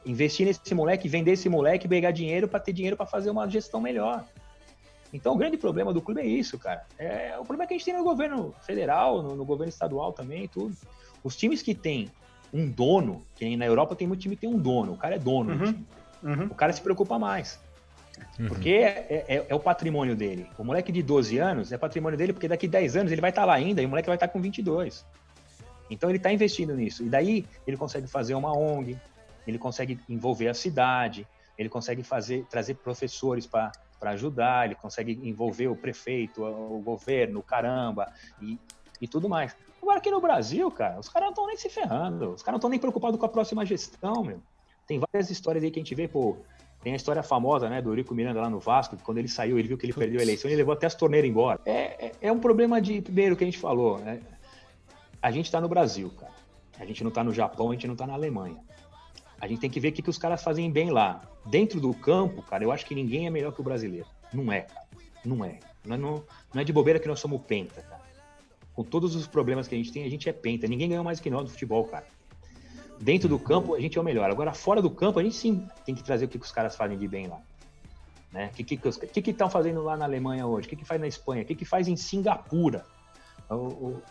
investir 0.04 0.46
nesse 0.46 0.74
moleque, 0.74 1.08
vender 1.08 1.32
esse 1.32 1.48
moleque, 1.48 1.88
pegar 1.88 2.10
dinheiro 2.10 2.48
para 2.48 2.60
ter 2.60 2.72
dinheiro 2.72 2.96
para 2.96 3.06
fazer 3.06 3.30
uma 3.30 3.48
gestão 3.48 3.80
melhor. 3.80 4.24
Então, 5.12 5.34
o 5.34 5.36
grande 5.36 5.56
problema 5.56 5.92
do 5.92 6.00
clube 6.00 6.20
é 6.20 6.26
isso, 6.26 6.58
cara. 6.58 6.86
É, 6.98 7.34
o 7.34 7.44
problema 7.44 7.64
é 7.64 7.66
que 7.66 7.74
a 7.74 7.76
gente 7.76 7.84
tem 7.84 7.96
no 7.96 8.04
governo 8.04 8.54
federal, 8.62 9.22
no, 9.22 9.34
no 9.34 9.44
governo 9.44 9.70
estadual 9.70 10.12
também, 10.12 10.46
tudo. 10.46 10.76
Os 11.24 11.36
times 11.36 11.62
que 11.62 11.74
têm 11.74 12.10
um 12.52 12.68
dono, 12.68 13.22
que 13.34 13.56
na 13.56 13.66
Europa 13.66 13.96
tem 13.96 14.06
muito 14.06 14.20
time 14.20 14.36
que 14.36 14.42
tem 14.42 14.50
um 14.50 14.58
dono, 14.58 14.92
o 14.92 14.96
cara 14.96 15.16
é 15.16 15.18
dono 15.18 15.52
uhum, 15.52 15.84
uhum. 16.22 16.46
O 16.46 16.54
cara 16.54 16.72
se 16.72 16.80
preocupa 16.80 17.18
mais. 17.18 17.60
Uhum. 18.38 18.48
Porque 18.48 18.70
é, 18.70 19.24
é, 19.28 19.46
é, 19.48 19.54
o 19.54 19.60
patrimônio 19.60 20.16
dele. 20.16 20.48
O 20.58 20.64
moleque 20.64 20.90
de 20.90 21.02
12 21.02 21.38
anos 21.38 21.72
é 21.72 21.78
patrimônio 21.78 22.18
dele, 22.18 22.32
porque 22.32 22.48
daqui 22.48 22.66
10 22.66 22.96
anos 22.96 23.12
ele 23.12 23.20
vai 23.20 23.30
estar 23.30 23.42
tá 23.42 23.46
lá 23.46 23.54
ainda 23.54 23.82
e 23.82 23.86
o 23.86 23.88
moleque 23.88 24.08
vai 24.08 24.16
estar 24.16 24.28
tá 24.28 24.32
com 24.32 24.40
22. 24.40 25.04
Então 25.90 26.08
ele 26.08 26.18
está 26.18 26.32
investindo 26.32 26.74
nisso. 26.74 27.02
E 27.02 27.08
daí 27.08 27.44
ele 27.66 27.76
consegue 27.76 28.06
fazer 28.06 28.34
uma 28.34 28.56
ONG, 28.56 28.96
ele 29.46 29.58
consegue 29.58 29.98
envolver 30.08 30.48
a 30.48 30.54
cidade, 30.54 31.26
ele 31.58 31.68
consegue 31.68 32.02
fazer 32.02 32.46
trazer 32.48 32.74
professores 32.74 33.46
para 33.46 33.72
ajudar, 34.02 34.66
ele 34.66 34.74
consegue 34.74 35.20
envolver 35.22 35.68
o 35.68 35.76
prefeito, 35.76 36.44
o 36.44 36.80
governo, 36.80 37.42
caramba, 37.42 38.12
e, 38.40 38.58
e 39.00 39.08
tudo 39.08 39.28
mais. 39.28 39.54
Agora 39.82 39.98
aqui 39.98 40.10
no 40.10 40.20
Brasil, 40.20 40.70
cara, 40.70 40.98
os 41.00 41.08
caras 41.08 41.26
não 41.26 41.30
estão 41.30 41.46
nem 41.46 41.56
se 41.56 41.68
ferrando, 41.68 42.30
os 42.34 42.42
caras 42.42 42.52
não 42.52 42.58
estão 42.58 42.70
nem 42.70 42.78
preocupados 42.78 43.18
com 43.18 43.26
a 43.26 43.28
próxima 43.28 43.64
gestão, 43.66 44.22
meu. 44.22 44.40
Tem 44.86 44.98
várias 44.98 45.30
histórias 45.30 45.64
aí 45.64 45.70
que 45.70 45.78
a 45.78 45.82
gente 45.82 45.94
vê, 45.94 46.06
pô, 46.06 46.36
tem 46.82 46.92
a 46.94 46.96
história 46.96 47.22
famosa, 47.22 47.68
né, 47.68 47.82
do 47.82 47.90
Eurico 47.90 48.14
Miranda 48.14 48.40
lá 48.40 48.48
no 48.48 48.58
Vasco, 48.58 48.96
que 48.96 49.02
quando 49.02 49.18
ele 49.18 49.28
saiu, 49.28 49.58
ele 49.58 49.68
viu 49.68 49.76
que 49.76 49.84
ele 49.84 49.92
perdeu 49.92 50.18
a 50.20 50.22
eleição, 50.22 50.50
ele 50.50 50.56
levou 50.56 50.72
até 50.72 50.86
as 50.86 50.94
torneiras 50.94 51.28
embora. 51.28 51.60
É, 51.66 52.06
é, 52.06 52.12
é 52.22 52.32
um 52.32 52.38
problema 52.38 52.80
de, 52.80 53.02
primeiro, 53.02 53.36
que 53.36 53.44
a 53.44 53.46
gente 53.46 53.58
falou, 53.58 53.98
né? 53.98 54.20
A 55.20 55.30
gente 55.30 55.46
está 55.46 55.60
no 55.60 55.68
Brasil, 55.68 56.10
cara. 56.18 56.32
A 56.78 56.86
gente 56.86 57.02
não 57.02 57.10
está 57.10 57.22
no 57.22 57.34
Japão, 57.34 57.68
a 57.68 57.74
gente 57.74 57.86
não 57.86 57.92
está 57.92 58.06
na 58.06 58.14
Alemanha. 58.14 58.56
A 59.38 59.46
gente 59.46 59.60
tem 59.60 59.68
que 59.68 59.78
ver 59.78 59.88
o 59.88 59.92
que, 59.92 60.00
que 60.00 60.08
os 60.08 60.16
caras 60.16 60.42
fazem 60.42 60.70
bem 60.70 60.90
lá. 60.90 61.22
Dentro 61.44 61.78
do 61.78 61.92
campo, 61.92 62.42
cara, 62.42 62.64
eu 62.64 62.72
acho 62.72 62.86
que 62.86 62.94
ninguém 62.94 63.26
é 63.26 63.30
melhor 63.30 63.52
que 63.52 63.60
o 63.60 63.64
brasileiro. 63.64 64.06
Não 64.32 64.50
é, 64.50 64.62
cara. 64.62 64.86
Não 65.24 65.44
é. 65.44 65.58
Não 65.84 65.94
é, 65.94 65.98
não, 65.98 66.24
não 66.54 66.62
é 66.62 66.64
de 66.64 66.72
bobeira 66.72 66.98
que 66.98 67.08
nós 67.08 67.20
somos 67.20 67.42
penta, 67.42 67.82
cara. 67.82 68.02
Com 68.74 68.82
todos 68.84 69.14
os 69.14 69.26
problemas 69.26 69.68
que 69.68 69.74
a 69.74 69.78
gente 69.78 69.92
tem, 69.92 70.04
a 70.04 70.10
gente 70.10 70.28
é 70.28 70.32
penta. 70.32 70.66
Ninguém 70.66 70.88
ganhou 70.88 71.04
mais 71.04 71.20
que 71.20 71.28
nós 71.28 71.42
no 71.42 71.50
futebol, 71.50 71.84
cara. 71.84 72.06
Dentro 73.00 73.28
do 73.28 73.38
campo, 73.38 73.74
a 73.74 73.80
gente 73.80 73.96
é 73.96 74.00
o 74.00 74.04
melhor. 74.04 74.30
Agora, 74.30 74.52
fora 74.52 74.82
do 74.82 74.90
campo, 74.90 75.18
a 75.18 75.22
gente 75.22 75.34
sim 75.34 75.66
tem 75.86 75.94
que 75.94 76.02
trazer 76.02 76.26
o 76.26 76.28
que, 76.28 76.38
que 76.38 76.44
os 76.44 76.52
caras 76.52 76.76
fazem 76.76 76.98
de 76.98 77.08
bem 77.08 77.26
lá. 77.26 77.40
Né? 78.30 78.50
O 78.52 78.54
que 78.54 78.74
estão 78.74 78.92
que, 78.92 79.22
que, 79.22 79.32
que 79.32 79.48
fazendo 79.48 79.82
lá 79.82 79.96
na 79.96 80.04
Alemanha 80.04 80.46
hoje? 80.46 80.66
O 80.66 80.70
que, 80.70 80.76
que 80.76 80.84
faz 80.84 81.00
na 81.00 81.08
Espanha? 81.08 81.42
O 81.42 81.46
que, 81.46 81.54
que 81.54 81.64
faz 81.64 81.88
em 81.88 81.96
Singapura? 81.96 82.84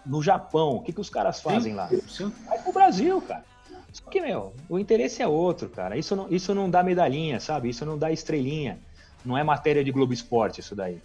no 0.06 0.22
Japão? 0.22 0.76
O 0.76 0.82
que, 0.82 0.92
que 0.92 1.00
os 1.00 1.10
caras 1.10 1.40
fazem 1.40 1.72
sim, 1.72 1.74
lá? 1.74 1.90
Sim. 2.10 2.34
Vai 2.46 2.60
pro 2.62 2.74
Brasil, 2.74 3.22
cara. 3.22 3.46
Só 3.94 4.04
que, 4.10 4.20
meu, 4.20 4.54
o 4.68 4.78
interesse 4.78 5.22
é 5.22 5.28
outro, 5.28 5.70
cara. 5.70 5.98
Isso 5.98 6.16
não, 6.16 6.28
isso 6.30 6.54
não 6.54 6.70
dá 6.70 6.84
medalhinha, 6.84 7.40
sabe? 7.40 7.70
Isso 7.70 7.86
não 7.86 7.98
dá 7.98 8.12
estrelinha. 8.12 8.80
Não 9.24 9.38
é 9.38 9.44
matéria 9.44 9.84
de 9.84 9.92
Globo 9.92 10.12
Esporte 10.12 10.60
isso 10.60 10.76
daí. 10.76 11.02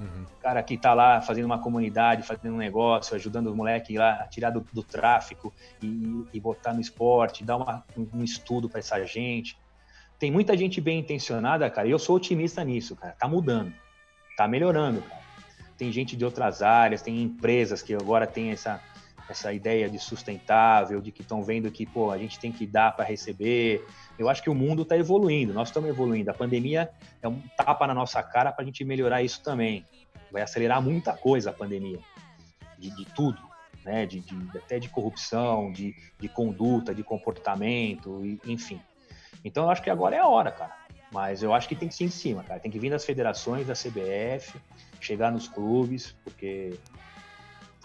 Uhum. 0.00 0.24
O 0.24 0.42
cara 0.42 0.62
que 0.62 0.78
tá 0.78 0.94
lá 0.94 1.20
fazendo 1.20 1.44
uma 1.44 1.58
comunidade, 1.58 2.22
fazendo 2.22 2.54
um 2.54 2.58
negócio, 2.58 3.14
ajudando 3.14 3.48
os 3.48 3.54
moleques 3.54 3.94
lá 3.94 4.14
a 4.14 4.26
tirar 4.26 4.50
do, 4.50 4.66
do 4.72 4.82
tráfico 4.82 5.52
e, 5.82 6.24
e, 6.32 6.40
botar 6.40 6.72
no 6.72 6.80
esporte, 6.80 7.44
dar 7.44 7.58
uma, 7.58 7.84
um 7.96 8.24
estudo 8.24 8.68
para 8.68 8.78
essa 8.78 9.04
gente. 9.04 9.58
Tem 10.18 10.30
muita 10.30 10.56
gente 10.56 10.80
bem 10.80 11.00
intencionada, 11.00 11.68
cara, 11.68 11.86
e 11.86 11.90
eu 11.90 11.98
sou 11.98 12.16
otimista 12.16 12.64
nisso, 12.64 12.96
cara. 12.96 13.14
Tá 13.18 13.28
mudando, 13.28 13.72
tá 14.36 14.48
melhorando, 14.48 15.02
cara. 15.02 15.20
Tem 15.76 15.92
gente 15.92 16.16
de 16.16 16.24
outras 16.24 16.62
áreas, 16.62 17.02
tem 17.02 17.22
empresas 17.22 17.82
que 17.82 17.94
agora 17.94 18.26
tem 18.26 18.50
essa, 18.50 18.82
essa 19.30 19.52
ideia 19.52 19.88
de 19.88 19.98
sustentável, 19.98 21.00
de 21.00 21.12
que 21.12 21.22
estão 21.22 21.42
vendo 21.42 21.70
que 21.70 21.86
pô, 21.86 22.10
a 22.10 22.18
gente 22.18 22.38
tem 22.38 22.50
que 22.50 22.66
dar 22.66 22.92
para 22.92 23.04
receber. 23.04 23.86
Eu 24.18 24.28
acho 24.28 24.42
que 24.42 24.50
o 24.50 24.54
mundo 24.54 24.82
está 24.82 24.96
evoluindo, 24.96 25.52
nós 25.52 25.68
estamos 25.68 25.88
evoluindo. 25.88 26.30
A 26.30 26.34
pandemia 26.34 26.90
é 27.22 27.28
um 27.28 27.40
tapa 27.56 27.86
na 27.86 27.94
nossa 27.94 28.22
cara 28.22 28.50
para 28.50 28.62
a 28.62 28.66
gente 28.66 28.84
melhorar 28.84 29.22
isso 29.22 29.42
também. 29.42 29.84
Vai 30.32 30.42
acelerar 30.42 30.82
muita 30.82 31.12
coisa 31.12 31.50
a 31.50 31.52
pandemia, 31.52 32.00
de, 32.76 32.90
de 32.90 33.04
tudo, 33.14 33.40
né? 33.84 34.04
De, 34.04 34.20
de, 34.20 34.58
até 34.58 34.78
de 34.78 34.88
corrupção, 34.88 35.70
de, 35.72 35.94
de 36.18 36.28
conduta, 36.28 36.94
de 36.94 37.04
comportamento, 37.04 38.22
enfim. 38.44 38.80
Então 39.44 39.64
eu 39.64 39.70
acho 39.70 39.82
que 39.82 39.90
agora 39.90 40.16
é 40.16 40.18
a 40.18 40.26
hora, 40.26 40.50
cara. 40.50 40.74
Mas 41.12 41.42
eu 41.42 41.52
acho 41.52 41.68
que 41.68 41.74
tem 41.74 41.88
que 41.88 41.94
ser 41.94 42.04
em 42.04 42.10
cima, 42.10 42.42
cara. 42.42 42.60
Tem 42.60 42.70
que 42.70 42.78
vir 42.78 42.90
das 42.90 43.04
federações, 43.04 43.66
da 43.66 43.74
CBF, 43.74 44.60
chegar 45.00 45.30
nos 45.30 45.48
clubes, 45.48 46.16
porque 46.24 46.78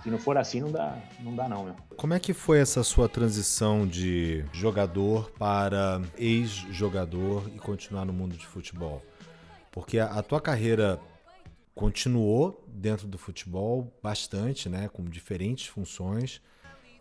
Se 0.05 0.11
não 0.11 0.19
for 0.19 0.37
assim, 0.37 0.61
não 0.61 0.71
dá, 0.71 1.01
não 1.19 1.35
dá 1.35 1.49
não, 1.49 1.63
meu. 1.63 1.75
Como 1.97 2.13
é 2.13 2.19
que 2.19 2.31
foi 2.31 2.59
essa 2.59 2.83
sua 2.83 3.09
transição 3.09 3.87
de 3.87 4.45
jogador 4.53 5.31
para 5.31 5.99
ex-jogador 6.15 7.49
e 7.55 7.57
continuar 7.57 8.05
no 8.05 8.13
mundo 8.13 8.37
de 8.37 8.45
futebol? 8.45 9.03
Porque 9.71 9.97
a, 9.97 10.21
tua 10.21 10.39
carreira 10.39 10.99
continuou 11.73 12.63
dentro 12.67 13.07
do 13.07 13.17
futebol 13.17 13.91
bastante, 14.03 14.69
né, 14.69 14.87
com 14.89 15.03
diferentes 15.05 15.65
funções. 15.65 16.39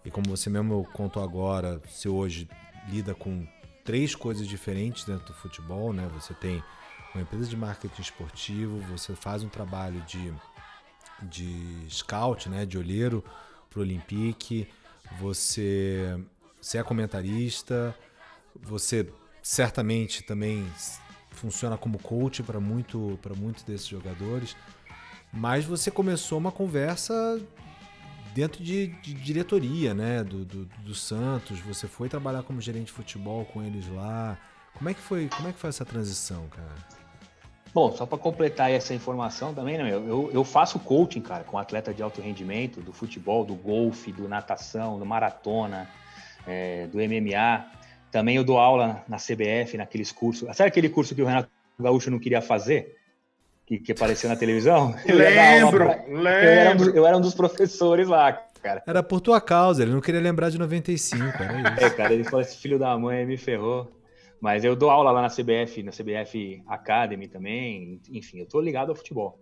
E 0.03 0.11
como 0.11 0.27
você 0.31 0.49
mesmo 0.49 0.89
contou 0.95 1.23
agora, 1.23 1.83
você 1.87 2.09
hoje 2.09 2.49
lida 2.89 3.15
com 3.15 3.47
três 3.85 4.15
coisas 4.15 4.49
diferentes 4.49 5.05
dentro 5.05 5.27
do 5.27 5.35
futebol, 5.35 5.93
né? 5.93 6.09
Você 6.15 6.33
tem 6.33 6.65
uma 7.15 7.21
empresa 7.21 7.51
de 7.51 7.57
marketing 7.57 8.01
esportivo, 8.01 8.79
você 8.91 9.15
faz 9.15 9.43
um 9.43 9.49
trabalho 9.51 10.01
de 10.07 10.33
de 11.23 11.87
scout, 11.89 12.49
né, 12.49 12.67
de 12.67 12.79
olheiro 12.79 13.25
para 13.71 13.81
o 13.81 13.83
Olympique, 13.83 14.69
você, 15.19 16.19
você 16.61 16.79
é 16.79 16.83
comentarista, 16.83 17.95
você 18.61 19.09
certamente 19.43 20.23
também 20.23 20.67
funciona 21.31 21.77
como 21.77 21.99
coach 21.99 22.43
para 22.43 22.61
muito, 22.61 23.19
para 23.21 23.35
muitos 23.35 23.65
desses 23.65 23.87
jogadores, 23.87 24.57
mas 25.33 25.65
você 25.65 25.91
começou 25.91 26.39
uma 26.39 26.53
conversa 26.53 27.41
dentro 28.35 28.63
de, 28.63 28.89
de 29.03 29.15
diretoria, 29.15 29.95
né, 29.95 30.25
do, 30.25 30.45
do, 30.45 30.65
do, 30.65 30.95
Santos. 30.95 31.61
Você 31.61 31.87
foi 31.87 32.09
trabalhar 32.09 32.43
como 32.43 32.61
gerente 32.61 32.87
de 32.87 32.93
futebol 32.93 33.45
com 33.45 33.63
eles 33.63 33.89
lá. 33.89 34.39
Como 34.75 34.89
é 34.89 34.95
que 34.95 35.01
foi? 35.01 35.29
Como 35.29 35.49
é 35.49 35.53
que 35.53 35.59
foi 35.59 35.71
essa 35.71 35.85
transição, 35.85 36.49
cara? 36.49 37.04
Bom, 37.75 37.91
só 37.91 38.07
para 38.07 38.17
completar 38.17 38.71
essa 38.71 38.95
informação 38.95 39.53
também, 39.53 39.77
né, 39.77 39.91
eu, 39.91 40.31
eu 40.33 40.45
faço 40.45 40.79
coaching, 40.79 41.21
cara, 41.21 41.43
com 41.43 41.59
atleta 41.59 41.93
de 41.93 42.05
alto 42.05 42.21
rendimento, 42.21 42.81
do 42.81 42.93
futebol, 42.93 43.45
do 43.45 43.57
golfe, 43.57 44.13
do 44.13 44.29
natação, 44.29 44.97
do 44.97 45.05
maratona, 45.05 45.91
é, 46.47 46.87
do 46.87 46.99
MMA. 46.99 47.67
Também 48.13 48.37
eu 48.37 48.45
dou 48.45 48.59
aula 48.59 49.03
na 49.09 49.17
CBF, 49.17 49.77
naqueles 49.77 50.13
cursos. 50.13 50.49
Sabe 50.57 50.69
aquele 50.69 50.89
curso 50.89 51.17
que 51.17 51.23
o 51.23 51.27
Renato 51.27 51.51
Gaúcho 51.77 52.13
não 52.13 52.21
queria 52.21 52.41
fazer? 52.41 52.97
Que, 53.67 53.81
que 53.81 53.91
apareceu 53.91 54.31
na 54.31 54.37
televisão? 54.37 54.95
lembro, 55.05 55.85
pra... 55.85 56.05
lembro. 56.07 56.25
Eu 56.31 56.53
era, 56.53 56.71
um 56.71 56.77
dos, 56.77 56.95
eu 56.95 57.07
era 57.07 57.17
um 57.17 57.21
dos 57.21 57.35
professores 57.35 58.07
lá, 58.07 58.33
cara. 58.63 58.85
Era 58.87 59.03
por 59.03 59.21
tua 59.21 59.41
causa, 59.41 59.83
ele 59.83 59.91
não 59.91 60.01
queria 60.01 60.21
lembrar 60.21 60.49
de 60.49 60.61
95, 60.61 61.25
era 61.43 61.75
isso. 61.75 61.85
É, 61.85 61.91
cara, 61.91 62.15
ele 62.15 62.23
falou, 62.23 62.41
esse 62.41 62.57
filho 62.57 62.79
da 62.79 62.97
mãe 62.97 63.27
me 63.27 63.37
ferrou. 63.37 63.91
Mas 64.45 64.63
eu 64.63 64.77
dou 64.77 64.91
aula 64.91 65.11
lá 65.11 65.23
na 65.23 65.31
CBF, 65.31 65.83
na 65.83 65.91
CBF 65.91 66.63
Academy 66.67 67.27
também, 67.27 67.99
enfim, 68.11 68.41
eu 68.41 68.47
tô 68.47 68.61
ligado 68.61 68.91
ao 68.91 68.95
futebol. 68.95 69.41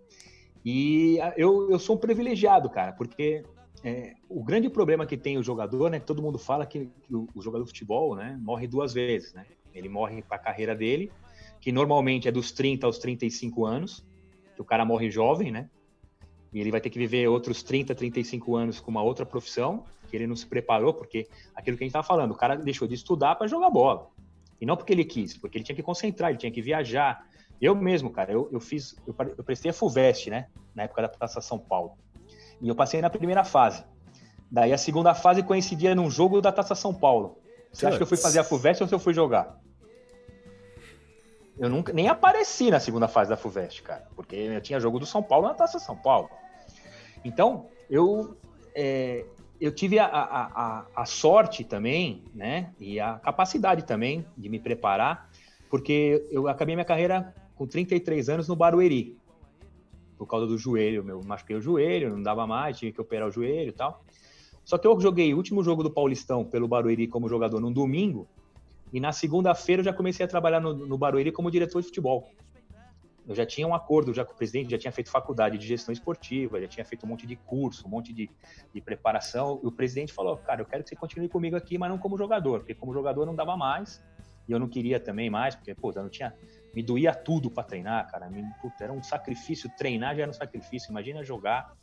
E 0.63 1.17
eu, 1.35 1.69
eu 1.69 1.77
sou 1.77 1.97
um 1.97 1.99
privilegiado, 1.99 2.69
cara, 2.69 2.93
porque 2.93 3.43
é, 3.83 4.13
o 4.29 4.41
grande 4.41 4.69
problema 4.69 5.05
que 5.05 5.17
tem 5.17 5.37
o 5.37 5.43
jogador, 5.43 5.91
né? 5.91 5.99
Todo 5.99 6.21
mundo 6.21 6.39
fala 6.39 6.65
que, 6.65 6.89
que 7.01 7.13
o, 7.13 7.27
o, 7.35 7.41
jogador 7.41 7.65
de 7.65 7.69
futebol, 7.71 8.15
né, 8.15 8.39
morre 8.41 8.65
duas 8.65 8.93
vezes, 8.93 9.33
né? 9.33 9.45
Ele 9.73 9.89
morre 9.89 10.21
para 10.21 10.37
a 10.37 10.39
carreira 10.39 10.73
dele, 10.73 11.11
que 11.59 11.69
normalmente 11.69 12.29
é 12.29 12.31
dos 12.31 12.53
30 12.53 12.87
aos 12.87 12.97
35 12.97 13.65
anos, 13.65 14.05
que 14.55 14.61
o 14.61 14.65
cara 14.65 14.85
morre 14.85 15.11
jovem, 15.11 15.51
né? 15.51 15.69
E 16.53 16.61
ele 16.61 16.71
vai 16.71 16.79
ter 16.79 16.89
que 16.89 16.97
viver 16.97 17.27
outros 17.27 17.61
30, 17.61 17.93
35 17.93 18.55
anos 18.55 18.79
com 18.79 18.89
uma 18.89 19.03
outra 19.03 19.25
profissão, 19.25 19.83
que 20.09 20.15
ele 20.15 20.27
não 20.27 20.35
se 20.37 20.47
preparou, 20.47 20.93
porque 20.93 21.27
aquilo 21.53 21.75
que 21.75 21.83
a 21.83 21.85
gente 21.87 21.89
estava 21.91 22.07
falando, 22.07 22.31
o 22.31 22.37
cara 22.37 22.55
deixou 22.55 22.87
de 22.87 22.93
estudar 22.93 23.35
para 23.35 23.47
jogar 23.47 23.69
bola. 23.69 24.13
E 24.63 24.65
não 24.65 24.77
porque 24.77 24.93
ele 24.93 25.03
quis, 25.03 25.37
porque 25.37 25.57
ele 25.57 25.65
tinha 25.65 25.75
que 25.75 25.83
concentrar, 25.83 26.29
ele 26.29 26.39
tinha 26.39 26.49
que 26.49 26.61
viajar. 26.61 27.27
Eu 27.59 27.75
mesmo, 27.75 28.09
cara, 28.09 28.31
eu, 28.31 28.47
eu 28.49 28.61
fiz, 28.61 28.95
eu, 29.05 29.13
eu 29.37 29.43
prestei 29.43 29.71
a 29.71 29.73
FUVEST, 29.73 30.29
né? 30.29 30.47
Na 30.73 30.83
época 30.83 31.01
da 31.01 31.09
Taça 31.09 31.41
São 31.41 31.59
Paulo. 31.59 31.97
E 32.61 32.69
eu 32.69 32.73
passei 32.73 33.01
na 33.01 33.09
primeira 33.09 33.43
fase. 33.43 33.83
Daí 34.49 34.71
a 34.71 34.77
segunda 34.77 35.13
fase 35.13 35.43
coincidia 35.43 35.93
num 35.93 36.09
jogo 36.09 36.39
da 36.39 36.49
Taça 36.49 36.75
São 36.75 36.93
Paulo. 36.93 37.39
Você 37.73 37.85
acha 37.85 37.97
que 37.97 38.03
eu 38.03 38.07
fui 38.07 38.15
fazer 38.15 38.39
a 38.39 38.43
FUVEST 38.45 38.83
ou 38.83 38.87
se 38.87 38.95
eu 38.95 38.99
fui 38.99 39.13
jogar? 39.13 39.59
Eu 41.59 41.67
nunca 41.67 41.91
nem 41.91 42.07
apareci 42.07 42.71
na 42.71 42.79
segunda 42.79 43.09
fase 43.09 43.31
da 43.31 43.35
FUVEST, 43.35 43.83
cara, 43.83 44.07
porque 44.15 44.33
eu 44.37 44.61
tinha 44.61 44.79
jogo 44.79 44.97
do 44.97 45.05
São 45.05 45.21
Paulo 45.21 45.45
na 45.45 45.55
Taça 45.55 45.77
São 45.77 45.97
Paulo. 45.97 46.29
Então, 47.25 47.67
eu 47.89 48.37
é, 48.73 49.25
eu 49.63 49.71
tive 49.71 49.97
a, 49.97 50.05
a, 50.05 50.43
a, 50.43 50.85
a, 50.93 51.05
sorte 51.05 51.63
também, 51.63 52.21
né, 52.35 52.73
e 52.77 52.99
a 52.99 53.13
capacidade 53.13 53.85
também 53.85 54.25
de 54.37 54.49
me 54.49 54.59
preparar, 54.59 55.29
porque 55.69 56.27
eu 56.29 56.49
acabei 56.49 56.75
minha 56.75 56.83
carreira 56.83 57.33
com 57.55 57.65
33 57.65 58.27
anos 58.27 58.47
no 58.49 58.57
Barueri, 58.57 59.17
por 60.17 60.27
causa 60.27 60.45
do 60.45 60.57
joelho, 60.57 61.01
meu, 61.01 61.23
machuquei 61.23 61.55
o 61.55 61.61
joelho, 61.61 62.09
não 62.09 62.21
dava 62.21 62.45
mais, 62.45 62.77
tive 62.77 62.91
que 62.91 62.99
operar 62.99 63.29
o 63.29 63.31
joelho 63.31 63.69
e 63.69 63.71
tal. 63.71 64.03
Só 64.65 64.77
que 64.77 64.85
eu 64.85 64.99
joguei 64.99 65.33
o 65.33 65.37
último 65.37 65.63
jogo 65.63 65.81
do 65.81 65.89
Paulistão 65.89 66.43
pelo 66.43 66.67
Barueri 66.67 67.07
como 67.07 67.29
jogador 67.29 67.61
no 67.61 67.71
domingo, 67.71 68.27
e 68.91 68.99
na 68.99 69.13
segunda-feira 69.13 69.79
eu 69.79 69.85
já 69.85 69.93
comecei 69.93 70.25
a 70.25 70.27
trabalhar 70.27 70.59
no, 70.59 70.73
no 70.73 70.97
Barueri 70.97 71.31
como 71.31 71.49
diretor 71.49 71.79
de 71.79 71.87
futebol 71.87 72.29
eu 73.27 73.33
já 73.35 73.45
tinha 73.45 73.65
um 73.65 73.73
acordo 73.73 74.13
já 74.13 74.25
com 74.25 74.33
o 74.33 74.35
presidente, 74.35 74.71
já 74.71 74.77
tinha 74.77 74.91
feito 74.91 75.09
faculdade 75.09 75.57
de 75.57 75.65
gestão 75.65 75.93
esportiva, 75.93 76.59
já 76.59 76.67
tinha 76.67 76.85
feito 76.85 77.05
um 77.05 77.09
monte 77.09 77.25
de 77.25 77.35
curso, 77.35 77.87
um 77.87 77.89
monte 77.89 78.11
de, 78.11 78.29
de 78.73 78.81
preparação. 78.81 79.59
E 79.63 79.67
o 79.67 79.71
presidente 79.71 80.11
falou: 80.11 80.37
Cara, 80.37 80.61
eu 80.61 80.65
quero 80.65 80.83
que 80.83 80.89
você 80.89 80.95
continue 80.95 81.29
comigo 81.29 81.55
aqui, 81.55 81.77
mas 81.77 81.89
não 81.89 81.97
como 81.97 82.17
jogador, 82.17 82.59
porque 82.59 82.73
como 82.73 82.93
jogador 82.93 83.25
não 83.25 83.35
dava 83.35 83.55
mais. 83.55 84.03
E 84.47 84.51
eu 84.51 84.59
não 84.59 84.67
queria 84.67 84.99
também 84.99 85.29
mais, 85.29 85.55
porque, 85.55 85.73
pô, 85.73 85.91
eu 85.95 86.03
não 86.03 86.09
tinha. 86.09 86.35
Me 86.75 86.83
doía 86.83 87.13
tudo 87.13 87.49
para 87.49 87.63
treinar, 87.63 88.11
cara. 88.11 88.29
Me, 88.29 88.43
puta, 88.61 88.83
era 88.83 88.91
um 88.91 89.01
sacrifício. 89.01 89.71
Treinar 89.77 90.15
já 90.15 90.23
era 90.23 90.29
um 90.29 90.33
sacrifício, 90.33 90.91
imagina 90.91 91.23
jogar. 91.23 91.73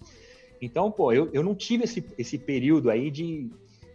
Então, 0.61 0.91
pô, 0.91 1.11
eu, 1.11 1.31
eu 1.33 1.43
não 1.43 1.55
tive 1.55 1.85
esse, 1.85 2.05
esse 2.19 2.39
período 2.39 2.91
aí 2.91 3.11
de, 3.11 3.51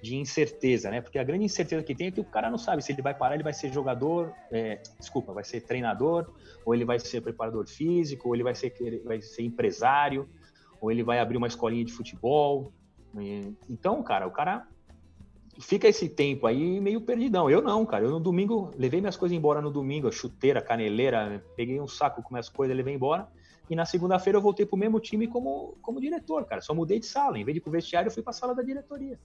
de 0.05 0.15
incerteza, 0.15 0.91
né? 0.91 1.01
Porque 1.01 1.17
a 1.17 1.23
grande 1.23 1.45
incerteza 1.45 1.81
que 1.83 1.95
tem 1.95 2.07
é 2.07 2.11
que 2.11 2.21
o 2.21 2.23
cara 2.23 2.49
não 2.49 2.57
sabe 2.57 2.83
se 2.83 2.91
ele 2.91 3.01
vai 3.01 3.13
parar, 3.13 3.33
ele 3.33 3.43
vai 3.43 3.53
ser 3.53 3.73
jogador, 3.73 4.31
é, 4.51 4.81
desculpa, 4.99 5.33
vai 5.33 5.43
ser 5.43 5.61
treinador, 5.61 6.31
ou 6.63 6.75
ele 6.75 6.85
vai 6.85 6.99
ser 6.99 7.21
preparador 7.21 7.67
físico, 7.67 8.29
ou 8.29 8.35
ele 8.35 8.43
vai 8.43 8.53
ser, 8.53 8.73
vai 9.03 9.21
ser 9.21 9.41
empresário, 9.41 10.29
ou 10.79 10.91
ele 10.91 11.03
vai 11.03 11.19
abrir 11.19 11.37
uma 11.37 11.47
escolinha 11.47 11.83
de 11.83 11.91
futebol. 11.91 12.71
Então, 13.67 14.03
cara, 14.03 14.27
o 14.27 14.31
cara 14.31 14.67
fica 15.59 15.87
esse 15.87 16.07
tempo 16.07 16.45
aí 16.45 16.79
meio 16.79 17.01
perdidão. 17.01 17.49
Eu 17.49 17.61
não, 17.61 17.85
cara. 17.85 18.03
Eu 18.03 18.11
no 18.11 18.19
domingo 18.19 18.71
levei 18.77 19.01
minhas 19.01 19.17
coisas 19.17 19.35
embora 19.35 19.61
no 19.61 19.71
domingo, 19.71 20.11
chuteira, 20.11 20.61
caneleira, 20.61 21.43
peguei 21.55 21.79
um 21.79 21.87
saco 21.87 22.21
com 22.21 22.33
minhas 22.33 22.49
coisas, 22.49 22.75
levei 22.75 22.93
embora. 22.93 23.27
E 23.69 23.75
na 23.75 23.85
segunda-feira 23.85 24.37
eu 24.37 24.41
voltei 24.41 24.65
pro 24.65 24.77
mesmo 24.77 24.99
time 24.99 25.27
como, 25.27 25.75
como 25.81 25.99
diretor, 25.99 26.45
cara. 26.45 26.61
Só 26.61 26.73
mudei 26.73 26.99
de 26.99 27.07
sala. 27.07 27.39
Em 27.39 27.43
vez 27.43 27.55
de 27.55 27.59
ir 27.59 27.61
pro 27.61 27.71
vestiário, 27.71 28.07
eu 28.07 28.13
fui 28.13 28.21
pra 28.21 28.31
sala 28.31 28.53
da 28.53 28.61
diretoria. 28.61 29.19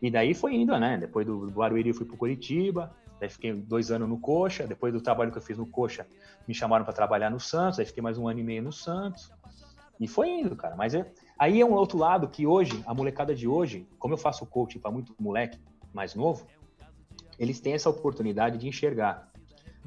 E 0.00 0.10
daí 0.10 0.34
foi 0.34 0.54
indo, 0.54 0.78
né? 0.78 0.98
Depois 0.98 1.26
do, 1.26 1.50
Barueri 1.50 1.88
eu 1.88 1.94
fui 1.94 2.06
pro 2.06 2.16
Curitiba, 2.16 2.94
daí 3.18 3.28
fiquei 3.28 3.52
dois 3.52 3.90
anos 3.90 4.08
no 4.08 4.18
Coxa, 4.18 4.66
depois 4.66 4.92
do 4.92 5.00
trabalho 5.00 5.32
que 5.32 5.38
eu 5.38 5.42
fiz 5.42 5.56
no 5.56 5.66
Coxa, 5.66 6.06
me 6.46 6.54
chamaram 6.54 6.84
para 6.84 6.92
trabalhar 6.92 7.30
no 7.30 7.40
Santos, 7.40 7.78
aí 7.78 7.86
fiquei 7.86 8.02
mais 8.02 8.18
um 8.18 8.28
ano 8.28 8.40
e 8.40 8.42
meio 8.42 8.62
no 8.62 8.72
Santos. 8.72 9.30
E 9.98 10.08
foi 10.08 10.28
indo, 10.28 10.56
cara. 10.56 10.74
Mas 10.76 10.94
é, 10.94 11.10
aí 11.38 11.60
é 11.60 11.64
um 11.64 11.72
outro 11.72 11.96
lado 11.98 12.28
que 12.28 12.46
hoje, 12.46 12.82
a 12.86 12.92
molecada 12.92 13.34
de 13.34 13.46
hoje, 13.46 13.86
como 13.98 14.14
eu 14.14 14.18
faço 14.18 14.44
coaching 14.44 14.78
para 14.78 14.90
muito 14.90 15.14
moleque 15.18 15.58
mais 15.92 16.14
novo, 16.14 16.46
eles 17.38 17.60
têm 17.60 17.74
essa 17.74 17.88
oportunidade 17.88 18.58
de 18.58 18.68
enxergar. 18.68 19.30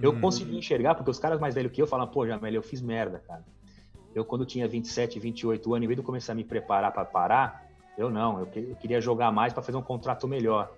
Eu 0.01 0.11
uhum. 0.11 0.21
consegui 0.21 0.57
enxergar, 0.57 0.95
porque 0.95 1.09
os 1.09 1.19
caras 1.19 1.39
mais 1.39 1.55
velhos 1.55 1.71
que 1.71 1.81
eu 1.81 1.88
falam, 1.88 2.07
pô, 2.07 2.25
Jamel, 2.25 2.53
eu 2.53 2.63
fiz 2.63 2.81
merda, 2.81 3.19
cara. 3.19 3.43
Eu, 4.13 4.23
quando 4.23 4.45
tinha 4.45 4.67
27, 4.67 5.19
28 5.19 5.73
anos, 5.73 5.84
em 5.84 5.88
vez 5.88 5.99
de 5.99 6.05
começar 6.05 6.31
a 6.31 6.35
me 6.35 6.43
preparar 6.43 6.91
para 6.91 7.05
parar, 7.05 7.66
eu 7.97 8.11
não, 8.11 8.39
eu, 8.39 8.45
que, 8.45 8.59
eu 8.59 8.75
queria 8.75 9.01
jogar 9.01 9.31
mais 9.31 9.51
para 9.51 9.63
fazer 9.63 9.77
um 9.77 9.81
contrato 9.81 10.27
melhor. 10.27 10.71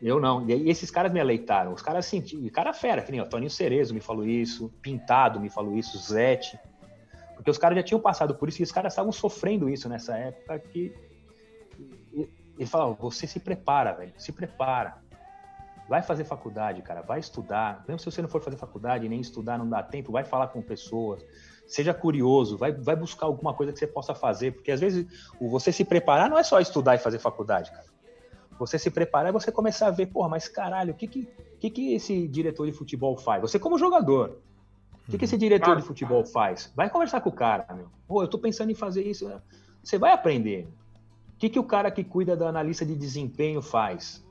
Eu 0.00 0.20
não. 0.20 0.48
E 0.48 0.70
esses 0.70 0.90
caras 0.90 1.12
me 1.12 1.20
aleitaram. 1.20 1.72
Os 1.72 1.82
caras 1.82 2.06
sentiram. 2.06 2.48
Cara 2.50 2.72
fera, 2.72 3.02
que 3.02 3.12
nem 3.12 3.20
o 3.20 3.28
Toninho 3.28 3.50
Cerezo 3.50 3.94
me 3.94 4.00
falou 4.00 4.26
isso, 4.26 4.70
Pintado 4.80 5.38
me 5.40 5.50
falou 5.50 5.76
isso, 5.76 5.98
Zete. 5.98 6.58
Porque 7.34 7.50
os 7.50 7.58
caras 7.58 7.76
já 7.76 7.82
tinham 7.82 8.00
passado 8.00 8.34
por 8.34 8.48
isso 8.48 8.62
e 8.62 8.64
os 8.64 8.72
caras 8.72 8.92
estavam 8.92 9.12
sofrendo 9.12 9.68
isso 9.68 9.88
nessa 9.88 10.16
época 10.16 10.58
que. 10.58 10.94
Ele 12.58 12.66
falava, 12.66 12.94
você 12.94 13.26
se 13.26 13.38
prepara, 13.38 13.92
velho, 13.92 14.14
se 14.16 14.32
prepara. 14.32 14.96
Vai 15.86 16.02
fazer 16.02 16.24
faculdade, 16.24 16.80
cara, 16.80 17.02
vai 17.02 17.20
estudar. 17.20 17.84
Mesmo 17.86 17.98
se 17.98 18.10
você 18.10 18.22
não 18.22 18.28
for 18.28 18.42
fazer 18.42 18.56
faculdade, 18.56 19.08
nem 19.08 19.20
estudar, 19.20 19.58
não 19.58 19.68
dá 19.68 19.82
tempo, 19.82 20.10
vai 20.10 20.24
falar 20.24 20.48
com 20.48 20.62
pessoas 20.62 21.22
seja 21.66 21.92
curioso, 21.92 22.56
vai, 22.56 22.72
vai 22.72 22.96
buscar 22.96 23.26
alguma 23.26 23.52
coisa 23.54 23.72
que 23.72 23.78
você 23.78 23.86
possa 23.86 24.14
fazer, 24.14 24.52
porque 24.52 24.70
às 24.70 24.80
vezes 24.80 25.06
o 25.40 25.48
você 25.48 25.72
se 25.72 25.84
preparar 25.84 26.30
não 26.30 26.38
é 26.38 26.42
só 26.42 26.60
estudar 26.60 26.94
e 26.94 26.98
fazer 26.98 27.18
faculdade, 27.18 27.70
cara. 27.70 27.86
Você 28.58 28.78
se 28.78 28.90
preparar 28.90 29.28
é 29.28 29.32
você 29.32 29.52
começar 29.52 29.88
a 29.88 29.90
ver, 29.90 30.06
porra, 30.06 30.28
mas 30.28 30.48
caralho, 30.48 30.92
o 30.92 30.96
que 30.96 31.06
que, 31.06 31.28
que, 31.60 31.70
que 31.70 31.94
esse 31.94 32.26
diretor 32.28 32.66
de 32.66 32.72
futebol 32.72 33.16
faz? 33.16 33.42
Você 33.42 33.58
como 33.58 33.78
jogador, 33.78 34.38
o 35.06 35.10
que, 35.10 35.18
que 35.18 35.24
esse 35.24 35.38
diretor 35.38 35.76
de 35.76 35.82
futebol 35.82 36.24
faz? 36.24 36.72
Vai 36.74 36.90
conversar 36.90 37.20
com 37.20 37.30
o 37.30 37.32
cara, 37.32 37.66
meu. 37.74 37.88
Pô, 38.08 38.22
eu 38.22 38.28
tô 38.28 38.38
pensando 38.38 38.70
em 38.70 38.74
fazer 38.74 39.02
isso. 39.02 39.30
Você 39.82 39.98
vai 39.98 40.12
aprender. 40.12 40.66
O 41.34 41.38
que, 41.38 41.48
que 41.48 41.58
o 41.58 41.64
cara 41.64 41.90
que 41.90 42.02
cuida 42.02 42.36
da 42.36 42.48
analista 42.48 42.84
de 42.84 42.96
desempenho 42.96 43.62
faz? 43.62 44.24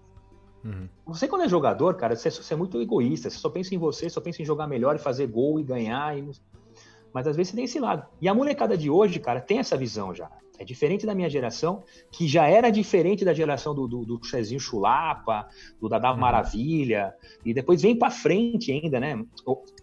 Uhum. 0.66 0.90
Você, 1.06 1.28
quando 1.28 1.44
é 1.44 1.48
jogador, 1.48 1.96
cara, 1.96 2.16
você, 2.16 2.30
você, 2.30 2.54
é 2.54 2.58
muito 2.58 2.82
egoísta. 2.82 3.30
Você 3.30 3.38
só 3.38 3.50
pensa 3.50 3.74
em 3.74 3.78
você, 3.78 4.10
só 4.10 4.20
pensa 4.20 4.42
em 4.42 4.46
jogar 4.46 4.68
melhor 4.68 4.96
e 4.96 5.00
fazer 5.00 5.28
gol 5.28 5.60
e 5.60 5.64
ganhar. 5.64 6.18
E... 6.18 6.30
Mas 7.16 7.28
às 7.28 7.38
vezes 7.38 7.52
você 7.52 7.56
tem 7.56 7.64
esse 7.64 7.80
lado. 7.80 8.06
E 8.20 8.28
a 8.28 8.34
molecada 8.34 8.78
de 8.78 8.90
hoje, 8.90 9.22
cara, 9.22 9.40
tem 9.40 9.60
essa 9.60 9.78
visão 9.78 10.14
já. 10.14 10.30
É 10.60 10.66
diferente 10.66 11.06
da 11.06 11.16
minha 11.16 11.30
geração, 11.30 11.82
que 12.12 12.28
já 12.28 12.46
era 12.46 12.70
diferente 12.70 13.24
da 13.24 13.34
geração 13.34 13.74
do, 13.74 13.88
do, 13.88 14.04
do 14.04 14.22
Chezinho 14.22 14.60
Chulapa, 14.60 15.48
do 15.80 15.88
Dada 15.88 16.12
uhum. 16.12 16.18
Maravilha, 16.18 17.14
e 17.46 17.54
depois 17.54 17.82
vem 17.82 17.98
para 17.98 18.12
frente 18.12 18.70
ainda, 18.70 19.00
né? 19.00 19.24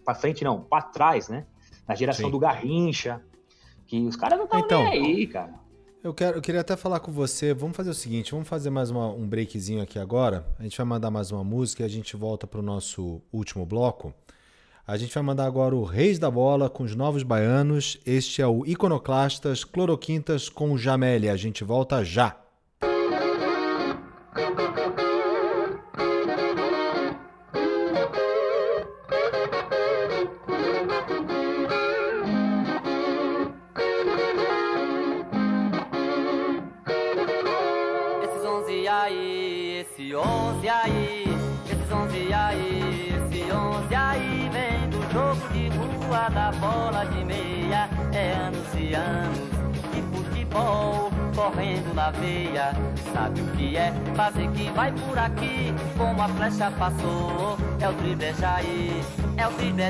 Para 0.05 0.13
frente 0.13 0.43
não, 0.43 0.61
para 0.61 0.83
trás, 0.83 1.27
né? 1.27 1.47
Na 1.87 1.95
geração 1.95 2.27
Sim. 2.27 2.31
do 2.31 2.37
Garrincha, 2.37 3.19
que 3.87 3.99
os 4.05 4.15
caras 4.15 4.37
não 4.37 4.45
estão 4.45 4.59
então, 4.59 4.83
nem 4.83 5.03
aí, 5.03 5.25
cara. 5.25 5.55
Eu, 6.03 6.13
quero, 6.13 6.37
eu 6.37 6.41
queria 6.41 6.61
até 6.61 6.75
falar 6.75 6.99
com 6.99 7.11
você. 7.11 7.51
Vamos 7.51 7.75
fazer 7.75 7.89
o 7.89 7.95
seguinte: 7.95 8.31
vamos 8.31 8.47
fazer 8.47 8.69
mais 8.69 8.91
uma, 8.91 9.07
um 9.07 9.27
breakzinho 9.27 9.81
aqui 9.81 9.97
agora. 9.97 10.45
A 10.59 10.61
gente 10.61 10.77
vai 10.77 10.85
mandar 10.85 11.09
mais 11.09 11.31
uma 11.31 11.43
música 11.43 11.81
e 11.81 11.85
a 11.85 11.89
gente 11.89 12.15
volta 12.15 12.45
para 12.45 12.59
o 12.59 12.63
nosso 12.63 13.23
último 13.31 13.65
bloco. 13.65 14.13
A 14.85 14.97
gente 14.97 15.13
vai 15.13 15.23
mandar 15.23 15.45
agora 15.45 15.73
o 15.73 15.85
Reis 15.85 16.19
da 16.19 16.29
Bola 16.29 16.69
com 16.69 16.83
os 16.83 16.93
Novos 16.93 17.23
Baianos. 17.23 17.97
Este 18.05 18.41
é 18.41 18.47
o 18.47 18.65
Iconoclastas 18.65 19.63
Cloroquintas 19.63 20.49
com 20.49 20.77
Jameli. 20.77 21.29
A 21.29 21.37
gente 21.37 21.63
volta 21.63 22.03
já. 22.03 22.42
Veia. 52.19 52.73
Sabe 53.13 53.41
o 53.41 53.45
que 53.55 53.77
é? 53.77 53.93
Fazer 54.15 54.49
que 54.51 54.71
vai 54.71 54.91
por 54.91 55.17
aqui, 55.17 55.73
como 55.97 56.21
a 56.21 56.27
flecha 56.29 56.71
passou. 56.71 57.57
É 57.79 57.89
o 57.89 57.93
drible 57.93 58.33
é 59.37 59.47
o 59.47 59.51
drible. 59.51 59.83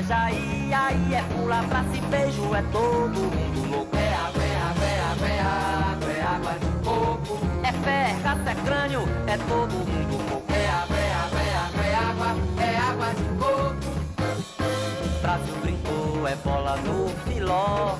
Aí 0.74 1.14
é 1.14 1.22
pular 1.34 1.64
pra 1.68 1.84
se 1.84 2.00
beijo, 2.02 2.54
é 2.54 2.62
todo 2.72 3.20
mundo 3.20 3.70
louco. 3.70 3.96
É 3.96 4.14
água, 4.14 4.42
é 4.42 4.56
água, 4.56 4.84
é 4.84 5.00
água, 5.00 5.28
é 5.28 5.40
água, 5.40 6.12
é 6.12 6.22
água 6.22 6.52
de 6.58 6.84
coco. 6.84 7.38
É 7.62 7.72
fé, 7.72 8.16
caça, 8.22 8.50
é 8.50 8.54
crânio, 8.64 9.02
é 9.26 9.36
todo 9.36 9.72
mundo 9.72 10.30
louco. 10.30 10.52
É 10.52 10.64
é 10.64 10.68
água, 10.70 10.96
é 10.96 11.54
água, 11.54 11.84
é 11.84 11.94
água, 11.94 12.36
é 12.58 12.76
água 12.78 13.14
de 13.14 13.24
coco. 13.38 13.74
Brasil 15.22 15.54
brincou, 15.62 16.28
é 16.28 16.36
bola 16.36 16.76
no 16.78 17.08
filó. 17.24 17.96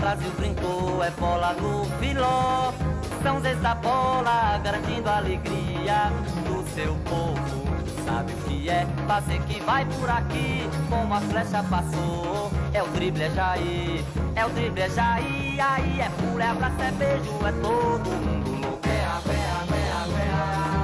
Brasil 0.00 0.30
brincou, 0.38 1.04
é 1.04 1.10
bola 1.10 1.52
no 1.54 1.84
filó. 2.00 2.72
São 3.22 3.40
Zé 3.40 3.54
da 3.56 3.74
bola, 3.74 4.58
garantindo 4.62 5.08
a 5.08 5.16
alegria 5.16 6.10
do 6.46 6.64
seu 6.74 6.94
povo. 7.04 7.66
Sabe 8.04 8.32
o 8.32 8.36
que 8.44 8.68
é? 8.68 8.86
Fazer 9.06 9.40
que 9.42 9.60
vai 9.60 9.84
por 9.84 10.08
aqui, 10.08 10.68
como 10.88 11.14
a 11.14 11.20
flecha 11.20 11.62
passou. 11.64 12.50
É 12.72 12.82
o 12.82 12.86
drible, 12.88 13.24
é 13.24 13.30
Jair, 13.30 14.04
é 14.34 14.46
o 14.46 14.50
drible, 14.50 14.82
é 14.82 14.90
Jair. 14.90 15.64
Aí 15.64 16.00
é 16.00 16.10
pula, 16.10 16.44
é 16.44 16.48
abraço, 16.48 16.82
é 16.82 16.90
beijo, 16.92 17.30
é 17.46 17.52
todo 17.62 18.10
mundo 18.10 18.50
louco. 18.60 18.88
É 18.88 19.04
água, 19.04 19.32
é 19.32 19.50
água, 19.60 19.76
é 19.76 19.92
água, 19.92 20.20
é 20.20 20.30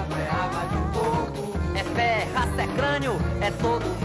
água, 0.00 0.18
é 0.18 0.30
água 0.42 0.62
de 0.68 0.98
coco. 0.98 1.58
É 1.76 1.84
fé, 1.94 2.28
raça, 2.34 2.62
é 2.62 2.66
crânio, 2.76 3.16
é 3.40 3.50
todo 3.50 3.84
mundo 3.84 4.01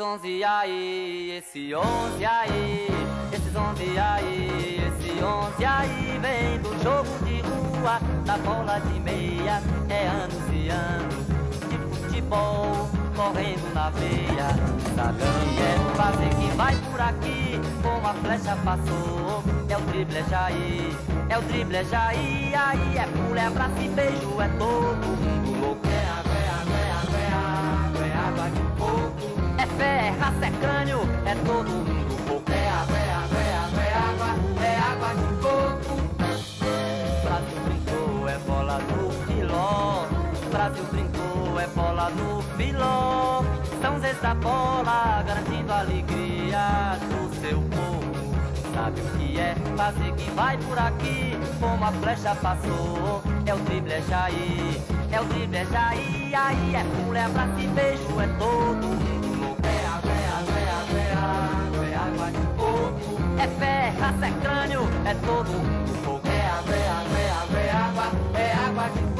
onze 0.00 0.42
aí, 0.42 1.38
esse 1.38 1.74
onze 1.74 2.24
aí, 2.24 2.88
esses 3.32 3.54
onze 3.54 3.98
aí, 3.98 4.80
esse 4.88 5.22
onze 5.22 5.64
aí 5.64 6.18
vem 6.22 6.58
do 6.60 6.82
jogo 6.82 7.24
de 7.24 7.40
rua, 7.42 8.00
da 8.24 8.38
bola 8.38 8.78
de 8.80 9.00
meia, 9.00 9.62
é 9.88 10.06
anos 10.06 10.42
e 10.52 10.70
anos 10.70 11.26
de 11.68 11.76
futebol 11.96 12.88
correndo 13.14 13.74
na 13.74 13.90
veia. 13.90 14.80
Que 14.90 15.60
é 15.60 15.94
fazer 15.96 16.28
que 16.30 16.56
vai 16.56 16.76
por 16.76 17.00
aqui, 17.00 17.60
como 17.82 18.06
a 18.06 18.14
flecha 18.14 18.56
passou. 18.64 19.42
É 19.68 19.76
o 19.76 19.80
drible, 19.82 20.18
é 20.18 20.24
Jair, 20.24 20.96
é 21.28 21.38
o 21.38 21.42
drible, 21.42 21.76
é 21.76 21.84
Jair, 21.84 22.68
aí 22.68 22.98
é 22.98 23.06
pulo, 23.06 23.36
é 23.38 23.46
abraço 23.46 23.80
e 23.80 23.88
beijo, 23.88 24.40
é 24.40 24.48
todo 24.58 25.06
mundo 25.06 25.59
fé, 29.76 30.08
é 30.08 30.10
raça, 30.18 30.46
é 30.46 30.50
crânio, 30.60 31.00
é 31.24 31.34
todo 31.46 31.68
mundo 31.68 32.10
pouco. 32.26 32.52
É 32.52 32.68
água, 32.68 32.98
é 32.98 33.12
água, 33.12 33.38
é 33.38 33.54
água, 33.56 33.82
é 33.82 33.94
água, 33.94 34.28
é 34.64 34.78
água 34.78 35.14
de 35.14 35.28
coco. 35.42 35.94
Brasil 37.24 37.60
brincou, 37.64 38.28
é 38.28 38.38
bola 38.38 38.78
no 38.78 39.10
filó. 39.26 40.06
Brasil 40.50 40.84
brincou, 40.90 41.60
é 41.60 41.66
bola 41.68 42.10
no 42.10 42.42
filó. 42.56 43.42
São 43.80 43.98
Zé 44.00 44.12
da 44.14 44.34
bola, 44.34 45.22
garantindo 45.26 45.72
a 45.72 45.80
alegria 45.80 46.98
do 47.08 47.34
seu 47.40 47.60
povo. 47.60 48.34
Sabe 48.74 49.00
o 49.00 49.18
que 49.18 49.38
é? 49.38 49.54
Fazer 49.76 50.12
que 50.14 50.30
vai 50.30 50.56
por 50.58 50.78
aqui, 50.78 51.38
como 51.58 51.84
a 51.84 51.92
flecha 51.92 52.34
passou. 52.36 53.22
É 53.46 53.54
o 53.54 53.58
drible, 53.58 53.92
é 53.92 54.02
Jair, 54.02 54.80
é 55.10 55.20
o 55.20 55.24
drible, 55.24 55.56
é 55.56 55.64
Jair. 55.66 56.20
Aí 56.32 56.74
é 56.76 56.84
pulo, 56.84 57.16
é 57.16 57.24
abraço 57.24 57.58
e 57.58 57.66
beijo, 57.66 58.20
é 58.20 58.26
todo 58.38 58.86
mundo 58.86 59.19
é 63.40 63.46
fé, 63.58 63.92
raça, 63.98 64.26
é 64.26 64.32
crânio, 64.42 64.82
é 65.06 65.14
todo 65.14 65.50
fogo. 66.04 66.20
É 66.26 66.46
água, 66.46 66.74
é 66.74 66.88
água, 66.88 67.18
é 67.18 67.30
água, 67.30 67.60
é 67.60 67.70
água, 67.70 68.04
é 68.34 68.52
água 68.52 68.88
de 68.90 69.00
fogo. 69.00 69.19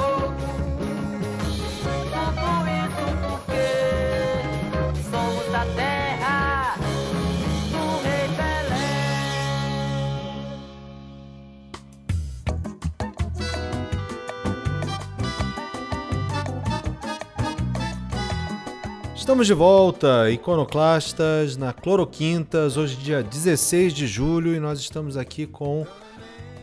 Estamos 19.30 19.46
de 19.46 19.54
volta, 19.54 20.28
iconoclastas, 20.28 21.56
na 21.56 21.72
Cloroquintas, 21.72 22.76
hoje 22.76 22.96
dia 22.96 23.22
16 23.22 23.94
de 23.94 24.04
julho, 24.04 24.52
e 24.52 24.58
nós 24.58 24.80
estamos 24.80 25.16
aqui 25.16 25.46
com 25.46 25.86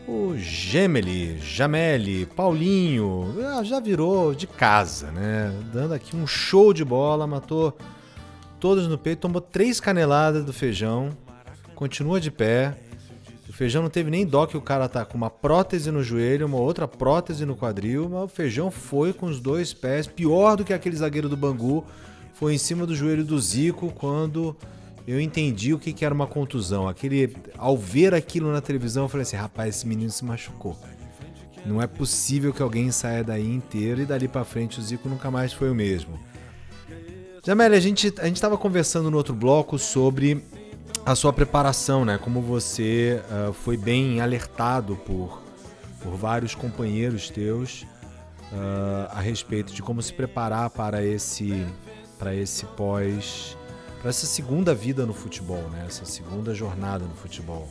o 0.05 0.35
Gemeli, 0.35 1.39
Jameli, 1.39 2.25
Paulinho, 2.25 3.33
ah, 3.41 3.63
já 3.63 3.79
virou 3.79 4.35
de 4.35 4.47
casa, 4.47 5.09
né? 5.11 5.49
Dando 5.71 5.93
aqui 5.93 6.13
um 6.13 6.27
show 6.27 6.73
de 6.73 6.83
bola, 6.83 7.25
matou 7.25 7.73
todos 8.59 8.85
no 8.85 8.97
peito, 8.97 9.21
tomou 9.21 9.39
três 9.39 9.79
caneladas 9.79 10.43
do 10.43 10.51
feijão, 10.51 11.15
continua 11.73 12.19
de 12.19 12.29
pé. 12.29 12.75
O 13.47 13.53
feijão 13.53 13.81
não 13.81 13.89
teve 13.89 14.11
nem 14.11 14.25
dó 14.25 14.45
que 14.45 14.57
o 14.57 14.61
cara 14.61 14.89
tá 14.89 15.05
com 15.05 15.15
uma 15.17 15.29
prótese 15.29 15.89
no 15.89 16.03
joelho, 16.03 16.45
uma 16.45 16.59
outra 16.59 16.85
prótese 16.85 17.45
no 17.45 17.55
quadril, 17.55 18.09
mas 18.09 18.23
o 18.25 18.27
feijão 18.27 18.69
foi 18.69 19.13
com 19.13 19.27
os 19.27 19.39
dois 19.39 19.73
pés, 19.73 20.05
pior 20.05 20.57
do 20.57 20.65
que 20.65 20.73
aquele 20.73 20.97
zagueiro 20.97 21.29
do 21.29 21.37
Bangu, 21.37 21.85
foi 22.37 22.53
em 22.53 22.57
cima 22.57 22.85
do 22.85 22.95
joelho 22.95 23.25
do 23.25 23.39
Zico 23.39 23.91
quando 23.91 24.55
eu 25.07 25.19
entendi 25.19 25.73
o 25.73 25.79
que, 25.79 26.05
era 26.05 26.13
uma 26.13 26.27
contusão. 26.27 26.87
Aquele, 26.87 27.35
ao 27.57 27.75
ver 27.75 28.13
aquilo 28.13 28.51
na 28.51 28.61
televisão, 28.61 29.03
eu 29.03 29.09
falei 29.09 29.23
assim: 29.23 29.35
rapaz, 29.35 29.77
esse 29.77 29.87
menino 29.87 30.11
se 30.11 30.23
machucou. 30.23 30.77
Não 31.65 31.81
é 31.81 31.87
possível 31.87 32.53
que 32.53 32.61
alguém 32.61 32.91
saia 32.91 33.23
daí 33.23 33.49
inteiro 33.49 34.01
e 34.01 34.05
dali 34.05 34.27
para 34.27 34.45
frente 34.45 34.79
o 34.79 34.83
Zico 34.83 35.09
nunca 35.09 35.31
mais 35.31 35.51
foi 35.51 35.69
o 35.69 35.75
mesmo. 35.75 36.19
Jamel, 37.43 37.73
a 37.73 37.79
gente 37.79 38.13
a 38.19 38.27
estava 38.27 38.57
conversando 38.57 39.09
no 39.09 39.17
outro 39.17 39.33
bloco 39.33 39.79
sobre 39.79 40.43
a 41.05 41.15
sua 41.15 41.33
preparação, 41.33 42.05
né? 42.05 42.17
Como 42.17 42.41
você 42.41 43.21
uh, 43.49 43.53
foi 43.53 43.77
bem 43.77 44.21
alertado 44.21 44.95
por, 44.95 45.41
por 46.01 46.15
vários 46.15 46.53
companheiros 46.53 47.29
teus 47.29 47.81
uh, 48.51 49.09
a 49.09 49.21
respeito 49.21 49.73
de 49.73 49.81
como 49.81 50.01
se 50.01 50.13
preparar 50.13 50.69
para 50.69 51.03
esse 51.03 51.65
para 52.17 52.35
esse 52.35 52.65
pós 52.65 53.57
para 53.99 54.09
essa 54.09 54.25
segunda 54.25 54.73
vida 54.73 55.05
no 55.05 55.13
futebol, 55.13 55.69
né? 55.69 55.83
Essa 55.87 56.05
segunda 56.05 56.53
jornada 56.53 57.05
no 57.05 57.15
futebol. 57.15 57.67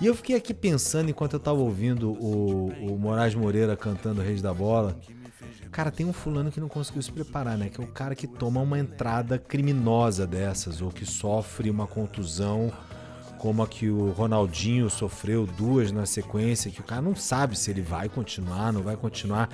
E 0.00 0.06
eu 0.06 0.14
fiquei 0.14 0.36
aqui 0.36 0.52
pensando 0.52 1.08
enquanto 1.08 1.34
eu 1.34 1.40
tava 1.40 1.58
ouvindo 1.58 2.10
o, 2.12 2.66
o 2.68 2.98
Moraes 2.98 3.34
Moreira 3.34 3.76
cantando 3.76 4.20
Reis 4.20 4.42
da 4.42 4.52
Bola. 4.52 4.98
Cara, 5.70 5.90
tem 5.90 6.04
um 6.04 6.12
fulano 6.12 6.50
que 6.50 6.60
não 6.60 6.68
conseguiu 6.68 7.02
se 7.02 7.12
preparar, 7.12 7.56
né? 7.56 7.68
Que 7.68 7.80
é 7.80 7.84
o 7.84 7.86
cara 7.86 8.14
que 8.14 8.26
toma 8.26 8.60
uma 8.60 8.78
entrada 8.78 9.38
criminosa 9.38 10.26
dessas, 10.26 10.82
ou 10.82 10.90
que 10.90 11.06
sofre 11.06 11.70
uma 11.70 11.86
contusão 11.86 12.72
como 13.38 13.62
a 13.62 13.68
que 13.68 13.88
o 13.88 14.10
Ronaldinho 14.10 14.88
sofreu 14.88 15.46
duas 15.46 15.92
na 15.92 16.06
sequência, 16.06 16.70
que 16.70 16.80
o 16.80 16.84
cara 16.84 17.02
não 17.02 17.14
sabe 17.14 17.56
se 17.58 17.70
ele 17.70 17.82
vai 17.82 18.08
continuar, 18.08 18.72
não 18.72 18.82
vai 18.82 18.96
continuar. 18.96 19.48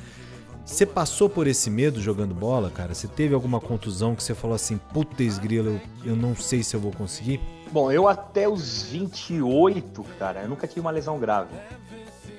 Você 0.64 0.86
passou 0.86 1.28
por 1.28 1.46
esse 1.46 1.68
medo 1.68 2.00
jogando 2.00 2.34
bola, 2.34 2.70
cara? 2.70 2.94
Você 2.94 3.08
teve 3.08 3.34
alguma 3.34 3.60
contusão 3.60 4.14
que 4.14 4.22
você 4.22 4.34
falou 4.34 4.54
assim, 4.54 4.78
puta 4.92 5.22
esgrila, 5.22 5.70
eu, 5.70 5.80
eu 6.04 6.16
não 6.16 6.36
sei 6.36 6.62
se 6.62 6.74
eu 6.74 6.80
vou 6.80 6.92
conseguir? 6.92 7.40
Bom, 7.70 7.90
eu 7.90 8.06
até 8.06 8.48
os 8.48 8.82
28, 8.82 10.04
cara, 10.18 10.42
eu 10.42 10.48
nunca 10.48 10.66
tive 10.66 10.80
uma 10.80 10.90
lesão 10.90 11.18
grave. 11.18 11.50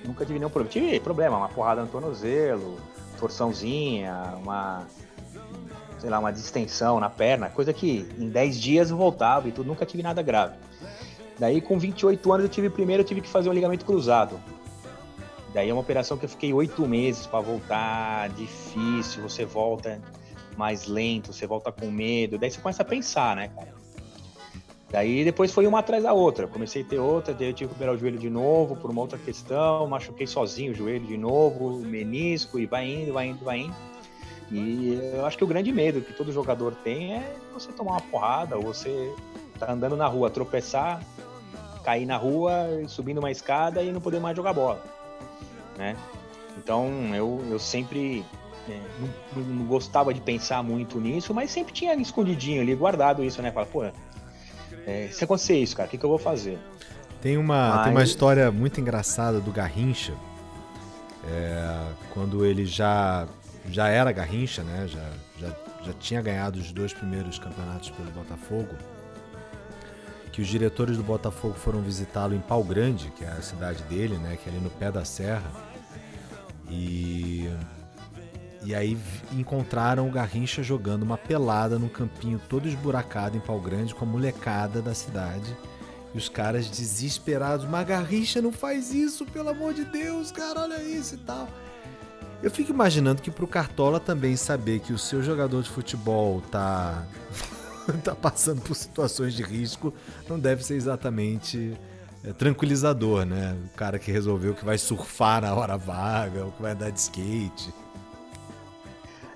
Nunca 0.06 0.26
tive 0.26 0.40
nenhum 0.40 0.50
problema. 0.50 0.72
Tive 0.72 1.00
problema, 1.00 1.38
uma 1.38 1.50
porrada 1.50 1.82
no 1.82 1.88
tornozelo, 1.88 2.78
torçãozinha, 3.20 4.36
uma 4.41 4.86
sei 6.04 6.10
lá, 6.10 6.20
uma 6.20 6.32
distensão 6.32 7.00
na 7.00 7.10
perna, 7.10 7.50
coisa 7.50 7.72
que 7.72 8.06
em 8.20 8.28
10 8.28 8.60
dias 8.60 8.90
eu 8.91 8.98
voltava 8.98 9.48
e 9.48 9.54
tudo, 9.54 9.68
nunca 9.68 9.86
tive 9.86 10.04
nada 10.04 10.22
grave. 10.22 10.56
Daí 11.40 11.62
com 11.62 11.80
28 11.80 12.32
anos 12.34 12.44
eu 12.44 12.50
tive 12.50 12.70
primeiro, 12.70 13.04
eu 13.04 13.08
tive 13.08 13.22
que 13.22 13.30
fazer 13.30 13.50
um 13.50 13.54
ligamento 13.54 13.86
cruzado. 13.86 14.38
Daí 15.54 15.70
é 15.70 15.74
uma 15.74 15.82
operação 15.82 16.18
que 16.18 16.26
eu 16.26 16.30
fiquei 16.30 16.52
oito 16.52 16.88
meses 16.88 17.28
para 17.28 17.40
voltar, 17.40 18.30
difícil, 18.30 19.22
você 19.22 19.46
volta 19.46 20.02
mais 20.58 20.88
lento, 20.88 21.32
você 21.32 21.46
volta 21.46 21.72
com 21.72 21.92
medo, 21.92 22.38
daí 22.38 22.50
você 22.50 22.60
começa 22.60 22.82
a 22.82 22.86
pensar, 22.86 23.36
né, 23.36 23.50
cara? 23.50 23.74
Daí 24.94 25.24
depois 25.24 25.52
foi 25.52 25.66
uma 25.66 25.80
atrás 25.80 26.04
da 26.04 26.14
outra. 26.14 26.48
Comecei 26.48 26.84
a 26.84 26.86
ter 26.86 27.00
outra, 27.00 27.34
daí 27.34 27.48
eu 27.48 27.54
tive 27.54 27.70
que 27.70 27.76
operar 27.76 27.96
o 27.96 27.98
joelho 27.98 28.20
de 28.20 28.30
novo 28.30 28.76
por 28.76 28.92
uma 28.92 29.02
outra 29.02 29.18
questão, 29.18 29.88
machuquei 29.88 30.28
sozinho 30.28 30.72
o 30.72 30.76
joelho 30.76 31.06
de 31.06 31.18
novo, 31.18 31.80
menisco, 31.80 32.60
e 32.60 32.68
vai 32.68 32.88
indo, 32.88 33.12
vai 33.12 33.28
indo, 33.28 33.44
vai 33.44 33.60
indo. 33.62 33.76
E 34.52 35.00
eu 35.16 35.26
acho 35.26 35.36
que 35.36 35.44
o 35.44 35.48
grande 35.48 35.72
medo 35.72 36.00
que 36.02 36.14
todo 36.14 36.32
jogador 36.32 36.76
tem 36.84 37.16
é 37.16 37.36
você 37.52 37.72
tomar 37.72 37.94
uma 37.94 38.02
porrada, 38.02 38.56
ou 38.56 38.62
você 38.62 39.12
tá 39.58 39.72
andando 39.72 39.98
na 39.98 40.06
rua, 40.06 40.30
tropeçar, 40.30 41.04
cair 41.84 42.06
na 42.06 42.18
rua, 42.18 42.54
subindo 42.88 43.18
uma 43.18 43.32
escada 43.32 43.82
e 43.82 43.92
não 43.92 44.00
poder 44.00 44.20
mais 44.20 44.38
jogar 44.38 44.54
bola, 44.54 44.84
né? 45.78 45.95
Então 46.58 47.14
eu, 47.16 47.44
eu 47.50 47.60
sempre 47.60 48.24
é, 48.70 48.80
não, 49.00 49.44
não, 49.44 49.66
gostava 49.66 50.14
de 50.14 50.22
pensar 50.22 50.64
muito 50.64 51.00
nisso, 51.00 51.34
mas 51.34 51.52
sempre 51.52 51.74
tinha 51.74 51.94
escondidinho 51.95 52.62
ali, 52.62 52.76
guardado 52.76 53.24
isso, 53.24 53.41
né? 53.41 53.52
Fala, 53.52 53.66
pô, 53.66 53.84
é, 54.86 55.10
se 55.12 55.24
acontecer 55.24 55.58
isso, 55.58 55.76
cara, 55.76 55.88
o 55.88 55.90
que, 55.90 55.98
que 55.98 56.06
eu 56.06 56.10
vou 56.10 56.20
fazer? 56.20 56.58
Tem 57.22 57.38
uma, 57.38 57.76
Mas... 57.76 57.84
tem 57.84 57.91
uma 57.94 58.04
história 58.04 58.52
muito 58.52 58.82
engraçada 58.82 59.40
do 59.40 59.52
Garrincha. 59.52 60.14
É, 61.26 61.86
quando 62.14 62.45
ele 62.45 62.66
já, 62.66 63.26
já 63.70 63.88
era 63.88 64.12
Garrincha, 64.12 64.62
né? 64.62 64.88
Já, 64.88 65.10
já, 65.40 65.56
já 65.86 65.94
tinha 65.94 66.22
ganhado 66.22 66.60
os 66.60 66.72
dois 66.74 66.94
primeiros 66.94 67.40
campeonatos 67.40 67.90
pelo 67.91 68.12
Botafogo. 68.12 68.76
Que 70.34 70.41
os 70.41 70.47
diretores 70.47 70.97
do 70.97 71.03
Botafogo 71.03 71.53
foram 71.53 71.81
visitá-lo 71.81 72.35
em 72.35 72.41
Pau 72.41 72.64
Grande, 72.64 73.10
que 73.15 73.23
é 73.23 73.30
a 73.30 73.41
cidade 73.41 73.81
dele, 73.84 74.18
né? 74.18 74.35
Que 74.35 74.49
é 74.49 74.51
ali 74.51 74.61
no 74.61 74.69
pé 74.69 74.91
da 74.91 75.05
serra. 75.05 75.49
E 76.69 77.49
e 78.65 78.73
aí 78.73 78.97
encontraram 79.34 80.07
o 80.07 80.11
Garrincha 80.11 80.64
jogando 80.64 81.03
uma 81.03 81.18
pelada 81.18 81.77
num 81.77 81.89
campinho 81.89 82.39
todo 82.47 82.68
esburacado 82.68 83.35
em 83.35 83.39
Pau 83.39 83.60
Grande 83.60 83.93
com 83.93 84.05
a 84.05 84.07
molecada 84.07 84.81
da 84.81 84.93
cidade. 84.93 85.55
E 86.14 86.18
os 86.18 86.30
caras 86.30 86.68
desesperados, 86.69 87.65
mas 87.65 87.85
Garrincha 87.85 88.41
não 88.41 88.53
faz 88.53 88.93
isso, 88.93 89.26
pelo 89.26 89.49
amor 89.49 89.73
de 89.73 89.84
Deus, 89.84 90.31
cara, 90.31 90.61
olha 90.61 90.81
isso 90.81 91.15
e 91.15 91.18
tal. 91.18 91.49
Eu 92.41 92.51
fico 92.51 92.72
imaginando 92.72 93.22
que 93.22 93.31
pro 93.31 93.47
Cartola 93.47 93.99
também 93.99 94.35
saber 94.35 94.80
que 94.80 94.93
o 94.93 94.97
seu 94.97 95.22
jogador 95.22 95.61
de 95.64 95.69
futebol 95.69 96.41
tá 96.49 97.03
tá 98.03 98.15
passando 98.15 98.61
por 98.61 98.76
situações 98.76 99.34
de 99.34 99.43
risco 99.43 99.93
não 100.27 100.39
deve 100.39 100.64
ser 100.64 100.76
exatamente 100.76 101.77
é, 102.23 102.31
tranquilizador, 102.31 103.26
né? 103.26 103.57
O 103.65 103.77
cara 103.77 103.99
que 103.99 104.11
resolveu 104.11 104.53
que 104.53 104.64
vai 104.64 104.77
surfar 104.77 105.41
na 105.41 105.53
hora 105.53 105.77
vaga, 105.77 106.45
ou 106.45 106.51
que 106.51 106.61
vai 106.61 106.72
andar 106.72 106.89
de 106.89 106.99
skate. 106.99 107.73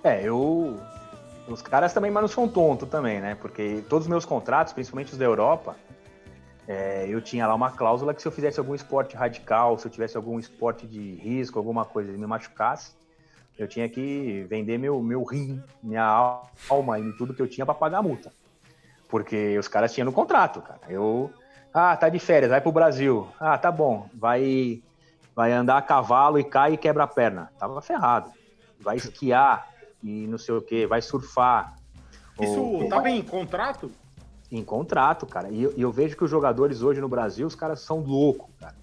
É, 0.03 0.23
eu. 0.23 0.79
Os 1.47 1.61
caras 1.61 1.93
também, 1.93 2.11
mas 2.11 2.21
não 2.21 2.27
são 2.27 2.47
tontos 2.47 2.89
também, 2.89 3.21
né? 3.21 3.35
Porque 3.35 3.83
todos 3.89 4.05
os 4.05 4.09
meus 4.09 4.25
contratos, 4.25 4.73
principalmente 4.73 5.13
os 5.13 5.17
da 5.17 5.23
Europa, 5.23 5.75
é, 6.67 7.05
eu 7.07 7.21
tinha 7.21 7.47
lá 7.47 7.55
uma 7.55 7.71
cláusula 7.71 8.13
que 8.13 8.21
se 8.21 8.27
eu 8.27 8.31
fizesse 8.31 8.59
algum 8.59 8.75
esporte 8.75 9.15
radical, 9.15 9.77
se 9.77 9.87
eu 9.87 9.91
tivesse 9.91 10.17
algum 10.17 10.37
esporte 10.37 10.85
de 10.85 11.15
risco, 11.15 11.57
alguma 11.57 11.85
coisa 11.85 12.11
e 12.11 12.17
me 12.17 12.27
machucasse, 12.27 12.91
eu 13.57 13.67
tinha 13.67 13.89
que 13.89 14.45
vender 14.49 14.77
meu, 14.77 15.01
meu 15.01 15.23
rim, 15.23 15.61
minha 15.81 16.05
alma 16.69 16.99
e 16.99 17.11
tudo 17.13 17.33
que 17.33 17.41
eu 17.41 17.47
tinha 17.47 17.65
para 17.65 17.75
pagar 17.75 17.99
a 17.99 18.03
multa. 18.03 18.31
Porque 19.07 19.57
os 19.57 19.67
caras 19.67 19.93
tinham 19.93 20.05
no 20.05 20.13
contrato, 20.13 20.61
cara. 20.61 20.81
Eu. 20.89 21.31
Ah, 21.73 21.95
tá 21.95 22.09
de 22.09 22.19
férias, 22.19 22.51
vai 22.51 22.61
pro 22.61 22.71
Brasil. 22.71 23.27
Ah, 23.39 23.57
tá 23.57 23.71
bom. 23.71 24.09
Vai, 24.13 24.81
vai 25.35 25.51
andar 25.51 25.77
a 25.77 25.81
cavalo 25.81 26.39
e 26.39 26.43
cai 26.43 26.73
e 26.73 26.77
quebra 26.77 27.03
a 27.03 27.07
perna. 27.07 27.51
Tava 27.57 27.81
ferrado. 27.81 28.31
Vai 28.79 28.97
esquiar, 28.97 29.67
e 30.03 30.27
não 30.27 30.37
sei 30.37 30.55
o 30.55 30.61
que, 30.61 30.85
vai 30.85 31.01
surfar. 31.01 31.75
Isso 32.39 32.61
ou... 32.61 32.89
tava 32.89 33.09
em 33.09 33.21
contrato? 33.21 33.91
Em 34.51 34.63
contrato, 34.63 35.25
cara. 35.25 35.49
E 35.49 35.63
eu, 35.63 35.73
eu, 35.77 35.91
vejo 35.91 36.15
que 36.15 36.23
os 36.23 36.29
jogadores 36.29 36.81
hoje 36.81 37.01
no 37.01 37.09
Brasil, 37.09 37.45
os 37.45 37.55
caras 37.55 37.81
são 37.81 37.99
loucos, 37.99 38.49
cara. 38.59 38.75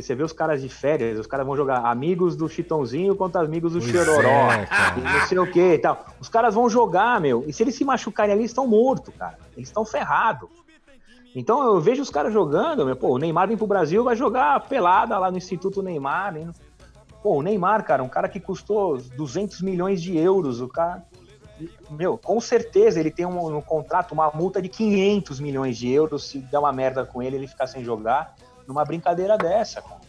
Porque 0.00 0.02
você 0.02 0.14
vê 0.14 0.22
os 0.22 0.32
caras 0.32 0.62
de 0.62 0.68
férias, 0.68 1.18
os 1.18 1.26
caras 1.26 1.46
vão 1.46 1.54
jogar 1.54 1.84
amigos 1.84 2.34
do 2.34 2.48
Chitãozinho 2.48 3.14
contra 3.14 3.42
amigos 3.42 3.74
do 3.74 3.82
Chororó. 3.82 4.50
É, 4.50 4.66
e 4.96 5.00
não 5.00 5.26
sei 5.26 5.38
o 5.38 5.50
que 5.50 5.74
e 5.74 5.78
tal. 5.78 6.06
Os 6.18 6.28
caras 6.28 6.54
vão 6.54 6.70
jogar, 6.70 7.20
meu. 7.20 7.44
E 7.46 7.52
se 7.52 7.62
eles 7.62 7.74
se 7.74 7.84
machucarem 7.84 8.32
ali, 8.32 8.42
eles 8.42 8.50
estão 8.50 8.66
mortos, 8.66 9.14
cara. 9.14 9.38
Eles 9.54 9.68
estão 9.68 9.84
ferrados. 9.84 10.48
Então 11.36 11.62
eu 11.62 11.80
vejo 11.80 12.02
os 12.02 12.08
caras 12.08 12.32
jogando, 12.32 12.86
meu. 12.86 12.96
Pô, 12.96 13.10
o 13.10 13.18
Neymar 13.18 13.48
vem 13.48 13.56
pro 13.58 13.66
Brasil, 13.66 14.02
vai 14.02 14.16
jogar 14.16 14.58
pelada 14.68 15.18
lá 15.18 15.30
no 15.30 15.36
Instituto 15.36 15.82
Neymar. 15.82 16.36
Hein? 16.36 16.50
Pô, 17.22 17.36
o 17.36 17.42
Neymar, 17.42 17.84
cara, 17.84 18.02
um 18.02 18.08
cara 18.08 18.28
que 18.28 18.40
custou 18.40 18.96
200 18.96 19.60
milhões 19.60 20.00
de 20.00 20.16
euros, 20.16 20.62
o 20.62 20.68
cara. 20.68 21.04
Meu, 21.90 22.16
com 22.16 22.40
certeza 22.40 22.98
ele 22.98 23.10
tem 23.10 23.26
um, 23.26 23.50
no 23.50 23.60
contrato 23.60 24.12
uma 24.12 24.30
multa 24.30 24.62
de 24.62 24.68
500 24.70 25.40
milhões 25.40 25.76
de 25.76 25.90
euros 25.90 26.24
se 26.24 26.38
der 26.38 26.58
uma 26.58 26.72
merda 26.72 27.04
com 27.04 27.22
ele, 27.22 27.36
ele 27.36 27.46
ficar 27.46 27.66
sem 27.66 27.84
jogar 27.84 28.34
numa 28.70 28.84
brincadeira 28.84 29.36
dessa, 29.36 29.82
cara. 29.82 30.00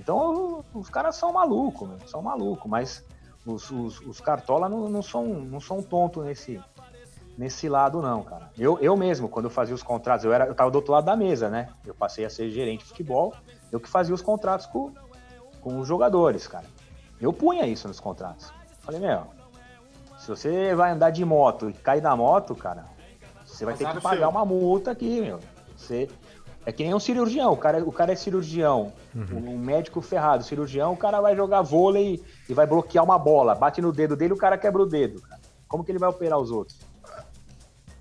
Então, 0.00 0.64
os 0.74 0.90
caras 0.90 1.14
são 1.14 1.32
malucos, 1.32 1.88
meu, 1.88 1.98
são 2.08 2.20
malucos, 2.20 2.68
mas 2.68 3.04
os, 3.46 3.70
os, 3.70 4.00
os 4.00 4.20
cartola 4.20 4.68
não, 4.68 4.88
não, 4.88 5.00
são, 5.00 5.24
não 5.24 5.60
são 5.60 5.80
tontos 5.80 6.24
nesse, 6.24 6.60
nesse 7.38 7.68
lado, 7.68 8.02
não, 8.02 8.24
cara. 8.24 8.50
Eu, 8.58 8.78
eu 8.80 8.96
mesmo, 8.96 9.28
quando 9.28 9.44
eu 9.44 9.50
fazia 9.50 9.74
os 9.74 9.82
contratos, 9.82 10.24
eu, 10.24 10.32
era, 10.32 10.46
eu 10.46 10.54
tava 10.56 10.72
do 10.72 10.74
outro 10.74 10.92
lado 10.92 11.04
da 11.04 11.14
mesa, 11.14 11.48
né? 11.48 11.68
Eu 11.86 11.94
passei 11.94 12.24
a 12.24 12.30
ser 12.30 12.50
gerente 12.50 12.80
de 12.80 12.86
futebol, 12.86 13.32
eu 13.70 13.78
que 13.78 13.88
fazia 13.88 14.14
os 14.14 14.20
contratos 14.20 14.66
com, 14.66 14.92
com 15.60 15.78
os 15.78 15.86
jogadores, 15.86 16.48
cara. 16.48 16.66
Eu 17.20 17.32
punha 17.32 17.64
isso 17.64 17.86
nos 17.86 18.00
contratos. 18.00 18.52
Falei, 18.80 19.00
meu, 19.00 19.22
se 20.18 20.28
você 20.28 20.74
vai 20.74 20.90
andar 20.90 21.10
de 21.10 21.24
moto 21.24 21.70
e 21.70 21.72
cair 21.72 22.00
da 22.00 22.16
moto, 22.16 22.56
cara, 22.56 22.86
você 23.46 23.64
vai 23.64 23.74
ter 23.74 23.88
que 23.88 24.00
pagar 24.00 24.28
uma 24.28 24.44
multa 24.44 24.90
aqui, 24.90 25.20
meu. 25.20 25.38
Você 25.76 26.08
é 26.66 26.72
que 26.72 26.82
nem 26.82 26.94
um 26.94 27.00
cirurgião. 27.00 27.52
O 27.52 27.56
cara, 27.56 27.84
o 27.84 27.92
cara 27.92 28.12
é 28.12 28.16
cirurgião, 28.16 28.92
uhum. 29.14 29.54
um 29.54 29.58
médico 29.58 30.00
ferrado, 30.00 30.44
cirurgião, 30.44 30.92
o 30.92 30.96
cara 30.96 31.20
vai 31.20 31.36
jogar 31.36 31.62
vôlei 31.62 32.22
e 32.48 32.54
vai 32.54 32.66
bloquear 32.66 33.04
uma 33.04 33.18
bola, 33.18 33.54
bate 33.54 33.80
no 33.80 33.92
dedo 33.92 34.16
dele, 34.16 34.32
o 34.32 34.38
cara 34.38 34.56
quebra 34.56 34.82
o 34.82 34.86
dedo. 34.86 35.20
Cara. 35.20 35.40
Como 35.68 35.84
que 35.84 35.92
ele 35.92 35.98
vai 35.98 36.08
operar 36.08 36.38
os 36.38 36.50
outros? 36.50 36.78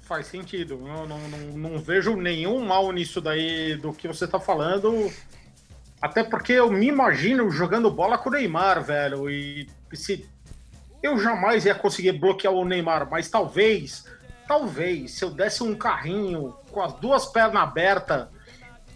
Faz 0.01 0.27
sentido. 0.27 0.77
Não, 0.77 1.07
não, 1.07 1.17
não, 1.29 1.69
não 1.69 1.79
vejo 1.79 2.15
nenhum 2.15 2.63
mal 2.65 2.91
nisso 2.91 3.19
daí 3.21 3.75
do 3.75 3.93
que 3.93 4.07
você 4.07 4.27
tá 4.27 4.39
falando. 4.39 5.11
Até 6.01 6.23
porque 6.23 6.53
eu 6.53 6.69
me 6.69 6.87
imagino 6.87 7.49
jogando 7.49 7.89
bola 7.89 8.17
com 8.17 8.29
o 8.29 8.33
Neymar, 8.33 8.83
velho. 8.83 9.29
E 9.29 9.67
se 9.93 10.29
eu 11.01 11.17
jamais 11.17 11.65
ia 11.65 11.73
conseguir 11.73 12.11
bloquear 12.13 12.53
o 12.53 12.65
Neymar, 12.65 13.09
mas 13.09 13.29
talvez, 13.29 14.05
talvez, 14.47 15.11
se 15.11 15.23
eu 15.23 15.31
desse 15.31 15.63
um 15.63 15.73
carrinho 15.75 16.53
com 16.71 16.81
as 16.81 16.93
duas 16.93 17.25
pernas 17.25 17.63
abertas, 17.63 18.27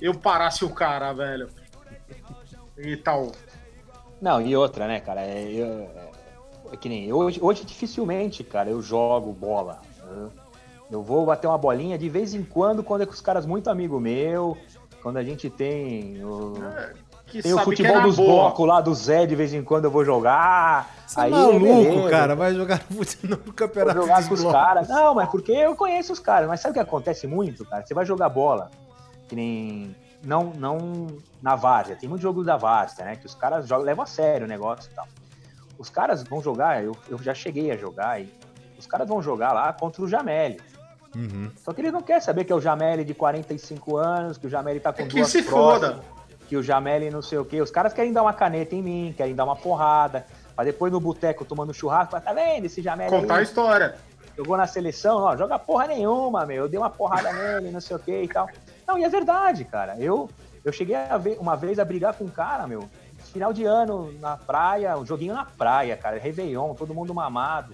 eu 0.02 0.14
parasse 0.14 0.64
o 0.64 0.70
cara, 0.70 1.14
velho. 1.14 1.50
E 2.78 2.96
tal. 2.98 3.32
Não, 4.22 4.42
e 4.42 4.56
outra, 4.56 4.88
né, 4.88 5.00
cara? 5.00 5.22
É, 5.22 5.44
eu, 5.44 5.90
é 6.72 6.78
que 6.78 6.90
nem 6.90 7.12
hoje, 7.12 7.40
hoje 7.42 7.66
dificilmente, 7.66 8.44
cara, 8.44 8.70
eu 8.70 8.82
jogo 8.82 9.32
bola. 9.34 9.82
Eu, 10.10 10.32
eu 10.92 11.04
vou 11.04 11.26
bater 11.26 11.48
uma 11.48 11.58
bolinha 11.58 11.98
de 11.98 12.10
vez 12.10 12.34
em 12.34 12.44
quando, 12.44 12.84
quando 12.84 13.02
é 13.02 13.06
com 13.06 13.12
os 13.12 13.22
caras 13.22 13.46
muito 13.46 13.70
amigo 13.70 14.00
meu, 14.00 14.58
quando 15.02 15.18
a 15.18 15.24
gente 15.24 15.50
tem 15.50 16.24
o, 16.24 16.56
é, 16.64 17.42
tem 17.42 17.54
o 17.54 17.60
futebol 17.60 18.02
dos 18.02 18.16
blocos 18.16 18.68
lá 18.68 18.82
do 18.82 18.94
Zé, 18.94 19.26
de 19.26 19.36
vez 19.36 19.54
em 19.54 19.64
quando 19.64 19.86
eu 19.86 19.92
vou 19.92 20.06
jogar. 20.06 20.96
Você 21.06 21.20
é 21.20 21.24
aí 21.24 21.32
é 21.32 21.36
maluco, 21.36 21.60
beleza. 21.60 22.10
cara, 22.10 22.36
vai 22.36 22.54
jogar 22.54 22.82
no 22.90 23.54
campeonato 23.54 24.00
vou 24.00 24.08
jogar 24.08 24.28
com 24.28 24.34
os 24.34 24.44
caras. 24.44 24.88
Não, 24.88 25.14
mas 25.14 25.30
porque 25.30 25.52
eu 25.52 25.76
conheço 25.76 26.14
os 26.14 26.20
caras. 26.20 26.48
Mas 26.48 26.62
sabe 26.62 26.72
o 26.72 26.74
que 26.74 26.80
acontece 26.80 27.28
muito, 27.28 27.66
cara? 27.66 27.86
Você 27.86 27.94
vai 27.94 28.06
jogar 28.06 28.30
bola, 28.30 28.72
que 29.28 29.36
nem 29.36 29.96
não, 30.24 30.52
não 30.56 31.08
na 31.42 31.56
várzea. 31.56 31.96
Tem 31.96 32.08
muitos 32.08 32.24
jogos 32.24 32.46
da 32.46 32.58
várzea, 32.58 33.06
né? 33.06 33.16
Que 33.16 33.26
os 33.26 33.36
caras 33.36 33.68
jogam, 33.68 33.86
levam 33.86 34.04
a 34.04 34.08
sério 34.08 34.46
o 34.46 34.50
negócio 34.50 34.90
e 34.92 34.96
tal. 34.96 35.08
Os 35.78 35.90
caras 35.90 36.24
vão 36.24 36.42
jogar, 36.42 36.84
eu, 36.84 36.96
eu 37.08 37.18
já 37.20 37.34
cheguei 37.34 37.72
a 37.72 37.78
jogar, 37.78 38.20
e 38.20 38.34
os 38.78 38.88
caras 38.88 39.08
vão 39.08 39.22
jogar 39.22 39.54
lá 39.54 39.72
contra 39.74 40.02
o 40.02 40.08
Jameli. 40.08 40.60
Uhum. 41.16 41.52
Só 41.58 41.74
que 41.74 41.82
ele 41.82 41.92
não 41.92 42.02
quer 42.02 42.22
saber 42.22 42.44
que 42.44 42.52
é 42.52 42.56
o 42.56 42.62
Jameli 42.62 43.04
de 43.04 43.14
45 43.14 43.98
anos, 43.98 44.38
que 44.38 44.48
o 44.48 44.50
Jameli 44.50 44.80
tá 44.80 44.92
com 44.92 45.04
é 45.04 45.06
que 45.06 45.16
duas 45.16 45.30
se 45.30 45.44
foda. 45.44 46.00
que 46.48 46.58
o 46.58 46.64
Jameli 46.64 47.10
não 47.10 47.22
sei 47.22 47.38
o 47.38 47.46
quê. 47.46 47.62
Os 47.62 47.72
caras 47.72 47.94
querem 47.94 48.12
dar 48.12 48.24
uma 48.24 48.34
caneta 48.34 48.76
em 48.76 48.82
mim, 48.82 49.14
querem 49.16 49.36
dar 49.36 49.44
uma 49.46 49.56
porrada. 49.56 50.26
Pra 50.56 50.64
depois 50.66 50.92
no 50.92 51.00
boteco 51.00 51.46
tomando 51.46 51.74
churrasco, 51.74 52.12
falar, 52.12 52.22
tá 52.22 52.34
vendo 52.34 52.66
esse 52.66 52.82
Jamel 52.82 53.10
Contar 53.10 53.36
a 53.36 53.38
aí? 53.38 53.44
história. 53.44 53.96
Jogou 54.36 54.58
na 54.58 54.68
seleção, 54.68 55.18
ó, 55.18 55.36
joga 55.36 55.58
porra 55.58 55.88
nenhuma, 55.88 56.46
meu. 56.46 56.64
Eu 56.64 56.70
dei 56.70 56.80
uma 56.80 56.90
porrada 56.90 57.32
nele, 57.32 57.72
não 57.72 57.82
sei 57.82 57.96
o 57.96 58.00
que 58.00 58.24
e 58.24 58.28
tal. 58.28 58.48
Não, 58.88 58.98
e 58.98 59.04
é 59.04 59.10
verdade, 59.10 59.66
cara. 59.66 59.98
Eu, 60.00 60.30
eu 60.64 60.72
cheguei 60.72 60.96
a 60.96 61.18
ver, 61.18 61.38
uma 61.40 61.56
vez 61.56 61.78
a 61.78 61.84
brigar 61.86 62.14
com 62.14 62.24
um 62.24 62.30
cara, 62.30 62.66
meu. 62.66 62.88
Final 63.34 63.52
de 63.52 63.66
ano 63.66 64.14
na 64.20 64.38
praia, 64.38 64.98
um 64.98 65.06
joguinho 65.06 65.34
na 65.34 65.44
praia, 65.44 65.98
cara. 65.98 66.18
Réveillon, 66.18 66.74
todo 66.74 66.94
mundo 66.94 67.14
mamado. 67.14 67.74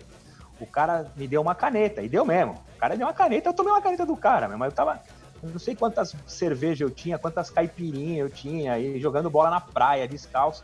O 0.60 0.66
cara 0.66 1.12
me 1.16 1.28
deu 1.28 1.42
uma 1.42 1.54
caneta, 1.54 2.02
e 2.02 2.10
deu 2.10 2.26
mesmo. 2.26 2.54
O 2.76 2.80
cara 2.80 2.98
deu 2.98 3.06
uma 3.06 3.14
caneta, 3.14 3.50
eu 3.50 3.54
tomei 3.54 3.72
uma 3.72 3.82
caneta 3.82 4.06
do 4.06 4.18
cara, 4.18 4.48
meu. 4.48 4.58
Mas 4.58 4.72
eu 4.72 4.76
tava. 4.76 5.00
Não 5.44 5.60
sei 5.60 5.76
quantas 5.76 6.16
cervejas 6.26 6.80
eu 6.80 6.90
tinha, 6.90 7.20
quantas 7.20 7.50
caipirinhas 7.50 8.20
eu 8.20 8.30
tinha, 8.30 8.80
e 8.80 8.98
jogando 9.00 9.30
bola 9.30 9.50
na 9.50 9.60
praia, 9.60 10.08
descalço. 10.08 10.64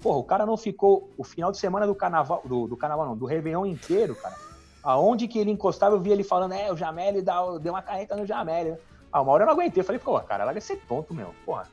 Porra, 0.00 0.18
o 0.18 0.24
cara 0.24 0.46
não 0.46 0.56
ficou 0.56 1.10
o 1.16 1.24
final 1.24 1.50
de 1.50 1.58
semana 1.58 1.86
do 1.86 1.94
carnaval, 1.94 2.42
do, 2.44 2.68
do 2.68 2.76
carnaval 2.76 3.06
não, 3.06 3.16
do 3.16 3.24
Réveillon 3.24 3.64
inteiro, 3.64 4.14
cara. 4.14 4.34
Aonde 4.82 5.26
que 5.26 5.38
ele 5.38 5.50
encostava, 5.50 5.96
eu 5.96 6.00
via 6.00 6.12
ele 6.12 6.22
falando, 6.22 6.52
é, 6.52 6.70
o 6.70 6.76
Jameli 6.76 7.22
dá, 7.22 7.40
deu 7.58 7.72
uma 7.72 7.82
caneta 7.82 8.14
no 8.14 8.26
Jameli. 8.26 8.76
Ah, 9.12 9.22
uma 9.22 9.32
hora 9.32 9.42
eu 9.42 9.46
não 9.46 9.54
aguentei, 9.54 9.80
eu 9.80 9.84
falei, 9.84 9.98
pô, 10.00 10.18
cara, 10.20 10.44
larga 10.44 10.60
ser 10.60 10.76
tonto, 10.88 11.14
meu, 11.14 11.34
porra. 11.46 11.66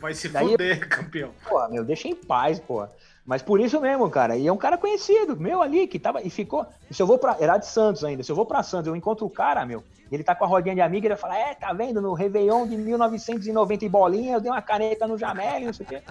Vai 0.00 0.14
se 0.14 0.28
Daí- 0.28 0.48
fuder, 0.48 0.88
campeão. 0.88 1.30
Porra, 1.48 1.68
meu, 1.68 1.84
deixa 1.84 2.08
em 2.08 2.14
paz, 2.14 2.58
porra. 2.58 2.90
Mas 3.24 3.42
por 3.42 3.60
isso 3.60 3.78
mesmo, 3.80 4.08
cara. 4.08 4.36
E 4.36 4.46
é 4.46 4.52
um 4.52 4.56
cara 4.56 4.78
conhecido, 4.78 5.36
meu 5.38 5.60
ali, 5.60 5.86
que 5.86 5.98
tava. 5.98 6.22
E 6.22 6.30
ficou. 6.30 6.66
e 6.90 6.94
Se 6.94 7.02
eu 7.02 7.06
vou 7.06 7.18
pra. 7.18 7.36
Era 7.38 7.58
de 7.58 7.66
Santos 7.66 8.02
ainda. 8.02 8.22
Se 8.22 8.32
eu 8.32 8.36
vou 8.36 8.46
pra 8.46 8.62
Santos, 8.62 8.86
eu 8.88 8.96
encontro 8.96 9.26
o 9.26 9.30
cara, 9.30 9.66
meu. 9.66 9.84
e 10.10 10.14
Ele 10.14 10.24
tá 10.24 10.34
com 10.34 10.44
a 10.44 10.48
rodinha 10.48 10.74
de 10.74 10.80
amiga, 10.80 11.06
ele 11.06 11.14
vai 11.14 11.20
falar: 11.20 11.38
É, 11.38 11.54
tá 11.54 11.70
vendo? 11.74 12.00
No 12.00 12.14
Réveillon 12.14 12.66
de 12.66 12.76
1990 12.76 13.84
e 13.84 13.88
bolinha, 13.88 14.34
eu 14.34 14.40
dei 14.40 14.50
uma 14.50 14.62
caneta 14.62 15.06
no 15.06 15.18
Jamel, 15.18 15.60
não 15.60 15.72
sei 15.74 15.84
o 15.84 15.88
quê. 15.90 16.02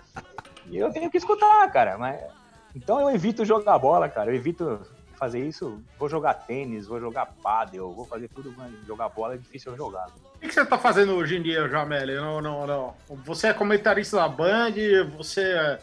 E 0.68 0.78
eu 0.78 0.91
tenho 0.94 1.10
que 1.10 1.18
escutar, 1.18 1.70
cara. 1.72 1.98
Mas... 1.98 2.22
Então 2.76 3.02
eu 3.02 3.10
evito 3.10 3.44
jogar 3.44 3.80
bola, 3.80 4.08
cara. 4.08 4.30
Eu 4.30 4.36
evito 4.36 4.80
fazer 5.18 5.45
isso. 5.45 5.81
Vou 5.98 6.07
jogar 6.07 6.34
tênis, 6.34 6.88
vou 6.88 6.99
jogar 6.99 7.26
pádel, 7.41 7.91
vou 7.91 8.06
fazer 8.06 8.27
tudo, 8.30 8.53
mas 8.56 8.72
jogar 8.85 9.10
bola 9.10 9.34
é 9.34 9.38
difícil 9.38 9.72
eu 9.72 9.77
jogar. 9.77 10.07
O 10.35 10.39
que 10.39 10.48
que 10.48 10.53
você 10.53 10.65
tá 10.65 10.77
fazendo 10.77 11.14
hoje 11.14 11.38
em 11.38 11.41
dia, 11.41 11.68
Jamel? 11.68 12.22
Não, 12.22 12.41
não, 12.41 12.68
não. 12.68 12.94
Você 13.26 13.48
é 13.48 13.53
comentarista 13.53 14.18
da 14.18 14.30
Band, 14.30 14.73
você 15.18 15.41
é 15.41 15.80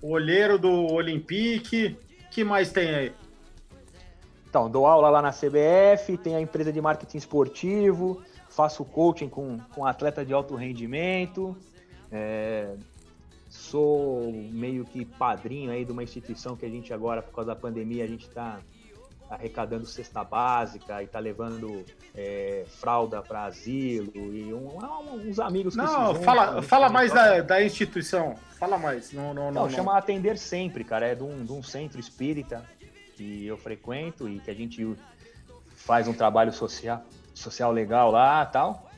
olheiro 0.00 0.58
do 0.58 0.70
Olympique. 0.92 1.98
O 2.26 2.30
que 2.30 2.44
mais 2.44 2.70
tem 2.70 2.94
aí? 2.94 3.12
Então, 4.48 4.70
dou 4.70 4.86
aula 4.86 5.10
lá 5.10 5.20
na 5.20 5.32
CBF, 5.32 6.16
tenho 6.16 6.38
a 6.38 6.40
empresa 6.40 6.72
de 6.72 6.80
marketing 6.80 7.18
esportivo, 7.18 8.22
faço 8.48 8.84
coaching 8.84 9.28
com, 9.28 9.58
com 9.74 9.84
atleta 9.84 10.24
de 10.24 10.32
alto 10.32 10.54
rendimento, 10.54 11.54
é, 12.10 12.74
sou 13.50 14.32
meio 14.32 14.84
que 14.84 15.04
padrinho 15.04 15.70
aí 15.70 15.84
de 15.84 15.92
uma 15.92 16.02
instituição 16.02 16.56
que 16.56 16.64
a 16.64 16.68
gente 16.68 16.92
agora, 16.92 17.20
por 17.20 17.34
causa 17.34 17.48
da 17.48 17.56
pandemia, 17.56 18.04
a 18.04 18.06
gente 18.06 18.26
está 18.26 18.60
arrecadando 19.28 19.84
cesta 19.86 20.22
básica 20.22 21.02
e 21.02 21.04
está 21.06 21.18
levando 21.18 21.84
é, 22.14 22.64
fralda 22.66 23.20
para 23.22 23.44
asilo 23.44 24.12
e 24.14 24.54
um- 24.54 24.78
um- 24.78 25.28
uns 25.28 25.38
amigos 25.38 25.74
que 25.74 25.80
se 25.80 25.86
Não, 25.86 26.06
juntam, 26.08 26.22
fala, 26.22 26.54
gente 26.56 26.66
fala 26.66 26.88
mais 26.88 27.12
da, 27.12 27.40
da 27.42 27.62
instituição. 27.62 28.36
Fala 28.58 28.78
mais. 28.78 29.12
Não, 29.12 29.34
não, 29.34 29.46
não. 29.46 29.52
não, 29.52 29.62
não. 29.64 29.70
chama 29.70 29.96
Atender 29.98 30.38
Sempre, 30.38 30.84
cara. 30.84 31.06
É 31.08 31.14
de 31.14 31.22
um, 31.22 31.44
de 31.44 31.52
um 31.52 31.62
centro 31.62 31.98
espírita 32.00 32.64
que 33.16 33.46
eu 33.46 33.56
frequento 33.58 34.28
e 34.28 34.38
que 34.38 34.50
a 34.50 34.54
gente 34.54 34.96
faz 35.74 36.06
um 36.08 36.12
trabalho 36.14 36.52
social, 36.52 37.02
social 37.34 37.72
legal 37.72 38.10
lá 38.10 38.46
e 38.48 38.52
tal. 38.52 38.90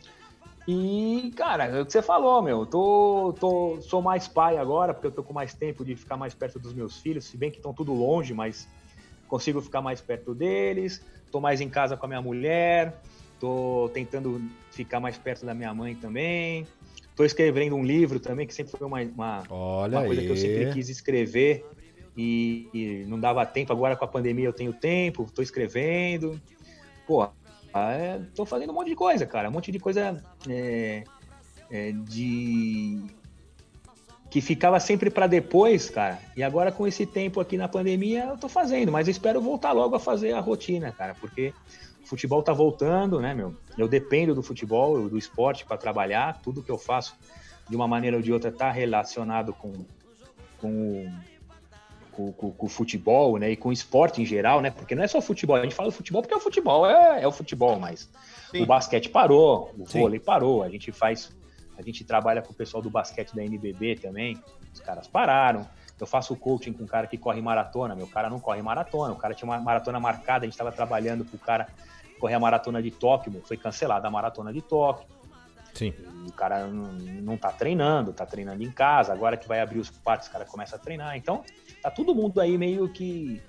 E, 0.70 1.32
cara, 1.34 1.64
é 1.64 1.80
o 1.80 1.86
que 1.86 1.92
você 1.92 2.02
falou, 2.02 2.42
meu. 2.42 2.66
Tô, 2.66 3.34
tô, 3.40 3.80
sou 3.80 4.02
mais 4.02 4.28
pai 4.28 4.58
agora, 4.58 4.92
porque 4.92 5.06
eu 5.06 5.12
tô 5.12 5.22
com 5.22 5.32
mais 5.32 5.54
tempo 5.54 5.82
de 5.84 5.96
ficar 5.96 6.16
mais 6.18 6.34
perto 6.34 6.58
dos 6.58 6.74
meus 6.74 6.98
filhos, 6.98 7.24
se 7.24 7.38
bem 7.38 7.50
que 7.50 7.56
estão 7.56 7.72
tudo 7.72 7.94
longe, 7.94 8.34
mas 8.34 8.68
consigo 9.28 9.60
ficar 9.60 9.80
mais 9.80 10.00
perto 10.00 10.34
deles. 10.34 11.00
Tô 11.30 11.40
mais 11.40 11.60
em 11.60 11.68
casa 11.68 11.96
com 11.96 12.06
a 12.06 12.08
minha 12.08 12.22
mulher. 12.22 13.00
Tô 13.38 13.90
tentando 13.94 14.40
ficar 14.72 14.98
mais 14.98 15.16
perto 15.16 15.46
da 15.46 15.54
minha 15.54 15.72
mãe 15.72 15.94
também. 15.94 16.66
Tô 17.14 17.24
escrevendo 17.24 17.76
um 17.76 17.84
livro 17.84 18.18
também, 18.18 18.46
que 18.46 18.54
sempre 18.54 18.72
foi 18.76 18.86
uma, 18.86 19.00
uma, 19.02 19.42
uma 19.86 20.04
coisa 20.04 20.22
que 20.22 20.28
eu 20.28 20.36
sempre 20.36 20.72
quis 20.72 20.88
escrever 20.88 21.64
e, 22.16 22.68
e 22.72 23.04
não 23.06 23.18
dava 23.18 23.44
tempo. 23.46 23.72
Agora 23.72 23.96
com 23.96 24.04
a 24.04 24.08
pandemia 24.08 24.46
eu 24.46 24.52
tenho 24.52 24.72
tempo, 24.72 25.30
tô 25.32 25.42
escrevendo. 25.42 26.40
Pô, 27.06 27.28
é, 27.74 28.20
tô 28.34 28.44
fazendo 28.44 28.70
um 28.70 28.74
monte 28.74 28.88
de 28.88 28.96
coisa, 28.96 29.26
cara. 29.26 29.48
Um 29.48 29.52
monte 29.52 29.70
de 29.70 29.78
coisa 29.78 30.22
é, 30.48 31.04
é, 31.70 31.92
de. 31.92 33.00
Que 34.30 34.40
ficava 34.40 34.78
sempre 34.78 35.10
para 35.10 35.26
depois, 35.26 35.88
cara. 35.88 36.18
E 36.36 36.42
agora 36.42 36.70
com 36.70 36.86
esse 36.86 37.06
tempo 37.06 37.40
aqui 37.40 37.56
na 37.56 37.68
pandemia 37.68 38.24
eu 38.24 38.36
tô 38.36 38.48
fazendo, 38.48 38.92
mas 38.92 39.08
espero 39.08 39.40
voltar 39.40 39.72
logo 39.72 39.96
a 39.96 40.00
fazer 40.00 40.32
a 40.32 40.40
rotina, 40.40 40.92
cara, 40.92 41.14
porque 41.18 41.52
o 42.02 42.06
futebol 42.06 42.42
tá 42.42 42.52
voltando, 42.52 43.20
né, 43.20 43.34
meu? 43.34 43.54
Eu 43.76 43.88
dependo 43.88 44.34
do 44.34 44.42
futebol, 44.42 45.08
do 45.08 45.16
esporte 45.16 45.64
para 45.64 45.76
trabalhar. 45.76 46.40
Tudo 46.42 46.62
que 46.62 46.70
eu 46.70 46.78
faço 46.78 47.16
de 47.68 47.76
uma 47.76 47.88
maneira 47.88 48.16
ou 48.16 48.22
de 48.22 48.32
outra 48.32 48.50
tá 48.50 48.70
relacionado 48.70 49.52
com, 49.52 49.72
com 50.58 50.70
o 50.70 51.12
com, 52.10 52.32
com- 52.32 52.66
o 52.66 52.68
futebol, 52.68 53.38
né, 53.38 53.52
e 53.52 53.56
com 53.56 53.68
o 53.68 53.72
esporte 53.72 54.20
em 54.20 54.26
geral, 54.26 54.60
né, 54.60 54.70
porque 54.72 54.94
não 54.94 55.04
é 55.04 55.06
só 55.06 55.20
futebol, 55.20 55.54
a 55.54 55.62
gente 55.62 55.74
fala 55.74 55.92
futebol 55.92 56.20
porque 56.20 56.34
o 56.34 56.40
futebol 56.40 56.84
é, 56.84 57.22
é 57.22 57.28
o 57.28 57.30
futebol, 57.30 57.78
mas 57.78 58.10
Sim. 58.50 58.62
o 58.62 58.66
basquete 58.66 59.08
parou, 59.08 59.72
o 59.78 59.86
Sim. 59.86 60.00
vôlei 60.00 60.18
parou, 60.18 60.64
a 60.64 60.68
gente 60.68 60.90
faz, 60.90 61.30
a 61.78 61.82
gente 61.82 62.04
trabalha 62.04 62.42
com 62.42 62.52
o 62.52 62.54
pessoal 62.54 62.82
do 62.82 62.90
basquete 62.90 63.34
da 63.34 63.42
NBB 63.44 63.96
também, 63.96 64.42
os 64.72 64.80
caras 64.80 65.06
pararam, 65.06 65.66
eu 65.98 66.06
faço 66.06 66.34
coaching 66.36 66.72
com 66.72 66.84
um 66.84 66.86
cara 66.86 67.06
que 67.06 67.16
corre 67.16 67.40
maratona, 67.40 67.94
meu 67.94 68.06
cara 68.06 68.28
não 68.28 68.40
corre 68.40 68.60
maratona, 68.62 69.12
o 69.12 69.16
cara 69.16 69.34
tinha 69.34 69.48
uma 69.48 69.58
maratona 69.60 69.98
marcada, 69.98 70.44
a 70.44 70.46
gente 70.46 70.54
estava 70.54 70.72
trabalhando 70.72 71.24
com 71.24 71.36
o 71.36 71.40
cara 71.40 71.68
correr 72.18 72.34
a 72.34 72.40
maratona 72.40 72.82
de 72.82 72.90
Tóquio, 72.90 73.32
meu, 73.32 73.42
foi 73.42 73.56
cancelada 73.56 74.08
a 74.08 74.10
maratona 74.10 74.52
de 74.52 74.60
Tóquio, 74.60 75.06
Sim. 75.72 75.94
o 76.26 76.32
cara 76.32 76.66
não, 76.66 76.92
não 76.92 77.36
tá 77.36 77.52
treinando, 77.52 78.12
tá 78.12 78.26
treinando 78.26 78.62
em 78.62 78.70
casa, 78.70 79.12
agora 79.12 79.36
que 79.36 79.46
vai 79.46 79.60
abrir 79.60 79.78
os 79.78 79.90
parques, 79.90 80.26
o 80.28 80.32
cara 80.32 80.44
começa 80.44 80.74
a 80.74 80.78
treinar. 80.78 81.16
Então, 81.16 81.44
tá 81.80 81.90
todo 81.90 82.14
mundo 82.14 82.40
aí 82.40 82.58
meio 82.58 82.88
que 82.88 83.40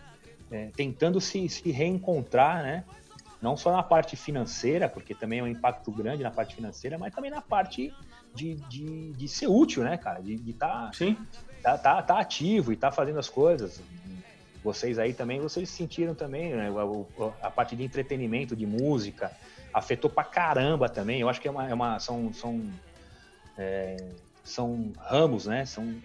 é, 0.51 0.69
tentando 0.75 1.19
se, 1.19 1.49
se 1.49 1.71
reencontrar, 1.71 2.61
né? 2.61 2.83
Não 3.41 3.55
só 3.55 3.71
na 3.71 3.81
parte 3.81 4.15
financeira, 4.15 4.89
porque 4.89 5.15
também 5.15 5.39
é 5.39 5.43
um 5.43 5.47
impacto 5.47 5.91
grande 5.91 6.21
na 6.21 6.29
parte 6.29 6.55
financeira, 6.55 6.97
mas 6.97 7.13
também 7.13 7.31
na 7.31 7.41
parte 7.41 7.93
de, 8.33 8.55
de, 8.55 9.13
de 9.13 9.27
ser 9.27 9.47
útil, 9.47 9.83
né, 9.83 9.97
cara? 9.97 10.21
De 10.21 10.49
estar 10.49 10.91
Sim. 10.93 11.17
tá, 11.63 11.77
tá, 11.77 12.01
tá 12.01 12.19
ativo 12.19 12.71
e 12.71 12.77
tá 12.77 12.91
fazendo 12.91 13.19
as 13.19 13.29
coisas. 13.29 13.81
Vocês 14.63 14.99
aí 14.99 15.13
também, 15.13 15.39
vocês 15.39 15.69
sentiram 15.69 16.13
também, 16.13 16.53
né? 16.53 16.69
o- 16.69 17.07
A 17.41 17.49
parte 17.49 17.75
de 17.75 17.83
entretenimento, 17.83 18.55
de 18.55 18.65
música, 18.65 19.31
afetou 19.73 20.09
pra 20.09 20.23
caramba 20.23 20.89
também. 20.89 21.21
Eu 21.21 21.29
acho 21.29 21.39
que 21.39 21.47
é 21.47 21.51
uma, 21.51 21.69
é 21.69 21.73
uma- 21.73 21.99
são, 21.99 22.31
são, 22.33 22.61
é, 23.57 23.95
são 24.43 24.91
ramos, 24.97 25.45
né? 25.45 25.65
São, 25.65 26.01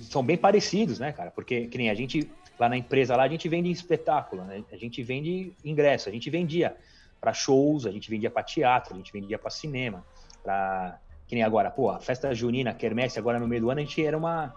são 0.00 0.22
bem 0.24 0.36
parecidos, 0.36 0.98
né, 0.98 1.12
cara? 1.12 1.30
Porque 1.30 1.66
que 1.68 1.78
nem 1.78 1.88
a 1.90 1.94
gente 1.94 2.30
lá 2.58 2.68
na 2.68 2.76
empresa 2.76 3.16
lá 3.16 3.24
a 3.24 3.28
gente 3.28 3.48
vende 3.48 3.70
espetáculo, 3.70 4.44
né? 4.44 4.64
A 4.70 4.76
gente 4.76 5.02
vende 5.02 5.56
ingresso, 5.64 6.08
a 6.08 6.12
gente 6.12 6.28
vendia 6.30 6.76
para 7.20 7.32
shows, 7.32 7.86
a 7.86 7.90
gente 7.90 8.10
vendia 8.10 8.30
para 8.30 8.42
teatro, 8.42 8.94
a 8.94 8.96
gente 8.96 9.12
vendia 9.12 9.38
para 9.38 9.50
cinema, 9.50 10.04
para 10.42 11.00
que 11.32 11.36
nem 11.36 11.42
agora, 11.42 11.70
pô, 11.70 11.88
a 11.88 11.98
festa 11.98 12.34
junina, 12.34 12.74
quermesse 12.74 13.18
agora 13.18 13.40
no 13.40 13.48
meio 13.48 13.62
do 13.62 13.70
ano, 13.70 13.80
a 13.80 13.82
gente 13.82 14.04
era 14.04 14.18
uma 14.18 14.54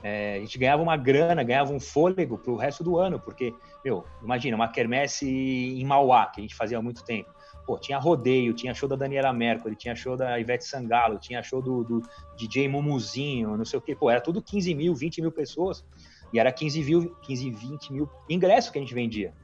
é, 0.00 0.36
a 0.36 0.38
gente 0.38 0.56
ganhava 0.56 0.80
uma 0.80 0.96
grana, 0.96 1.42
ganhava 1.42 1.72
um 1.72 1.80
fôlego 1.80 2.38
pro 2.38 2.54
resto 2.54 2.84
do 2.84 2.96
ano, 2.98 3.18
porque, 3.18 3.52
meu, 3.84 4.04
imagina, 4.22 4.54
uma 4.54 4.68
quermesse 4.68 5.26
em 5.26 5.84
Mauá, 5.84 6.26
que 6.26 6.40
a 6.40 6.42
gente 6.42 6.54
fazia 6.54 6.78
há 6.78 6.82
muito 6.82 7.04
tempo. 7.04 7.34
Pô, 7.66 7.80
tinha 7.80 7.98
rodeio, 7.98 8.54
tinha 8.54 8.72
show 8.72 8.88
da 8.88 8.94
Daniela 8.94 9.32
Mercury, 9.32 9.74
tinha 9.74 9.96
show 9.96 10.16
da 10.16 10.38
Ivete 10.38 10.64
Sangalo, 10.64 11.18
tinha 11.18 11.42
show 11.42 11.60
do, 11.60 11.82
do 11.82 12.02
DJ 12.36 12.68
Mumuzinho, 12.68 13.56
não 13.56 13.64
sei 13.64 13.80
o 13.80 13.82
quê. 13.82 13.96
Pô, 13.96 14.08
era 14.08 14.20
tudo 14.20 14.40
15 14.40 14.72
mil, 14.72 14.94
20 14.94 15.20
mil 15.20 15.32
pessoas. 15.32 15.84
E 16.32 16.38
era 16.38 16.52
15 16.52 16.84
mil, 16.84 17.12
15, 17.22 17.50
20 17.50 17.92
mil 17.92 18.08
ingressos 18.30 18.70
que 18.70 18.78
a 18.78 18.80
gente 18.80 18.94
vendia. 18.94 19.34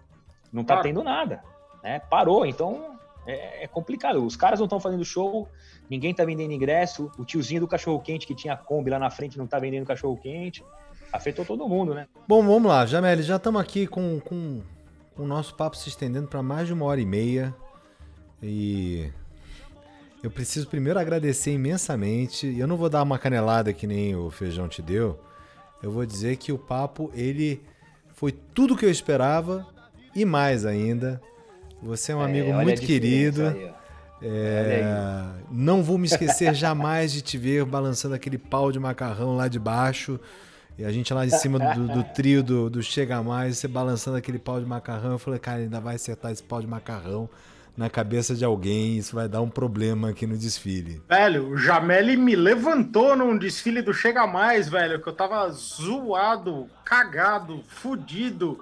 Não 0.53 0.63
tá 0.63 0.75
Claro. 0.75 0.89
tendo 0.89 1.03
nada, 1.03 1.43
né? 1.83 1.99
Parou, 1.99 2.47
então 2.47 3.00
é, 3.27 3.65
é 3.65 3.67
complicado. 3.67 4.25
Os 4.25 4.37
caras 4.37 4.59
não 4.59 4.67
estão 4.67 4.81
fazendo 4.81 5.05
show, 5.05 5.49
ninguém 5.89 6.15
tá 6.15 6.25
vendendo 6.25 6.53
ingresso, 6.53 7.11
o 7.19 7.25
tiozinho 7.25 7.61
do 7.61 7.69
cachorro-quente 7.69 8.27
que 8.27 8.35
tinha 8.35 8.57
Kombi 8.57 8.91
lá 8.91 8.99
na 8.99 9.11
frente 9.11 9.39
não 9.39 9.47
tá 9.47 9.59
vendendo 9.59 9.87
cachorro-quente. 9.87 10.65
Afetou 11.13 11.45
todo 11.45 11.69
mundo, 11.69 11.95
né? 11.95 12.07
Bom, 12.29 12.43
vamos 12.47 12.71
lá, 12.71 12.87
Jamel, 12.87 13.21
já 13.23 13.37
estamos 13.37 13.61
aqui 13.61 13.87
com, 13.87 14.21
com, 14.21 14.63
com 15.17 15.23
o 15.25 15.27
nosso 15.27 15.55
papo 15.55 15.77
se 15.77 15.89
estendendo 15.89 16.29
para 16.29 16.43
mais 16.43 16.67
de 16.67 16.73
uma 16.73 16.85
hora 16.85 17.01
e 17.01 17.07
meia. 17.07 17.55
E 18.43 19.11
eu 20.23 20.31
preciso 20.31 20.69
primeiro 20.69 20.99
agradecer 20.99 21.53
imensamente. 21.53 22.57
Eu 22.59 22.67
não 22.67 22.77
vou 22.77 22.89
dar 22.89 23.03
uma 23.03 23.19
canelada 23.19 23.73
que 23.73 23.87
nem 23.87 24.15
o 24.15 24.31
Feijão 24.31 24.69
te 24.69 24.81
deu. 24.81 25.19
Eu 25.83 25.91
vou 25.91 26.07
dizer 26.07 26.37
que 26.37 26.53
o 26.53 26.59
papo, 26.59 27.11
ele 27.15 27.61
foi 28.15 28.31
tudo 28.33 28.77
que 28.77 28.85
eu 28.85 28.91
esperava 28.91 29.67
e 30.15 30.25
mais 30.25 30.65
ainda. 30.65 31.21
Você 31.83 32.13
é 32.13 32.17
um 32.17 32.23
amigo 32.23 32.49
É, 32.49 32.53
olha 32.53 32.61
a 32.61 32.63
muito 32.63 32.83
querido. 32.83 33.47
aí. 33.47 33.71
É, 34.23 34.85
não 35.51 35.83
vou 35.83 35.97
me 35.97 36.07
esquecer 36.07 36.53
jamais 36.55 37.11
de 37.11 37.23
te 37.23 37.39
ver 37.39 37.65
balançando 37.65 38.15
aquele 38.15 38.37
pau 38.37 38.71
de 38.71 38.79
macarrão 38.79 39.37
lá 39.37 39.49
de 39.49 39.59
baixo. 39.59 40.21
E 40.79 40.85
a 40.85 40.91
gente 40.91 41.13
lá 41.13 41.27
em 41.27 41.31
cima 41.31 41.59
do, 41.59 41.89
do 41.89 42.05
trio 42.15 42.43
do, 42.43 42.71
do 42.71 42.83
Chega 42.83 43.23
Mais, 43.23 43.59
você 43.59 43.69
balançando 43.69 44.17
aquele 44.17 44.39
pau 44.39 44.59
de 44.61 44.67
macarrão. 44.67 45.13
Eu 45.13 45.19
falei, 45.19 45.39
cara, 45.39 45.59
ainda 45.59 45.81
vai 45.81 45.97
acertar 45.97 46.33
esse 46.33 46.43
pau 46.43 46.61
de 46.61 46.67
macarrão 46.67 47.29
na 47.77 47.91
cabeça 47.91 48.35
de 48.35 48.45
alguém. 48.45 48.97
Isso 48.97 49.15
vai 49.15 49.29
dar 49.29 49.43
um 49.43 49.49
problema 49.49 50.11
aqui 50.11 50.27
no 50.27 50.39
desfile. 50.39 51.03
Velho, 51.09 51.49
o 51.51 51.57
Jameli 51.57 52.17
me 52.17 52.35
levantou 52.35 53.15
num 53.17 53.37
desfile 53.37 53.83
do 53.83 53.93
Chega 53.93 54.27
Mais, 54.27 54.69
velho, 54.69 55.01
que 55.03 55.09
eu 55.09 55.13
tava 55.13 55.51
zoado, 55.51 56.67
cagado, 56.85 57.63
fudido. 57.69 58.59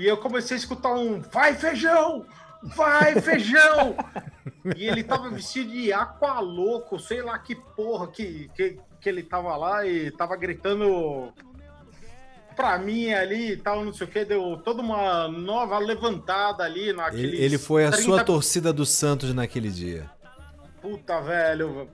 E 0.00 0.06
eu 0.06 0.16
comecei 0.16 0.56
a 0.56 0.58
escutar 0.58 0.94
um 0.94 1.20
vai 1.20 1.54
feijão! 1.54 2.24
Vai 2.62 3.20
feijão! 3.20 3.94
e 4.74 4.88
ele 4.88 5.04
tava 5.04 5.28
vestido 5.28 5.70
de 5.70 5.92
aqua 5.92 6.40
louco, 6.40 6.98
sei 6.98 7.20
lá 7.20 7.38
que 7.38 7.54
porra 7.54 8.06
que, 8.08 8.50
que, 8.54 8.78
que 8.98 9.08
ele 9.10 9.22
tava 9.22 9.54
lá 9.58 9.86
e 9.86 10.10
tava 10.10 10.36
gritando 10.36 11.30
pra 12.56 12.78
mim 12.78 13.12
ali 13.12 13.52
e 13.52 13.56
tal, 13.58 13.84
não 13.84 13.92
sei 13.92 14.06
o 14.06 14.10
que, 14.10 14.24
deu 14.24 14.56
toda 14.64 14.80
uma 14.80 15.28
nova 15.28 15.78
levantada 15.78 16.64
ali 16.64 16.94
naquele. 16.94 17.36
Ele, 17.36 17.44
ele 17.44 17.58
foi 17.58 17.84
a 17.84 17.92
sua 17.92 18.24
torcida 18.24 18.72
do 18.72 18.86
Santos 18.86 19.34
naquele 19.34 19.68
dia. 19.68 20.10
Puta, 20.80 21.20
velho. 21.20 21.90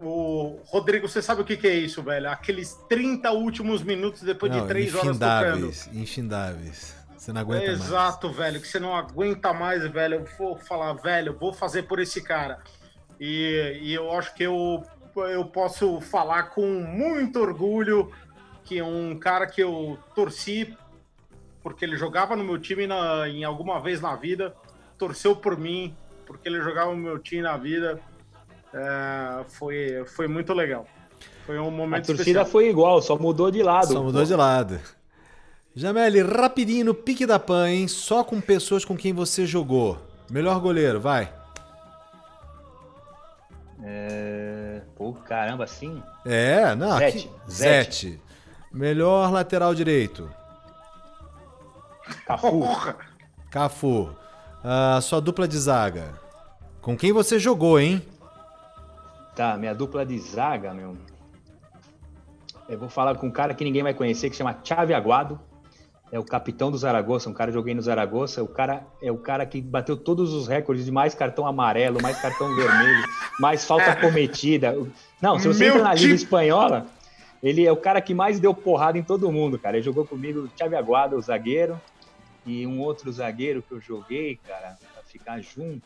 O 0.00 0.58
Rodrigo, 0.64 1.06
você 1.06 1.20
sabe 1.20 1.42
o 1.42 1.44
que, 1.44 1.58
que 1.58 1.66
é 1.66 1.74
isso, 1.74 2.02
velho? 2.02 2.30
Aqueles 2.30 2.72
30 2.88 3.32
últimos 3.32 3.82
minutos 3.82 4.22
depois 4.22 4.50
Não, 4.50 4.62
de 4.62 4.68
3 4.68 4.94
horas 4.94 5.18
tocando. 5.18 5.66
Infindáveis, 5.66 5.90
infindáveis. 5.92 6.99
Você 7.30 7.32
não 7.32 7.40
aguenta 7.40 7.66
mais. 7.66 7.80
Exato, 7.80 8.30
velho, 8.30 8.60
que 8.60 8.66
você 8.66 8.80
não 8.80 8.94
aguenta 8.94 9.52
mais, 9.52 9.86
velho. 9.86 10.14
Eu 10.16 10.24
vou 10.36 10.56
falar, 10.56 10.92
velho, 10.94 11.36
vou 11.38 11.52
fazer 11.52 11.84
por 11.84 12.00
esse 12.00 12.20
cara. 12.22 12.58
E, 13.20 13.78
e 13.82 13.94
eu 13.94 14.10
acho 14.12 14.34
que 14.34 14.42
eu, 14.42 14.82
eu 15.16 15.44
posso 15.44 16.00
falar 16.00 16.44
com 16.44 16.66
muito 16.66 17.38
orgulho 17.40 18.10
que 18.64 18.78
é 18.78 18.84
um 18.84 19.18
cara 19.18 19.46
que 19.46 19.62
eu 19.62 19.98
torci 20.14 20.76
porque 21.62 21.84
ele 21.84 21.96
jogava 21.96 22.34
no 22.34 22.42
meu 22.44 22.58
time 22.58 22.86
na, 22.86 23.28
em 23.28 23.44
alguma 23.44 23.80
vez 23.80 24.00
na 24.00 24.16
vida, 24.16 24.54
torceu 24.96 25.36
por 25.36 25.58
mim 25.58 25.94
porque 26.26 26.48
ele 26.48 26.60
jogava 26.60 26.90
no 26.92 26.96
meu 26.96 27.18
time 27.18 27.42
na 27.42 27.56
vida. 27.56 28.00
É, 28.72 29.44
foi, 29.48 30.04
foi 30.06 30.28
muito 30.28 30.52
legal. 30.52 30.86
Foi 31.44 31.58
um 31.58 31.68
A 31.68 31.70
momento 31.70 32.06
torcida 32.06 32.22
especial. 32.22 32.46
foi 32.46 32.68
igual, 32.68 33.02
só 33.02 33.16
mudou 33.18 33.50
de 33.50 33.62
lado. 33.62 33.92
Só 33.92 34.02
mudou 34.02 34.24
de 34.24 34.34
lado. 34.34 34.80
Jameli, 35.74 36.20
rapidinho 36.22 36.86
no 36.86 36.94
pique 36.94 37.24
da 37.26 37.38
pan, 37.38 37.68
hein? 37.70 37.86
Só 37.88 38.24
com 38.24 38.40
pessoas 38.40 38.84
com 38.84 38.96
quem 38.96 39.12
você 39.12 39.46
jogou. 39.46 39.98
Melhor 40.30 40.58
goleiro, 40.60 41.00
vai. 41.00 41.32
É... 43.82 44.82
Pô, 44.96 45.12
caramba, 45.12 45.64
assim? 45.64 46.02
É, 46.24 46.74
não. 46.74 46.98
Zete, 46.98 47.18
aqui- 47.18 47.30
Zete. 47.50 48.08
Zete. 48.10 48.22
Melhor 48.72 49.32
lateral 49.32 49.74
direito. 49.74 50.30
Cafu. 52.26 52.62
Cafu. 53.50 54.10
Ah, 54.62 55.00
sua 55.00 55.20
dupla 55.20 55.48
de 55.48 55.56
zaga. 55.58 56.14
Com 56.82 56.96
quem 56.96 57.12
você 57.12 57.38
jogou, 57.38 57.78
hein? 57.80 58.04
Tá, 59.34 59.56
minha 59.56 59.74
dupla 59.74 60.04
de 60.04 60.18
zaga, 60.18 60.74
meu. 60.74 60.96
Eu 62.68 62.78
vou 62.78 62.88
falar 62.88 63.16
com 63.16 63.26
um 63.26 63.30
cara 63.30 63.54
que 63.54 63.64
ninguém 63.64 63.82
vai 63.82 63.94
conhecer, 63.94 64.28
que 64.30 64.36
chama 64.36 64.56
Chave 64.62 64.92
Aguado. 64.94 65.40
É 66.12 66.18
o 66.18 66.24
capitão 66.24 66.70
do 66.72 66.76
Zaragoza, 66.78 67.30
um 67.30 67.32
cara 67.32 67.50
que 67.50 67.54
joguei 67.56 67.72
no 67.74 67.80
Zaragoza. 67.82 68.42
O 68.42 68.48
cara 68.48 68.84
é 69.00 69.12
o 69.12 69.16
cara 69.18 69.46
que 69.46 69.60
bateu 69.60 69.96
todos 69.96 70.32
os 70.32 70.48
recordes 70.48 70.84
de 70.84 70.90
mais 70.90 71.14
cartão 71.14 71.46
amarelo, 71.46 72.02
mais 72.02 72.20
cartão 72.20 72.54
vermelho, 72.56 73.04
mais 73.38 73.64
falta 73.64 73.94
cometida. 74.00 74.74
Não, 75.22 75.38
se 75.38 75.46
você 75.46 75.64
Meu 75.66 75.74
entra 75.74 75.84
na 75.84 75.94
Liga 75.94 76.06
tipo- 76.08 76.14
Espanhola, 76.16 76.86
ele 77.42 77.64
é 77.64 77.70
o 77.70 77.76
cara 77.76 78.00
que 78.00 78.12
mais 78.12 78.40
deu 78.40 78.52
porrada 78.52 78.98
em 78.98 79.02
todo 79.04 79.30
mundo, 79.30 79.56
cara. 79.58 79.76
Ele 79.76 79.84
jogou 79.84 80.04
comigo 80.04 80.40
o 80.40 80.50
Chave 80.58 80.74
Aguado, 80.74 81.16
o 81.16 81.22
zagueiro, 81.22 81.80
e 82.44 82.66
um 82.66 82.80
outro 82.80 83.12
zagueiro 83.12 83.62
que 83.62 83.72
eu 83.72 83.80
joguei, 83.80 84.38
cara, 84.48 84.76
pra 84.92 85.02
ficar 85.04 85.40
junto. 85.40 85.82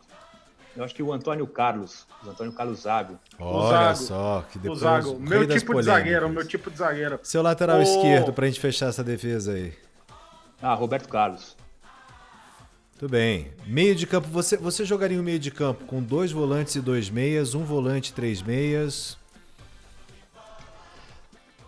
Eu 0.74 0.82
acho 0.82 0.94
que 0.94 1.02
o 1.02 1.12
Antônio 1.12 1.46
Carlos, 1.46 2.06
o 2.26 2.30
Antônio 2.30 2.52
Carlos 2.52 2.80
Zago. 2.80 3.16
Olha 3.38 3.92
Zago. 3.94 3.96
só, 3.96 4.44
que 4.50 4.58
O 4.58 4.60
depois. 4.62 4.80
Zago, 4.80 5.10
rei 5.10 5.18
meu 5.20 5.46
tipo 5.46 5.74
de 5.74 5.82
zagueiro, 5.82 6.20
polêmicas. 6.22 6.32
meu 6.34 6.48
tipo 6.48 6.70
de 6.70 6.78
zagueiro. 6.78 7.20
Seu 7.22 7.42
lateral 7.42 7.78
Ô. 7.78 7.82
esquerdo 7.82 8.32
pra 8.32 8.46
gente 8.46 8.58
fechar 8.58 8.88
essa 8.88 9.04
defesa 9.04 9.52
aí. 9.52 9.72
Ah, 10.64 10.72
Roberto 10.72 11.10
Carlos. 11.10 11.54
Tudo 12.98 13.10
bem. 13.10 13.52
Meio 13.66 13.94
de 13.94 14.06
campo, 14.06 14.28
você, 14.28 14.56
você 14.56 14.82
jogaria 14.82 15.20
um 15.20 15.22
meio 15.22 15.38
de 15.38 15.50
campo 15.50 15.84
com 15.84 16.02
dois 16.02 16.32
volantes 16.32 16.74
e 16.74 16.80
dois 16.80 17.10
meias, 17.10 17.54
um 17.54 17.62
volante 17.62 18.12
e 18.12 18.14
três 18.14 18.40
meias. 18.40 19.18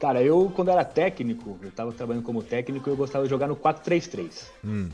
Cara, 0.00 0.22
eu, 0.22 0.50
quando 0.56 0.70
era 0.70 0.82
técnico, 0.82 1.58
eu 1.60 1.70
tava 1.72 1.92
trabalhando 1.92 2.24
como 2.24 2.42
técnico, 2.42 2.88
eu 2.88 2.96
gostava 2.96 3.24
de 3.24 3.28
jogar 3.28 3.48
no 3.48 3.54
4-3-3. 3.54 4.46
Hum. 4.64 4.88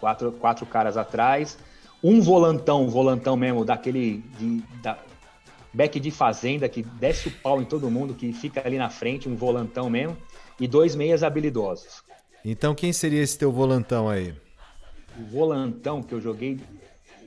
Quatro, 0.00 0.32
quatro 0.32 0.66
caras 0.66 0.96
atrás, 0.96 1.56
um 2.02 2.20
volantão, 2.20 2.90
volantão 2.90 3.36
mesmo, 3.36 3.64
daquele 3.64 4.24
de, 4.40 4.60
da, 4.82 4.98
back 5.72 6.00
de 6.00 6.10
fazenda, 6.10 6.68
que 6.68 6.82
desce 6.82 7.28
o 7.28 7.30
pau 7.30 7.62
em 7.62 7.64
todo 7.64 7.88
mundo, 7.88 8.12
que 8.12 8.32
fica 8.32 8.60
ali 8.66 8.76
na 8.76 8.90
frente, 8.90 9.28
um 9.28 9.36
volantão 9.36 9.88
mesmo, 9.88 10.16
e 10.58 10.66
dois 10.66 10.96
meias 10.96 11.22
habilidosos. 11.22 12.02
Então 12.44 12.74
quem 12.74 12.92
seria 12.92 13.22
esse 13.22 13.38
teu 13.38 13.50
volantão 13.50 14.08
aí? 14.08 14.34
O 15.18 15.24
volantão 15.24 16.02
que 16.02 16.12
eu 16.12 16.20
joguei. 16.20 16.60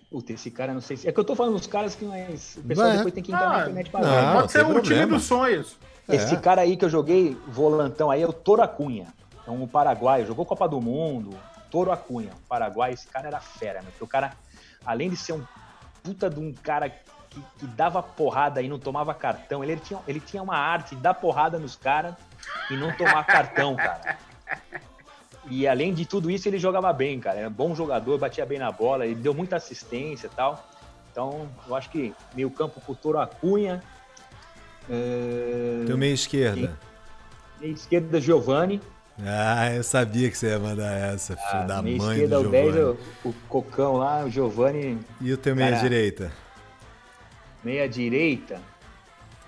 Puta, 0.10 0.32
esse 0.34 0.50
cara 0.52 0.74
não 0.74 0.82
sei 0.82 0.96
se. 0.98 1.08
É 1.08 1.12
que 1.12 1.20
eu 1.20 1.24
tô 1.24 1.36
falando 1.36 1.58
dos 1.58 1.68
caras 1.68 1.96
que 1.96 2.06
mas 2.06 2.58
o 2.58 2.64
pessoal 2.64 2.88
Vai. 2.88 2.98
depois 2.98 3.14
tem 3.14 3.24
que 3.24 3.32
entrar 3.32 3.50
na 3.50 3.56
Ah, 3.58 3.62
internet 3.62 3.90
pra 3.90 4.02
não, 4.02 4.10
ver. 4.10 4.34
Pode 4.34 4.52
ser 4.52 4.66
o 4.66 4.82
time 4.82 5.06
dos 5.06 5.24
sonhos. 5.24 5.78
Esse 6.08 6.36
É. 6.36 6.38
cara 6.40 6.62
aí 6.62 6.78
que 6.78 6.86
eu 6.86 6.90
joguei, 6.90 7.36
volantão 7.48 8.10
aí, 8.10 8.22
é 8.22 8.28
o 8.28 8.32
Toro 8.32 8.62
Acunha. 8.62 9.08
É 9.46 9.52
um 9.52 9.68
paraguaio, 9.68 10.26
jogou 10.26 10.46
Copa 10.46 10.68
do 10.68 10.80
Mundo. 10.80 11.38
Toro 11.70 11.92
Acunha, 11.92 12.30
um 12.32 12.48
paraguaio. 12.48 12.94
Esse 12.94 13.08
cara 13.08 13.28
era 13.28 13.40
fera, 13.42 13.82
meu. 13.82 13.92
Porque 13.92 14.04
o 14.04 14.08
cara, 14.08 14.34
além 14.86 15.10
de 15.10 15.18
ser 15.18 15.34
um 15.34 15.44
puta 16.04 16.30
de 16.30 16.40
um 16.40 16.54
cara 16.54 16.90
que, 16.90 17.42
que 17.60 17.66
dava 17.68 18.02
porrada 18.02 18.62
e 18.62 18.70
não 18.70 18.80
tomava 18.80 19.14
cartão, 19.14 19.62
ele, 19.64 19.76
tinha, 19.78 20.00
ele 20.08 20.22
tinha 20.22 20.42
uma 20.42 20.56
arte 20.58 20.96
de 20.96 21.02
dar 21.02 21.14
porrada 21.16 21.60
nos 21.60 21.76
caras 21.76 22.14
e 22.72 22.78
não 22.78 22.96
tomar 22.96 23.26
cartão, 23.26 23.76
cara. 23.76 24.18
E 25.50 25.68
além 25.68 25.94
de 25.94 26.06
tudo 26.06 26.30
isso, 26.30 26.48
ele 26.48 26.60
jogava 26.60 26.92
bem, 26.92 27.20
cara. 27.20 27.40
Era 27.40 27.50
bom 27.50 27.74
jogador, 27.74 28.18
batia 28.18 28.46
bem 28.46 28.60
na 28.60 28.72
bola, 28.72 29.06
ele 29.06 29.16
deu 29.16 29.34
muita 29.34 29.56
assistência 29.56 30.28
e 30.28 30.36
tal. 30.36 30.68
Então, 31.12 31.50
eu 31.68 31.76
acho 31.76 31.90
que 31.90 32.14
meio 32.36 32.50
campo 32.52 32.80
com 32.82 32.92
o 32.92 32.96
Toro 32.96 33.20
Acunha. 33.20 33.82
É... 34.90 35.84
Teu 35.86 35.98
meio 35.98 36.14
esquerda. 36.14 36.78
Meia 37.60 37.72
esquerda, 37.72 38.22
Giovanni. 38.22 38.82
Ah, 39.26 39.74
eu 39.74 39.84
sabia 39.84 40.30
que 40.30 40.38
você 40.38 40.50
ia 40.50 40.60
mandar 40.60 40.92
essa, 40.94 41.36
filho 41.36 41.66
da 41.66 41.80
Ah, 41.80 41.82
meia 41.82 41.98
mãe 41.98 42.16
esquerda, 42.18 42.40
do 42.40 42.48
o 42.48 42.52
10, 42.52 42.74
Giovanni. 42.74 43.00
o, 43.26 43.30
o 43.30 43.34
Cocão 43.50 43.98
lá, 43.98 44.24
o 44.26 44.30
Giovanni. 44.30 45.00
E 45.20 45.34
o 45.34 45.38
teu 45.38 45.56
meia 45.56 45.72
Cara. 45.72 45.82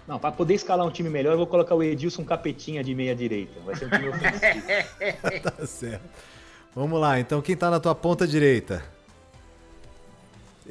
Não, 0.10 0.18
para 0.18 0.32
poder 0.32 0.56
escalar 0.56 0.84
um 0.88 0.90
time 0.90 1.08
melhor, 1.08 1.34
eu 1.34 1.38
vou 1.38 1.46
colocar 1.46 1.76
o 1.76 1.84
Edilson 1.84 2.26
Capetinha 2.26 2.84
de 2.84 2.96
meia 2.96 3.16
direita. 3.16 3.60
Vai 3.64 3.76
ser 3.76 3.86
um 3.86 3.90
time 3.92 4.10
ofensivo. 4.10 4.66
Tá 5.44 5.68
certo. 5.68 6.02
Vamos 6.76 7.00
lá, 7.00 7.20
então 7.20 7.44
quem 7.44 7.56
tá 7.56 7.70
na 7.70 7.80
tua 7.80 7.94
ponta 7.94 8.28
direita? 8.28 8.84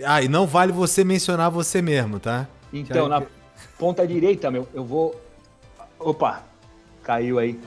Ah, 0.05 0.21
e 0.21 0.27
não 0.29 0.45
vale 0.45 0.73
você 0.73 1.05
mencionar 1.05 1.53
você 1.53 1.81
mesmo, 1.81 2.19
tá? 2.19 2.49
Então, 2.73 3.05
Que 3.05 3.09
na 3.11 3.19
aí- 3.19 3.27
ponta 3.79 4.05
direita, 4.05 4.51
meu, 4.51 4.67
eu 4.75 4.85
vou. 4.85 5.15
Opa! 6.01 6.43
Caiu 7.05 7.39
aí. 7.39 7.61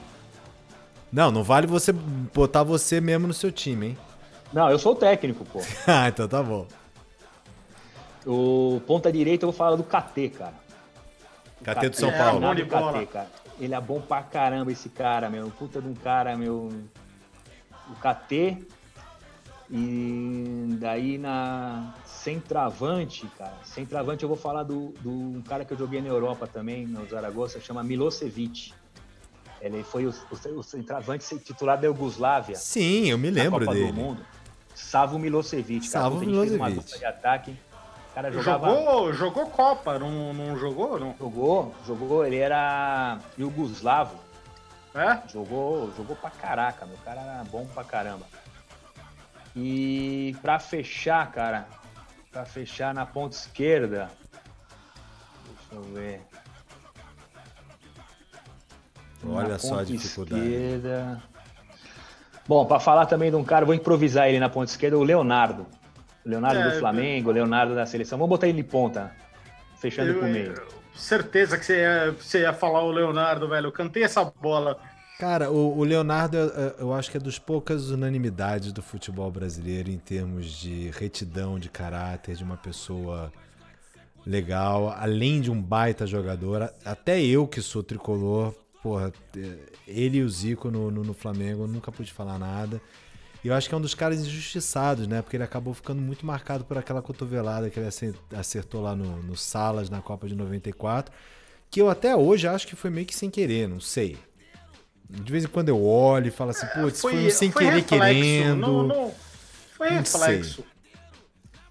Não, 1.10 1.32
não 1.32 1.42
vale 1.42 1.68
você 1.68 1.94
botar 1.94 2.64
você 2.64 3.00
mesmo 3.00 3.28
no 3.28 3.34
seu 3.34 3.50
time, 3.52 3.88
hein? 3.88 3.98
Não, 4.52 4.70
eu 4.70 4.78
sou 4.78 4.92
o 4.92 4.96
técnico, 4.96 5.46
pô. 5.46 5.62
Ah, 5.88 6.10
então 6.10 6.28
tá 6.28 6.44
bom. 6.44 6.68
O 8.26 8.82
ponta 8.86 9.10
direita 9.10 9.46
eu 9.46 9.52
vou 9.52 9.58
falar 9.58 9.78
do 9.78 9.84
KT, 9.84 10.30
cara. 10.38 10.61
O 11.62 11.64
KT 11.64 11.90
do 11.90 11.96
São 11.96 12.10
É, 12.10 12.18
Paulo. 12.18 12.40
bom 12.42 12.56
de 12.56 12.64
bola. 12.66 13.06
Cara. 13.06 13.28
Ele 13.60 13.76
é 13.76 13.82
bom 13.82 14.02
pra 14.02 14.24
caramba, 14.24 14.72
esse 14.72 14.90
cara, 14.90 15.30
meu. 15.30 15.50
Puta 15.52 15.82
de 15.82 15.88
um 15.88 15.94
cara, 15.94 16.36
meu. 16.36 16.70
O 17.90 17.94
KT. 17.96 18.58
E 19.70 20.76
daí 20.80 21.18
na 21.18 21.94
centravante, 22.06 23.26
cara. 23.38 23.54
Centravante 23.64 24.24
eu 24.24 24.28
vou 24.30 24.38
falar 24.38 24.64
do, 24.64 24.90
do 25.00 25.10
um 25.10 25.42
cara 25.42 25.64
que 25.64 25.72
eu 25.74 25.78
joguei 25.78 26.02
na 26.02 26.10
Europa 26.10 26.46
também, 26.46 26.86
no 26.86 27.06
Zaragoza, 27.08 27.60
chama 27.62 27.82
Milosevic. 27.84 28.74
Ele 29.62 29.82
foi 29.84 30.06
o, 30.08 30.10
o, 30.10 30.60
o 30.60 30.64
centravante 30.64 31.38
titular 31.40 31.80
da 31.80 31.86
Iugoslávia. 31.88 32.56
Sim, 32.56 33.06
eu 33.10 33.18
me 33.18 33.32
na 33.32 33.44
lembro 33.44 33.60
Copa 33.62 33.74
dele. 33.74 33.92
do 33.92 33.94
Mundo. 33.94 34.26
Savo 34.76 35.18
Milosevic, 35.20 35.88
cara. 35.90 36.04
Savo 36.06 36.20
gente 36.20 36.36
fez 36.36 36.52
uma 36.54 36.68
Milosevic. 36.68 36.76
dupla 36.84 36.98
de 36.98 37.06
ataque. 37.06 37.56
O 38.12 38.14
cara 38.14 38.32
jogava. 38.32 38.68
Jogou, 38.70 39.14
jogou 39.14 39.46
Copa, 39.48 39.98
não, 39.98 40.34
não 40.34 40.58
jogou? 40.58 41.00
Não. 41.00 41.16
Jogou, 41.18 41.74
jogou, 41.88 42.26
ele 42.26 42.38
era 42.38 43.18
Yugoslavo. 43.40 44.18
É? 44.94 45.22
Jogou, 45.30 45.90
jogou 45.96 46.18
pra 46.18 46.30
caraca, 46.30 46.86
meu 46.86 46.98
cara 47.06 47.22
era 47.22 47.44
bom 47.46 47.66
pra 47.68 47.84
caramba. 47.86 48.26
E 49.56 50.36
pra 50.42 50.60
fechar, 50.60 51.32
cara, 51.32 51.66
pra 52.32 52.44
fechar 52.46 52.94
na 52.94 53.06
ponta 53.06 53.36
esquerda, 53.36 54.10
deixa 55.46 55.74
eu 55.76 55.94
ver. 55.94 56.22
Olha 59.26 59.50
Na 59.50 59.60
só 59.60 59.80
a 59.80 59.84
dificuldade. 59.86 60.42
esquerda. 60.44 61.24
Bom, 62.48 62.66
para 62.66 62.80
falar 62.80 63.06
também 63.06 63.30
de 63.30 63.38
um 63.38 63.44
cara, 63.44 63.66
vou 63.66 63.76
improvisar 63.76 64.28
ele 64.28 64.40
na 64.40 64.50
ponta 64.50 64.70
esquerda, 64.72 64.98
o 64.98 65.04
Leonardo. 65.04 65.66
Leonardo 66.26 66.60
É, 66.60 66.70
do 66.72 66.80
Flamengo, 66.80 67.30
o 67.30 67.34
Leonardo 67.34 67.76
da 67.76 67.86
seleção. 67.86 68.18
Vamos 68.18 68.30
botar 68.30 68.48
ele 68.48 68.62
de 68.62 68.68
ponta, 68.68 69.12
fechando 69.80 70.14
com 70.20 70.26
o 70.26 70.30
meio. 70.30 70.54
certeza 70.94 71.58
que 71.58 71.66
você 71.66 71.82
ia, 71.82 72.12
você 72.12 72.42
ia 72.42 72.54
falar 72.54 72.84
o 72.84 72.92
Leonardo, 72.92 73.48
velho. 73.48 73.68
Eu 73.68 73.72
cantei 73.72 74.04
essa 74.04 74.24
bola. 74.24 74.80
Cara, 75.20 75.52
o, 75.52 75.78
o 75.78 75.84
Leonardo, 75.84 76.36
eu, 76.36 76.76
eu 76.80 76.94
acho 76.94 77.12
que 77.12 77.18
é 77.18 77.20
dos 77.20 77.38
poucas 77.38 77.92
unanimidades 77.92 78.72
do 78.72 78.82
futebol 78.82 79.30
brasileiro 79.30 79.90
em 79.90 79.98
termos 79.98 80.48
de 80.48 80.90
retidão, 80.92 81.60
de 81.60 81.70
caráter, 81.70 82.36
de 82.36 82.44
uma 82.44 82.58
pessoa 82.58 83.32
legal, 84.26 84.90
além 84.90 85.40
de 85.42 85.52
um 85.52 85.62
baita 85.62 86.08
jogador. 86.08 86.74
Até 86.84 87.22
eu 87.22 87.48
que 87.48 87.62
sou 87.62 87.84
tricolor, 87.84 88.54
porra, 88.82 89.12
ele 89.88 90.18
e 90.18 90.24
o 90.24 90.30
Zico 90.30 90.72
no, 90.72 90.90
no, 90.90 91.04
no 91.04 91.14
Flamengo, 91.14 91.64
eu 91.64 91.68
nunca 91.68 91.92
pude 91.92 92.12
falar 92.12 92.40
nada. 92.40 92.82
E 93.44 93.48
eu 93.48 93.56
acho 93.56 93.68
que 93.68 93.74
é 93.74 93.78
um 93.78 93.82
dos 93.82 93.96
caras 93.96 94.20
injustiçados, 94.20 95.08
né? 95.08 95.22
Porque 95.22 95.36
ele 95.36 95.44
acabou 95.44 95.74
ficando 95.74 96.00
muito 96.02 96.26
marcado 96.26 96.64
por 96.64 96.78
aquela 96.78 97.02
cotovelada 97.02 97.70
que 97.70 97.80
ele 97.80 97.88
ace- 97.88 98.14
acertou 98.36 98.82
lá 98.82 98.96
no, 98.96 99.18
no 99.24 99.36
Salas 99.36 99.90
na 99.90 100.00
Copa 100.02 100.28
de 100.28 100.36
94. 100.36 101.12
Que 101.70 101.82
eu 101.82 101.90
até 101.90 102.16
hoje 102.16 102.48
acho 102.48 102.68
que 102.68 102.76
foi 102.76 102.90
meio 102.92 103.08
que 103.08 103.16
sem 103.16 103.30
querer, 103.30 103.68
não 103.68 103.80
sei. 103.80 104.18
De 105.10 105.32
vez 105.32 105.44
em 105.44 105.48
quando 105.48 105.70
eu 105.70 105.84
olho 105.84 106.28
e 106.28 106.32
falo 106.32 106.52
assim, 106.52 106.68
putz, 106.68 107.02
foi, 107.02 107.28
um 107.28 107.30
sem 107.32 107.50
foi 107.52 107.64
querer 107.66 107.78
reflexo, 107.82 108.04
querendo. 108.06 108.56
Não, 108.60 108.84
não, 108.84 109.12
foi 109.76 109.90
Não 109.90 109.98
reflexo. 109.98 110.64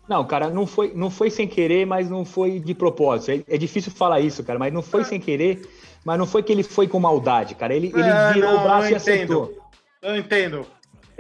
Não, 0.08 0.24
cara, 0.26 0.50
não 0.50 0.66
foi, 0.66 0.92
não 0.92 1.08
foi 1.08 1.30
sem 1.30 1.46
querer, 1.46 1.86
mas 1.86 2.10
não 2.10 2.24
foi 2.24 2.58
de 2.58 2.74
propósito. 2.74 3.30
É, 3.48 3.54
é 3.54 3.58
difícil 3.58 3.92
falar 3.92 4.20
isso, 4.20 4.42
cara, 4.42 4.58
mas 4.58 4.72
não 4.72 4.82
foi 4.82 5.04
sem 5.04 5.20
querer, 5.20 5.62
mas 6.04 6.18
não 6.18 6.26
foi 6.26 6.42
que 6.42 6.50
ele 6.50 6.64
foi 6.64 6.88
com 6.88 6.98
maldade, 6.98 7.54
cara. 7.54 7.72
Ele, 7.74 7.92
ele 7.94 8.08
É, 8.08 8.32
virou 8.32 8.54
não, 8.54 8.60
o 8.60 8.62
braço 8.64 8.90
e 8.90 8.94
acertou. 8.96 9.44
entendo. 9.44 9.62
Eu 10.02 10.16
entendo. 10.16 10.66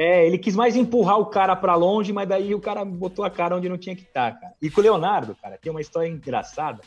É, 0.02 0.26
ele 0.26 0.38
quis 0.38 0.56
mais 0.56 0.76
empurrar 0.76 1.18
o 1.18 1.26
cara 1.26 1.54
pra 1.54 1.74
longe, 1.74 2.10
mas 2.10 2.26
daí 2.26 2.54
o 2.54 2.60
cara 2.60 2.86
botou 2.86 3.22
a 3.22 3.30
cara 3.30 3.54
onde 3.54 3.68
não 3.68 3.76
tinha 3.76 3.94
que 3.94 4.00
estar, 4.00 4.40
cara. 4.40 4.54
E 4.62 4.70
com 4.70 4.80
o 4.80 4.82
Leonardo, 4.82 5.34
cara, 5.34 5.58
tem 5.58 5.70
uma 5.70 5.82
história 5.82 6.08
engraçada, 6.08 6.80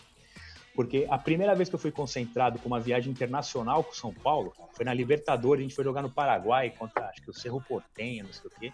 porque 0.73 1.05
a 1.07 1.19
primeira 1.19 1.53
vez 1.53 1.69
que 1.69 1.75
eu 1.75 1.79
fui 1.79 1.91
concentrado 1.91 2.57
com 2.57 2.65
uma 2.65 2.79
viagem 2.79 3.11
internacional 3.11 3.83
com 3.83 3.93
São 3.93 4.11
Paulo, 4.11 4.51
foi 4.71 4.83
na 4.83 4.95
Libertadores, 4.95 5.59
a 5.59 5.61
gente 5.61 5.75
foi 5.75 5.83
jogar 5.83 6.01
no 6.01 6.09
Paraguai 6.09 6.71
contra, 6.71 7.05
acho 7.05 7.21
que 7.21 7.29
o 7.29 7.33
Cerro 7.35 7.61
Portenho, 7.61 8.23
não 8.25 8.33
sei 8.33 8.49
o 8.49 8.59
quê. 8.59 8.73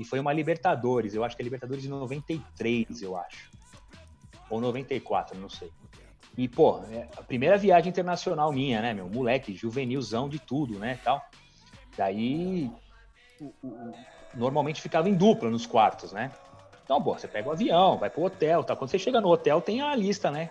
E 0.00 0.04
foi 0.04 0.18
uma 0.18 0.32
Libertadores, 0.32 1.14
eu 1.14 1.22
acho 1.22 1.36
que 1.36 1.42
é 1.42 1.44
Libertadores 1.44 1.80
de 1.80 1.88
93, 1.88 3.02
eu 3.02 3.16
acho. 3.16 3.52
Ou 4.50 4.60
94, 4.60 5.38
não 5.38 5.48
sei. 5.48 5.70
E, 6.36 6.48
pô, 6.48 6.82
é 6.90 7.06
a 7.16 7.22
primeira 7.22 7.56
viagem 7.56 7.90
internacional 7.90 8.52
minha, 8.52 8.82
né, 8.82 8.92
meu? 8.92 9.08
Moleque, 9.08 9.54
juvenilzão 9.54 10.28
de 10.28 10.40
tudo, 10.40 10.76
né, 10.76 10.98
tal. 11.04 11.24
Daí, 11.96 12.68
normalmente 14.34 14.80
ficava 14.80 15.08
em 15.08 15.14
dupla 15.14 15.50
nos 15.50 15.66
quartos, 15.66 16.12
né? 16.12 16.30
Então, 16.84 17.00
pô, 17.02 17.14
você 17.16 17.28
pega 17.28 17.48
o 17.48 17.52
avião, 17.52 17.98
vai 17.98 18.10
pro 18.10 18.24
hotel, 18.24 18.64
tá? 18.64 18.74
Quando 18.74 18.90
você 18.90 18.98
chega 18.98 19.20
no 19.20 19.28
hotel, 19.28 19.60
tem 19.60 19.80
a 19.80 19.94
lista, 19.94 20.30
né? 20.30 20.50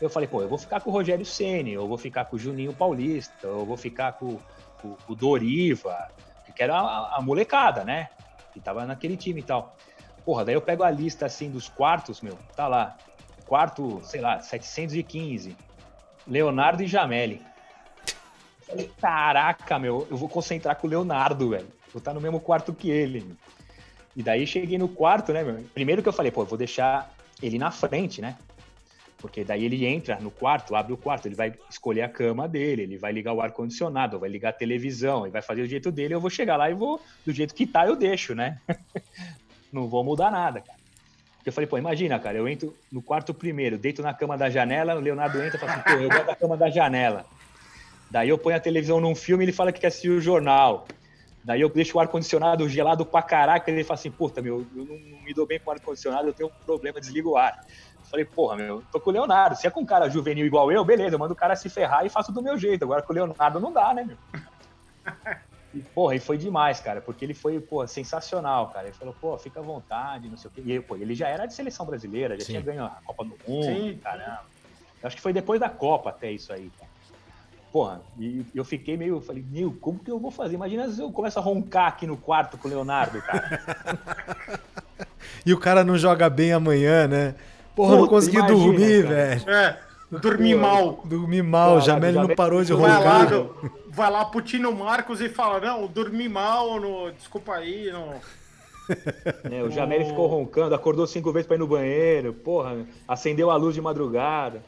Eu 0.00 0.08
falei, 0.10 0.28
pô, 0.28 0.42
eu 0.42 0.48
vou 0.48 0.58
ficar 0.58 0.80
com 0.80 0.90
o 0.90 0.92
Rogério 0.92 1.24
Ceni, 1.24 1.72
eu 1.72 1.86
vou 1.86 1.98
ficar 1.98 2.24
com 2.26 2.36
o 2.36 2.38
Juninho 2.38 2.72
Paulista, 2.72 3.46
eu 3.46 3.64
vou 3.64 3.76
ficar 3.76 4.12
com, 4.12 4.38
com- 4.80 4.94
com 4.94 5.12
o 5.12 5.16
Doriva, 5.16 6.08
que 6.54 6.62
era 6.62 6.78
a, 6.78 7.16
a 7.16 7.20
molecada, 7.22 7.84
né? 7.84 8.08
Que 8.52 8.60
tava 8.60 8.86
naquele 8.86 9.16
time 9.16 9.40
e 9.40 9.42
tal. 9.44 9.76
Porra, 10.24 10.44
daí 10.44 10.54
eu 10.54 10.60
pego 10.62 10.82
a 10.82 10.90
lista, 10.90 11.26
assim, 11.26 11.50
dos 11.50 11.68
quartos, 11.68 12.20
meu, 12.22 12.38
tá 12.54 12.66
lá. 12.66 12.96
Quarto, 13.46 14.00
sei 14.02 14.20
lá, 14.20 14.40
715. 14.40 15.56
Leonardo 16.26 16.82
e 16.82 16.86
Jameli. 16.86 17.40
Caraca, 19.00 19.78
meu, 19.78 20.06
eu 20.10 20.16
vou 20.16 20.28
concentrar 20.28 20.76
com 20.76 20.86
o 20.86 20.90
Leonardo, 20.90 21.50
velho. 21.50 21.68
Vou 21.96 22.00
estar 22.00 22.12
no 22.12 22.20
mesmo 22.20 22.38
quarto 22.38 22.74
que 22.74 22.90
ele. 22.90 23.24
E 24.14 24.22
daí 24.22 24.46
cheguei 24.46 24.76
no 24.76 24.86
quarto, 24.86 25.32
né, 25.32 25.42
meu? 25.42 25.64
Primeiro 25.72 26.02
que 26.02 26.08
eu 26.10 26.12
falei, 26.12 26.30
pô, 26.30 26.42
eu 26.42 26.46
vou 26.46 26.58
deixar 26.58 27.10
ele 27.42 27.56
na 27.56 27.70
frente, 27.70 28.20
né? 28.20 28.36
Porque 29.16 29.42
daí 29.42 29.64
ele 29.64 29.86
entra 29.86 30.20
no 30.20 30.30
quarto, 30.30 30.76
abre 30.76 30.92
o 30.92 30.96
quarto, 30.98 31.24
ele 31.24 31.34
vai 31.34 31.54
escolher 31.70 32.02
a 32.02 32.08
cama 32.10 32.46
dele, 32.46 32.82
ele 32.82 32.98
vai 32.98 33.12
ligar 33.12 33.32
o 33.32 33.40
ar-condicionado, 33.40 34.18
vai 34.18 34.28
ligar 34.28 34.50
a 34.50 34.52
televisão, 34.52 35.24
ele 35.24 35.32
vai 35.32 35.40
fazer 35.40 35.62
do 35.62 35.68
jeito 35.68 35.90
dele, 35.90 36.12
eu 36.12 36.20
vou 36.20 36.28
chegar 36.28 36.58
lá 36.58 36.70
e 36.70 36.74
vou, 36.74 37.00
do 37.24 37.32
jeito 37.32 37.54
que 37.54 37.66
tá, 37.66 37.86
eu 37.86 37.96
deixo, 37.96 38.34
né? 38.34 38.60
Não 39.72 39.88
vou 39.88 40.04
mudar 40.04 40.30
nada, 40.30 40.60
cara. 40.60 40.78
Eu 41.46 41.52
falei, 41.52 41.66
pô, 41.66 41.78
imagina, 41.78 42.18
cara, 42.18 42.36
eu 42.36 42.46
entro 42.46 42.76
no 42.92 43.00
quarto 43.00 43.32
primeiro, 43.32 43.78
deito 43.78 44.02
na 44.02 44.12
cama 44.12 44.36
da 44.36 44.50
janela, 44.50 44.96
o 44.96 45.00
Leonardo 45.00 45.42
entra 45.42 45.56
e 45.56 45.58
fala 45.58 45.72
assim, 45.72 45.82
pô, 45.82 45.90
eu 45.92 46.10
gosto 46.10 46.26
da 46.26 46.36
cama 46.36 46.58
da 46.58 46.68
janela. 46.68 47.24
Daí 48.10 48.28
eu 48.28 48.36
ponho 48.36 48.54
a 48.54 48.60
televisão 48.60 49.00
num 49.00 49.14
filme 49.14 49.44
e 49.44 49.46
ele 49.46 49.52
fala 49.52 49.72
que 49.72 49.80
quer 49.80 49.86
assistir 49.86 50.10
o 50.10 50.20
jornal. 50.20 50.86
Daí 51.46 51.60
eu 51.60 51.68
deixo 51.68 51.96
o 51.96 52.00
ar-condicionado 52.00 52.68
gelado 52.68 53.06
pra 53.06 53.22
caraca, 53.22 53.70
ele 53.70 53.84
fala 53.84 53.94
assim, 53.94 54.10
puta, 54.10 54.42
meu, 54.42 54.66
eu 54.74 54.84
não, 54.84 54.98
não 54.98 55.22
me 55.22 55.32
dou 55.32 55.46
bem 55.46 55.60
com 55.60 55.70
o 55.70 55.72
ar-condicionado, 55.72 56.26
eu 56.26 56.32
tenho 56.32 56.48
um 56.48 56.64
problema, 56.64 56.98
desliga 56.98 57.28
o 57.28 57.36
ar. 57.36 57.56
Eu 58.00 58.04
falei, 58.10 58.24
porra, 58.24 58.56
meu, 58.56 58.82
tô 58.90 58.98
com 58.98 59.10
o 59.10 59.12
Leonardo. 59.12 59.54
Se 59.54 59.64
é 59.64 59.70
com 59.70 59.82
um 59.82 59.86
cara 59.86 60.10
juvenil 60.10 60.44
igual 60.44 60.72
eu, 60.72 60.84
beleza, 60.84 61.14
eu 61.14 61.20
mando 61.20 61.34
o 61.34 61.36
cara 61.36 61.54
se 61.54 61.68
ferrar 61.68 62.04
e 62.04 62.08
faço 62.08 62.32
do 62.32 62.42
meu 62.42 62.58
jeito. 62.58 62.82
Agora 62.82 63.00
com 63.00 63.12
o 63.12 63.14
Leonardo 63.14 63.60
não 63.60 63.72
dá, 63.72 63.94
né, 63.94 64.02
meu? 64.02 64.16
E, 65.72 65.80
porra, 65.94 66.16
e 66.16 66.18
foi 66.18 66.36
demais, 66.36 66.80
cara, 66.80 67.00
porque 67.00 67.24
ele 67.24 67.34
foi, 67.34 67.60
pô, 67.60 67.86
sensacional, 67.86 68.70
cara. 68.70 68.88
Ele 68.88 68.96
falou, 68.96 69.14
pô, 69.14 69.38
fica 69.38 69.60
à 69.60 69.62
vontade, 69.62 70.28
não 70.28 70.36
sei 70.36 70.50
o 70.50 70.52
quê. 70.52 70.62
E, 70.64 70.80
pô, 70.80 70.96
ele 70.96 71.14
já 71.14 71.28
era 71.28 71.46
de 71.46 71.54
seleção 71.54 71.86
brasileira, 71.86 72.34
já 72.34 72.44
Sim. 72.44 72.52
tinha 72.54 72.60
ganho 72.60 72.84
a 72.84 72.98
Copa 73.04 73.22
do 73.22 73.38
Mundo, 73.46 73.66
Sim. 73.66 74.00
caramba. 74.02 74.46
Eu 75.00 75.06
acho 75.06 75.14
que 75.14 75.22
foi 75.22 75.32
depois 75.32 75.60
da 75.60 75.70
Copa 75.70 76.10
até 76.10 76.32
isso 76.32 76.52
aí, 76.52 76.72
cara. 76.76 76.85
Porra, 77.76 78.00
e 78.18 78.42
eu 78.54 78.64
fiquei 78.64 78.96
meio, 78.96 79.20
falei, 79.20 79.44
meu, 79.50 79.70
como 79.78 79.98
que 79.98 80.10
eu 80.10 80.18
vou 80.18 80.30
fazer? 80.30 80.54
Imagina 80.54 80.88
se 80.88 80.98
eu 80.98 81.12
começo 81.12 81.38
a 81.38 81.42
roncar 81.42 81.88
aqui 81.88 82.06
no 82.06 82.16
quarto 82.16 82.56
com 82.56 82.68
o 82.68 82.70
Leonardo, 82.70 83.20
cara. 83.20 83.60
E 85.44 85.52
o 85.52 85.58
cara 85.58 85.84
não 85.84 85.98
joga 85.98 86.30
bem 86.30 86.54
amanhã, 86.54 87.06
né? 87.06 87.34
Porra, 87.74 87.92
não 87.92 87.98
Puta, 87.98 88.10
consegui 88.10 88.38
imagina, 88.38 88.58
dormir, 88.58 89.02
cara. 89.02 89.14
velho. 89.14 89.50
É, 89.50 89.78
dormi 90.10 90.54
Pô, 90.54 90.60
mal. 90.60 91.02
Dormi 91.04 91.42
mal, 91.42 91.66
Caralho, 91.66 91.84
Jamel 91.84 92.12
não 92.14 92.34
parou 92.34 92.64
de 92.64 92.72
Vai 92.72 92.90
roncar. 92.90 93.28
vai 93.90 94.10
lá 94.10 94.24
pro 94.24 94.40
Tino 94.40 94.72
Marcos 94.72 95.20
e 95.20 95.28
fala, 95.28 95.60
não, 95.60 95.86
dormi 95.86 96.30
mal, 96.30 96.80
no, 96.80 97.12
desculpa 97.12 97.56
aí, 97.56 97.92
não. 97.92 98.14
É, 99.52 99.62
o 99.62 99.70
Jamel 99.70 100.06
ficou 100.06 100.26
roncando, 100.28 100.74
acordou 100.74 101.06
cinco 101.06 101.30
vezes 101.30 101.46
pra 101.46 101.56
ir 101.56 101.58
no 101.58 101.66
banheiro, 101.66 102.32
porra, 102.32 102.86
acendeu 103.06 103.50
a 103.50 103.56
luz 103.56 103.74
de 103.74 103.82
madrugada. 103.82 104.62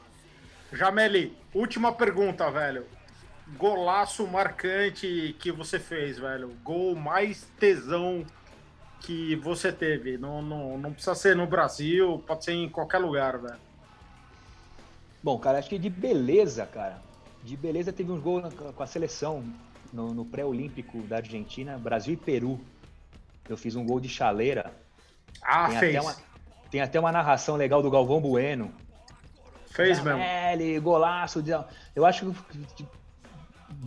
Jameli, 0.72 1.34
última 1.54 1.90
pergunta, 1.92 2.50
velho. 2.50 2.84
Golaço 3.56 4.26
marcante 4.26 5.34
que 5.38 5.50
você 5.50 5.78
fez, 5.78 6.18
velho. 6.18 6.48
Gol 6.62 6.94
mais 6.94 7.46
tesão 7.58 8.24
que 9.00 9.36
você 9.36 9.72
teve. 9.72 10.18
Não, 10.18 10.42
não, 10.42 10.76
não 10.78 10.92
precisa 10.92 11.14
ser 11.14 11.34
no 11.34 11.46
Brasil, 11.46 12.22
pode 12.26 12.44
ser 12.44 12.52
em 12.52 12.68
qualquer 12.68 12.98
lugar, 12.98 13.38
velho. 13.38 13.58
Bom, 15.22 15.38
cara, 15.38 15.58
acho 15.58 15.68
que 15.68 15.78
de 15.78 15.88
beleza, 15.90 16.66
cara. 16.66 17.00
De 17.42 17.56
beleza 17.56 17.92
teve 17.92 18.12
um 18.12 18.20
gol 18.20 18.40
na- 18.40 18.50
com 18.50 18.82
a 18.82 18.86
seleção 18.86 19.42
no, 19.92 20.12
no 20.12 20.24
pré-olímpico 20.24 20.98
da 21.02 21.16
Argentina, 21.16 21.78
Brasil 21.78 22.14
e 22.14 22.16
Peru. 22.16 22.60
Eu 23.48 23.56
fiz 23.56 23.74
um 23.76 23.84
gol 23.84 23.98
de 23.98 24.08
chaleira. 24.08 24.72
Ah, 25.42 25.68
tem, 25.68 25.78
fez. 25.78 25.96
até 25.96 26.00
uma, 26.02 26.16
tem 26.70 26.80
até 26.82 27.00
uma 27.00 27.12
narração 27.12 27.56
legal 27.56 27.82
do 27.82 27.90
Galvão 27.90 28.20
Bueno. 28.20 28.72
Fez 29.70 30.02
mesmo. 30.02 30.20
Ele, 30.20 30.78
golaço. 30.80 31.42
Eu 31.94 32.04
acho 32.04 32.32
que 32.76 32.86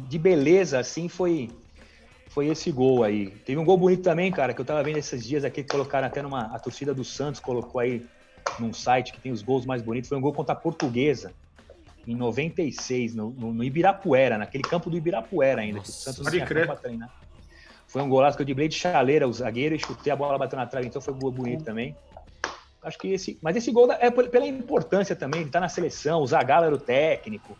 de, 0.07 0.17
beleza, 0.17 0.79
assim, 0.79 1.07
foi, 1.07 1.49
foi 2.29 2.47
esse 2.47 2.71
gol 2.71 3.03
aí. 3.03 3.29
Teve 3.29 3.59
um 3.59 3.65
gol 3.65 3.77
bonito 3.77 4.03
também, 4.03 4.31
cara, 4.31 4.53
que 4.53 4.61
eu 4.61 4.65
tava 4.65 4.81
vendo 4.83 4.97
esses 4.97 5.25
dias 5.25 5.43
aqui, 5.43 5.63
que 5.63 5.69
colocaram 5.69 6.07
até 6.07 6.21
numa. 6.21 6.43
A 6.55 6.59
torcida 6.59 6.93
do 6.93 7.03
Santos 7.03 7.39
colocou 7.39 7.81
aí 7.81 8.05
num 8.59 8.73
site 8.73 9.11
que 9.11 9.19
tem 9.19 9.31
os 9.31 9.41
gols 9.41 9.65
mais 9.65 9.81
bonitos. 9.81 10.07
Foi 10.09 10.17
um 10.17 10.21
gol 10.21 10.33
contra 10.33 10.53
a 10.53 10.55
Portuguesa, 10.55 11.33
em 12.07 12.15
96, 12.15 13.15
no, 13.15 13.29
no, 13.31 13.53
no 13.53 13.63
Ibirapuera, 13.63 14.37
naquele 14.37 14.63
campo 14.63 14.89
do 14.89 14.97
Ibirapuera 14.97 15.61
ainda, 15.61 15.79
que 15.79 15.85
o 15.85 15.91
Nossa, 15.91 16.11
Santos 16.11 16.23
não 16.25 16.31
tinha 16.31 16.45
crer. 16.45 16.65
campo 16.65 16.73
pra 16.73 16.81
treinar. 16.81 17.09
Foi 17.87 18.01
um 18.01 18.07
golaço 18.07 18.37
que 18.37 18.41
eu 18.41 18.45
driblei 18.45 18.69
de 18.69 18.75
chaleira, 18.75 19.27
o 19.27 19.33
zagueiro, 19.33 19.75
e 19.75 19.79
chutei 19.79 20.13
a 20.13 20.15
bola 20.15 20.37
bateu 20.37 20.57
na 20.57 20.65
trave, 20.65 20.87
então 20.87 21.01
foi 21.01 21.13
um 21.13 21.19
gol 21.19 21.31
bonito 21.31 21.65
também. 21.65 21.93
Acho 22.81 22.97
que 22.97 23.09
esse. 23.09 23.37
Mas 23.41 23.55
esse 23.57 23.69
gol 23.71 23.91
é 23.91 24.09
pela 24.09 24.47
importância 24.47 25.15
também, 25.15 25.41
ele 25.41 25.49
tá 25.49 25.59
na 25.59 25.67
seleção, 25.67 26.21
o 26.21 26.25
Zagallo 26.25 26.65
era 26.65 26.73
o 26.73 26.79
técnico, 26.79 27.55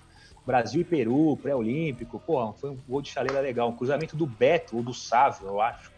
Brasil 0.46 0.82
e 0.82 0.84
Peru, 0.84 1.38
pré-olímpico, 1.42 2.20
pô, 2.26 2.52
foi 2.54 2.72
um 2.72 2.78
gol 2.88 3.02
de 3.02 3.10
chaleira 3.10 3.40
legal, 3.40 3.70
um 3.70 3.76
cruzamento 3.76 4.16
do 4.16 4.26
Beto 4.26 4.78
ou 4.78 4.84
do 4.84 4.94
Sávio, 4.94 5.48
eu 5.48 5.62
acho. 5.62 5.92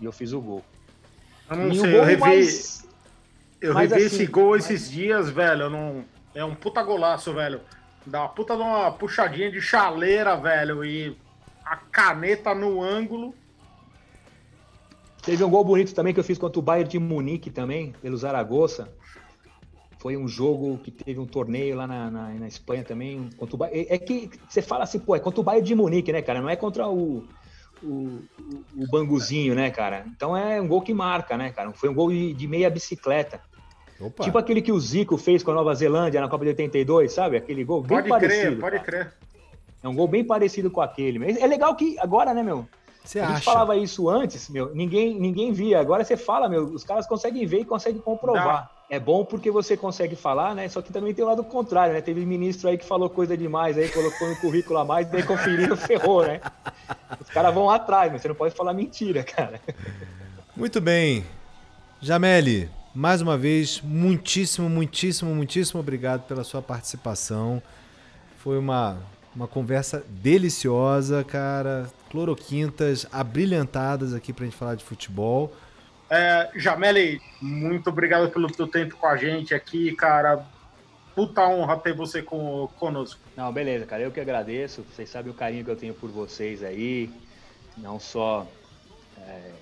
E 0.00 0.04
eu 0.04 0.12
fiz 0.12 0.32
o 0.32 0.40
gol. 0.40 0.62
Eu 1.50 1.56
não 1.56 1.68
e 1.68 1.78
sei, 1.78 1.90
o 1.92 1.96
eu 1.96 2.04
revi, 2.04 2.20
mais- 2.20 2.86
eu 3.60 3.74
revi 3.74 3.94
assim, 3.94 4.04
esse 4.06 4.26
gol 4.26 4.50
mas- 4.50 4.70
esses 4.70 4.90
dias, 4.90 5.30
velho. 5.30 5.70
Não, 5.70 6.04
é 6.34 6.44
um 6.44 6.54
puta 6.54 6.82
golaço, 6.82 7.32
velho. 7.32 7.60
Dá 8.04 8.20
uma 8.20 8.28
puta 8.28 8.56
de 8.56 8.62
uma 8.62 8.90
puxadinha 8.92 9.50
de 9.50 9.60
chaleira, 9.60 10.36
velho. 10.36 10.84
E 10.84 11.16
a 11.64 11.76
caneta 11.76 12.54
no 12.54 12.82
ângulo. 12.82 13.34
Teve 15.22 15.44
um 15.44 15.50
gol 15.50 15.64
bonito 15.64 15.94
também 15.94 16.12
que 16.12 16.18
eu 16.18 16.24
fiz 16.24 16.36
contra 16.36 16.58
o 16.58 16.62
Bayern 16.62 16.90
de 16.90 16.98
Munique 16.98 17.48
também, 17.48 17.92
pelo 18.02 18.16
Zaragoza. 18.16 18.92
Foi 20.02 20.16
um 20.16 20.26
jogo 20.26 20.78
que 20.78 20.90
teve 20.90 21.20
um 21.20 21.26
torneio 21.26 21.76
lá 21.76 21.86
na, 21.86 22.10
na, 22.10 22.28
na 22.30 22.48
Espanha 22.48 22.82
também. 22.82 23.30
Contra 23.36 23.54
o 23.54 23.58
Bayern. 23.58 23.86
É, 23.88 23.94
é 23.94 23.98
que 23.98 24.28
você 24.48 24.60
fala 24.60 24.82
assim, 24.82 24.98
pô, 24.98 25.14
é 25.14 25.20
contra 25.20 25.40
o 25.40 25.44
Bayern 25.44 25.64
de 25.64 25.76
Munique, 25.76 26.12
né, 26.12 26.20
cara? 26.20 26.40
Não 26.40 26.48
é 26.48 26.56
contra 26.56 26.88
o, 26.88 27.24
o, 27.80 28.18
o 28.76 28.90
Banguzinho, 28.90 29.54
né, 29.54 29.70
cara? 29.70 30.04
Então 30.08 30.36
é 30.36 30.60
um 30.60 30.66
gol 30.66 30.82
que 30.82 30.92
marca, 30.92 31.36
né, 31.36 31.52
cara? 31.52 31.70
Foi 31.70 31.88
um 31.88 31.94
gol 31.94 32.10
de, 32.10 32.34
de 32.34 32.48
meia 32.48 32.68
bicicleta. 32.68 33.40
Opa. 34.00 34.24
Tipo 34.24 34.38
aquele 34.38 34.60
que 34.60 34.72
o 34.72 34.80
Zico 34.80 35.16
fez 35.16 35.40
com 35.44 35.52
a 35.52 35.54
Nova 35.54 35.72
Zelândia 35.72 36.20
na 36.20 36.28
Copa 36.28 36.44
de 36.44 36.50
82, 36.50 37.12
sabe? 37.12 37.36
Aquele 37.36 37.62
gol 37.62 37.80
bem 37.80 37.98
pode 37.98 38.08
parecido. 38.08 38.56
Crer, 38.56 38.60
pode 38.60 38.80
crer. 38.80 39.14
É 39.84 39.88
um 39.88 39.94
gol 39.94 40.08
bem 40.08 40.24
parecido 40.24 40.68
com 40.68 40.80
aquele. 40.80 41.24
É 41.40 41.46
legal 41.46 41.76
que 41.76 41.96
agora, 42.00 42.34
né, 42.34 42.42
meu? 42.42 42.66
Você 43.04 43.20
a 43.20 43.34
gente 43.34 43.44
falava 43.44 43.76
isso 43.76 44.08
antes, 44.08 44.48
meu, 44.48 44.74
ninguém, 44.74 45.18
ninguém 45.18 45.52
via. 45.52 45.80
Agora 45.80 46.04
você 46.04 46.16
fala, 46.16 46.48
meu, 46.48 46.64
os 46.64 46.82
caras 46.82 47.06
conseguem 47.06 47.46
ver 47.46 47.60
e 47.60 47.64
conseguem 47.64 48.00
comprovar. 48.00 48.70
Não. 48.76 48.81
É 48.92 49.00
bom 49.00 49.24
porque 49.24 49.50
você 49.50 49.74
consegue 49.74 50.14
falar, 50.14 50.54
né? 50.54 50.68
Só 50.68 50.82
que 50.82 50.92
também 50.92 51.14
tem 51.14 51.24
o 51.24 51.28
lado 51.28 51.42
contrário, 51.42 51.94
né? 51.94 52.02
Teve 52.02 52.26
ministro 52.26 52.68
aí 52.68 52.76
que 52.76 52.84
falou 52.84 53.08
coisa 53.08 53.34
demais 53.34 53.78
aí, 53.78 53.88
colocou 53.88 54.28
no 54.28 54.36
currículo 54.36 54.78
a 54.78 54.84
mais, 54.84 55.10
daí 55.10 55.22
conferiu, 55.22 55.74
ferrou, 55.80 56.26
né? 56.26 56.42
Os 57.18 57.26
caras 57.30 57.54
vão 57.54 57.70
atrás, 57.70 58.12
mas 58.12 58.20
você 58.20 58.28
não 58.28 58.34
pode 58.34 58.54
falar 58.54 58.74
mentira, 58.74 59.24
cara. 59.24 59.58
Muito 60.54 60.78
bem. 60.78 61.24
Jameli, 62.02 62.68
mais 62.94 63.22
uma 63.22 63.38
vez, 63.38 63.80
muitíssimo, 63.80 64.68
muitíssimo, 64.68 65.34
muitíssimo 65.34 65.80
obrigado 65.80 66.26
pela 66.26 66.44
sua 66.44 66.60
participação. 66.60 67.62
Foi 68.40 68.58
uma, 68.58 68.98
uma 69.34 69.48
conversa 69.48 70.04
deliciosa, 70.06 71.24
cara. 71.24 71.90
Cloroquintas 72.10 73.06
abrilhantadas 73.10 74.12
aqui 74.12 74.34
pra 74.34 74.44
gente 74.44 74.56
falar 74.58 74.74
de 74.74 74.84
futebol. 74.84 75.50
É, 76.14 76.50
Jameli, 76.56 77.22
muito 77.40 77.88
obrigado 77.88 78.30
pelo 78.30 78.46
teu 78.52 78.68
tempo 78.68 78.98
com 78.98 79.06
a 79.06 79.16
gente 79.16 79.54
aqui, 79.54 79.92
cara. 79.92 80.44
Puta 81.14 81.48
honra 81.48 81.78
ter 81.78 81.94
você 81.94 82.20
com, 82.20 82.68
conosco. 82.78 83.18
Não, 83.34 83.50
beleza, 83.50 83.86
cara. 83.86 84.02
Eu 84.02 84.12
que 84.12 84.20
agradeço. 84.20 84.82
Vocês 84.82 85.08
sabem 85.08 85.32
o 85.32 85.34
carinho 85.34 85.64
que 85.64 85.70
eu 85.70 85.76
tenho 85.76 85.94
por 85.94 86.10
vocês 86.10 86.62
aí. 86.62 87.08
Não 87.78 87.98
só 87.98 88.46
é, 89.26 89.52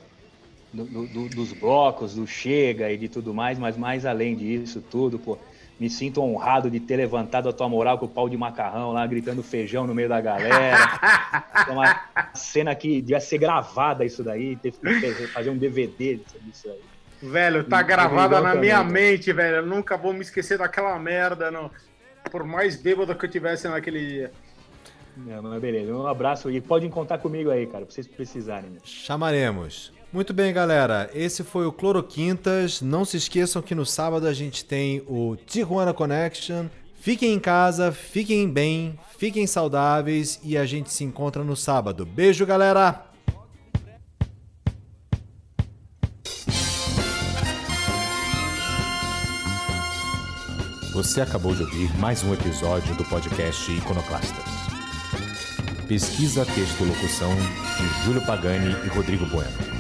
do, 0.73 0.85
do, 0.85 1.29
dos 1.29 1.53
blocos, 1.53 2.17
do 2.17 2.27
Chega 2.27 2.91
e 2.91 2.97
de 2.97 3.09
tudo 3.09 3.33
mais, 3.33 3.57
mas 3.57 3.77
mais 3.77 4.05
além 4.05 4.35
disso 4.35 4.83
tudo, 4.91 5.21
pô 5.21 5.39
me 5.81 5.89
sinto 5.89 6.23
honrado 6.23 6.71
de 6.71 6.79
ter 6.79 6.97
levantado 6.97 7.49
a 7.49 7.53
tua 7.55 7.67
moral 7.67 7.99
com 7.99 8.05
o 8.05 8.09
pau 8.09 8.29
de 8.29 8.37
macarrão 8.37 8.93
lá, 8.93 9.07
gritando 9.07 9.43
feijão 9.43 9.87
no 9.87 9.95
meio 9.95 10.11
da 10.11 10.21
galera. 10.21 10.77
é 11.67 11.73
uma 11.73 12.03
cena 12.35 12.75
que 12.75 13.01
devia 13.01 13.19
ser 13.19 13.39
gravada 13.39 14.05
isso 14.05 14.23
daí, 14.23 14.57
ter 14.57 14.73
que 14.73 15.27
fazer 15.29 15.49
um 15.49 15.57
DVD 15.57 16.21
disso 16.43 16.69
aí. 16.69 16.81
Velho, 17.23 17.65
tá 17.65 17.83
gravada 17.83 18.43
na 18.43 18.55
minha 18.55 18.85
mente, 18.85 19.33
velho. 19.33 19.57
Eu 19.57 19.67
nunca 19.67 19.97
vou 19.97 20.13
me 20.13 20.21
esquecer 20.21 20.59
daquela 20.59 20.99
merda, 20.99 21.51
não. 21.51 21.71
Por 22.31 22.45
mais 22.45 22.77
bêbado 22.77 23.15
que 23.15 23.25
eu 23.25 23.31
tivesse 23.31 23.67
naquele 23.67 24.07
dia. 24.07 24.33
Não, 25.17 25.43
mas 25.43 25.61
beleza. 25.61 25.95
Um 25.95 26.07
abraço 26.07 26.51
e 26.51 26.61
podem 26.61 26.91
contar 26.91 27.19
comigo 27.19 27.51
aí, 27.51 27.67
cara, 27.67 27.87
pra 27.87 27.95
vocês 27.95 28.07
precisarem. 28.07 28.77
Chamaremos. 28.85 29.93
Muito 30.13 30.35
bem, 30.35 30.53
galera. 30.53 31.09
Esse 31.15 31.45
foi 31.45 31.67
o 31.67 31.73
Cloroquintas. 31.73 32.81
Não 32.81 33.05
se 33.05 33.17
esqueçam 33.17 33.63
que 33.63 33.77
no 33.77 33.87
sábado 33.87 34.27
a 34.27 34.33
gente 34.33 34.65
tem 34.65 35.05
o 35.07 35.37
Tijuana 35.47 35.95
Connection. 35.95 36.67
Fiquem 37.01 37.33
em 37.33 37.39
casa, 37.39 37.93
fiquem 37.93 38.51
bem, 38.51 38.99
fiquem 39.17 39.47
saudáveis 39.47 40.41
e 40.43 40.59
a 40.59 40.67
gente 40.67 40.93
se 40.93 41.05
encontra 41.05 41.45
no 41.45 41.57
sábado. 41.57 42.05
Beijo, 42.05 42.45
galera! 42.45 43.07
Você 50.93 51.21
acabou 51.21 51.55
de 51.55 51.63
ouvir 51.63 51.97
mais 51.99 52.25
um 52.25 52.35
episódio 52.35 52.95
do 52.97 53.05
podcast 53.05 53.71
Iconoclastas. 53.73 54.45
Pesquisa, 55.87 56.45
texto 56.45 56.81
e 56.83 56.85
locução 56.85 57.31
de 57.35 58.05
Júlio 58.05 58.27
Pagani 58.27 58.77
e 58.85 58.89
Rodrigo 58.89 59.25
Bueno. 59.27 59.80